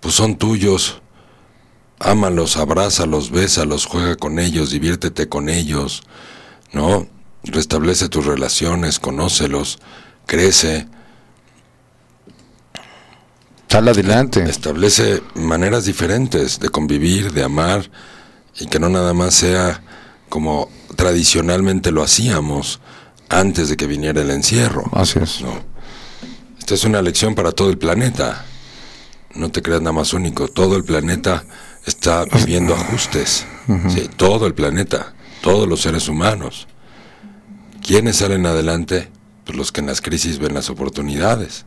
Pues 0.00 0.14
son 0.14 0.36
tuyos. 0.36 1.00
Ámalos, 2.00 2.56
abrázalos, 2.56 3.30
bésalos, 3.30 3.86
juega 3.86 4.16
con 4.16 4.38
ellos, 4.38 4.70
diviértete 4.70 5.28
con 5.28 5.48
ellos, 5.48 6.02
¿no? 6.72 7.06
Restablece 7.44 8.08
tus 8.08 8.26
relaciones, 8.26 8.98
conócelos, 8.98 9.78
crece. 10.26 10.88
Sal 13.68 13.88
adelante. 13.88 14.42
Establece 14.42 15.22
maneras 15.34 15.84
diferentes 15.84 16.58
de 16.58 16.68
convivir, 16.68 17.32
de 17.32 17.44
amar, 17.44 17.90
y 18.58 18.66
que 18.66 18.78
no 18.78 18.88
nada 18.88 19.14
más 19.14 19.34
sea 19.34 19.82
como 20.28 20.68
tradicionalmente 20.94 21.90
lo 21.90 22.02
hacíamos 22.02 22.80
antes 23.28 23.68
de 23.68 23.76
que 23.76 23.86
viniera 23.86 24.20
el 24.22 24.30
encierro. 24.30 24.84
Así 24.92 25.18
es. 25.18 25.40
¿no? 25.40 25.60
Esta 26.58 26.74
es 26.74 26.84
una 26.84 27.02
lección 27.02 27.34
para 27.34 27.52
todo 27.52 27.70
el 27.70 27.78
planeta. 27.78 28.44
No 29.34 29.50
te 29.50 29.62
creas 29.62 29.80
nada 29.80 29.92
más 29.92 30.12
único. 30.12 30.48
Todo 30.48 30.76
el 30.76 30.84
planeta 30.84 31.44
está 31.86 32.24
viviendo 32.24 32.74
ajustes. 32.74 33.46
Uh 33.68 33.72
-huh. 33.72 33.90
sí, 33.90 34.10
todo 34.16 34.46
el 34.46 34.54
planeta, 34.54 35.14
todos 35.42 35.68
los 35.68 35.80
seres 35.80 36.08
humanos. 36.08 36.66
¿Quiénes 37.82 38.16
salen 38.16 38.46
adelante? 38.46 39.10
Pues 39.44 39.58
los 39.58 39.72
que 39.72 39.80
en 39.80 39.88
las 39.88 40.00
crisis 40.00 40.38
ven 40.38 40.54
las 40.54 40.70
oportunidades. 40.70 41.66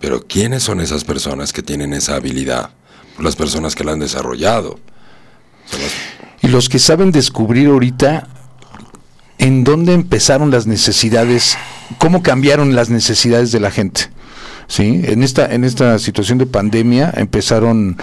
Pero 0.00 0.26
¿quiénes 0.26 0.62
son 0.62 0.80
esas 0.80 1.04
personas 1.04 1.52
que 1.52 1.62
tienen 1.62 1.92
esa 1.92 2.16
habilidad? 2.16 2.70
Pues 3.14 3.24
las 3.24 3.36
personas 3.36 3.74
que 3.74 3.84
la 3.84 3.92
han 3.92 4.00
desarrollado. 4.00 4.80
Son 5.70 5.80
las 5.80 5.92
los 6.50 6.68
que 6.68 6.78
saben 6.78 7.12
descubrir 7.12 7.68
ahorita 7.68 8.28
en 9.38 9.64
dónde 9.64 9.94
empezaron 9.94 10.50
las 10.50 10.66
necesidades, 10.66 11.56
cómo 11.98 12.22
cambiaron 12.22 12.74
las 12.74 12.90
necesidades 12.90 13.52
de 13.52 13.60
la 13.60 13.70
gente. 13.70 14.10
¿Sí? 14.66 15.00
En 15.04 15.24
esta 15.24 15.52
en 15.52 15.64
esta 15.64 15.98
situación 15.98 16.38
de 16.38 16.46
pandemia 16.46 17.12
empezaron 17.16 17.96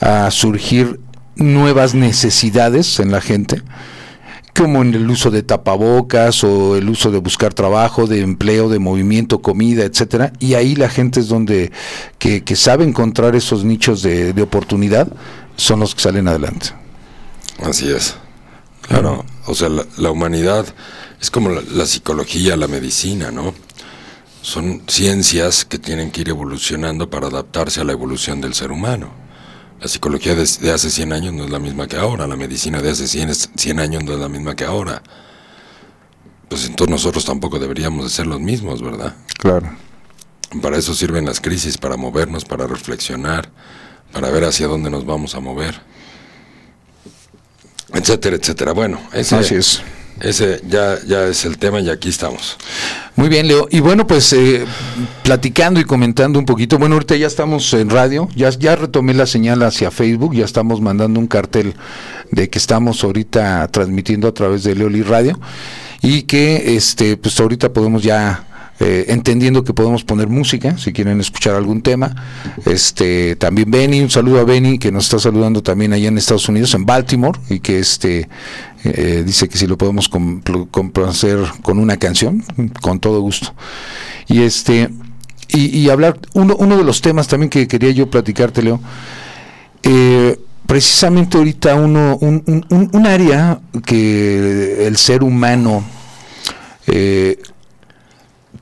a 0.00 0.30
surgir 0.30 0.98
nuevas 1.34 1.94
necesidades 1.94 2.98
en 3.00 3.10
la 3.10 3.20
gente 3.20 3.62
como 4.56 4.80
en 4.80 4.94
el 4.94 5.10
uso 5.10 5.30
de 5.30 5.42
tapabocas 5.42 6.42
o 6.42 6.76
el 6.76 6.88
uso 6.88 7.10
de 7.10 7.18
buscar 7.18 7.52
trabajo, 7.52 8.06
de 8.06 8.22
empleo, 8.22 8.70
de 8.70 8.78
movimiento, 8.78 9.42
comida, 9.42 9.84
etcétera. 9.84 10.32
Y 10.38 10.54
ahí 10.54 10.74
la 10.74 10.88
gente 10.88 11.20
es 11.20 11.28
donde 11.28 11.72
que, 12.18 12.42
sabe 12.56 12.84
encontrar 12.84 13.36
esos 13.36 13.64
nichos 13.64 14.00
de, 14.02 14.32
oportunidad, 14.40 15.08
son 15.56 15.80
los 15.80 15.94
que 15.94 16.00
salen 16.00 16.26
adelante. 16.26 16.70
Así 17.62 17.90
es. 17.90 18.16
Claro, 18.82 19.24
o 19.46 19.54
sea, 19.54 19.68
la, 19.68 20.10
humanidad 20.10 20.66
es 21.20 21.30
como 21.30 21.50
la, 21.50 21.86
psicología, 21.86 22.56
la 22.56 22.68
medicina, 22.68 23.30
¿no? 23.30 23.52
Son 24.42 24.82
ciencias 24.86 25.64
que 25.64 25.78
tienen 25.78 26.12
que 26.12 26.20
ir 26.20 26.28
evolucionando 26.28 27.10
para 27.10 27.26
adaptarse 27.26 27.80
a 27.80 27.84
la 27.84 27.92
evolución 27.92 28.40
del 28.40 28.54
ser 28.54 28.70
humano. 28.70 29.10
La 29.80 29.88
psicología 29.88 30.36
de, 30.36 30.42
hace 30.42 30.90
100 30.90 31.12
años 31.12 31.34
no 31.34 31.44
es 31.44 31.50
la 31.50 31.58
misma 31.58 31.88
que 31.88 31.96
ahora, 31.96 32.26
la 32.28 32.36
medicina 32.36 32.80
de 32.80 32.90
hace 32.90 33.08
100, 33.08 33.34
100 33.34 33.80
años 33.80 34.04
no 34.04 34.12
es 34.12 34.20
la 34.20 34.28
misma 34.28 34.54
que 34.54 34.64
ahora. 34.64 35.02
Pues 36.48 36.64
entonces 36.66 36.90
nosotros 36.90 37.24
tampoco 37.24 37.58
deberíamos 37.58 38.04
de 38.04 38.10
ser 38.10 38.28
los 38.28 38.40
mismos, 38.40 38.82
¿verdad? 38.82 39.16
Claro. 39.38 39.76
Para 40.62 40.78
eso 40.78 40.94
sirven 40.94 41.24
las 41.24 41.40
crisis, 41.40 41.76
para 41.76 41.96
movernos, 41.96 42.44
para 42.44 42.68
reflexionar, 42.68 43.50
para 44.12 44.30
ver 44.30 44.44
hacia 44.44 44.68
dónde 44.68 44.90
nos 44.90 45.04
vamos 45.04 45.34
a 45.34 45.40
mover 45.40 45.95
etcétera, 47.96 48.36
etcétera. 48.36 48.72
Bueno, 48.72 49.00
ese, 49.12 49.38
es. 49.40 49.82
ese 50.20 50.60
ya, 50.68 50.98
ya 51.06 51.24
es 51.26 51.44
el 51.44 51.58
tema 51.58 51.80
y 51.80 51.90
aquí 51.90 52.08
estamos. 52.08 52.56
Muy 53.16 53.28
bien, 53.28 53.48
Leo. 53.48 53.66
Y 53.70 53.80
bueno, 53.80 54.06
pues 54.06 54.32
eh, 54.32 54.64
platicando 55.22 55.80
y 55.80 55.84
comentando 55.84 56.38
un 56.38 56.44
poquito, 56.46 56.78
bueno, 56.78 56.96
ahorita 56.96 57.16
ya 57.16 57.26
estamos 57.26 57.72
en 57.72 57.90
radio, 57.90 58.28
ya, 58.36 58.50
ya 58.50 58.76
retomé 58.76 59.14
la 59.14 59.26
señal 59.26 59.62
hacia 59.62 59.90
Facebook, 59.90 60.34
ya 60.34 60.44
estamos 60.44 60.80
mandando 60.80 61.18
un 61.18 61.26
cartel 61.26 61.74
de 62.30 62.50
que 62.50 62.58
estamos 62.58 63.02
ahorita 63.04 63.68
transmitiendo 63.68 64.28
a 64.28 64.34
través 64.34 64.64
de 64.64 64.74
Leoli 64.74 65.02
Radio 65.02 65.38
y 66.02 66.22
que 66.22 66.76
este 66.76 67.16
pues 67.16 67.38
ahorita 67.40 67.72
podemos 67.72 68.02
ya 68.02 68.44
eh, 68.78 69.06
entendiendo 69.08 69.64
que 69.64 69.72
podemos 69.72 70.04
poner 70.04 70.28
música, 70.28 70.76
si 70.76 70.92
quieren 70.92 71.20
escuchar 71.20 71.54
algún 71.54 71.82
tema. 71.82 72.14
Este, 72.66 73.36
también 73.36 73.70
Benny, 73.70 74.00
un 74.00 74.10
saludo 74.10 74.40
a 74.40 74.44
Benny, 74.44 74.78
que 74.78 74.92
nos 74.92 75.04
está 75.04 75.18
saludando 75.18 75.62
también 75.62 75.92
allá 75.92 76.08
en 76.08 76.18
Estados 76.18 76.48
Unidos, 76.48 76.74
en 76.74 76.84
Baltimore, 76.84 77.38
y 77.48 77.60
que 77.60 77.78
este 77.78 78.28
eh, 78.84 79.22
dice 79.26 79.48
que 79.48 79.56
si 79.56 79.66
lo 79.66 79.78
podemos 79.78 80.08
complacer 80.08 81.38
con 81.62 81.78
una 81.78 81.96
canción, 81.96 82.44
con 82.82 83.00
todo 83.00 83.20
gusto. 83.20 83.54
Y 84.28 84.42
este, 84.42 84.90
y, 85.48 85.88
hablar, 85.88 86.18
uno, 86.34 86.56
uno 86.58 86.76
de 86.76 86.84
los 86.84 87.00
temas 87.00 87.28
también 87.28 87.48
que 87.48 87.66
quería 87.66 87.90
yo 87.92 88.10
platicarte, 88.10 88.62
Leo, 88.62 88.80
eh, 89.82 90.38
precisamente 90.66 91.38
ahorita 91.38 91.76
uno, 91.76 92.18
un, 92.20 92.42
un, 92.68 92.90
un, 92.92 93.06
área 93.06 93.60
que 93.84 94.86
el 94.86 94.96
ser 94.96 95.22
humano 95.22 95.84
eh, 96.88 97.40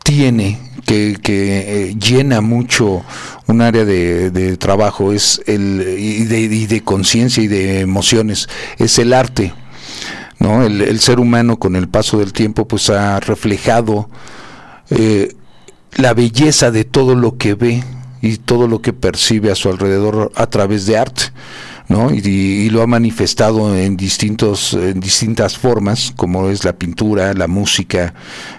tiene, 0.05 0.60
que, 0.85 1.18
eh, 1.24 1.97
llena 1.97 2.40
mucho 2.40 3.02
un 3.47 3.60
área 3.62 3.85
de, 3.85 4.56
trabajo 4.59 5.12
es 5.12 5.43
el, 5.47 5.97
y 5.98 6.24
de, 6.66 6.85
conciencia 6.85 7.43
y 7.43 7.48
de 7.48 7.81
emociones, 7.81 8.48
es 8.78 8.98
el 9.01 9.12
arte. 9.12 9.52
¿no? 10.39 10.62
El, 10.64 11.01
ser 11.01 11.18
humano 11.18 11.59
con 11.59 11.74
el 11.74 11.89
paso 11.89 12.18
del 12.18 12.32
tiempo 12.32 12.68
pues 12.68 12.90
ha 12.90 13.18
reflejado 13.18 14.09
eh, 14.90 15.35
la 15.97 16.12
belleza 16.12 16.70
de 16.70 16.85
todo 16.85 17.14
lo 17.14 17.39
que 17.39 17.55
ve 17.55 17.82
y 18.20 18.36
todo 18.36 18.68
lo 18.68 18.82
que 18.82 18.93
percibe 18.93 19.51
a 19.51 19.55
su 19.55 19.70
alrededor 19.70 20.32
a 20.36 20.47
través 20.48 20.86
de 20.86 20.98
arte. 20.98 21.22
¿No? 21.89 22.11
Y, 22.12 22.70
lo 22.70 22.82
ha 22.82 22.86
manifestado 22.86 23.77
en 23.77 23.97
distintos 23.97 24.74
en 24.74 24.98
distintas 24.98 25.56
formas 25.56 26.12
como 26.16 26.48
es 26.48 26.65
la 26.65 26.73
pintura 26.73 27.35
la 27.35 27.47
música 27.47 28.15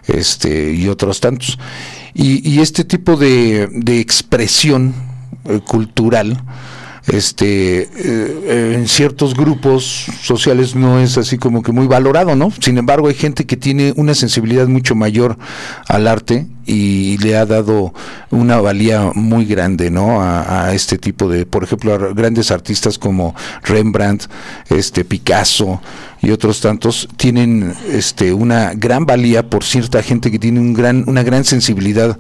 este 0.08 0.72
y 0.74 0.88
otros 0.88 1.20
tantos 1.20 1.60
y, 2.14 2.60
este 2.62 2.86
tipo 2.86 3.18
de, 3.18 3.68
de 3.74 4.00
expresión 4.00 4.94
eh, 5.46 5.60
cultural 5.68 6.42
este 7.08 7.90
eh, 7.96 8.74
en 8.76 8.88
ciertos 8.88 9.36
grupos 9.36 10.06
sociales 10.22 10.76
no 10.76 11.00
es 11.00 11.18
así 11.18 11.38
como 11.38 11.62
que 11.62 11.72
muy 11.72 11.86
valorado, 11.86 12.36
¿no? 12.36 12.52
Sin 12.60 12.80
embargo, 12.80 13.08
hay 13.10 13.14
gente 13.14 13.46
que 13.46 13.58
tiene 13.58 13.94
una 13.96 14.16
sensibilidad 14.16 14.68
mucho 14.68 14.96
mayor 14.96 15.38
al 15.88 16.08
arte 16.08 16.48
y 16.66 17.18
le 17.20 17.38
ha 17.38 17.46
dado 17.46 17.94
una 18.32 18.60
valía 18.60 19.12
muy 19.14 19.46
grande, 19.46 19.90
¿no? 19.90 20.22
A, 20.22 20.74
este 20.74 20.98
tipo 20.98 21.30
de, 21.30 21.46
por 21.46 21.64
ejemplo, 21.64 21.94
a 21.94 21.98
grandes 21.98 22.52
artistas 22.52 22.98
como 22.98 23.36
Rembrandt, 23.64 24.26
este 24.70 25.06
Picasso, 25.06 25.82
y 26.22 26.32
otros 26.32 26.60
tantos 26.60 27.08
tienen 27.18 27.76
este, 27.88 28.34
una 28.34 28.74
gran 28.74 29.06
valía 29.06 29.48
por 29.48 29.64
cierta 29.64 30.02
gente 30.02 30.32
que 30.32 30.40
tiene 30.40 30.60
un 30.60 30.74
gran, 30.74 31.04
una 31.08 31.22
gran 31.22 31.44
sensibilidad 31.44 32.18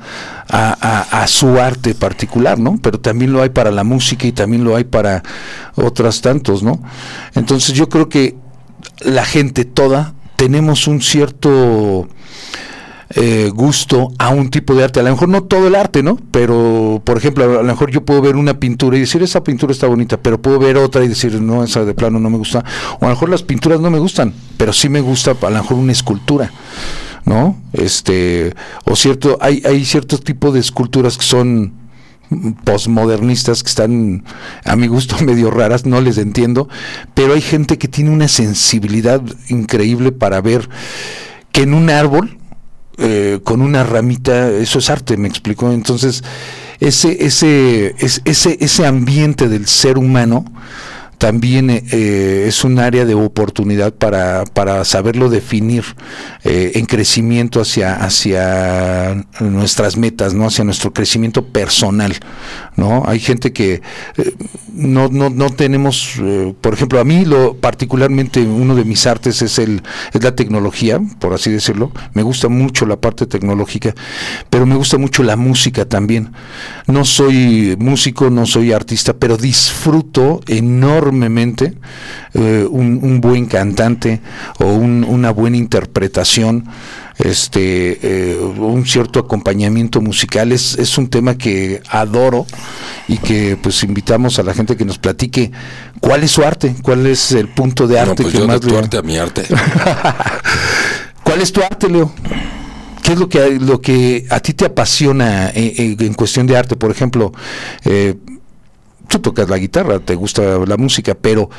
a, 0.48 1.26
su 1.28 1.60
arte 1.60 1.96
particular, 1.96 2.60
¿no? 2.60 2.78
Pero 2.82 3.00
también 3.00 3.34
lo 3.34 3.42
hay 3.42 3.50
para 3.50 3.72
la 3.72 3.84
música 3.84 4.28
y 4.28 4.32
también 4.32 4.64
lo 4.64 4.76
hay 4.76 4.84
para 4.84 5.24
otras 5.76 6.22
tantos, 6.22 6.62
¿no? 6.62 6.82
Entonces 7.34 7.74
yo 7.74 7.90
creo 7.90 8.10
que 8.10 8.36
la 9.02 9.26
gente 9.26 9.66
toda 9.66 10.14
tenemos 10.36 10.88
un 10.88 11.02
cierto 11.02 12.08
eh, 13.18 13.50
gusto 13.54 14.12
a 14.20 14.30
un 14.30 14.50
tipo 14.50 14.76
de 14.76 14.84
arte. 14.84 15.00
A 15.00 15.04
lo 15.04 15.12
mejor 15.12 15.30
no 15.30 15.44
todo 15.44 15.68
el 15.68 15.76
arte, 15.76 16.04
¿no? 16.04 16.20
Pero, 16.32 17.02
por 17.06 17.18
ejemplo, 17.18 17.46
a 17.46 17.48
lo 17.48 17.64
mejor 17.64 17.90
yo 17.90 18.04
puedo 18.04 18.22
ver 18.22 18.36
una 18.36 18.60
pintura 18.60 18.98
y 18.98 19.00
decir, 19.00 19.24
esa 19.24 19.42
pintura 19.42 19.72
está 19.72 19.88
bonita, 19.88 20.18
pero 20.18 20.42
puedo 20.42 20.60
ver 20.60 20.76
otra 20.76 21.02
y 21.04 21.08
decir, 21.08 21.42
no, 21.42 21.64
esa 21.64 21.86
de 21.86 21.94
plano 21.94 22.20
no 22.20 22.30
me 22.30 22.38
gusta. 22.38 22.66
O 23.00 23.06
a 23.06 23.08
lo 23.08 23.16
mejor 23.16 23.30
las 23.30 23.42
pinturas 23.42 23.80
no 23.80 23.90
me 23.90 24.00
gustan, 24.00 24.34
pero 24.58 24.74
sí 24.74 24.90
me 24.90 25.00
gusta 25.00 25.32
a 25.32 25.50
lo 25.50 25.58
mejor 25.58 25.78
una 25.78 25.94
escultura. 25.94 26.52
¿No? 27.24 27.58
Este, 27.74 28.54
o 28.84 28.96
cierto, 28.96 29.38
hay, 29.40 29.64
hay 29.66 29.84
ciertos 29.86 30.22
tipos 30.22 30.54
de 30.54 30.60
esculturas 30.60 31.18
que 31.18 31.24
son 31.24 31.74
postmodernistas 32.66 33.64
que 33.64 33.70
están 33.70 34.26
a 34.66 34.76
mi 34.76 34.88
gusto 34.88 35.16
medio 35.24 35.52
raras, 35.52 35.86
no 35.86 36.02
les 36.02 36.18
entiendo, 36.18 36.68
pero 37.14 37.34
hay 37.34 37.42
gente 37.42 37.78
que 37.78 37.88
tiene 37.88 38.12
una 38.12 38.28
sensibilidad 38.28 39.22
increíble 39.48 40.12
para 40.12 40.42
ver 40.42 40.70
que 41.52 41.62
en 41.64 41.74
un 41.74 41.90
árbol 41.90 42.38
eh, 42.98 43.40
con 43.44 43.62
una 43.62 43.84
ramita, 43.84 44.50
eso 44.50 44.80
es 44.80 44.90
arte, 44.90 45.18
me 45.18 45.28
explicó. 45.28 45.72
Entonces, 45.72 46.24
ese, 46.80 47.26
ese, 47.26 47.96
ese, 48.00 48.58
ese 48.60 48.86
ambiente 48.86 49.48
del 49.48 49.68
ser 49.68 49.98
humano 49.98 50.46
también 51.18 51.70
eh, 51.70 52.46
es 52.48 52.64
un 52.64 52.80
área 52.80 53.06
de 53.06 53.16
oportunidad 53.16 53.94
para, 53.94 54.46
para 54.46 54.84
saberlo 54.86 55.30
definir 55.30 55.84
eh, 56.44 56.74
en 56.76 56.86
crecimiento 56.86 57.62
hacia, 57.62 57.96
hacia 57.96 59.26
nuestras 59.40 59.98
metas, 59.98 60.34
¿no? 60.34 60.48
hacia 60.48 60.64
nuestro 60.64 60.94
crecimiento 60.94 61.46
personal. 61.46 62.14
¿no? 62.76 63.04
Hay 63.06 63.20
gente 63.20 63.54
que 63.54 63.82
eh, 64.18 64.36
no, 64.74 65.08
no, 65.10 65.30
no 65.30 65.50
tenemos, 65.52 66.22
por 66.62 66.74
ejemplo, 66.74 67.00
a 67.00 67.04
mí 67.04 67.26
lo 67.26 67.56
particularmente 67.56 68.42
uno 68.42 68.76
de 68.76 68.84
mis 68.84 69.08
artes 69.08 69.42
es, 69.42 69.60
el, 69.60 69.82
es 70.14 70.24
la 70.24 70.36
tecnología, 70.36 71.00
por 71.20 71.34
así 71.34 71.52
decirlo. 71.52 71.92
Me 72.14 72.24
gusta 72.24 72.50
mucho 72.50 72.86
la 72.86 72.98
parte 72.98 73.26
tecnológica, 73.26 73.96
pero 74.50 74.66
me 74.66 74.76
gusta 74.76 74.98
mucho 74.98 75.24
la 75.24 75.36
música 75.36 75.86
también. 75.86 76.32
No 76.88 77.06
soy 77.06 77.76
músico, 77.80 78.30
no 78.30 78.46
soy 78.46 78.74
artista, 78.74 79.14
pero 79.14 79.38
disfruto 79.38 80.42
enormemente 80.48 81.05
enormemente 81.06 81.73
eh, 82.34 82.68
un, 82.69 83.22
buen 83.22 83.45
cantante 83.45 84.22
o 84.60 84.65
una 84.65 85.32
buena 85.32 85.57
interpretación, 85.57 86.65
este, 87.18 87.99
eh, 88.02 88.38
un 88.40 88.86
cierto 88.86 89.19
acompañamiento 89.19 90.02
musical. 90.02 90.52
Es, 90.52 90.77
es 90.77 90.98
un 90.98 91.07
tema 91.07 91.38
que 91.38 91.82
adoro 91.90 92.45
y 93.07 93.18
que 93.18 93.57
pues 93.61 93.84
invitamos 93.84 94.40
a 94.40 94.44
la 94.44 94.53
gente 94.53 94.76
que 94.76 94.86
nos 94.86 94.98
platique 94.98 95.52
cuál 95.99 96.23
es 96.23 96.32
su 96.32 96.44
arte, 96.44 96.76
cuál 96.82 97.06
es 97.06 97.32
el 97.32 97.48
punto 97.49 97.88
de 97.88 97.99
arte 97.99 98.23
pues 98.23 98.34
que 98.36 98.44
más... 98.45 98.60
tu 98.60 98.76
arte 98.77 98.98
a 98.98 99.02
mi 99.02 99.18
arte. 99.18 99.44
¿Cuál 101.23 101.41
es 101.41 101.52
tu 101.52 101.61
arte, 101.61 101.90
Leo? 101.90 102.11
¿Qué 103.02 103.14
es 103.14 103.19
lo 103.19 103.30
que, 103.30 103.60
lo 103.60 103.82
que 103.82 104.26
a 104.30 104.40
ti 104.40 104.53
te 104.53 104.65
apasiona 104.65 105.49
en, 105.53 105.95
en 105.99 106.14
cuestión 106.14 106.48
de 106.48 106.57
arte? 106.57 106.76
Por 106.76 106.91
ejemplo, 106.91 107.34
eh, 107.84 108.15
tú 109.07 109.19
tocas 109.19 109.49
la 109.49 109.57
guitarra, 109.57 109.99
te 109.99 110.15
gusta 110.15 110.60
la 110.65 110.77
música, 110.77 111.15
pero 111.15 111.49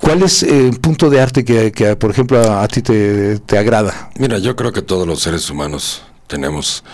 ¿cuál 0.00 0.22
es 0.22 0.42
el 0.42 0.78
punto 0.80 1.10
de 1.10 1.20
arte 1.20 1.44
que, 1.44 1.96
por 1.96 2.10
ejemplo, 2.10 2.40
a, 2.40 2.66
ti 2.68 2.82
te, 2.82 3.38
te, 3.40 3.58
agrada? 3.58 4.10
Mira, 4.18 4.38
yo 4.38 4.56
creo 4.56 4.72
que 4.72 4.82
todos 4.82 5.06
los 5.06 5.20
seres 5.20 5.48
humanos 5.50 6.02
tenemos 6.26 6.84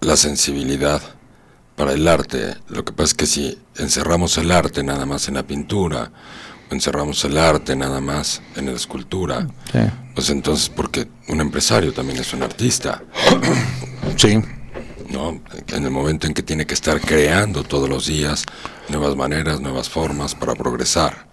la 0.00 0.16
sensibilidad 0.16 1.02
para 1.76 1.92
el 1.92 2.06
arte. 2.08 2.56
Lo 2.68 2.84
que 2.84 2.92
pasa 2.92 3.08
es 3.08 3.14
que 3.14 3.26
si 3.26 3.58
encerramos 3.76 4.36
el 4.38 4.50
arte 4.50 4.82
nada 4.82 5.06
más 5.06 5.28
en 5.28 5.34
la 5.34 5.44
pintura, 5.44 6.10
o 6.70 6.74
encerramos 6.74 7.24
el 7.24 7.38
arte 7.38 7.76
nada 7.76 8.00
más 8.00 8.42
en 8.56 8.66
la 8.66 8.72
escultura, 8.72 9.46
pues 10.14 10.30
entonces, 10.30 10.68
porque 10.68 11.08
un 11.28 11.40
empresario 11.40 11.92
también 11.92 12.18
es 12.18 12.32
un 12.34 12.42
artista. 12.42 13.02
Sí. 14.16 14.38
¿No? 15.08 15.40
En 15.68 15.84
el 15.84 15.90
momento 15.90 16.26
en 16.26 16.34
que 16.34 16.42
tiene 16.42 16.66
que 16.66 16.74
estar 16.74 17.00
creando 17.00 17.64
todos 17.64 17.88
los 17.88 18.06
días 18.06 18.44
nuevas 18.88 19.16
maneras, 19.16 19.60
nuevas 19.60 19.88
formas 19.88 20.34
para 20.34 20.54
progresar. 20.54 21.26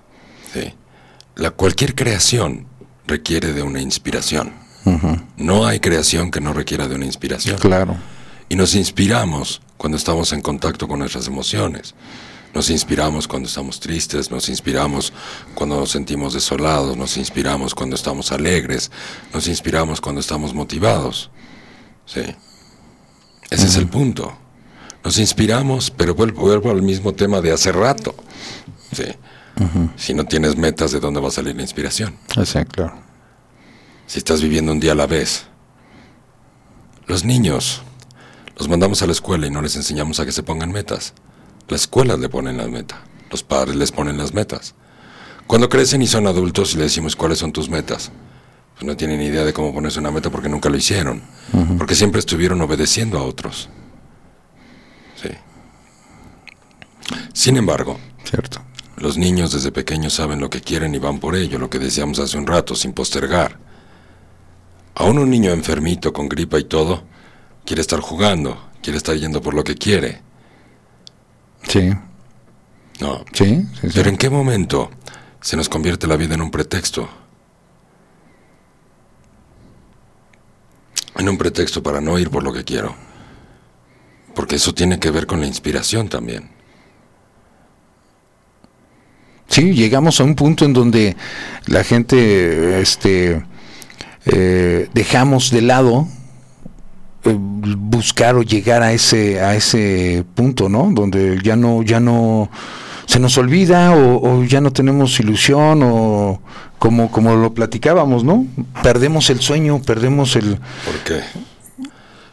La, 1.36 1.52
cualquier 1.52 1.96
creación 1.96 2.68
requiere 3.06 3.54
de 3.54 3.62
una 3.62 3.82
inspiración. 3.82 4.54
No 5.36 5.66
hay 5.66 5.80
creación 5.80 6.32
que 6.32 6.40
no 6.40 6.54
requiera 6.54 6.88
de 6.88 6.96
una 6.96 7.06
inspiración. 7.06 7.58
Claro. 7.58 7.98
Y 8.48 8.56
nos 8.56 8.76
inspiramos 8.76 9.62
cuando 9.78 9.98
estamos 9.98 10.32
en 10.32 10.42
contacto 10.42 10.88
con 10.88 11.00
nuestras 11.00 11.28
emociones. 11.28 11.96
Nos 12.54 12.70
inspiramos 12.70 13.28
cuando 13.28 13.50
estamos 13.50 13.82
tristes, 13.82 14.32
nos 14.32 14.48
inspiramos 14.48 15.12
cuando 15.56 15.78
nos 15.78 15.92
sentimos 15.92 16.34
desolados, 16.34 16.96
nos 16.96 17.18
inspiramos 17.18 17.76
cuando 17.76 17.98
estamos 17.98 18.32
alegres, 18.32 18.92
nos 19.34 19.48
inspiramos 19.50 20.00
cuando 20.00 20.22
estamos 20.22 20.54
motivados. 20.54 21.32
Sí. 22.06 22.22
Ese 23.50 23.68
es 23.68 23.76
el 23.76 23.88
punto. 23.88 24.36
Nos 25.04 25.20
inspiramos, 25.20 25.92
pero 25.92 26.16
vuelvo, 26.16 26.72
al 26.72 26.82
mismo 26.82 27.14
tema 27.14 27.42
de 27.42 27.52
hace 27.52 27.72
rato. 27.72 28.16
Sí. 28.92 29.06
Si 29.96 30.14
no 30.14 30.26
tienes 30.26 30.58
metas, 30.58 30.92
¿de 30.92 31.00
dónde 31.00 31.22
va 31.22 31.28
a 31.28 31.32
salir 31.32 31.56
la 31.56 31.62
inspiración? 31.62 32.18
Exacto, 32.36 32.84
claro. 32.84 32.98
Si 34.08 34.20
estás 34.20 34.42
viviendo 34.42 34.72
un 34.72 34.80
día 34.80 34.94
a 34.94 34.96
la 34.96 35.08
vez. 35.08 35.48
Los 37.08 37.24
niños, 37.24 37.84
los 38.58 38.68
mandamos 38.68 39.02
a 39.04 39.06
la 39.06 39.12
escuela 39.12 39.46
y 39.46 39.52
no 39.52 39.62
les 39.62 39.76
enseñamos 39.76 40.20
a 40.20 40.26
que 40.26 40.32
se 40.32 40.42
pongan 40.44 40.72
metas. 40.72 41.14
Las 41.68 41.82
escuelas 41.82 42.20
le 42.20 42.30
ponen 42.30 42.58
las 42.58 42.70
metas, 42.70 43.00
los 43.30 43.44
padres 43.44 43.76
les 43.76 43.92
ponen 43.92 44.18
las 44.18 44.34
metas. 44.34 44.74
Cuando 45.48 45.70
crecen 45.70 46.02
y 46.02 46.08
son 46.08 46.26
adultos 46.26 46.74
y 46.74 46.78
le 46.78 46.84
decimos 46.84 47.16
cuáles 47.16 47.38
son 47.38 47.52
tus 47.52 47.70
metas, 47.70 48.12
no 48.82 48.98
tienen 48.98 49.22
idea 49.22 49.46
de 49.46 49.54
cómo 49.54 49.74
ponerse 49.74 50.00
una 50.00 50.12
meta 50.12 50.30
porque 50.30 50.50
nunca 50.50 50.70
lo 50.70 50.78
hicieron, 50.78 51.22
porque 51.78 51.96
siempre 51.96 52.20
estuvieron 52.20 52.62
obedeciendo 52.62 53.18
a 53.18 53.24
otros. 53.24 53.70
Sí. 55.22 55.30
Sin 57.34 57.58
embargo, 57.58 58.00
cierto. 58.24 58.62
Los 58.98 59.18
niños 59.18 59.52
desde 59.52 59.72
pequeños 59.72 60.14
saben 60.14 60.40
lo 60.40 60.50
que 60.50 60.62
quieren 60.62 60.96
y 60.96 61.00
van 61.00 61.20
por 61.20 61.36
ello, 61.36 61.60
lo 61.60 61.70
que 61.70 61.80
decíamos 61.80 62.20
hace 62.20 62.38
un 62.38 62.48
rato, 62.48 62.76
sin 62.76 62.94
postergar. 62.94 63.60
Aún 64.96 65.20
un 65.20 65.30
niño 65.30 65.52
enfermito 65.52 66.14
con 66.14 66.30
gripa 66.30 66.58
y 66.60 66.64
todo, 66.64 67.04
quiere 67.66 67.82
estar 67.82 68.00
jugando, 68.00 68.70
quiere 68.82 68.98
estar 68.98 69.16
yendo 69.16 69.42
por 69.42 69.54
lo 69.54 69.64
que 69.64 69.76
quiere. 69.76 70.22
Sí. 71.64 71.92
No. 73.02 73.26
Sí, 73.34 73.68
sí, 73.82 73.88
Pero 73.94 74.10
¿en 74.10 74.18
qué 74.18 74.30
momento 74.30 74.90
se 75.42 75.58
nos 75.58 75.68
convierte 75.68 76.08
la 76.08 76.16
vida 76.16 76.36
en 76.36 76.42
un 76.42 76.52
pretexto? 76.52 77.10
En 81.18 81.30
un 81.30 81.38
pretexto 81.38 81.82
para 81.82 82.02
no 82.02 82.20
ir 82.20 82.30
por 82.30 82.44
lo 82.44 82.52
que 82.52 82.64
quiero. 82.64 82.96
Porque 84.34 84.56
eso 84.56 84.74
tiene 84.74 85.00
que 85.00 85.12
ver 85.12 85.28
con 85.28 85.40
la 85.40 85.48
inspiración 85.48 86.10
también. 86.10 86.50
Sí, 89.48 89.74
llegamos 89.74 90.20
a 90.20 90.24
un 90.24 90.36
punto 90.36 90.66
en 90.66 90.74
donde 90.74 91.16
la 91.68 91.84
gente, 91.84 92.82
este, 92.82 93.44
eh, 94.26 94.90
dejamos 94.94 95.52
de 95.52 95.62
lado 95.62 96.08
eh, 97.24 97.36
buscar 97.38 98.36
o 98.36 98.44
llegar 98.44 98.84
a 98.84 98.92
ese 98.92 99.40
a 99.42 99.56
ese 99.56 100.26
punto, 100.36 100.68
¿no? 100.68 100.90
Donde 100.92 101.40
ya 101.44 101.56
no 101.56 101.84
ya 101.84 102.00
no 102.00 102.50
se 103.06 103.20
nos 103.20 103.38
olvida 103.38 103.94
o, 103.96 104.44
ya 104.44 104.62
no 104.62 104.72
tenemos 104.72 105.20
ilusión 105.20 105.82
o 105.84 106.42
como 106.80 107.12
como 107.12 107.36
lo 107.36 107.54
platicábamos, 107.54 108.24
¿no? 108.24 108.46
Perdemos 108.84 109.30
el 109.30 109.42
sueño, 109.42 109.82
perdemos 109.82 110.36
el 110.36 110.58
¿Por 110.86 111.00
qué? 111.06 111.22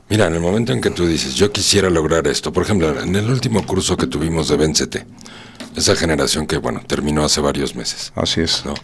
Mira, 0.08 0.26
en 0.26 0.34
el 0.34 0.40
momento 0.40 0.72
en 0.72 0.80
que 0.80 0.90
tú 0.90 1.06
dices, 1.06 1.34
yo 1.34 1.50
quisiera 1.52 1.88
lograr 1.88 2.26
esto, 2.26 2.52
por 2.52 2.64
ejemplo, 2.64 3.00
en 3.00 3.16
el 3.16 3.30
último 3.30 3.64
curso 3.64 3.96
que 3.96 4.06
tuvimos 4.06 4.48
de 4.48 4.56
Véncete, 4.58 5.06
esa 5.74 5.96
generación 5.96 6.46
que, 6.46 6.58
bueno, 6.58 6.82
terminó 6.86 7.24
hace 7.24 7.40
varios 7.40 7.74
meses. 7.74 8.12
Así 8.14 8.42
es. 8.42 8.62
¿no? 8.66 8.74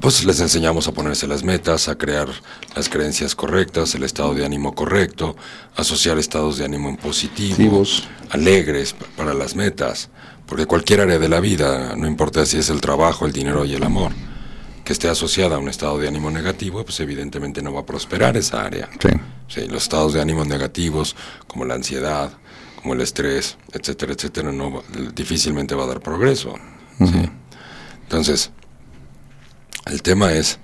pues 0.00 0.24
les 0.24 0.40
enseñamos 0.40 0.86
a 0.86 0.92
ponerse 0.92 1.26
las 1.26 1.42
metas, 1.42 1.88
a 1.88 1.96
crear 1.96 2.28
las 2.76 2.88
creencias 2.88 3.34
correctas, 3.34 3.94
el 3.94 4.04
estado 4.04 4.34
de 4.34 4.44
ánimo 4.44 4.74
correcto, 4.74 5.36
asociar 5.76 6.18
estados 6.18 6.58
de 6.58 6.64
ánimo 6.64 6.88
en 6.88 6.96
positivo, 6.96 7.82
alegres 8.30 8.94
para 9.16 9.34
las 9.34 9.56
metas, 9.56 10.08
porque 10.48 10.66
cualquier 10.66 11.02
área 11.02 11.18
de 11.18 11.28
la 11.28 11.40
vida, 11.40 11.94
no 11.94 12.06
importa 12.06 12.46
si 12.46 12.56
es 12.56 12.70
el 12.70 12.80
trabajo, 12.80 13.26
el 13.26 13.32
dinero 13.32 13.66
y 13.66 13.74
el 13.74 13.84
amor, 13.84 14.12
que 14.82 14.94
esté 14.94 15.08
asociada 15.08 15.56
a 15.56 15.58
un 15.58 15.68
estado 15.68 15.98
de 15.98 16.08
ánimo 16.08 16.30
negativo, 16.30 16.82
pues 16.84 16.98
evidentemente 17.00 17.60
no 17.60 17.74
va 17.74 17.80
a 17.80 17.86
prosperar 17.86 18.36
esa 18.38 18.64
área. 18.64 18.88
Sí. 18.98 19.66
los 19.68 19.82
estados 19.82 20.14
de 20.14 20.22
ánimo 20.22 20.46
negativos, 20.46 21.14
como 21.46 21.66
la 21.66 21.74
ansiedad, 21.74 22.32
como 22.80 22.94
el 22.94 23.02
estrés, 23.02 23.58
etcétera, 23.72 24.14
etcétera, 24.14 24.50
no 24.50 24.82
difícilmente 25.14 25.74
va 25.74 25.84
a 25.84 25.88
dar 25.88 26.00
progreso. 26.00 26.54
Entonces, 28.02 28.50
el 29.84 30.00
tema 30.00 30.32
es, 30.32 30.58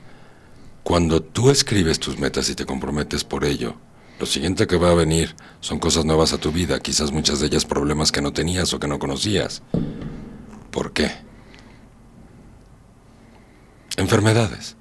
cuando 0.83 1.23
tú 1.23 1.51
escribes 1.51 2.01
tus 2.01 2.19
metas 2.19 2.49
y 2.49 2.55
te 2.55 2.65
comprometes 2.65 3.23
por 3.25 3.45
ello, 3.45 3.77
lo 4.19 4.27
siguiente 4.27 4.67
que 4.67 4.77
va 4.77 4.91
a 4.91 4.95
venir 4.95 5.35
son 5.61 5.79
cosas 5.79 6.05
nuevas 6.05 6.33
a 6.33 6.39
tu 6.39 6.53
vida, 6.53 6.81
quizás 6.81 7.11
muchas 7.13 7.41
de 7.41 7.47
ellas 7.47 7.65
problemas 7.65 8.13
que 8.13 8.23
no 8.23 8.33
tenías 8.33 8.73
o 8.73 8.79
que 8.79 8.87
no 8.87 8.99
conocías. 8.99 9.63
¿Por 10.71 10.93
qué? 10.93 11.11
Enfermedades. 13.97 14.77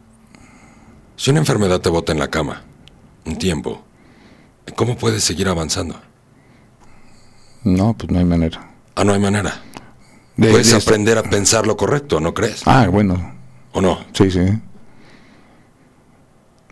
Si 1.15 1.31
una 1.31 1.39
enfermedad 1.39 1.81
te 1.81 1.89
bota 1.89 2.11
en 2.11 2.19
la 2.19 2.30
cama 2.30 2.64
un 3.26 3.38
tiempo, 3.38 3.84
¿cómo 4.76 4.97
puedes 4.97 5.23
seguir 5.23 5.47
avanzando? 5.47 5.99
No, 7.64 7.95
pues 7.95 8.11
no 8.11 8.19
hay 8.19 8.26
manera. 8.26 8.72
Ah, 8.95 9.03
no 9.03 9.14
hay 9.14 9.19
manera. 9.19 9.61
puedes 10.35 10.73
aprender 10.73 11.18
a 11.18 11.23
pensar 11.23 11.65
lo 11.65 11.77
correcto, 11.77 12.19
¿no 12.19 12.34
crees? 12.34 12.64
Ah, 12.65 12.88
bueno. 12.88 13.35
¿O 13.72 13.81
no? 13.81 13.99
Sí, 14.14 14.30
sí. 14.30 14.41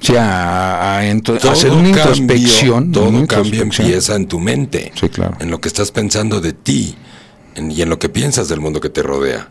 Sí, 0.02 0.16
a, 0.18 1.00
hacer 1.00 1.72
una 1.72 1.90
introspección. 1.90 2.92
Todo 2.92 3.28
cambio 3.28 3.62
empieza 3.62 4.16
en 4.16 4.28
tu 4.28 4.40
mente. 4.40 4.92
Sí, 5.00 5.10
claro. 5.10 5.38
En 5.40 5.52
lo 5.52 5.62
que 5.62 5.68
estás 5.68 5.92
pensando 5.92 6.42
de 6.42 6.54
ti 6.54 6.96
y 7.56 7.82
en 7.82 7.90
lo 7.90 8.00
que 8.00 8.10
piensas 8.10 8.50
del 8.50 8.60
mundo 8.60 8.82
que 8.82 8.90
te 8.90 9.04
rodea. 9.04 9.50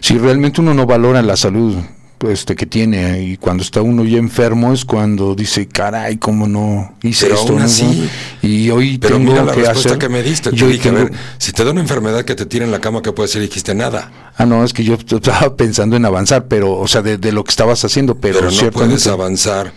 Si 0.00 0.18
realmente 0.18 0.60
uno 0.60 0.74
no 0.74 0.86
valora 0.86 1.22
la 1.22 1.36
salud 1.36 1.76
este 2.22 2.56
que 2.56 2.66
tiene 2.66 3.22
y 3.22 3.36
cuando 3.36 3.62
está 3.62 3.80
uno 3.80 4.04
ya 4.04 4.18
enfermo 4.18 4.72
es 4.72 4.84
cuando 4.84 5.34
dice 5.34 5.66
caray 5.68 6.16
cómo 6.16 6.48
no 6.48 6.94
hice 7.02 7.26
pero 7.26 7.38
esto 7.38 7.52
aún 7.52 7.62
así, 7.62 8.08
y 8.42 8.70
hoy 8.70 8.98
pero 8.98 9.16
tengo 9.16 9.32
mira 9.32 9.44
la 9.44 9.52
que 9.52 9.60
respuesta 9.60 9.88
hacer, 9.90 9.98
que 9.98 10.08
me 10.08 10.22
diste. 10.22 10.50
yo 10.52 10.66
dije 10.68 10.88
a 10.88 10.92
ver 10.92 11.12
si 11.38 11.52
te 11.52 11.64
da 11.64 11.70
una 11.70 11.80
enfermedad 11.80 12.24
que 12.24 12.34
te 12.34 12.46
tira 12.46 12.64
en 12.64 12.70
la 12.70 12.80
cama 12.80 13.02
qué 13.02 13.12
puede 13.12 13.28
ser 13.28 13.42
y 13.42 13.46
dijiste 13.46 13.74
nada 13.74 14.32
ah 14.36 14.46
no 14.46 14.64
es 14.64 14.72
que 14.72 14.84
yo 14.84 14.94
estaba 15.08 15.56
pensando 15.56 15.96
en 15.96 16.04
avanzar 16.04 16.46
pero 16.48 16.72
o 16.72 16.88
sea 16.88 17.02
de, 17.02 17.32
lo 17.32 17.44
que 17.44 17.50
estabas 17.50 17.84
haciendo 17.84 18.16
pero, 18.16 18.40
pero 18.40 18.50
no 18.50 18.70
puedes 18.70 19.06
avanzar 19.06 19.72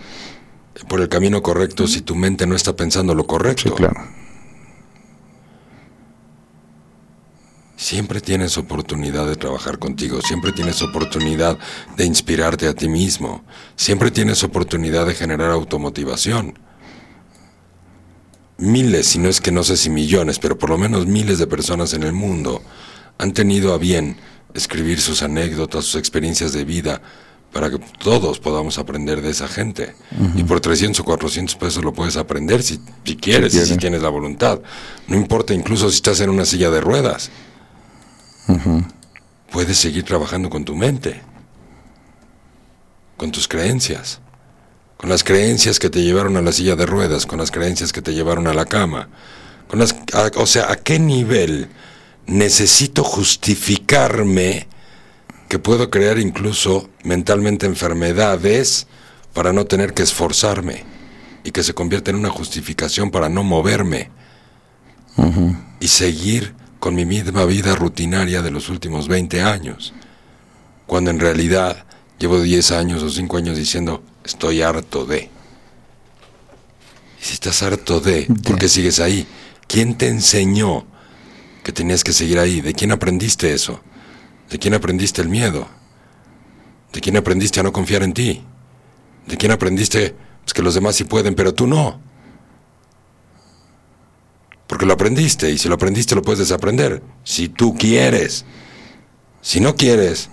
por 0.87 1.01
el 1.01 1.09
camino 1.09 1.41
correcto 1.41 1.87
si 1.87 2.01
tu 2.01 2.15
mente 2.15 2.47
no 2.47 2.55
está 2.55 2.75
pensando 2.75 3.13
lo 3.13 3.27
correcto. 3.27 3.69
Sí, 3.69 3.75
claro 3.75 4.20
Siempre 7.81 8.21
tienes 8.21 8.59
oportunidad 8.59 9.25
de 9.25 9.35
trabajar 9.35 9.79
contigo, 9.79 10.21
siempre 10.21 10.51
tienes 10.51 10.83
oportunidad 10.83 11.57
de 11.97 12.05
inspirarte 12.05 12.67
a 12.67 12.75
ti 12.75 12.87
mismo, 12.87 13.43
siempre 13.75 14.11
tienes 14.11 14.43
oportunidad 14.43 15.07
de 15.07 15.15
generar 15.15 15.49
automotivación. 15.49 16.59
Miles, 18.59 19.07
si 19.07 19.17
no 19.17 19.29
es 19.29 19.41
que 19.41 19.51
no 19.51 19.63
sé 19.63 19.77
si 19.77 19.89
millones, 19.89 20.37
pero 20.37 20.59
por 20.59 20.69
lo 20.69 20.77
menos 20.77 21.07
miles 21.07 21.39
de 21.39 21.47
personas 21.47 21.95
en 21.95 22.03
el 22.03 22.13
mundo 22.13 22.61
han 23.17 23.33
tenido 23.33 23.73
a 23.73 23.79
bien 23.79 24.15
escribir 24.53 25.01
sus 25.01 25.23
anécdotas, 25.23 25.85
sus 25.85 25.95
experiencias 25.95 26.53
de 26.53 26.65
vida, 26.65 27.01
para 27.51 27.71
que 27.71 27.79
todos 27.97 28.39
podamos 28.39 28.77
aprender 28.77 29.23
de 29.23 29.31
esa 29.31 29.47
gente. 29.47 29.95
Y 30.35 30.43
por 30.43 30.61
300 30.61 30.99
o 30.99 31.03
400 31.03 31.55
pesos 31.55 31.83
lo 31.83 31.95
puedes 31.95 32.15
aprender 32.15 32.61
si, 32.61 32.79
si 33.03 33.15
quieres 33.15 33.55
y 33.55 33.65
si 33.65 33.75
tienes 33.77 34.03
la 34.03 34.09
voluntad. 34.09 34.61
No 35.07 35.17
importa 35.17 35.55
incluso 35.55 35.89
si 35.89 35.95
estás 35.95 36.19
en 36.19 36.29
una 36.29 36.45
silla 36.45 36.69
de 36.69 36.79
ruedas. 36.79 37.31
Puedes 39.51 39.77
seguir 39.77 40.03
trabajando 40.03 40.49
con 40.49 40.65
tu 40.65 40.75
mente, 40.75 41.21
con 43.17 43.31
tus 43.31 43.47
creencias, 43.47 44.19
con 44.97 45.09
las 45.09 45.23
creencias 45.23 45.79
que 45.79 45.89
te 45.89 46.03
llevaron 46.03 46.37
a 46.37 46.41
la 46.41 46.51
silla 46.51 46.75
de 46.75 46.85
ruedas, 46.85 47.25
con 47.25 47.39
las 47.39 47.51
creencias 47.51 47.91
que 47.91 48.01
te 48.01 48.13
llevaron 48.13 48.47
a 48.47 48.53
la 48.53 48.65
cama. 48.65 49.09
Con 49.67 49.79
las, 49.79 49.95
o 50.35 50.45
sea, 50.45 50.71
¿a 50.71 50.75
qué 50.75 50.99
nivel 50.99 51.69
necesito 52.27 53.03
justificarme 53.03 54.67
que 55.49 55.59
puedo 55.59 55.89
crear 55.89 56.17
incluso 56.17 56.89
mentalmente 57.03 57.65
enfermedades 57.65 58.87
para 59.33 59.51
no 59.53 59.65
tener 59.65 59.93
que 59.93 60.03
esforzarme 60.03 60.85
y 61.43 61.51
que 61.51 61.63
se 61.63 61.73
convierta 61.73 62.11
en 62.11 62.17
una 62.17 62.29
justificación 62.29 63.11
para 63.11 63.27
no 63.27 63.43
moverme 63.43 64.09
y 65.79 65.87
seguir 65.87 66.55
con 66.81 66.95
mi 66.95 67.05
misma 67.05 67.45
vida 67.45 67.75
rutinaria 67.75 68.41
de 68.41 68.49
los 68.49 68.67
últimos 68.67 69.07
20 69.07 69.43
años, 69.43 69.93
cuando 70.87 71.11
en 71.11 71.19
realidad 71.19 71.85
llevo 72.17 72.41
10 72.41 72.71
años 72.71 73.03
o 73.03 73.09
5 73.09 73.37
años 73.37 73.55
diciendo, 73.55 74.03
estoy 74.25 74.63
harto 74.63 75.05
de. 75.05 75.29
Y 77.21 77.23
si 77.23 77.33
estás 77.33 77.61
harto 77.61 77.99
de, 77.99 78.27
¿por 78.43 78.57
qué 78.57 78.67
sigues 78.67 78.99
ahí? 78.99 79.27
¿Quién 79.67 79.95
te 79.95 80.07
enseñó 80.07 80.87
que 81.63 81.71
tenías 81.71 82.03
que 82.03 82.13
seguir 82.13 82.39
ahí? 82.39 82.61
¿De 82.61 82.73
quién 82.73 82.91
aprendiste 82.91 83.53
eso? 83.53 83.79
¿De 84.49 84.57
quién 84.57 84.73
aprendiste 84.73 85.21
el 85.21 85.29
miedo? 85.29 85.67
¿De 86.91 86.99
quién 86.99 87.15
aprendiste 87.15 87.59
a 87.59 87.63
no 87.63 87.71
confiar 87.71 88.01
en 88.01 88.13
ti? 88.13 88.43
¿De 89.27 89.37
quién 89.37 89.51
aprendiste 89.51 90.15
pues, 90.43 90.55
que 90.55 90.63
los 90.63 90.73
demás 90.73 90.95
sí 90.95 91.03
pueden, 91.03 91.35
pero 91.35 91.53
tú 91.53 91.67
no? 91.67 92.01
Porque 94.71 94.85
lo 94.85 94.93
aprendiste 94.93 95.51
y 95.51 95.57
si 95.57 95.67
lo 95.67 95.75
aprendiste 95.75 96.15
lo 96.15 96.21
puedes 96.21 96.39
desaprender. 96.39 97.03
Si 97.25 97.49
tú 97.49 97.75
quieres. 97.75 98.45
Si 99.41 99.59
no 99.59 99.75
quieres, 99.75 100.29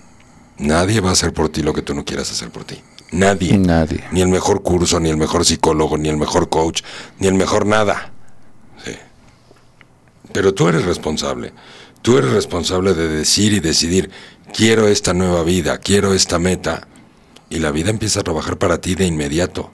nadie 0.57 1.01
va 1.01 1.09
a 1.09 1.11
hacer 1.11 1.33
por 1.33 1.49
ti 1.49 1.61
lo 1.61 1.73
que 1.73 1.81
tú 1.81 1.93
no 1.93 2.05
quieras 2.05 2.31
hacer 2.31 2.49
por 2.49 2.63
ti. 2.63 2.81
Nadie. 3.11 3.57
Nadie. 3.57 4.01
Ni 4.13 4.21
el 4.21 4.29
mejor 4.29 4.63
curso, 4.63 4.97
ni 5.01 5.09
el 5.09 5.17
mejor 5.17 5.43
psicólogo, 5.43 5.97
ni 5.97 6.07
el 6.07 6.15
mejor 6.15 6.47
coach, 6.47 6.83
ni 7.19 7.27
el 7.27 7.33
mejor 7.33 7.65
nada. 7.65 8.13
Sí. 8.85 8.93
Pero 10.31 10.53
tú 10.53 10.69
eres 10.69 10.85
responsable. 10.85 11.51
Tú 12.01 12.17
eres 12.17 12.31
responsable 12.31 12.93
de 12.93 13.09
decir 13.09 13.51
y 13.51 13.59
decidir, 13.59 14.09
quiero 14.53 14.87
esta 14.87 15.13
nueva 15.13 15.43
vida, 15.43 15.79
quiero 15.79 16.13
esta 16.13 16.39
meta. 16.39 16.87
Y 17.49 17.59
la 17.59 17.71
vida 17.71 17.89
empieza 17.89 18.21
a 18.21 18.23
trabajar 18.23 18.57
para 18.57 18.79
ti 18.79 18.95
de 18.95 19.05
inmediato. 19.05 19.69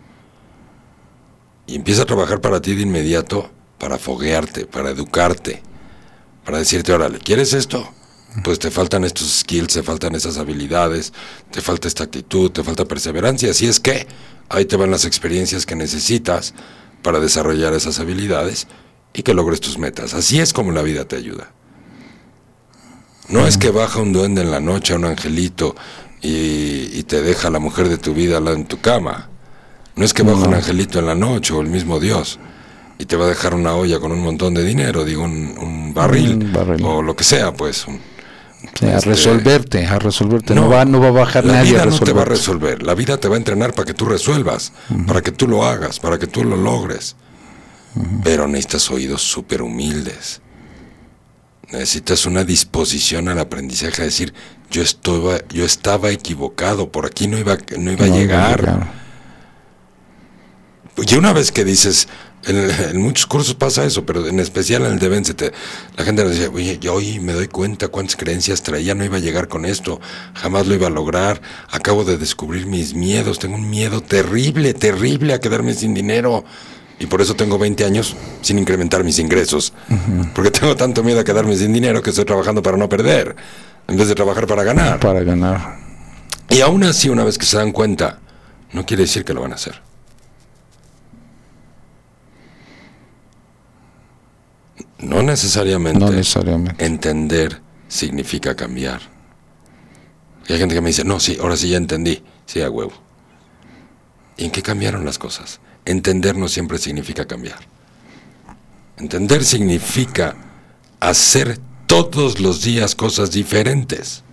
Y 1.67 1.75
empieza 1.75 2.01
a 2.01 2.05
trabajar 2.05 2.41
para 2.41 2.63
ti 2.63 2.73
de 2.73 2.81
inmediato 2.81 3.51
para 3.77 3.97
foguearte, 3.97 4.65
para 4.65 4.91
educarte, 4.91 5.61
para 6.43 6.59
decirte, 6.59 6.93
órale, 6.93 7.19
¿quieres 7.19 7.53
esto? 7.53 7.91
Pues 8.43 8.59
te 8.59 8.69
faltan 8.69 9.03
estos 9.03 9.27
skills, 9.39 9.73
te 9.73 9.83
faltan 9.83 10.13
esas 10.15 10.37
habilidades, 10.37 11.13
te 11.51 11.61
falta 11.61 11.87
esta 11.87 12.03
actitud, 12.03 12.51
te 12.51 12.63
falta 12.63 12.85
perseverancia. 12.85 13.51
Así 13.51 13.65
es 13.67 13.79
que 13.79 14.07
ahí 14.49 14.65
te 14.65 14.75
van 14.75 14.91
las 14.91 15.05
experiencias 15.05 15.65
que 15.65 15.75
necesitas 15.75 16.53
para 17.01 17.19
desarrollar 17.19 17.73
esas 17.73 17.99
habilidades 17.99 18.67
y 19.13 19.23
que 19.23 19.33
logres 19.33 19.61
tus 19.61 19.77
metas. 19.77 20.13
Así 20.13 20.39
es 20.39 20.51
como 20.51 20.71
la 20.71 20.81
vida 20.81 21.05
te 21.05 21.15
ayuda. 21.15 21.53
No 23.29 23.47
es 23.47 23.57
que 23.57 23.71
baja 23.71 24.01
un 24.01 24.11
duende 24.11 24.41
en 24.41 24.51
la 24.51 24.59
noche, 24.59 24.93
un 24.93 25.05
angelito, 25.05 25.75
y, 26.21 26.89
y 26.97 27.03
te 27.03 27.21
deja 27.21 27.49
la 27.49 27.59
mujer 27.59 27.87
de 27.87 27.97
tu 27.97 28.13
vida 28.13 28.37
en 28.37 28.65
tu 28.65 28.81
cama. 28.81 29.29
No 29.95 30.03
es 30.03 30.13
que 30.13 30.23
baja 30.23 30.47
un 30.47 30.53
angelito 30.53 30.99
en 30.99 31.05
la 31.05 31.15
noche 31.15 31.53
o 31.53 31.61
el 31.61 31.67
mismo 31.67 31.99
Dios 31.99 32.37
y 32.97 33.05
te 33.05 33.15
va 33.15 33.25
a 33.25 33.29
dejar 33.29 33.53
una 33.53 33.75
olla 33.75 33.99
con 33.99 34.11
un 34.11 34.19
montón 34.21 34.53
de 34.53 34.63
dinero, 34.63 35.03
digo, 35.03 35.23
un, 35.23 35.91
barril, 35.93 36.33
Un 36.43 36.53
barril. 36.53 36.85
o 36.85 37.01
lo 37.01 37.15
que 37.15 37.23
sea, 37.23 37.53
pues. 37.53 37.85
un- 37.87 37.99
a 38.81 38.97
Este, 38.97 39.09
resolverte, 39.11 39.85
a 39.85 39.99
resolverte. 39.99 40.55
No, 40.55 40.67
va, 40.67 40.85
no 40.85 40.99
va 40.99 41.09
a 41.09 41.11
bajar 41.11 41.45
la 41.45 41.53
nadie 41.53 41.71
vida 41.73 41.83
a 41.83 41.85
no 41.85 41.99
te 41.99 42.11
va 42.13 42.23
a 42.23 42.25
resolver, 42.25 42.81
la 42.83 42.95
vida 42.95 43.17
te 43.17 43.27
va 43.27 43.35
a 43.35 43.37
entrenar 43.37 43.73
para 43.73 43.85
que 43.85 43.93
tú 43.93 44.05
resuelvas, 44.05 44.73
para 45.07 45.21
que 45.21 45.31
tú 45.31 45.47
lo 45.47 45.63
hagas, 45.65 45.99
para 45.99 46.17
que 46.17 46.25
tú 46.27 46.43
lo 46.43 46.57
logres. 46.57 47.15
Pero 48.23 48.47
necesitas 48.47 48.89
oídos 48.91 49.21
súper 49.21 49.61
humildes. 49.61 50.41
Necesitas 51.71 52.25
una 52.25 52.43
disposición 52.43 53.29
al 53.29 53.39
aprendizaje, 53.39 54.01
a 54.01 54.05
decir, 54.05 54.33
yo 54.71 54.81
estaba, 54.81 55.37
yo 55.49 55.63
estaba 55.63 56.09
equivocado, 56.11 56.91
por 56.91 57.05
aquí 57.05 57.27
no 57.27 57.37
iba, 57.37 57.57
no 57.77 57.91
iba 57.91 58.05
a 58.05 58.09
No, 58.09 58.15
llegar. 58.17 58.61
claro. 58.61 58.87
Y 60.97 61.15
una 61.15 61.33
vez 61.33 61.51
que 61.51 61.63
dices, 61.65 62.07
en, 62.47 62.69
en 62.89 63.01
muchos 63.01 63.25
cursos 63.25 63.55
pasa 63.55 63.85
eso, 63.85 64.05
pero 64.05 64.27
en 64.27 64.39
especial 64.39 64.85
en 64.85 64.93
el 64.93 64.99
de 64.99 65.09
Véncete, 65.09 65.51
la 65.97 66.03
gente 66.03 66.23
nos 66.23 66.33
dice, 66.33 66.47
oye, 66.47 66.77
yo 66.79 66.93
hoy 66.93 67.19
me 67.19 67.33
doy 67.33 67.47
cuenta 67.47 67.87
cuántas 67.87 68.15
creencias 68.15 68.61
traía, 68.63 68.95
no 68.95 69.03
iba 69.03 69.17
a 69.17 69.19
llegar 69.19 69.47
con 69.47 69.65
esto, 69.65 69.99
jamás 70.33 70.67
lo 70.67 70.75
iba 70.75 70.87
a 70.87 70.91
lograr, 70.91 71.41
acabo 71.71 72.03
de 72.03 72.17
descubrir 72.17 72.65
mis 72.67 72.93
miedos, 72.93 73.39
tengo 73.39 73.55
un 73.55 73.69
miedo 73.69 74.01
terrible, 74.01 74.73
terrible 74.73 75.33
a 75.33 75.39
quedarme 75.39 75.73
sin 75.73 75.93
dinero. 75.93 76.45
Y 76.97 77.07
por 77.07 77.21
eso 77.21 77.35
tengo 77.35 77.57
20 77.57 77.83
años 77.83 78.15
sin 78.41 78.57
incrementar 78.57 79.03
mis 79.03 79.19
ingresos. 79.19 79.73
Porque 80.33 80.49
tengo 80.49 80.77
tanto 80.77 81.03
miedo 81.03 81.19
a 81.19 81.23
quedarme 81.25 81.57
sin 81.57 81.73
dinero 81.73 82.01
que 82.01 82.11
estoy 82.11 82.23
trabajando 82.23 82.61
para 82.61 82.77
no 82.77 82.87
perder, 82.87 83.35
en 83.87 83.97
vez 83.97 84.07
de 84.07 84.15
trabajar 84.15 84.47
para 84.47 84.63
ganar. 84.63 84.99
Para 85.01 85.21
ganar. 85.23 85.77
Y 86.49 86.61
aún 86.61 86.83
así, 86.83 87.09
una 87.09 87.25
vez 87.25 87.37
que 87.37 87.45
se 87.45 87.57
dan 87.57 87.73
cuenta, 87.73 88.19
no 88.71 88.85
quiere 88.85 89.03
decir 89.03 89.25
que 89.25 89.33
lo 89.33 89.41
van 89.41 89.51
a 89.51 89.55
hacer. 89.55 89.81
No 94.99 95.21
necesariamente. 95.21 95.99
No 95.99 96.11
necesariamente. 96.11 96.85
Entender 96.85 97.61
significa 97.87 98.55
cambiar. 98.55 99.01
Y 100.47 100.53
hay 100.53 100.59
gente 100.59 100.75
que 100.75 100.81
me 100.81 100.89
dice, 100.89 101.03
no, 101.03 101.19
sí, 101.19 101.37
ahora 101.41 101.57
sí 101.57 101.69
ya 101.69 101.77
entendí. 101.77 102.23
Sí, 102.45 102.61
a 102.61 102.69
huevo. 102.69 102.93
¿Y 104.37 104.45
en 104.45 104.51
qué 104.51 104.61
cambiaron 104.61 105.05
las 105.05 105.17
cosas? 105.17 105.59
Entender 105.85 106.37
no 106.37 106.47
siempre 106.47 106.77
significa 106.77 107.25
cambiar. 107.25 107.59
Entender 108.97 109.43
significa 109.43 110.35
hacer 110.99 111.59
todos 111.85 112.39
los 112.39 112.63
días 112.63 112.95
cosas 112.95 113.31
diferentes. 113.31 114.23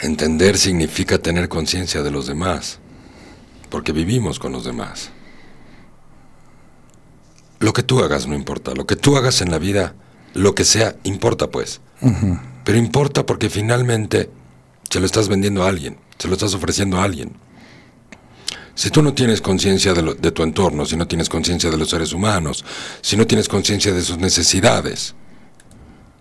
Entender 0.00 0.58
significa 0.58 1.18
tener 1.18 1.48
conciencia 1.48 2.02
de 2.02 2.10
los 2.10 2.26
demás, 2.26 2.78
porque 3.70 3.92
vivimos 3.92 4.38
con 4.38 4.52
los 4.52 4.64
demás. 4.64 5.10
Lo 7.58 7.72
que 7.72 7.82
tú 7.82 8.00
hagas 8.00 8.26
no 8.26 8.34
importa, 8.34 8.74
lo 8.74 8.86
que 8.86 8.96
tú 8.96 9.16
hagas 9.16 9.40
en 9.40 9.50
la 9.50 9.58
vida, 9.58 9.94
lo 10.34 10.54
que 10.54 10.64
sea, 10.64 10.96
importa 11.04 11.50
pues. 11.50 11.80
Pero 12.64 12.78
importa 12.78 13.24
porque 13.24 13.48
finalmente 13.48 14.30
se 14.90 15.00
lo 15.00 15.06
estás 15.06 15.28
vendiendo 15.28 15.64
a 15.64 15.68
alguien, 15.68 15.98
se 16.18 16.28
lo 16.28 16.34
estás 16.34 16.54
ofreciendo 16.54 16.98
a 16.98 17.04
alguien. 17.04 17.36
Si 18.74 18.90
tú 18.90 19.00
no 19.00 19.14
tienes 19.14 19.40
conciencia 19.40 19.94
de, 19.94 20.30
tu 20.32 20.42
entorno, 20.42 20.84
si 20.84 20.96
no 20.96 21.08
tienes 21.08 21.30
conciencia 21.30 21.70
de 21.70 21.78
los 21.78 21.88
seres 21.88 22.12
humanos, 22.12 22.62
si 23.00 23.16
no 23.16 23.26
tienes 23.26 23.48
conciencia 23.48 23.92
de 23.92 24.02
sus 24.02 24.18
necesidades, 24.18 25.14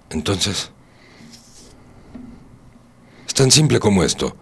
entonces 0.10 0.72
es 3.28 3.34
tan 3.34 3.52
simple 3.52 3.82
como 3.82 4.03
esto. 4.06 4.38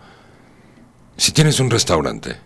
Si 1.17 1.31
tienes 1.31 1.59
un 1.59 1.71
restaurante, 1.71 2.37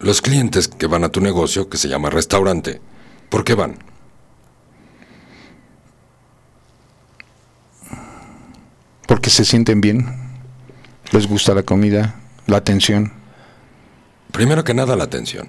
los 0.00 0.22
clientes 0.22 0.68
que 0.68 0.86
van 0.86 1.04
a 1.04 1.08
tu 1.10 1.20
negocio, 1.20 1.68
que 1.68 1.76
se 1.76 1.88
llama 1.88 2.10
restaurante, 2.10 2.80
¿por 3.30 3.44
qué 3.44 3.54
van? 3.54 3.78
Porque 9.06 9.30
se 9.30 9.44
sienten 9.44 9.80
bien. 9.80 10.06
Les 11.12 11.26
gusta 11.26 11.54
la 11.54 11.62
comida, 11.62 12.16
la 12.46 12.58
atención. 12.58 13.12
Primero 14.32 14.64
que 14.64 14.74
nada 14.74 14.96
la 14.96 15.04
atención. 15.04 15.48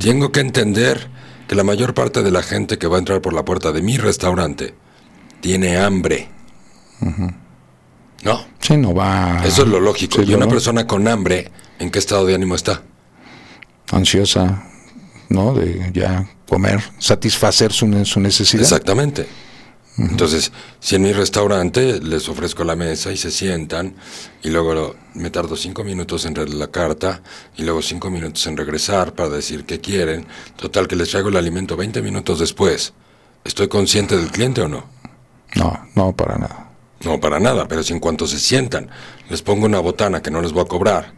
Tengo 0.00 0.32
que 0.32 0.40
entender 0.40 1.08
que 1.48 1.54
la 1.54 1.64
mayor 1.64 1.94
parte 1.94 2.22
de 2.22 2.30
la 2.30 2.42
gente 2.42 2.78
que 2.78 2.86
va 2.86 2.96
a 2.96 2.98
entrar 2.98 3.20
por 3.20 3.32
la 3.32 3.44
puerta 3.44 3.72
de 3.72 3.82
mi 3.82 3.96
restaurante 3.96 4.74
tiene 5.40 5.78
hambre. 5.78 6.28
No, 8.22 8.44
Sí, 8.60 8.76
no 8.76 8.94
va. 8.94 9.42
eso 9.44 9.62
es 9.62 9.68
lo 9.68 9.78
lógico. 9.80 10.16
Sí, 10.22 10.30
y 10.30 10.34
una 10.34 10.46
¿no? 10.46 10.50
persona 10.50 10.86
con 10.86 11.06
hambre, 11.08 11.50
¿en 11.78 11.90
qué 11.90 11.98
estado 11.98 12.26
de 12.26 12.34
ánimo 12.34 12.54
está? 12.56 12.82
Ansiosa, 13.92 14.62
¿no? 15.28 15.54
De 15.54 15.90
ya 15.92 16.28
comer, 16.48 16.82
satisfacer 16.98 17.72
su, 17.72 18.04
su 18.04 18.20
necesidad. 18.20 18.62
Exactamente. 18.62 19.26
Entonces, 19.98 20.52
si 20.78 20.94
en 20.96 21.02
mi 21.02 21.12
restaurante 21.14 22.00
les 22.02 22.28
ofrezco 22.28 22.64
la 22.64 22.76
mesa 22.76 23.12
y 23.12 23.16
se 23.16 23.30
sientan, 23.30 23.94
y 24.42 24.50
luego 24.50 24.74
lo- 24.74 24.96
me 25.14 25.30
tardo 25.30 25.56
cinco 25.56 25.84
minutos 25.84 26.26
en 26.26 26.34
leer 26.34 26.50
la 26.50 26.66
carta, 26.66 27.22
y 27.56 27.62
luego 27.62 27.80
cinco 27.80 28.10
minutos 28.10 28.46
en 28.46 28.58
regresar 28.58 29.14
para 29.14 29.30
decir 29.30 29.64
qué 29.64 29.80
quieren, 29.80 30.26
total 30.56 30.86
que 30.86 30.96
les 30.96 31.08
traigo 31.08 31.30
el 31.30 31.36
alimento 31.36 31.78
20 31.78 32.02
minutos 32.02 32.38
después, 32.40 32.92
¿estoy 33.44 33.68
consciente 33.68 34.18
del 34.18 34.30
cliente 34.30 34.60
o 34.60 34.68
no? 34.68 34.84
No, 35.54 35.88
no, 35.94 36.12
para 36.14 36.36
nada. 36.36 36.70
No, 37.02 37.18
para 37.18 37.40
nada, 37.40 37.66
pero 37.66 37.82
si 37.82 37.94
en 37.94 38.00
cuanto 38.00 38.26
se 38.26 38.38
sientan, 38.38 38.90
les 39.30 39.40
pongo 39.40 39.64
una 39.64 39.78
botana 39.78 40.20
que 40.20 40.30
no 40.30 40.42
les 40.42 40.52
voy 40.52 40.64
a 40.64 40.68
cobrar, 40.68 41.14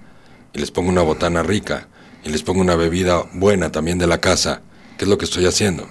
y 0.53 0.61
les 0.61 0.71
pongo 0.71 0.89
una 0.89 1.03
botana 1.03 1.43
rica, 1.43 1.89
y 2.29 2.33
les 2.33 2.43
pongo 2.43 2.61
una 2.61 2.77
bebida 2.77 3.25
buena 3.33 3.73
también 3.73 3.99
de 3.99 4.07
la 4.07 4.21
casa, 4.21 4.61
¿qué 4.97 5.05
es 5.05 5.09
lo 5.09 5.19
que 5.19 5.25
estoy 5.25 5.47
haciendo? 5.47 5.89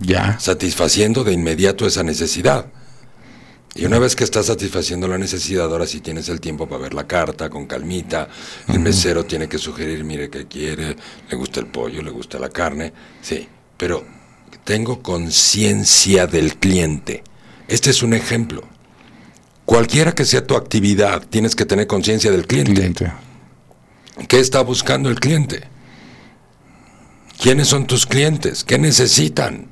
Ya. 0.00 0.38
satisfaciendo 0.38 1.24
de 1.24 1.32
inmediato 1.32 1.86
esa 1.86 2.02
necesidad. 2.02 2.66
Y 3.74 3.84
una 3.84 3.98
vez 3.98 4.14
que 4.14 4.22
estás 4.22 4.46
satisfaciendo 4.46 5.08
la 5.08 5.18
necesidad, 5.18 5.64
ahora 5.64 5.86
sí 5.86 6.00
tienes 6.00 6.28
el 6.28 6.40
tiempo 6.40 6.68
para 6.68 6.82
ver 6.82 6.94
la 6.94 7.08
carta 7.08 7.50
con 7.50 7.66
calmita. 7.66 8.28
El 8.68 8.78
mesero 8.78 9.24
tiene 9.24 9.48
que 9.48 9.58
sugerir, 9.58 10.04
mire 10.04 10.30
qué 10.30 10.46
quiere, 10.46 10.96
le 11.28 11.36
gusta 11.36 11.58
el 11.58 11.66
pollo, 11.66 12.00
le 12.00 12.10
gusta 12.12 12.38
la 12.38 12.50
carne. 12.50 12.92
Sí, 13.20 13.48
pero 13.76 14.04
tengo 14.62 15.02
conciencia 15.02 16.28
del 16.28 16.56
cliente. 16.56 17.24
Este 17.66 17.90
es 17.90 18.04
un 18.04 18.14
ejemplo. 18.14 18.62
Cualquiera 19.64 20.14
que 20.14 20.24
sea 20.24 20.46
tu 20.46 20.54
actividad, 20.54 21.26
tienes 21.28 21.56
que 21.56 21.64
tener 21.64 21.88
conciencia 21.88 22.30
del 22.30 22.46
cliente. 22.46 22.74
Cliente. 22.74 23.12
¿Qué 24.28 24.38
está 24.38 24.62
buscando 24.62 25.08
el 25.08 25.18
cliente? 25.18 25.64
¿Quiénes 27.40 27.68
son 27.68 27.86
tus 27.86 28.06
clientes? 28.06 28.64
¿Qué 28.64 28.78
necesitan? 28.78 29.68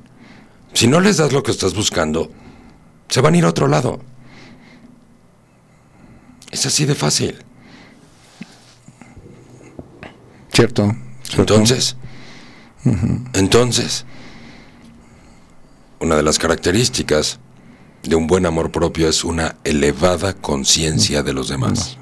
Si 0.73 0.87
no 0.87 0.99
les 0.99 1.17
das 1.17 1.31
lo 1.31 1.43
que 1.43 1.51
estás 1.51 1.73
buscando, 1.73 2.31
se 3.07 3.21
van 3.21 3.35
a 3.35 3.37
ir 3.37 3.45
a 3.45 3.49
otro 3.49 3.67
lado. 3.67 4.01
Es 6.51 6.65
así 6.65 6.85
de 6.85 6.95
fácil. 6.95 7.37
Cierto. 10.51 10.95
cierto. 11.23 11.53
Entonces, 11.53 11.95
entonces, 13.33 14.05
una 15.99 16.15
de 16.15 16.23
las 16.23 16.37
características 16.37 17.39
de 18.03 18.15
un 18.15 18.27
buen 18.27 18.45
amor 18.45 18.71
propio 18.71 19.07
es 19.07 19.23
una 19.23 19.55
elevada 19.63 20.33
conciencia 20.33 21.23
de 21.23 21.33
los 21.33 21.47
demás. 21.47 21.97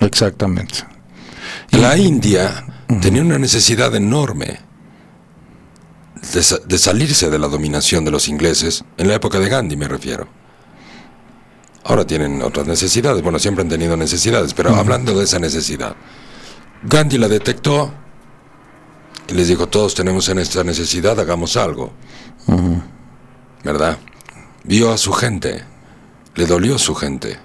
Exactamente. 0.00 0.74
La 1.72 1.96
India 1.96 2.64
tenía 3.00 3.22
una 3.22 3.38
necesidad 3.38 3.94
enorme 3.94 4.58
de, 6.32 6.42
sa- 6.42 6.58
de 6.58 6.78
salirse 6.78 7.30
de 7.30 7.38
la 7.38 7.48
dominación 7.48 8.04
de 8.04 8.10
los 8.10 8.28
ingleses, 8.28 8.84
en 8.96 9.08
la 9.08 9.14
época 9.14 9.38
de 9.38 9.48
Gandhi 9.48 9.76
me 9.76 9.88
refiero. 9.88 10.26
Ahora 11.84 12.06
tienen 12.06 12.42
otras 12.42 12.66
necesidades, 12.66 13.22
bueno, 13.22 13.38
siempre 13.38 13.62
han 13.62 13.68
tenido 13.70 13.96
necesidades, 13.96 14.52
pero 14.54 14.74
hablando 14.76 15.16
de 15.16 15.24
esa 15.24 15.38
necesidad, 15.38 15.96
Gandhi 16.82 17.18
la 17.18 17.28
detectó 17.28 17.92
y 19.28 19.34
les 19.34 19.48
dijo, 19.48 19.66
todos 19.68 19.94
tenemos 19.94 20.28
en 20.28 20.38
esta 20.40 20.62
necesidad, 20.64 21.18
hagamos 21.18 21.56
algo. 21.56 21.92
¿Verdad? 23.64 23.98
Vio 24.64 24.92
a 24.92 24.98
su 24.98 25.12
gente, 25.12 25.64
le 26.34 26.46
dolió 26.46 26.78
su 26.78 26.94
gente 26.94 27.38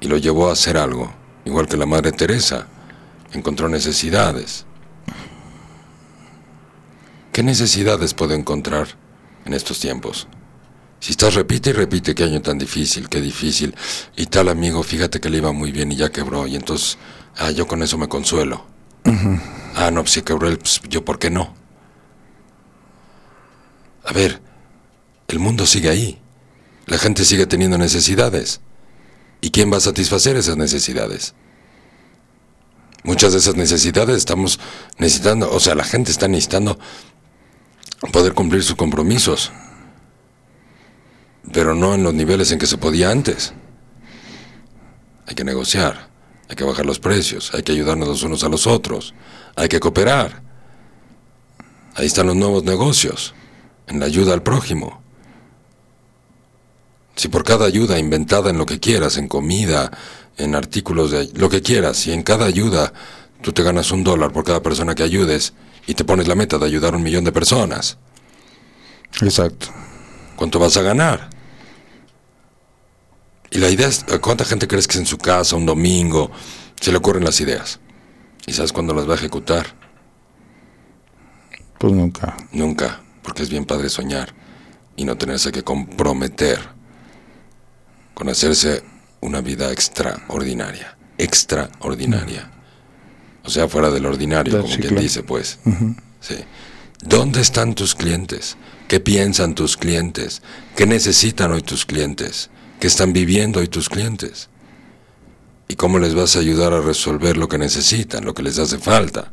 y 0.00 0.08
lo 0.08 0.16
llevó 0.18 0.48
a 0.48 0.52
hacer 0.52 0.76
algo, 0.76 1.12
igual 1.44 1.66
que 1.66 1.76
la 1.76 1.86
Madre 1.86 2.12
Teresa, 2.12 2.66
encontró 3.32 3.68
necesidades. 3.68 4.66
¿Qué 7.32 7.42
necesidades 7.42 8.14
puedo 8.14 8.34
encontrar 8.34 8.88
en 9.44 9.54
estos 9.54 9.80
tiempos? 9.80 10.28
Si 11.00 11.12
estás 11.12 11.34
repite 11.34 11.70
y 11.70 11.72
repite 11.72 12.14
qué 12.14 12.24
año 12.24 12.42
tan 12.42 12.58
difícil, 12.58 13.08
qué 13.08 13.20
difícil, 13.20 13.74
y 14.16 14.26
tal 14.26 14.48
amigo, 14.48 14.82
fíjate 14.82 15.18
que 15.18 15.30
le 15.30 15.38
iba 15.38 15.50
muy 15.52 15.72
bien 15.72 15.90
y 15.90 15.96
ya 15.96 16.10
quebró, 16.12 16.46
y 16.46 16.54
entonces, 16.54 16.98
ah, 17.38 17.50
yo 17.50 17.66
con 17.66 17.82
eso 17.82 17.98
me 17.98 18.08
consuelo. 18.08 18.66
Ah, 19.74 19.90
no, 19.90 20.02
pues 20.02 20.12
si 20.12 20.22
quebró 20.22 20.48
él, 20.48 20.58
pues 20.58 20.80
yo, 20.88 21.04
¿por 21.04 21.18
qué 21.18 21.30
no? 21.30 21.54
A 24.04 24.12
ver, 24.12 24.40
el 25.28 25.38
mundo 25.38 25.66
sigue 25.66 25.88
ahí. 25.88 26.20
La 26.86 26.98
gente 26.98 27.24
sigue 27.24 27.46
teniendo 27.46 27.78
necesidades. 27.78 28.60
¿Y 29.42 29.50
quién 29.50 29.70
va 29.72 29.76
a 29.76 29.80
satisfacer 29.80 30.36
esas 30.36 30.56
necesidades? 30.56 31.34
Muchas 33.02 33.32
de 33.32 33.40
esas 33.40 33.56
necesidades 33.56 34.16
estamos 34.16 34.60
necesitando, 34.98 35.52
o 35.52 35.58
sea, 35.58 35.74
la 35.74 35.82
gente 35.82 36.12
está 36.12 36.28
necesitando 36.28 36.78
poder 38.12 38.34
cumplir 38.34 38.62
sus 38.62 38.76
compromisos, 38.76 39.50
pero 41.52 41.74
no 41.74 41.94
en 41.94 42.04
los 42.04 42.14
niveles 42.14 42.52
en 42.52 42.60
que 42.60 42.68
se 42.68 42.78
podía 42.78 43.10
antes. 43.10 43.52
Hay 45.26 45.34
que 45.34 45.42
negociar, 45.42 46.08
hay 46.48 46.54
que 46.54 46.62
bajar 46.62 46.86
los 46.86 47.00
precios, 47.00 47.52
hay 47.52 47.64
que 47.64 47.72
ayudarnos 47.72 48.06
los 48.06 48.22
unos 48.22 48.44
a 48.44 48.48
los 48.48 48.68
otros, 48.68 49.12
hay 49.56 49.68
que 49.68 49.80
cooperar. 49.80 50.40
Ahí 51.96 52.06
están 52.06 52.28
los 52.28 52.36
nuevos 52.36 52.62
negocios, 52.62 53.34
en 53.88 53.98
la 53.98 54.06
ayuda 54.06 54.34
al 54.34 54.44
prójimo. 54.44 55.01
Por 57.32 57.44
cada 57.44 57.64
ayuda 57.64 57.98
inventada 57.98 58.50
en 58.50 58.58
lo 58.58 58.66
que 58.66 58.78
quieras, 58.78 59.16
en 59.16 59.26
comida, 59.26 59.90
en 60.36 60.54
artículos 60.54 61.10
de 61.10 61.30
lo 61.34 61.48
que 61.48 61.62
quieras, 61.62 61.96
si 61.96 62.12
en 62.12 62.22
cada 62.22 62.44
ayuda 62.44 62.92
tú 63.40 63.52
te 63.52 63.62
ganas 63.62 63.90
un 63.90 64.04
dólar 64.04 64.32
por 64.32 64.44
cada 64.44 64.62
persona 64.62 64.94
que 64.94 65.02
ayudes 65.02 65.54
y 65.86 65.94
te 65.94 66.04
pones 66.04 66.28
la 66.28 66.34
meta 66.34 66.58
de 66.58 66.66
ayudar 66.66 66.92
a 66.92 66.98
un 66.98 67.02
millón 67.02 67.24
de 67.24 67.32
personas, 67.32 67.96
Exacto. 69.22 69.68
¿cuánto 70.36 70.58
vas 70.58 70.76
a 70.76 70.82
ganar? 70.82 71.30
Y 73.50 73.58
la 73.58 73.70
idea 73.70 73.88
es, 73.88 74.04
¿cuánta 74.20 74.44
gente 74.44 74.68
crees 74.68 74.86
que 74.86 74.98
en 74.98 75.06
su 75.06 75.16
casa, 75.16 75.56
un 75.56 75.66
domingo, 75.66 76.30
se 76.80 76.90
le 76.90 76.98
ocurren 76.98 77.24
las 77.24 77.40
ideas? 77.40 77.80
¿Y 78.46 78.52
sabes 78.52 78.72
cuándo 78.72 78.92
las 78.92 79.08
va 79.08 79.12
a 79.14 79.16
ejecutar? 79.16 79.74
Pues 81.78 81.94
nunca. 81.94 82.36
Nunca, 82.52 83.00
porque 83.22 83.42
es 83.42 83.48
bien 83.48 83.64
padre 83.64 83.88
soñar 83.88 84.34
y 84.96 85.04
no 85.06 85.16
tenerse 85.16 85.50
que 85.50 85.62
comprometer 85.62 86.60
con 88.14 88.28
hacerse 88.28 88.82
una 89.20 89.40
vida 89.40 89.70
extraordinaria, 89.70 90.96
extraordinaria. 91.18 92.50
O 93.44 93.50
sea, 93.50 93.68
fuera 93.68 93.90
del 93.90 94.06
ordinario, 94.06 94.62
como 94.62 94.74
quien 94.74 94.96
dice, 94.96 95.22
pues. 95.22 95.58
Sí. 96.20 96.36
¿Dónde 97.02 97.40
están 97.40 97.74
tus 97.74 97.94
clientes? 97.94 98.56
¿Qué 98.86 99.00
piensan 99.00 99.54
tus 99.54 99.76
clientes? 99.76 100.42
¿Qué 100.76 100.86
necesitan 100.86 101.50
hoy 101.50 101.62
tus 101.62 101.84
clientes? 101.84 102.50
¿Qué 102.78 102.86
están 102.86 103.12
viviendo 103.12 103.60
hoy 103.60 103.68
tus 103.68 103.88
clientes? 103.88 104.48
¿Y 105.68 105.74
cómo 105.74 105.98
les 105.98 106.14
vas 106.14 106.36
a 106.36 106.40
ayudar 106.40 106.72
a 106.72 106.80
resolver 106.80 107.36
lo 107.36 107.48
que 107.48 107.58
necesitan, 107.58 108.24
lo 108.24 108.34
que 108.34 108.42
les 108.42 108.58
hace 108.58 108.78
falta? 108.78 109.32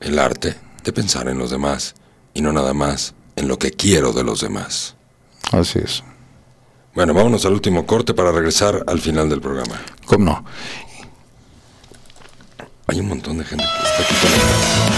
El 0.00 0.18
arte 0.18 0.56
de 0.82 0.92
pensar 0.92 1.28
en 1.28 1.38
los 1.38 1.50
demás 1.50 1.94
y 2.34 2.40
no 2.40 2.52
nada 2.52 2.74
más 2.74 3.14
en 3.36 3.46
lo 3.46 3.58
que 3.58 3.70
quiero 3.70 4.12
de 4.12 4.24
los 4.24 4.40
demás. 4.40 4.96
Así 5.50 5.80
es. 5.80 6.02
Bueno, 6.94 7.14
vámonos 7.14 7.44
al 7.46 7.52
último 7.52 7.86
corte 7.86 8.14
para 8.14 8.32
regresar 8.32 8.84
al 8.86 9.00
final 9.00 9.28
del 9.28 9.40
programa. 9.40 9.80
¿Cómo 10.06 10.24
no? 10.24 10.44
Hay 12.86 13.00
un 13.00 13.08
montón 13.08 13.38
de 13.38 13.44
gente 13.44 13.64
que 13.64 13.88
está 13.88 14.02
aquí 14.02 14.14
conectada. 14.20 14.91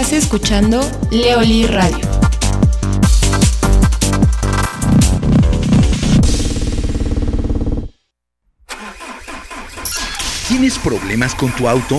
Estás 0.00 0.24
escuchando 0.24 0.80
Leoli 1.10 1.66
Radio. 1.66 2.08
¿Tienes 10.48 10.78
problemas 10.78 11.34
con 11.34 11.52
tu 11.52 11.68
auto? 11.68 11.98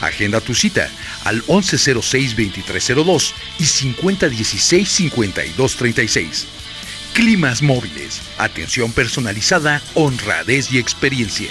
Agenda 0.00 0.40
tu 0.40 0.54
cita 0.54 0.88
al 1.24 1.42
1106-2302 1.44 3.32
y 3.58 3.64
5016-5236. 3.64 6.44
Climas 7.14 7.62
móviles, 7.62 8.20
atención 8.38 8.92
personalizada, 8.92 9.82
honradez 9.94 10.70
y 10.70 10.78
experiencia. 10.78 11.50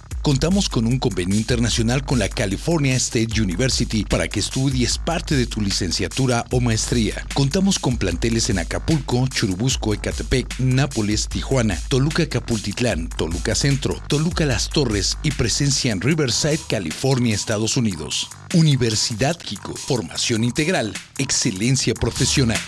Contamos 0.21 0.69
con 0.69 0.85
un 0.85 0.99
convenio 0.99 1.35
internacional 1.35 2.05
con 2.05 2.19
la 2.19 2.29
California 2.29 2.95
State 2.95 3.41
University 3.41 4.05
para 4.05 4.27
que 4.27 4.39
estudies 4.39 4.99
parte 4.99 5.35
de 5.35 5.47
tu 5.47 5.61
licenciatura 5.61 6.45
o 6.51 6.59
maestría. 6.59 7.25
Contamos 7.33 7.79
con 7.79 7.97
planteles 7.97 8.51
en 8.51 8.59
Acapulco, 8.59 9.27
Churubusco, 9.27 9.95
Ecatepec, 9.95 10.59
Nápoles, 10.59 11.27
Tijuana, 11.27 11.79
Toluca, 11.87 12.27
Capultitlán, 12.27 13.09
Toluca 13.09 13.55
Centro, 13.55 13.99
Toluca 14.07 14.45
Las 14.45 14.69
Torres 14.69 15.17
y 15.23 15.31
presencia 15.31 15.91
en 15.91 16.01
Riverside, 16.01 16.59
California, 16.69 17.33
Estados 17.33 17.75
Unidos. 17.75 18.29
Universidad 18.53 19.37
Kiko. 19.37 19.75
Formación 19.75 20.43
integral. 20.43 20.93
Excelencia 21.17 21.95
profesional. 21.95 22.59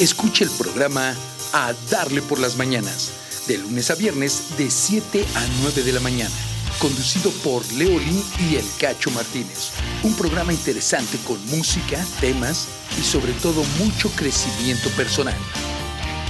Escucha 0.00 0.44
el 0.44 0.50
programa 0.50 1.14
A 1.52 1.72
Darle 1.90 2.20
por 2.22 2.38
las 2.40 2.56
Mañanas, 2.56 3.12
de 3.46 3.58
lunes 3.58 3.90
a 3.90 3.94
viernes 3.94 4.56
de 4.56 4.70
7 4.70 5.24
a 5.34 5.46
9 5.62 5.82
de 5.82 5.92
la 5.92 6.00
mañana, 6.00 6.34
conducido 6.78 7.30
por 7.42 7.64
Leolín 7.72 8.22
y 8.40 8.56
El 8.56 8.64
Cacho 8.78 9.10
Martínez. 9.10 9.72
Un 10.02 10.14
programa 10.16 10.52
interesante 10.52 11.18
con 11.26 11.38
música, 11.50 12.04
temas 12.20 12.68
y 12.98 13.02
sobre 13.02 13.32
todo 13.34 13.62
mucho 13.78 14.08
crecimiento 14.10 14.88
personal. 14.90 15.36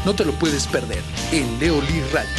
No 0.05 0.15
te 0.15 0.25
lo 0.25 0.33
puedes 0.39 0.67
perder 0.67 1.03
en 1.33 1.59
Leolí 1.61 2.01
Radio. 2.13 2.31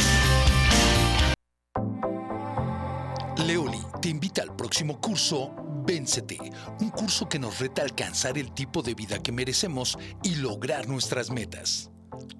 Leoli 3.46 3.80
te 4.02 4.08
invita 4.08 4.42
al 4.42 4.54
próximo 4.56 5.00
curso 5.00 5.54
Véncete, 5.86 6.38
un 6.80 6.90
curso 6.90 7.28
que 7.28 7.38
nos 7.38 7.60
reta 7.60 7.82
a 7.82 7.84
alcanzar 7.84 8.36
el 8.38 8.52
tipo 8.52 8.82
de 8.82 8.94
vida 8.94 9.22
que 9.22 9.30
merecemos 9.30 9.96
y 10.24 10.34
lograr 10.34 10.88
nuestras 10.88 11.30
metas. 11.30 11.90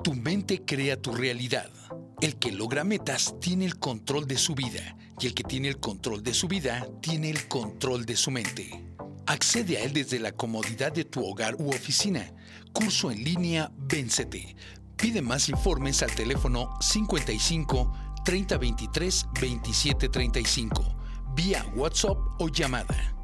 Tu 0.03 0.15
mente 0.15 0.65
crea 0.65 1.01
tu 1.01 1.13
realidad. 1.13 1.71
El 2.21 2.37
que 2.37 2.53
logra 2.53 2.85
metas 2.85 3.35
tiene 3.41 3.65
el 3.65 3.79
control 3.79 4.27
de 4.27 4.39
su 4.39 4.55
vida 4.55 4.97
y 5.21 5.27
el 5.27 5.35
que 5.35 5.45
tiene 5.45 5.69
el 5.69 5.79
control 5.79 6.23
de 6.23 6.35
su 6.35 6.49
vida 6.49 6.87
tiene 7.01 7.31
el 7.31 7.47
control 7.49 8.07
de 8.07 8.17
su 8.17 8.31
mente. 8.31 8.85
Accede 9.27 9.77
a 9.77 9.83
él 9.83 9.93
desde 9.93 10.19
la 10.19 10.33
comodidad 10.33 10.93
de 10.93 11.05
tu 11.05 11.25
hogar 11.25 11.57
u 11.59 11.69
oficina. 11.71 12.33
Curso 12.73 13.11
en 13.11 13.23
línea 13.23 13.71
Véncete. 13.77 14.57
Pide 14.97 15.21
más 15.21 15.49
informes 15.49 16.03
al 16.03 16.15
teléfono 16.15 16.71
55 16.81 17.93
3023 18.25 19.27
2735 19.35 20.97
vía 21.37 21.67
WhatsApp 21.77 22.17
o 22.39 22.49
llamada. 22.49 23.15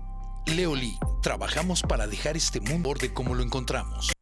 Leoli, 0.47 0.99
trabajamos 1.23 1.83
para 1.83 2.07
dejar 2.07 2.37
este 2.37 2.61
mundo 2.61 2.93
de 3.01 3.13
como 3.13 3.35
lo 3.35 3.43
encontramos. 3.43 4.13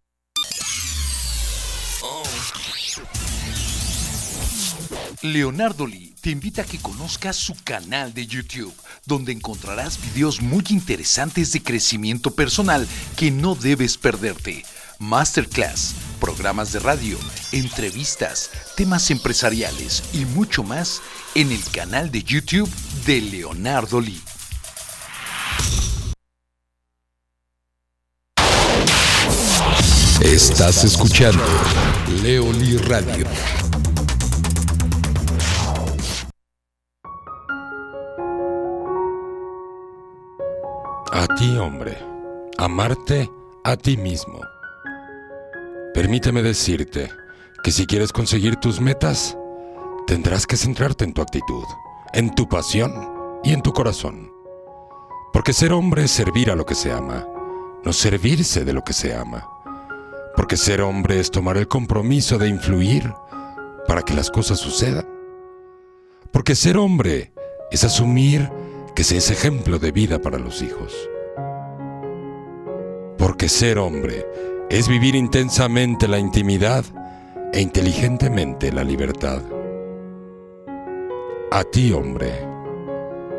Leonardo 5.22 5.86
Lee 5.86 6.14
te 6.22 6.30
invita 6.30 6.62
a 6.62 6.64
que 6.64 6.78
conozcas 6.78 7.36
su 7.36 7.54
canal 7.62 8.14
de 8.14 8.26
YouTube, 8.26 8.74
donde 9.04 9.32
encontrarás 9.32 10.00
videos 10.00 10.40
muy 10.40 10.64
interesantes 10.70 11.52
de 11.52 11.62
crecimiento 11.62 12.30
personal 12.30 12.88
que 13.16 13.30
no 13.30 13.54
debes 13.54 13.98
perderte. 13.98 14.64
Masterclass, 14.98 15.94
programas 16.20 16.72
de 16.72 16.78
radio, 16.78 17.18
entrevistas, 17.52 18.50
temas 18.76 19.10
empresariales 19.10 20.02
y 20.14 20.24
mucho 20.24 20.62
más 20.62 21.02
en 21.34 21.52
el 21.52 21.62
canal 21.64 22.10
de 22.10 22.22
YouTube 22.22 22.70
de 23.04 23.20
Leonardo 23.20 24.00
Lee. 24.00 24.22
Estás 30.22 30.84
escuchando 30.84 31.44
Leoli 32.22 32.78
Radio. 32.78 33.26
A 41.12 41.26
ti, 41.26 41.56
hombre, 41.58 41.98
amarte 42.56 43.28
a 43.64 43.76
ti 43.76 43.96
mismo. 43.96 44.40
Permíteme 45.92 46.40
decirte 46.40 47.10
que 47.64 47.72
si 47.72 47.84
quieres 47.84 48.12
conseguir 48.12 48.54
tus 48.56 48.80
metas, 48.80 49.36
tendrás 50.06 50.46
que 50.46 50.56
centrarte 50.56 51.04
en 51.04 51.12
tu 51.12 51.20
actitud, 51.20 51.64
en 52.12 52.32
tu 52.36 52.48
pasión 52.48 52.92
y 53.42 53.52
en 53.52 53.60
tu 53.60 53.72
corazón. 53.72 54.30
Porque 55.32 55.52
ser 55.52 55.72
hombre 55.72 56.04
es 56.04 56.12
servir 56.12 56.48
a 56.48 56.54
lo 56.54 56.64
que 56.64 56.76
se 56.76 56.92
ama, 56.92 57.26
no 57.84 57.92
servirse 57.92 58.64
de 58.64 58.72
lo 58.72 58.82
que 58.82 58.92
se 58.92 59.12
ama. 59.12 59.48
Porque 60.36 60.56
ser 60.56 60.80
hombre 60.80 61.18
es 61.18 61.32
tomar 61.32 61.56
el 61.56 61.66
compromiso 61.66 62.38
de 62.38 62.46
influir 62.46 63.12
para 63.88 64.02
que 64.02 64.14
las 64.14 64.30
cosas 64.30 64.60
sucedan. 64.60 65.08
Porque 66.30 66.54
ser 66.54 66.76
hombre 66.76 67.32
es 67.72 67.82
asumir 67.82 68.48
que 68.94 69.04
se 69.04 69.16
es 69.16 69.30
ejemplo 69.30 69.78
de 69.78 69.92
vida 69.92 70.20
para 70.20 70.38
los 70.38 70.62
hijos. 70.62 70.94
Porque 73.18 73.48
ser 73.48 73.78
hombre 73.78 74.26
es 74.70 74.88
vivir 74.88 75.14
intensamente 75.14 76.08
la 76.08 76.18
intimidad 76.18 76.84
e 77.52 77.60
inteligentemente 77.60 78.72
la 78.72 78.84
libertad. 78.84 79.42
A 81.50 81.64
ti, 81.64 81.92
hombre, 81.92 82.46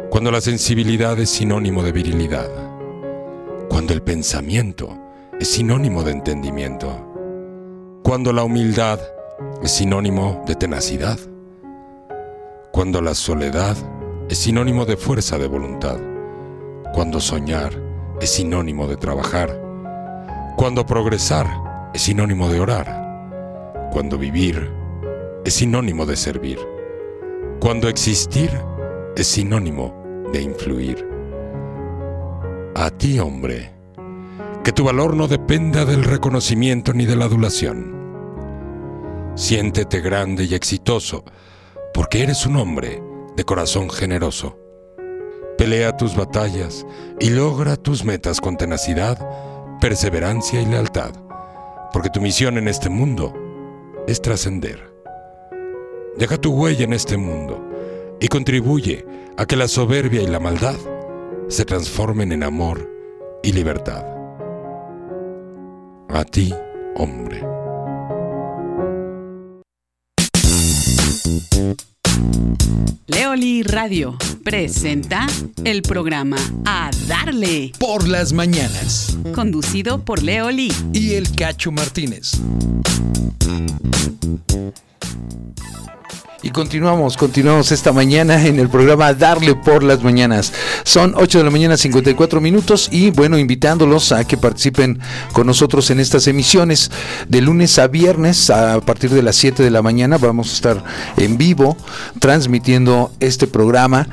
cuando 0.09 0.31
la 0.31 0.41
sensibilidad 0.41 1.17
es 1.19 1.29
sinónimo 1.29 1.83
de 1.83 1.93
virilidad, 1.93 2.49
cuando 3.69 3.93
el 3.93 4.01
pensamiento 4.01 4.97
es 5.39 5.47
sinónimo 5.47 6.03
de 6.03 6.11
entendimiento, 6.11 7.07
cuando 8.03 8.33
la 8.33 8.43
humildad 8.43 8.99
es 9.63 9.71
sinónimo 9.71 10.43
de 10.45 10.55
tenacidad, 10.55 11.17
cuando 12.71 13.01
la 13.01 13.15
soledad 13.15 13.77
es 14.31 14.37
sinónimo 14.37 14.85
de 14.85 14.95
fuerza 14.95 15.37
de 15.37 15.45
voluntad, 15.45 15.99
cuando 16.93 17.19
soñar 17.19 17.73
es 18.21 18.29
sinónimo 18.29 18.87
de 18.87 18.95
trabajar, 18.95 19.61
cuando 20.55 20.85
progresar 20.85 21.47
es 21.93 22.03
sinónimo 22.03 22.47
de 22.47 22.61
orar, 22.61 23.89
cuando 23.91 24.17
vivir 24.17 24.71
es 25.43 25.55
sinónimo 25.55 26.05
de 26.05 26.15
servir, 26.15 26.57
cuando 27.59 27.89
existir 27.89 28.49
es 29.17 29.27
sinónimo 29.27 29.93
de 30.31 30.41
influir. 30.41 31.05
A 32.75 32.89
ti, 32.89 33.19
hombre, 33.19 33.73
que 34.63 34.71
tu 34.71 34.85
valor 34.85 35.13
no 35.13 35.27
dependa 35.27 35.83
del 35.83 36.05
reconocimiento 36.05 36.93
ni 36.93 37.05
de 37.05 37.17
la 37.17 37.25
adulación. 37.25 37.97
Siéntete 39.35 39.99
grande 39.99 40.45
y 40.45 40.53
exitoso, 40.53 41.25
porque 41.93 42.23
eres 42.23 42.45
un 42.45 42.55
hombre 42.55 43.10
de 43.41 43.45
corazón 43.45 43.89
generoso. 43.89 44.55
Pelea 45.57 45.97
tus 45.97 46.15
batallas 46.15 46.85
y 47.19 47.31
logra 47.31 47.75
tus 47.75 48.05
metas 48.05 48.39
con 48.39 48.55
tenacidad, 48.55 49.17
perseverancia 49.79 50.61
y 50.61 50.67
lealtad, 50.67 51.09
porque 51.91 52.11
tu 52.11 52.21
misión 52.21 52.59
en 52.59 52.67
este 52.67 52.87
mundo 52.87 53.33
es 54.07 54.21
trascender. 54.21 54.93
Deja 56.17 56.37
tu 56.37 56.53
huella 56.53 56.83
en 56.83 56.93
este 56.93 57.17
mundo 57.17 57.67
y 58.19 58.27
contribuye 58.27 59.07
a 59.37 59.47
que 59.47 59.55
la 59.55 59.67
soberbia 59.67 60.21
y 60.21 60.27
la 60.27 60.39
maldad 60.39 60.77
se 61.47 61.65
transformen 61.65 62.31
en 62.33 62.43
amor 62.43 62.87
y 63.41 63.53
libertad. 63.53 64.05
A 66.09 66.23
ti, 66.25 66.53
hombre. 66.95 67.41
Leoli 73.07 73.63
Radio 73.63 74.17
presenta 74.43 75.27
el 75.63 75.81
programa 75.81 76.37
A 76.65 76.89
Darle, 77.07 77.71
Por 77.79 78.07
las 78.07 78.33
mañanas. 78.33 79.17
conducido 79.35 80.03
por 80.03 80.23
Leoli. 80.23 80.71
Y 80.93 81.13
el 81.13 81.29
Cacho 81.35 81.71
Martínez. 81.71 82.31
Y 86.43 86.49
continuamos, 86.49 87.17
continuamos 87.17 87.71
esta 87.71 87.93
mañana 87.93 88.47
en 88.47 88.59
el 88.59 88.67
programa 88.67 89.13
Darle 89.13 89.53
por 89.53 89.83
las 89.83 90.01
mañanas. 90.01 90.51
Son 90.83 91.13
8 91.15 91.37
de 91.37 91.43
la 91.43 91.51
mañana 91.51 91.77
54 91.77 92.41
minutos 92.41 92.89
y 92.91 93.11
bueno, 93.11 93.37
invitándolos 93.37 94.11
a 94.11 94.25
que 94.25 94.37
participen 94.37 94.99
con 95.33 95.45
nosotros 95.45 95.91
en 95.91 95.99
estas 95.99 96.25
emisiones 96.25 96.89
de 97.27 97.41
lunes 97.41 97.77
a 97.77 97.85
viernes 97.85 98.49
a 98.49 98.81
partir 98.81 99.11
de 99.11 99.21
las 99.21 99.35
7 99.35 99.61
de 99.61 99.69
la 99.69 99.83
mañana. 99.83 100.17
Vamos 100.17 100.49
a 100.49 100.53
estar 100.55 100.83
en 101.17 101.37
vivo 101.37 101.77
transmitiendo 102.17 103.11
este 103.19 103.45
programa 103.45 104.07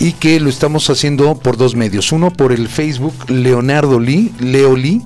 y 0.00 0.14
que 0.14 0.40
lo 0.40 0.48
estamos 0.48 0.90
haciendo 0.90 1.36
por 1.38 1.56
dos 1.56 1.76
medios. 1.76 2.10
Uno 2.10 2.32
por 2.32 2.50
el 2.50 2.66
Facebook 2.66 3.14
Leonardo 3.30 4.00
Lee, 4.00 4.32
Leo 4.40 4.74
Lee, 4.74 5.02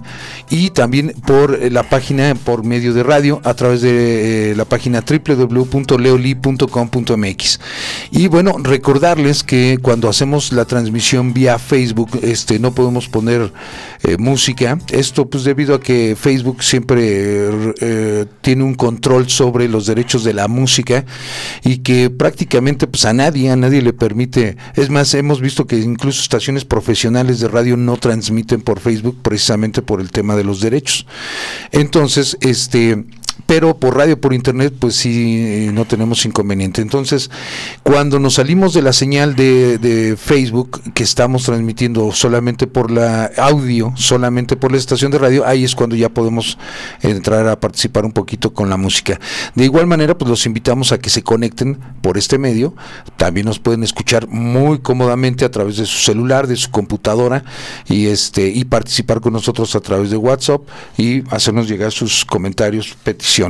y 0.49 0.71
también 0.71 1.15
por 1.27 1.71
la 1.71 1.83
página 1.83 2.35
por 2.35 2.65
medio 2.65 2.95
de 2.95 3.03
radio 3.03 3.43
a 3.45 3.53
través 3.53 3.83
de 3.83 4.53
eh, 4.53 4.57
la 4.57 4.65
página 4.65 5.03
www.leoli.com 5.07 6.62
Y 8.11 8.29
bueno, 8.29 8.57
recordarles 8.63 9.43
que 9.43 9.79
cuando 9.81 10.09
hacemos 10.09 10.53
la 10.53 10.65
transmisión 10.65 11.33
vía 11.33 11.59
Facebook, 11.59 12.11
este 12.23 12.59
no 12.59 12.75
podemos 12.75 13.09
poner 13.09 13.53
eh, 14.03 14.17
música. 14.19 14.79
Esto 14.91 15.29
pues 15.29 15.45
debido 15.45 15.75
a 15.75 15.81
que 15.81 16.17
Facebook 16.19 16.63
siempre 16.63 17.51
eh, 17.81 18.27
tiene 18.41 18.65
un 18.65 18.75
control 18.75 19.29
sobre 19.29 19.69
los 19.69 19.87
derechos 19.87 20.25
de 20.25 20.35
la 20.35 20.49
música 20.49 21.05
y 21.63 21.79
que 21.79 22.11
prácticamente 22.11 22.87
pues 22.87 23.05
a 23.05 23.13
nadie, 23.13 23.51
a 23.51 23.57
nadie 23.57 23.83
le 23.83 23.93
permite. 23.93 24.57
Es 24.75 24.91
más, 24.91 25.15
hemos 25.15 25.41
visto 25.41 25.67
que 25.67 25.79
incluso 25.79 26.21
estaciones 26.23 26.65
profesionales 26.65 27.41
de 27.41 27.49
radio 27.49 27.77
no 27.77 27.97
transmiten 27.97 28.61
por 28.61 28.81
Facebook 28.81 29.19
precisamente 29.23 29.83
por 29.83 30.01
el 30.01 30.11
tema 30.11 30.37
de 30.37 30.45
los 30.45 30.61
derechos. 30.61 31.07
Entonces, 31.71 32.37
este 32.41 33.05
pero 33.53 33.77
por 33.77 33.99
radio, 33.99 34.19
por 34.19 34.33
internet, 34.33 34.73
pues 34.79 34.95
sí, 34.97 35.45
eh, 35.47 35.71
no 35.75 35.85
tenemos 35.85 36.25
inconveniente. 36.25 36.81
Entonces, 36.81 37.31
cuando 37.83 38.19
nos 38.19 38.37
salimos 38.37 38.73
de 38.73 38.81
la 38.81 38.95
señal 38.95 39.37
de, 39.37 39.77
de, 39.77 40.17
Facebook, 40.17 40.81
que 40.95 41.03
estamos 41.03 41.43
transmitiendo 41.43 42.13
solamente 42.13 42.67
por 42.67 42.91
la 42.91 43.31
audio, 43.37 43.93
solamente 43.95 44.57
por 44.57 44.73
la 44.73 44.79
estación 44.79 45.13
de 45.13 45.19
radio, 45.19 45.47
ahí 45.47 45.65
es 45.65 45.75
cuando 45.75 45.97
ya 45.97 46.09
podemos 46.09 46.57
entrar 47.03 47.47
a 47.47 47.61
participar 47.61 48.07
un 48.07 48.13
poquito 48.13 48.55
con 48.55 48.71
la 48.71 48.79
música. 48.79 49.21
De 49.55 49.65
igual 49.65 49.87
manera, 49.87 50.17
pues 50.17 50.31
los 50.31 50.47
invitamos 50.47 50.91
a 50.93 50.99
que 50.99 51.11
se 51.11 51.23
conecten 51.23 51.79
por 52.01 52.17
este 52.17 52.39
medio. 52.39 52.75
También 53.19 53.45
nos 53.45 53.59
pueden 53.59 53.83
escuchar 53.83 54.29
muy 54.29 54.79
cómodamente 54.79 55.45
a 55.45 55.51
través 55.51 55.77
de 55.77 55.85
su 55.85 55.99
celular, 55.99 56.47
de 56.47 56.57
su 56.57 56.71
computadora, 56.71 57.45
y 57.87 58.07
este, 58.07 58.49
y 58.49 58.65
participar 58.65 59.21
con 59.21 59.35
nosotros 59.35 59.77
a 59.77 59.81
través 59.81 60.09
de 60.09 60.17
WhatsApp 60.17 60.63
y 60.97 61.23
hacernos 61.29 61.69
llegar 61.69 61.93
sus 61.93 62.25
comentarios, 62.25 62.97
peticiones. 63.05 63.42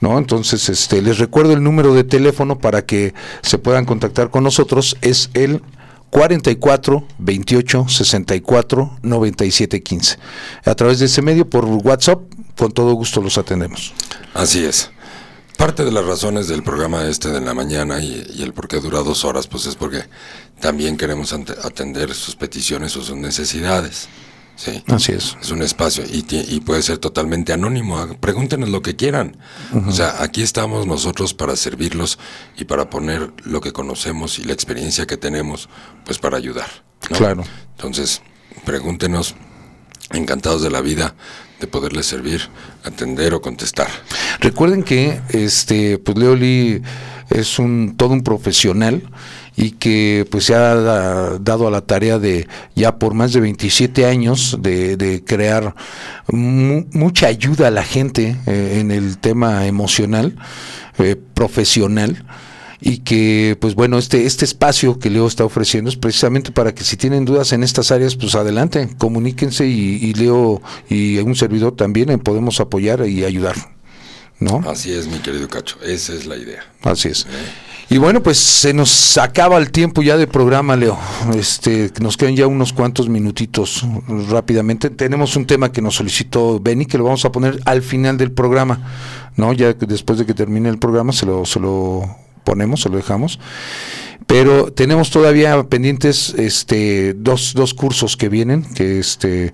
¿No? 0.00 0.18
Entonces, 0.18 0.68
este, 0.68 1.00
les 1.00 1.18
recuerdo 1.18 1.52
el 1.52 1.62
número 1.62 1.94
de 1.94 2.02
teléfono 2.02 2.58
para 2.58 2.84
que 2.84 3.14
se 3.42 3.58
puedan 3.58 3.84
contactar 3.84 4.30
con 4.30 4.42
nosotros, 4.42 4.96
es 5.00 5.30
el 5.34 5.62
44 6.10 7.06
28 7.18 7.86
64 7.88 8.98
97 9.02 9.82
15. 9.82 10.18
A 10.64 10.74
través 10.74 10.98
de 10.98 11.06
ese 11.06 11.22
medio, 11.22 11.48
por 11.48 11.64
WhatsApp, 11.64 12.20
con 12.56 12.72
todo 12.72 12.92
gusto 12.92 13.22
los 13.22 13.38
atendemos. 13.38 13.94
Así 14.34 14.64
es. 14.64 14.90
Parte 15.56 15.84
de 15.84 15.92
las 15.92 16.04
razones 16.04 16.48
del 16.48 16.62
programa 16.62 17.06
este 17.06 17.30
de 17.30 17.40
la 17.40 17.54
mañana 17.54 18.02
y, 18.02 18.26
y 18.34 18.42
el 18.42 18.52
por 18.52 18.68
qué 18.68 18.80
dura 18.80 18.98
dos 19.00 19.24
horas, 19.24 19.46
pues 19.46 19.66
es 19.66 19.76
porque 19.76 20.02
también 20.60 20.96
queremos 20.96 21.32
atender 21.32 22.12
sus 22.14 22.36
peticiones 22.36 22.96
o 22.96 23.02
sus 23.02 23.16
necesidades. 23.16 24.08
Sí. 24.56 24.82
Así 24.86 25.12
es. 25.12 25.36
Es 25.40 25.50
un 25.50 25.62
espacio 25.62 26.04
y, 26.04 26.24
y, 26.30 26.60
puede 26.60 26.82
ser 26.82 26.98
totalmente 26.98 27.52
anónimo. 27.52 28.06
Pregúntenos 28.20 28.68
lo 28.68 28.82
que 28.82 28.94
quieran. 28.94 29.36
Uh 29.72 29.78
-huh. 29.78 29.88
O 29.88 29.92
sea, 29.92 30.22
aquí 30.22 30.42
estamos 30.42 30.86
nosotros 30.86 31.34
para 31.34 31.56
servirlos 31.56 32.18
y 32.56 32.64
para 32.64 32.88
poner 32.88 33.32
lo 33.44 33.60
que 33.60 33.72
conocemos 33.72 34.38
y 34.38 34.44
la 34.44 34.52
experiencia 34.52 35.06
que 35.06 35.16
tenemos, 35.16 35.68
pues 36.04 36.18
para 36.18 36.36
ayudar. 36.36 36.68
¿no? 37.10 37.16
Claro. 37.16 37.44
Entonces, 37.76 38.22
pregúntenos, 38.64 39.34
encantados 40.12 40.62
de 40.62 40.70
la 40.70 40.80
vida, 40.80 41.14
de 41.60 41.66
poderles 41.66 42.06
servir, 42.06 42.48
atender 42.84 43.34
o 43.34 43.40
contestar. 43.40 43.88
Recuerden 44.40 44.82
que 44.82 45.20
este, 45.30 45.98
pues 45.98 46.18
Leoli 46.18 46.82
es 47.30 47.58
un 47.58 47.94
todo 47.96 48.10
un 48.10 48.22
profesional 48.22 49.02
y 49.56 49.72
que 49.72 50.26
pues 50.30 50.44
se 50.44 50.54
ha 50.54 50.74
dado 51.38 51.66
a 51.66 51.70
la 51.70 51.82
tarea 51.82 52.18
de 52.18 52.48
ya 52.74 52.98
por 52.98 53.14
más 53.14 53.32
de 53.32 53.40
27 53.40 54.06
años 54.06 54.58
de, 54.60 54.96
de 54.96 55.22
crear 55.24 55.74
mu 56.28 56.84
mucha 56.92 57.26
ayuda 57.26 57.68
a 57.68 57.70
la 57.70 57.84
gente 57.84 58.36
eh, 58.46 58.78
en 58.80 58.90
el 58.90 59.18
tema 59.18 59.66
emocional, 59.66 60.36
eh, 60.98 61.16
profesional 61.34 62.24
y 62.80 62.98
que 62.98 63.56
pues 63.60 63.74
bueno 63.74 63.98
este 63.98 64.26
este 64.26 64.44
espacio 64.44 64.98
que 64.98 65.10
Leo 65.10 65.26
está 65.26 65.44
ofreciendo 65.44 65.88
es 65.88 65.96
precisamente 65.96 66.50
para 66.50 66.74
que 66.74 66.82
si 66.82 66.96
tienen 66.96 67.24
dudas 67.24 67.52
en 67.52 67.62
estas 67.62 67.92
áreas 67.92 68.16
pues 68.16 68.34
adelante 68.34 68.88
comuníquense 68.98 69.66
y, 69.66 69.98
y 70.02 70.14
Leo 70.14 70.60
y 70.88 71.18
un 71.18 71.36
servidor 71.36 71.76
también 71.76 72.10
eh, 72.10 72.18
podemos 72.18 72.58
apoyar 72.58 73.06
y 73.06 73.24
ayudar 73.24 73.54
¿no? 74.40 74.60
Así 74.68 74.92
es 74.92 75.06
mi 75.06 75.18
querido 75.18 75.46
Cacho 75.46 75.76
esa 75.84 76.12
es 76.12 76.26
la 76.26 76.36
idea 76.36 76.64
así 76.82 77.08
es 77.08 77.26
¿Eh? 77.26 77.71
Y 77.92 77.98
bueno, 77.98 78.22
pues 78.22 78.38
se 78.38 78.72
nos 78.72 79.18
acaba 79.18 79.58
el 79.58 79.70
tiempo 79.70 80.00
ya 80.00 80.16
de 80.16 80.26
programa, 80.26 80.76
Leo. 80.76 80.98
Este, 81.36 81.90
nos 82.00 82.16
quedan 82.16 82.34
ya 82.34 82.46
unos 82.46 82.72
cuantos 82.72 83.10
minutitos 83.10 83.84
rápidamente. 84.30 84.88
Tenemos 84.88 85.36
un 85.36 85.44
tema 85.44 85.72
que 85.72 85.82
nos 85.82 85.96
solicitó 85.96 86.58
Benny, 86.58 86.86
que 86.86 86.96
lo 86.96 87.04
vamos 87.04 87.26
a 87.26 87.32
poner 87.32 87.60
al 87.66 87.82
final 87.82 88.16
del 88.16 88.32
programa, 88.32 88.80
¿no? 89.36 89.52
Ya 89.52 89.74
después 89.74 90.18
de 90.18 90.24
que 90.24 90.32
termine 90.32 90.70
el 90.70 90.78
programa 90.78 91.12
se 91.12 91.26
lo, 91.26 91.44
se 91.44 91.60
lo 91.60 92.16
ponemos, 92.44 92.80
se 92.80 92.88
lo 92.88 92.96
dejamos. 92.96 93.38
Pero 94.26 94.72
tenemos 94.72 95.10
todavía 95.10 95.62
pendientes 95.64 96.32
este, 96.38 97.12
dos, 97.12 97.52
dos 97.52 97.74
cursos 97.74 98.16
que 98.16 98.30
vienen, 98.30 98.62
que 98.72 99.00
este, 99.00 99.52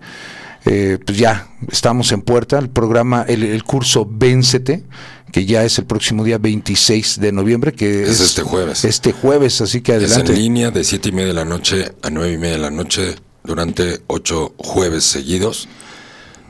eh, 0.69 0.99
pues 1.05 1.19
ya 1.19 1.49
estamos 1.71 2.13
en 2.13 2.23
puerta. 2.23 2.59
El 2.59 2.71
programa, 2.71 3.25
el, 3.27 3.43
el 3.43 3.65
curso 3.65 4.07
Véncete 4.09 4.85
que 5.33 5.45
ya 5.45 5.65
es 5.65 5.79
el 5.79 5.85
próximo 5.85 6.25
día 6.25 6.39
26 6.39 7.21
de 7.21 7.33
noviembre, 7.33 7.73
que 7.73 8.05
es, 8.05 8.09
es, 8.09 8.21
este 8.21 8.43
jueves. 8.43 8.85
Este 8.85 9.13
jueves, 9.13 9.61
así 9.61 9.81
que 9.81 9.93
adelante. 9.93 10.33
Es 10.33 10.39
en 10.39 10.43
línea 10.43 10.71
de 10.71 10.85
siete 10.85 11.11
y 11.11 11.13
media 11.13 11.29
de 11.29 11.35
la 11.35 11.45
noche 11.45 11.93
a 12.03 12.11
nueve 12.11 12.33
y 12.33 12.39
media 12.39 12.55
de 12.55 12.63
la 12.63 12.71
noche 12.71 13.17
durante 13.45 14.01
ocho 14.07 14.55
jueves 14.57 15.05
seguidos. 15.05 15.69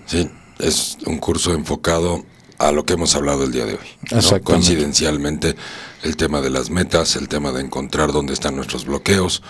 Sí, 0.07 0.31
es 0.59 0.99
un 1.07 1.19
curso 1.19 1.53
enfocado 1.55 2.25
a 2.59 2.73
lo 2.73 2.85
que 2.85 2.95
hemos 2.95 3.15
hablado 3.15 3.45
el 3.45 3.53
día 3.53 3.67
de 3.67 3.75
hoy. 3.75 3.89
¿no? 4.11 4.43
Coincidencialmente, 4.43 5.57
el 6.03 6.17
tema 6.17 6.41
de 6.41 6.51
las 6.51 6.71
metas, 6.71 7.17
el 7.17 7.29
tema 7.29 7.53
de 7.53 7.61
encontrar 7.61 8.13
dónde 8.13 8.33
están 8.33 8.57
nuestros 8.57 8.85
bloqueos, 8.85 9.43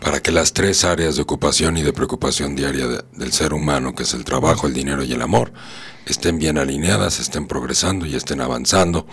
para 0.00 0.20
que 0.20 0.30
las 0.30 0.52
tres 0.52 0.84
áreas 0.84 1.16
de 1.16 1.22
ocupación 1.22 1.76
y 1.76 1.82
de 1.82 1.92
preocupación 1.92 2.54
diaria 2.54 2.86
de, 2.86 3.04
del 3.12 3.32
ser 3.32 3.52
humano, 3.52 3.94
que 3.94 4.04
es 4.04 4.14
el 4.14 4.24
trabajo, 4.24 4.66
el 4.66 4.74
dinero 4.74 5.02
y 5.02 5.12
el 5.12 5.22
amor, 5.22 5.52
estén 6.06 6.38
bien 6.38 6.56
alineadas, 6.56 7.18
estén 7.18 7.46
progresando 7.46 8.06
y 8.06 8.14
estén 8.14 8.40
avanzando 8.40 9.06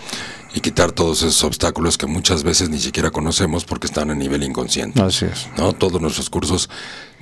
y 0.54 0.60
quitar 0.60 0.92
todos 0.92 1.24
esos 1.24 1.44
obstáculos 1.44 1.98
que 1.98 2.06
muchas 2.06 2.44
veces 2.44 2.70
ni 2.70 2.80
siquiera 2.80 3.10
conocemos 3.10 3.66
porque 3.66 3.88
están 3.88 4.12
a 4.12 4.16
nivel 4.16 4.44
inconsciente. 4.44 5.02
Así 5.02 5.26
es. 5.26 5.48
¿no? 5.58 5.74
Todos 5.74 6.00
nuestros 6.00 6.30
cursos 6.30 6.70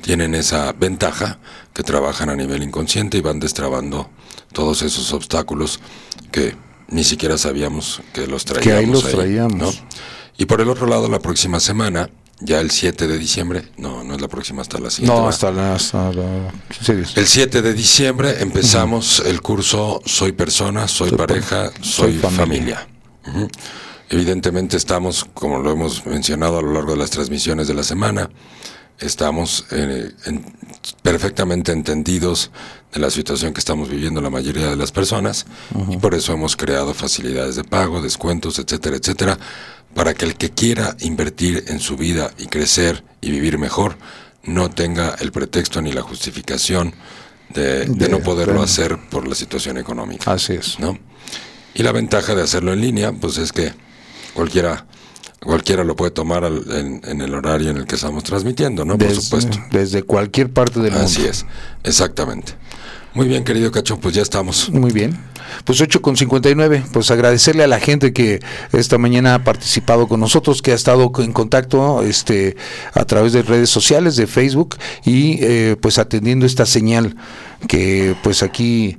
tienen 0.02 0.35
esa 0.35 0.73
ventaja 0.73 1.39
que 1.73 1.84
trabajan 1.84 2.30
a 2.30 2.35
nivel 2.35 2.64
inconsciente 2.64 3.18
y 3.18 3.22
van 3.22 3.39
destrabando 3.39 4.10
todos 4.52 4.81
esos 4.81 5.14
obstáculos 5.14 5.80
que 6.31 6.56
ni 6.91 7.03
siquiera 7.03 7.38
sabíamos 7.38 8.01
que 8.13 8.27
los 8.27 8.45
traíamos. 8.45 8.63
Que 8.63 8.73
ahí 8.73 8.85
los 8.85 9.05
ahí, 9.05 9.11
traíamos. 9.11 9.57
¿no? 9.57 9.72
Y 10.38 10.45
por 10.45 10.61
el 10.61 10.69
otro 10.69 10.88
lado, 10.88 11.09
la 11.09 11.19
próxima 11.19 11.59
semana, 11.59 12.09
ya 12.39 12.59
el 12.59 12.72
7 12.72 13.07
de 13.07 13.18
diciembre, 13.18 13.63
no, 13.77 14.03
no 14.03 14.15
es 14.15 14.22
la 14.22 14.27
próxima, 14.27 14.61
hasta 14.61 14.80
la 14.80 14.89
siguiente. 14.89 15.19
No, 15.19 15.27
hasta 15.27 15.51
la, 15.51 15.76
hasta 15.76 16.11
la 16.11 16.51
sí, 16.81 16.93
El 17.15 17.27
7 17.27 17.61
de 17.61 17.73
diciembre 17.73 18.41
empezamos 18.41 19.19
uh 19.19 19.23
-huh. 19.23 19.27
el 19.27 19.41
curso 19.41 20.01
Soy 20.05 20.31
persona, 20.31 20.88
soy, 20.88 21.09
soy 21.09 21.18
pareja, 21.18 21.72
soy, 21.81 22.13
soy 22.13 22.18
familia. 22.18 22.38
familia. 22.38 22.88
Uh 23.27 23.30
-huh. 23.31 23.49
Evidentemente 24.09 24.76
estamos, 24.76 25.26
como 25.34 25.59
lo 25.59 25.72
hemos 25.72 26.05
mencionado 26.05 26.57
a 26.57 26.61
lo 26.61 26.73
largo 26.73 26.91
de 26.91 26.97
las 26.97 27.11
transmisiones 27.11 27.68
de 27.68 27.73
la 27.73 27.84
semana, 27.84 28.30
estamos 29.02 29.65
eh, 29.72 30.11
en, 30.26 30.45
perfectamente 31.02 31.72
entendidos 31.72 32.52
de 32.94 32.99
la 32.99 33.10
situación 33.10 33.53
que 33.53 33.60
estamos 33.60 33.90
viviendo 33.90 34.22
la 34.22 34.30
mayoría 34.30 34.69
de 34.69 34.76
las 34.76 34.91
personas 34.91 35.45
uh 35.73 35.80
-huh. 35.80 35.94
y 35.95 35.98
por 35.98 36.14
eso 36.14 36.34
hemos 36.34 36.56
creado 36.56 36.94
facilidades 36.94 37.56
de 37.56 37.64
pago, 37.64 38.02
descuentos, 38.02 38.60
etcétera, 38.60 38.98
etcétera, 38.98 39.38
para 39.94 40.14
que 40.14 40.26
el 40.26 40.36
que 40.36 40.52
quiera 40.52 40.95
invertir 40.99 41.65
en 41.68 41.80
su 41.80 41.98
vida 41.98 42.32
y 42.38 42.45
crecer 42.48 43.03
y 43.22 43.32
vivir 43.32 43.57
mejor 43.57 43.98
no 44.44 44.69
tenga 44.69 45.15
el 45.19 45.32
pretexto 45.32 45.82
ni 45.82 45.91
la 45.91 46.02
justificación 46.02 46.94
de, 47.49 47.86
de, 47.86 47.86
de 47.86 48.10
no 48.10 48.19
poderlo 48.19 48.60
de... 48.60 48.65
hacer 48.65 48.98
por 49.10 49.28
la 49.28 49.36
situación 49.36 49.78
económica. 49.78 50.32
Así 50.32 50.53
es. 50.53 50.80
¿no? 50.80 50.98
Y 51.73 51.84
la 51.84 51.91
ventaja 51.91 52.36
de 52.36 52.41
hacerlo 52.44 52.73
en 52.73 52.82
línea, 52.82 53.11
pues 53.11 53.38
es 53.38 53.52
que 53.52 53.73
cualquiera 54.34 54.86
cualquiera 55.43 55.84
lo 55.84 55.95
puede 55.95 56.11
tomar 56.11 56.43
al, 56.43 56.63
en, 56.72 57.01
en, 57.03 57.22
el 57.22 57.34
horario 57.34 57.72
en 57.72 57.77
el 57.77 57.85
que 57.85 57.95
estamos 57.95 58.23
transmitiendo, 58.23 58.85
¿no? 58.85 58.95
Desde, 58.95 59.15
Por 59.15 59.23
supuesto. 59.23 59.57
Desde 59.72 60.03
cualquier 60.03 60.51
parte 60.51 60.80
del 60.80 60.91
mundo. 60.91 61.05
Así 61.05 61.26
es, 61.26 61.45
exactamente. 61.84 62.53
Muy 63.13 63.27
bien, 63.27 63.43
querido 63.43 63.72
Cacho, 63.72 63.99
pues 63.99 64.15
ya 64.15 64.22
estamos. 64.22 64.69
Muy 64.69 64.91
bien. 64.91 65.19
Pues 65.65 65.81
8 65.81 66.01
con 66.01 66.15
59, 66.15 66.85
pues 66.93 67.11
agradecerle 67.11 67.63
a 67.63 67.68
la 67.68 67.80
gente 67.80 68.13
que 68.13 68.39
esta 68.72 68.97
mañana 68.97 69.35
ha 69.35 69.43
participado 69.43 70.07
con 70.07 70.22
nosotros, 70.22 70.61
que 70.61 70.72
ha 70.72 70.76
estado 70.76 71.11
en 71.18 71.34
contacto 71.34 72.03
este, 72.03 72.55
a 72.93 73.03
través 73.03 73.34
de 73.34 73.41
redes 73.41 73.69
sociales, 73.69 74.15
de 74.15 74.27
Facebook, 74.27 74.77
y 75.03 75.39
eh, 75.41 75.76
pues 75.81 75.99
atendiendo 75.99 76.45
esta 76.45 76.65
señal 76.65 77.18
que 77.68 78.15
pues 78.23 78.43
aquí 78.43 78.97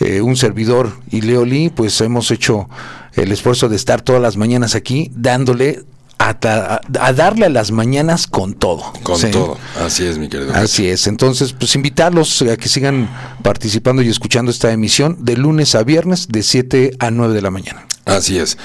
eh, 0.00 0.20
un 0.20 0.36
servidor 0.36 0.92
y 1.10 1.22
Leoli, 1.22 1.70
pues 1.70 1.98
hemos 2.02 2.30
hecho 2.30 2.68
el 3.16 3.32
esfuerzo 3.32 3.68
de 3.68 3.76
estar 3.76 4.02
todas 4.02 4.20
las 4.20 4.36
mañanas 4.36 4.74
aquí 4.74 5.10
dándole 5.14 5.84
a, 6.18 6.30
a, 6.42 6.80
a, 7.06 7.12
darle 7.12 7.46
a 7.46 7.48
las 7.48 7.70
mañanas 7.70 8.26
con 8.26 8.54
todo. 8.54 8.92
Con 9.02 9.18
¿sí? 9.18 9.30
todo, 9.30 9.58
así 9.80 10.04
es, 10.06 10.18
mi 10.18 10.28
querido. 10.28 10.54
Así 10.54 10.88
es, 10.88 11.06
entonces, 11.06 11.52
pues 11.52 11.74
invitarlos 11.74 12.42
a 12.42 12.56
que 12.56 12.68
sigan 12.68 13.08
participando 13.42 14.02
y 14.02 14.08
escuchando 14.08 14.50
esta 14.50 14.72
emisión 14.72 15.18
de 15.20 15.36
lunes 15.36 15.74
a 15.74 15.82
viernes 15.82 16.28
de 16.28 16.42
7 16.42 16.96
a 16.98 17.10
9 17.10 17.34
de 17.34 17.42
la 17.42 17.50
mañana. 17.50 17.86
Así 18.04 18.38
es. 18.38 18.58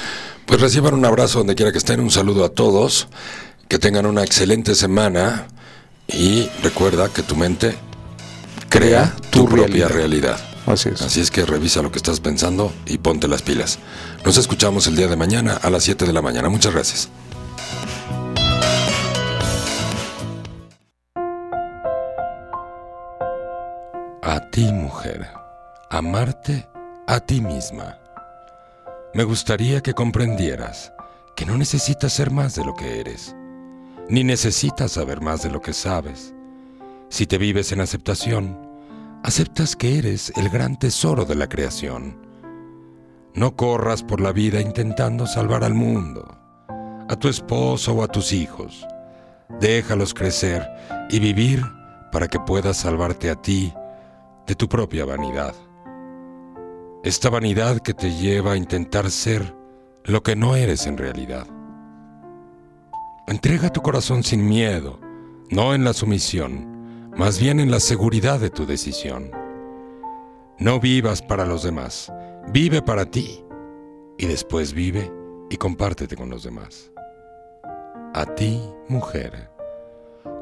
Pues 0.45 0.61
reciban 0.61 0.93
un 0.93 1.05
abrazo 1.05 1.39
donde 1.39 1.55
quiera 1.55 1.71
que 1.71 1.77
estén, 1.77 1.99
un 1.99 2.11
saludo 2.11 2.43
a 2.43 2.49
todos, 2.49 3.07
que 3.67 3.77
tengan 3.77 4.05
una 4.05 4.23
excelente 4.23 4.73
semana 4.73 5.47
y 6.07 6.49
recuerda 6.63 7.09
que 7.09 7.21
tu 7.21 7.35
mente 7.35 7.75
crea 8.67 9.15
tu, 9.29 9.47
propia 9.47 9.87
realidad. 9.87 10.39
Así 10.69 10.89
es. 10.89 11.01
Así 11.01 11.19
es 11.19 11.31
que 11.31 11.45
revisa 11.45 11.81
lo 11.81 11.91
que 11.91 11.97
estás 11.97 12.19
pensando 12.19 12.71
y 12.85 12.99
ponte 12.99 13.27
las 13.27 13.41
pilas. 13.41 13.79
Nos 14.23 14.37
escuchamos 14.37 14.85
el 14.85 14.95
día 14.95 15.07
de 15.07 15.15
mañana 15.15 15.53
a 15.55 15.69
las 15.71 15.83
7 15.83 16.05
de 16.05 16.13
la 16.13 16.21
mañana. 16.21 16.47
Muchas 16.47 16.73
gracias. 16.73 17.09
A 24.21 24.49
ti, 24.51 24.71
mujer, 24.71 25.27
amarte 25.89 26.67
a 27.07 27.19
ti 27.19 27.41
misma. 27.41 27.97
Me 29.15 29.23
gustaría 29.23 29.81
que 29.81 29.95
comprendieras 29.95 30.93
que 31.35 31.47
no 31.47 31.57
necesitas 31.57 32.13
ser 32.13 32.29
más 32.29 32.53
de 32.53 32.63
lo 32.63 32.75
que 32.75 32.99
eres, 32.99 33.35
ni 34.07 34.23
necesitas 34.23 34.91
saber 34.91 35.19
más 35.19 35.41
de 35.41 35.49
lo 35.49 35.61
que 35.61 35.73
sabes. 35.73 36.35
Si 37.09 37.25
te 37.25 37.39
vives 37.39 37.71
en 37.71 37.81
aceptación, 37.81 38.68
aceptas 39.23 39.75
que 39.75 39.97
eres 39.97 40.31
el 40.35 40.49
gran 40.49 40.77
tesoro 40.77 41.25
de 41.25 41.35
la 41.35 41.47
creación. 41.47 42.17
No 43.33 43.55
corras 43.55 44.03
por 44.03 44.21
la 44.21 44.31
vida 44.31 44.61
intentando 44.61 45.27
salvar 45.27 45.63
al 45.63 45.73
mundo, 45.73 46.37
a 47.07 47.15
tu 47.15 47.27
esposo 47.27 47.93
o 47.93 48.03
a 48.03 48.07
tus 48.07 48.33
hijos. 48.33 48.87
Déjalos 49.59 50.13
crecer 50.13 50.67
y 51.09 51.19
vivir 51.19 51.63
para 52.11 52.27
que 52.27 52.39
puedas 52.39 52.77
salvarte 52.77 53.29
a 53.29 53.35
ti 53.35 53.73
de 54.47 54.55
tu 54.55 54.67
propia 54.67 55.05
vanidad. 55.05 55.53
Esta 57.03 57.29
vanidad 57.29 57.79
que 57.79 57.93
te 57.93 58.11
lleva 58.11 58.53
a 58.53 58.57
intentar 58.57 59.09
ser 59.09 59.55
lo 60.03 60.23
que 60.23 60.35
no 60.35 60.55
eres 60.55 60.85
en 60.87 60.97
realidad. 60.97 61.45
Entrega 63.27 63.71
tu 63.71 63.81
corazón 63.81 64.23
sin 64.23 64.47
miedo, 64.47 64.99
no 65.51 65.75
en 65.75 65.83
la 65.83 65.93
sumisión, 65.93 66.68
más 67.19 67.37
bien 67.37 67.59
en 67.59 67.69
la 67.69 67.81
seguridad 67.81 68.39
de 68.39 68.49
tu 68.49 68.65
decisión. 68.65 69.29
No 70.57 70.79
vivas 70.79 71.21
para 71.21 71.45
los 71.45 71.63
demás, 71.63 72.09
vive 72.53 72.81
para 72.81 73.03
ti 73.03 73.43
y 74.17 74.25
después 74.25 74.71
vive 74.71 75.11
y 75.49 75.57
compártete 75.57 76.15
con 76.15 76.29
los 76.29 76.43
demás. 76.43 76.93
A 78.13 78.25
ti, 78.35 78.61
mujer, 78.87 79.49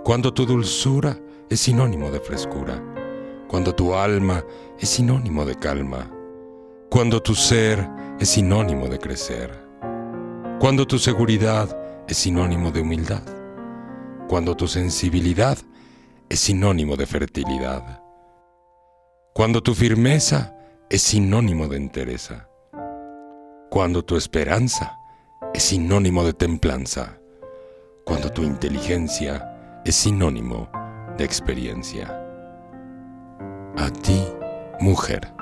cuando 0.03 0.31
tu 0.31 0.45
dulzura 0.45 1.17
es 1.49 1.61
sinónimo 1.61 2.11
de 2.11 2.19
frescura, 2.19 2.79
cuando 3.47 3.73
tu 3.73 3.95
alma 3.95 4.45
es 4.79 4.89
sinónimo 4.89 5.45
de 5.45 5.55
calma, 5.55 6.11
cuando 6.91 7.23
tu 7.23 7.33
ser 7.33 7.89
es 8.19 8.29
sinónimo 8.29 8.87
de 8.87 8.99
crecer, 8.99 9.49
cuando 10.59 10.85
tu 10.85 10.99
seguridad 10.99 11.75
es 12.07 12.17
sinónimo 12.17 12.71
de 12.71 12.81
humildad, 12.81 13.23
cuando 14.27 14.55
tu 14.55 14.67
sensibilidad 14.67 15.57
es 16.29 16.39
sinónimo 16.39 16.95
de 16.97 17.05
fertilidad, 17.05 18.01
cuando 19.33 19.61
tu 19.61 19.73
firmeza 19.73 20.55
es 20.89 21.01
sinónimo 21.01 21.67
de 21.67 21.77
entereza, 21.77 22.49
cuando 23.69 24.03
tu 24.03 24.15
esperanza 24.17 24.97
es 25.53 25.63
sinónimo 25.63 26.23
de 26.23 26.33
templanza, 26.33 27.17
cuando 28.05 28.31
tu 28.31 28.43
inteligencia 28.43 29.81
es 29.85 29.95
sinónimo 29.95 30.69
de 31.17 31.23
experiencia. 31.23 32.07
A 33.77 33.89
ti, 33.89 34.23
mujer 34.79 35.36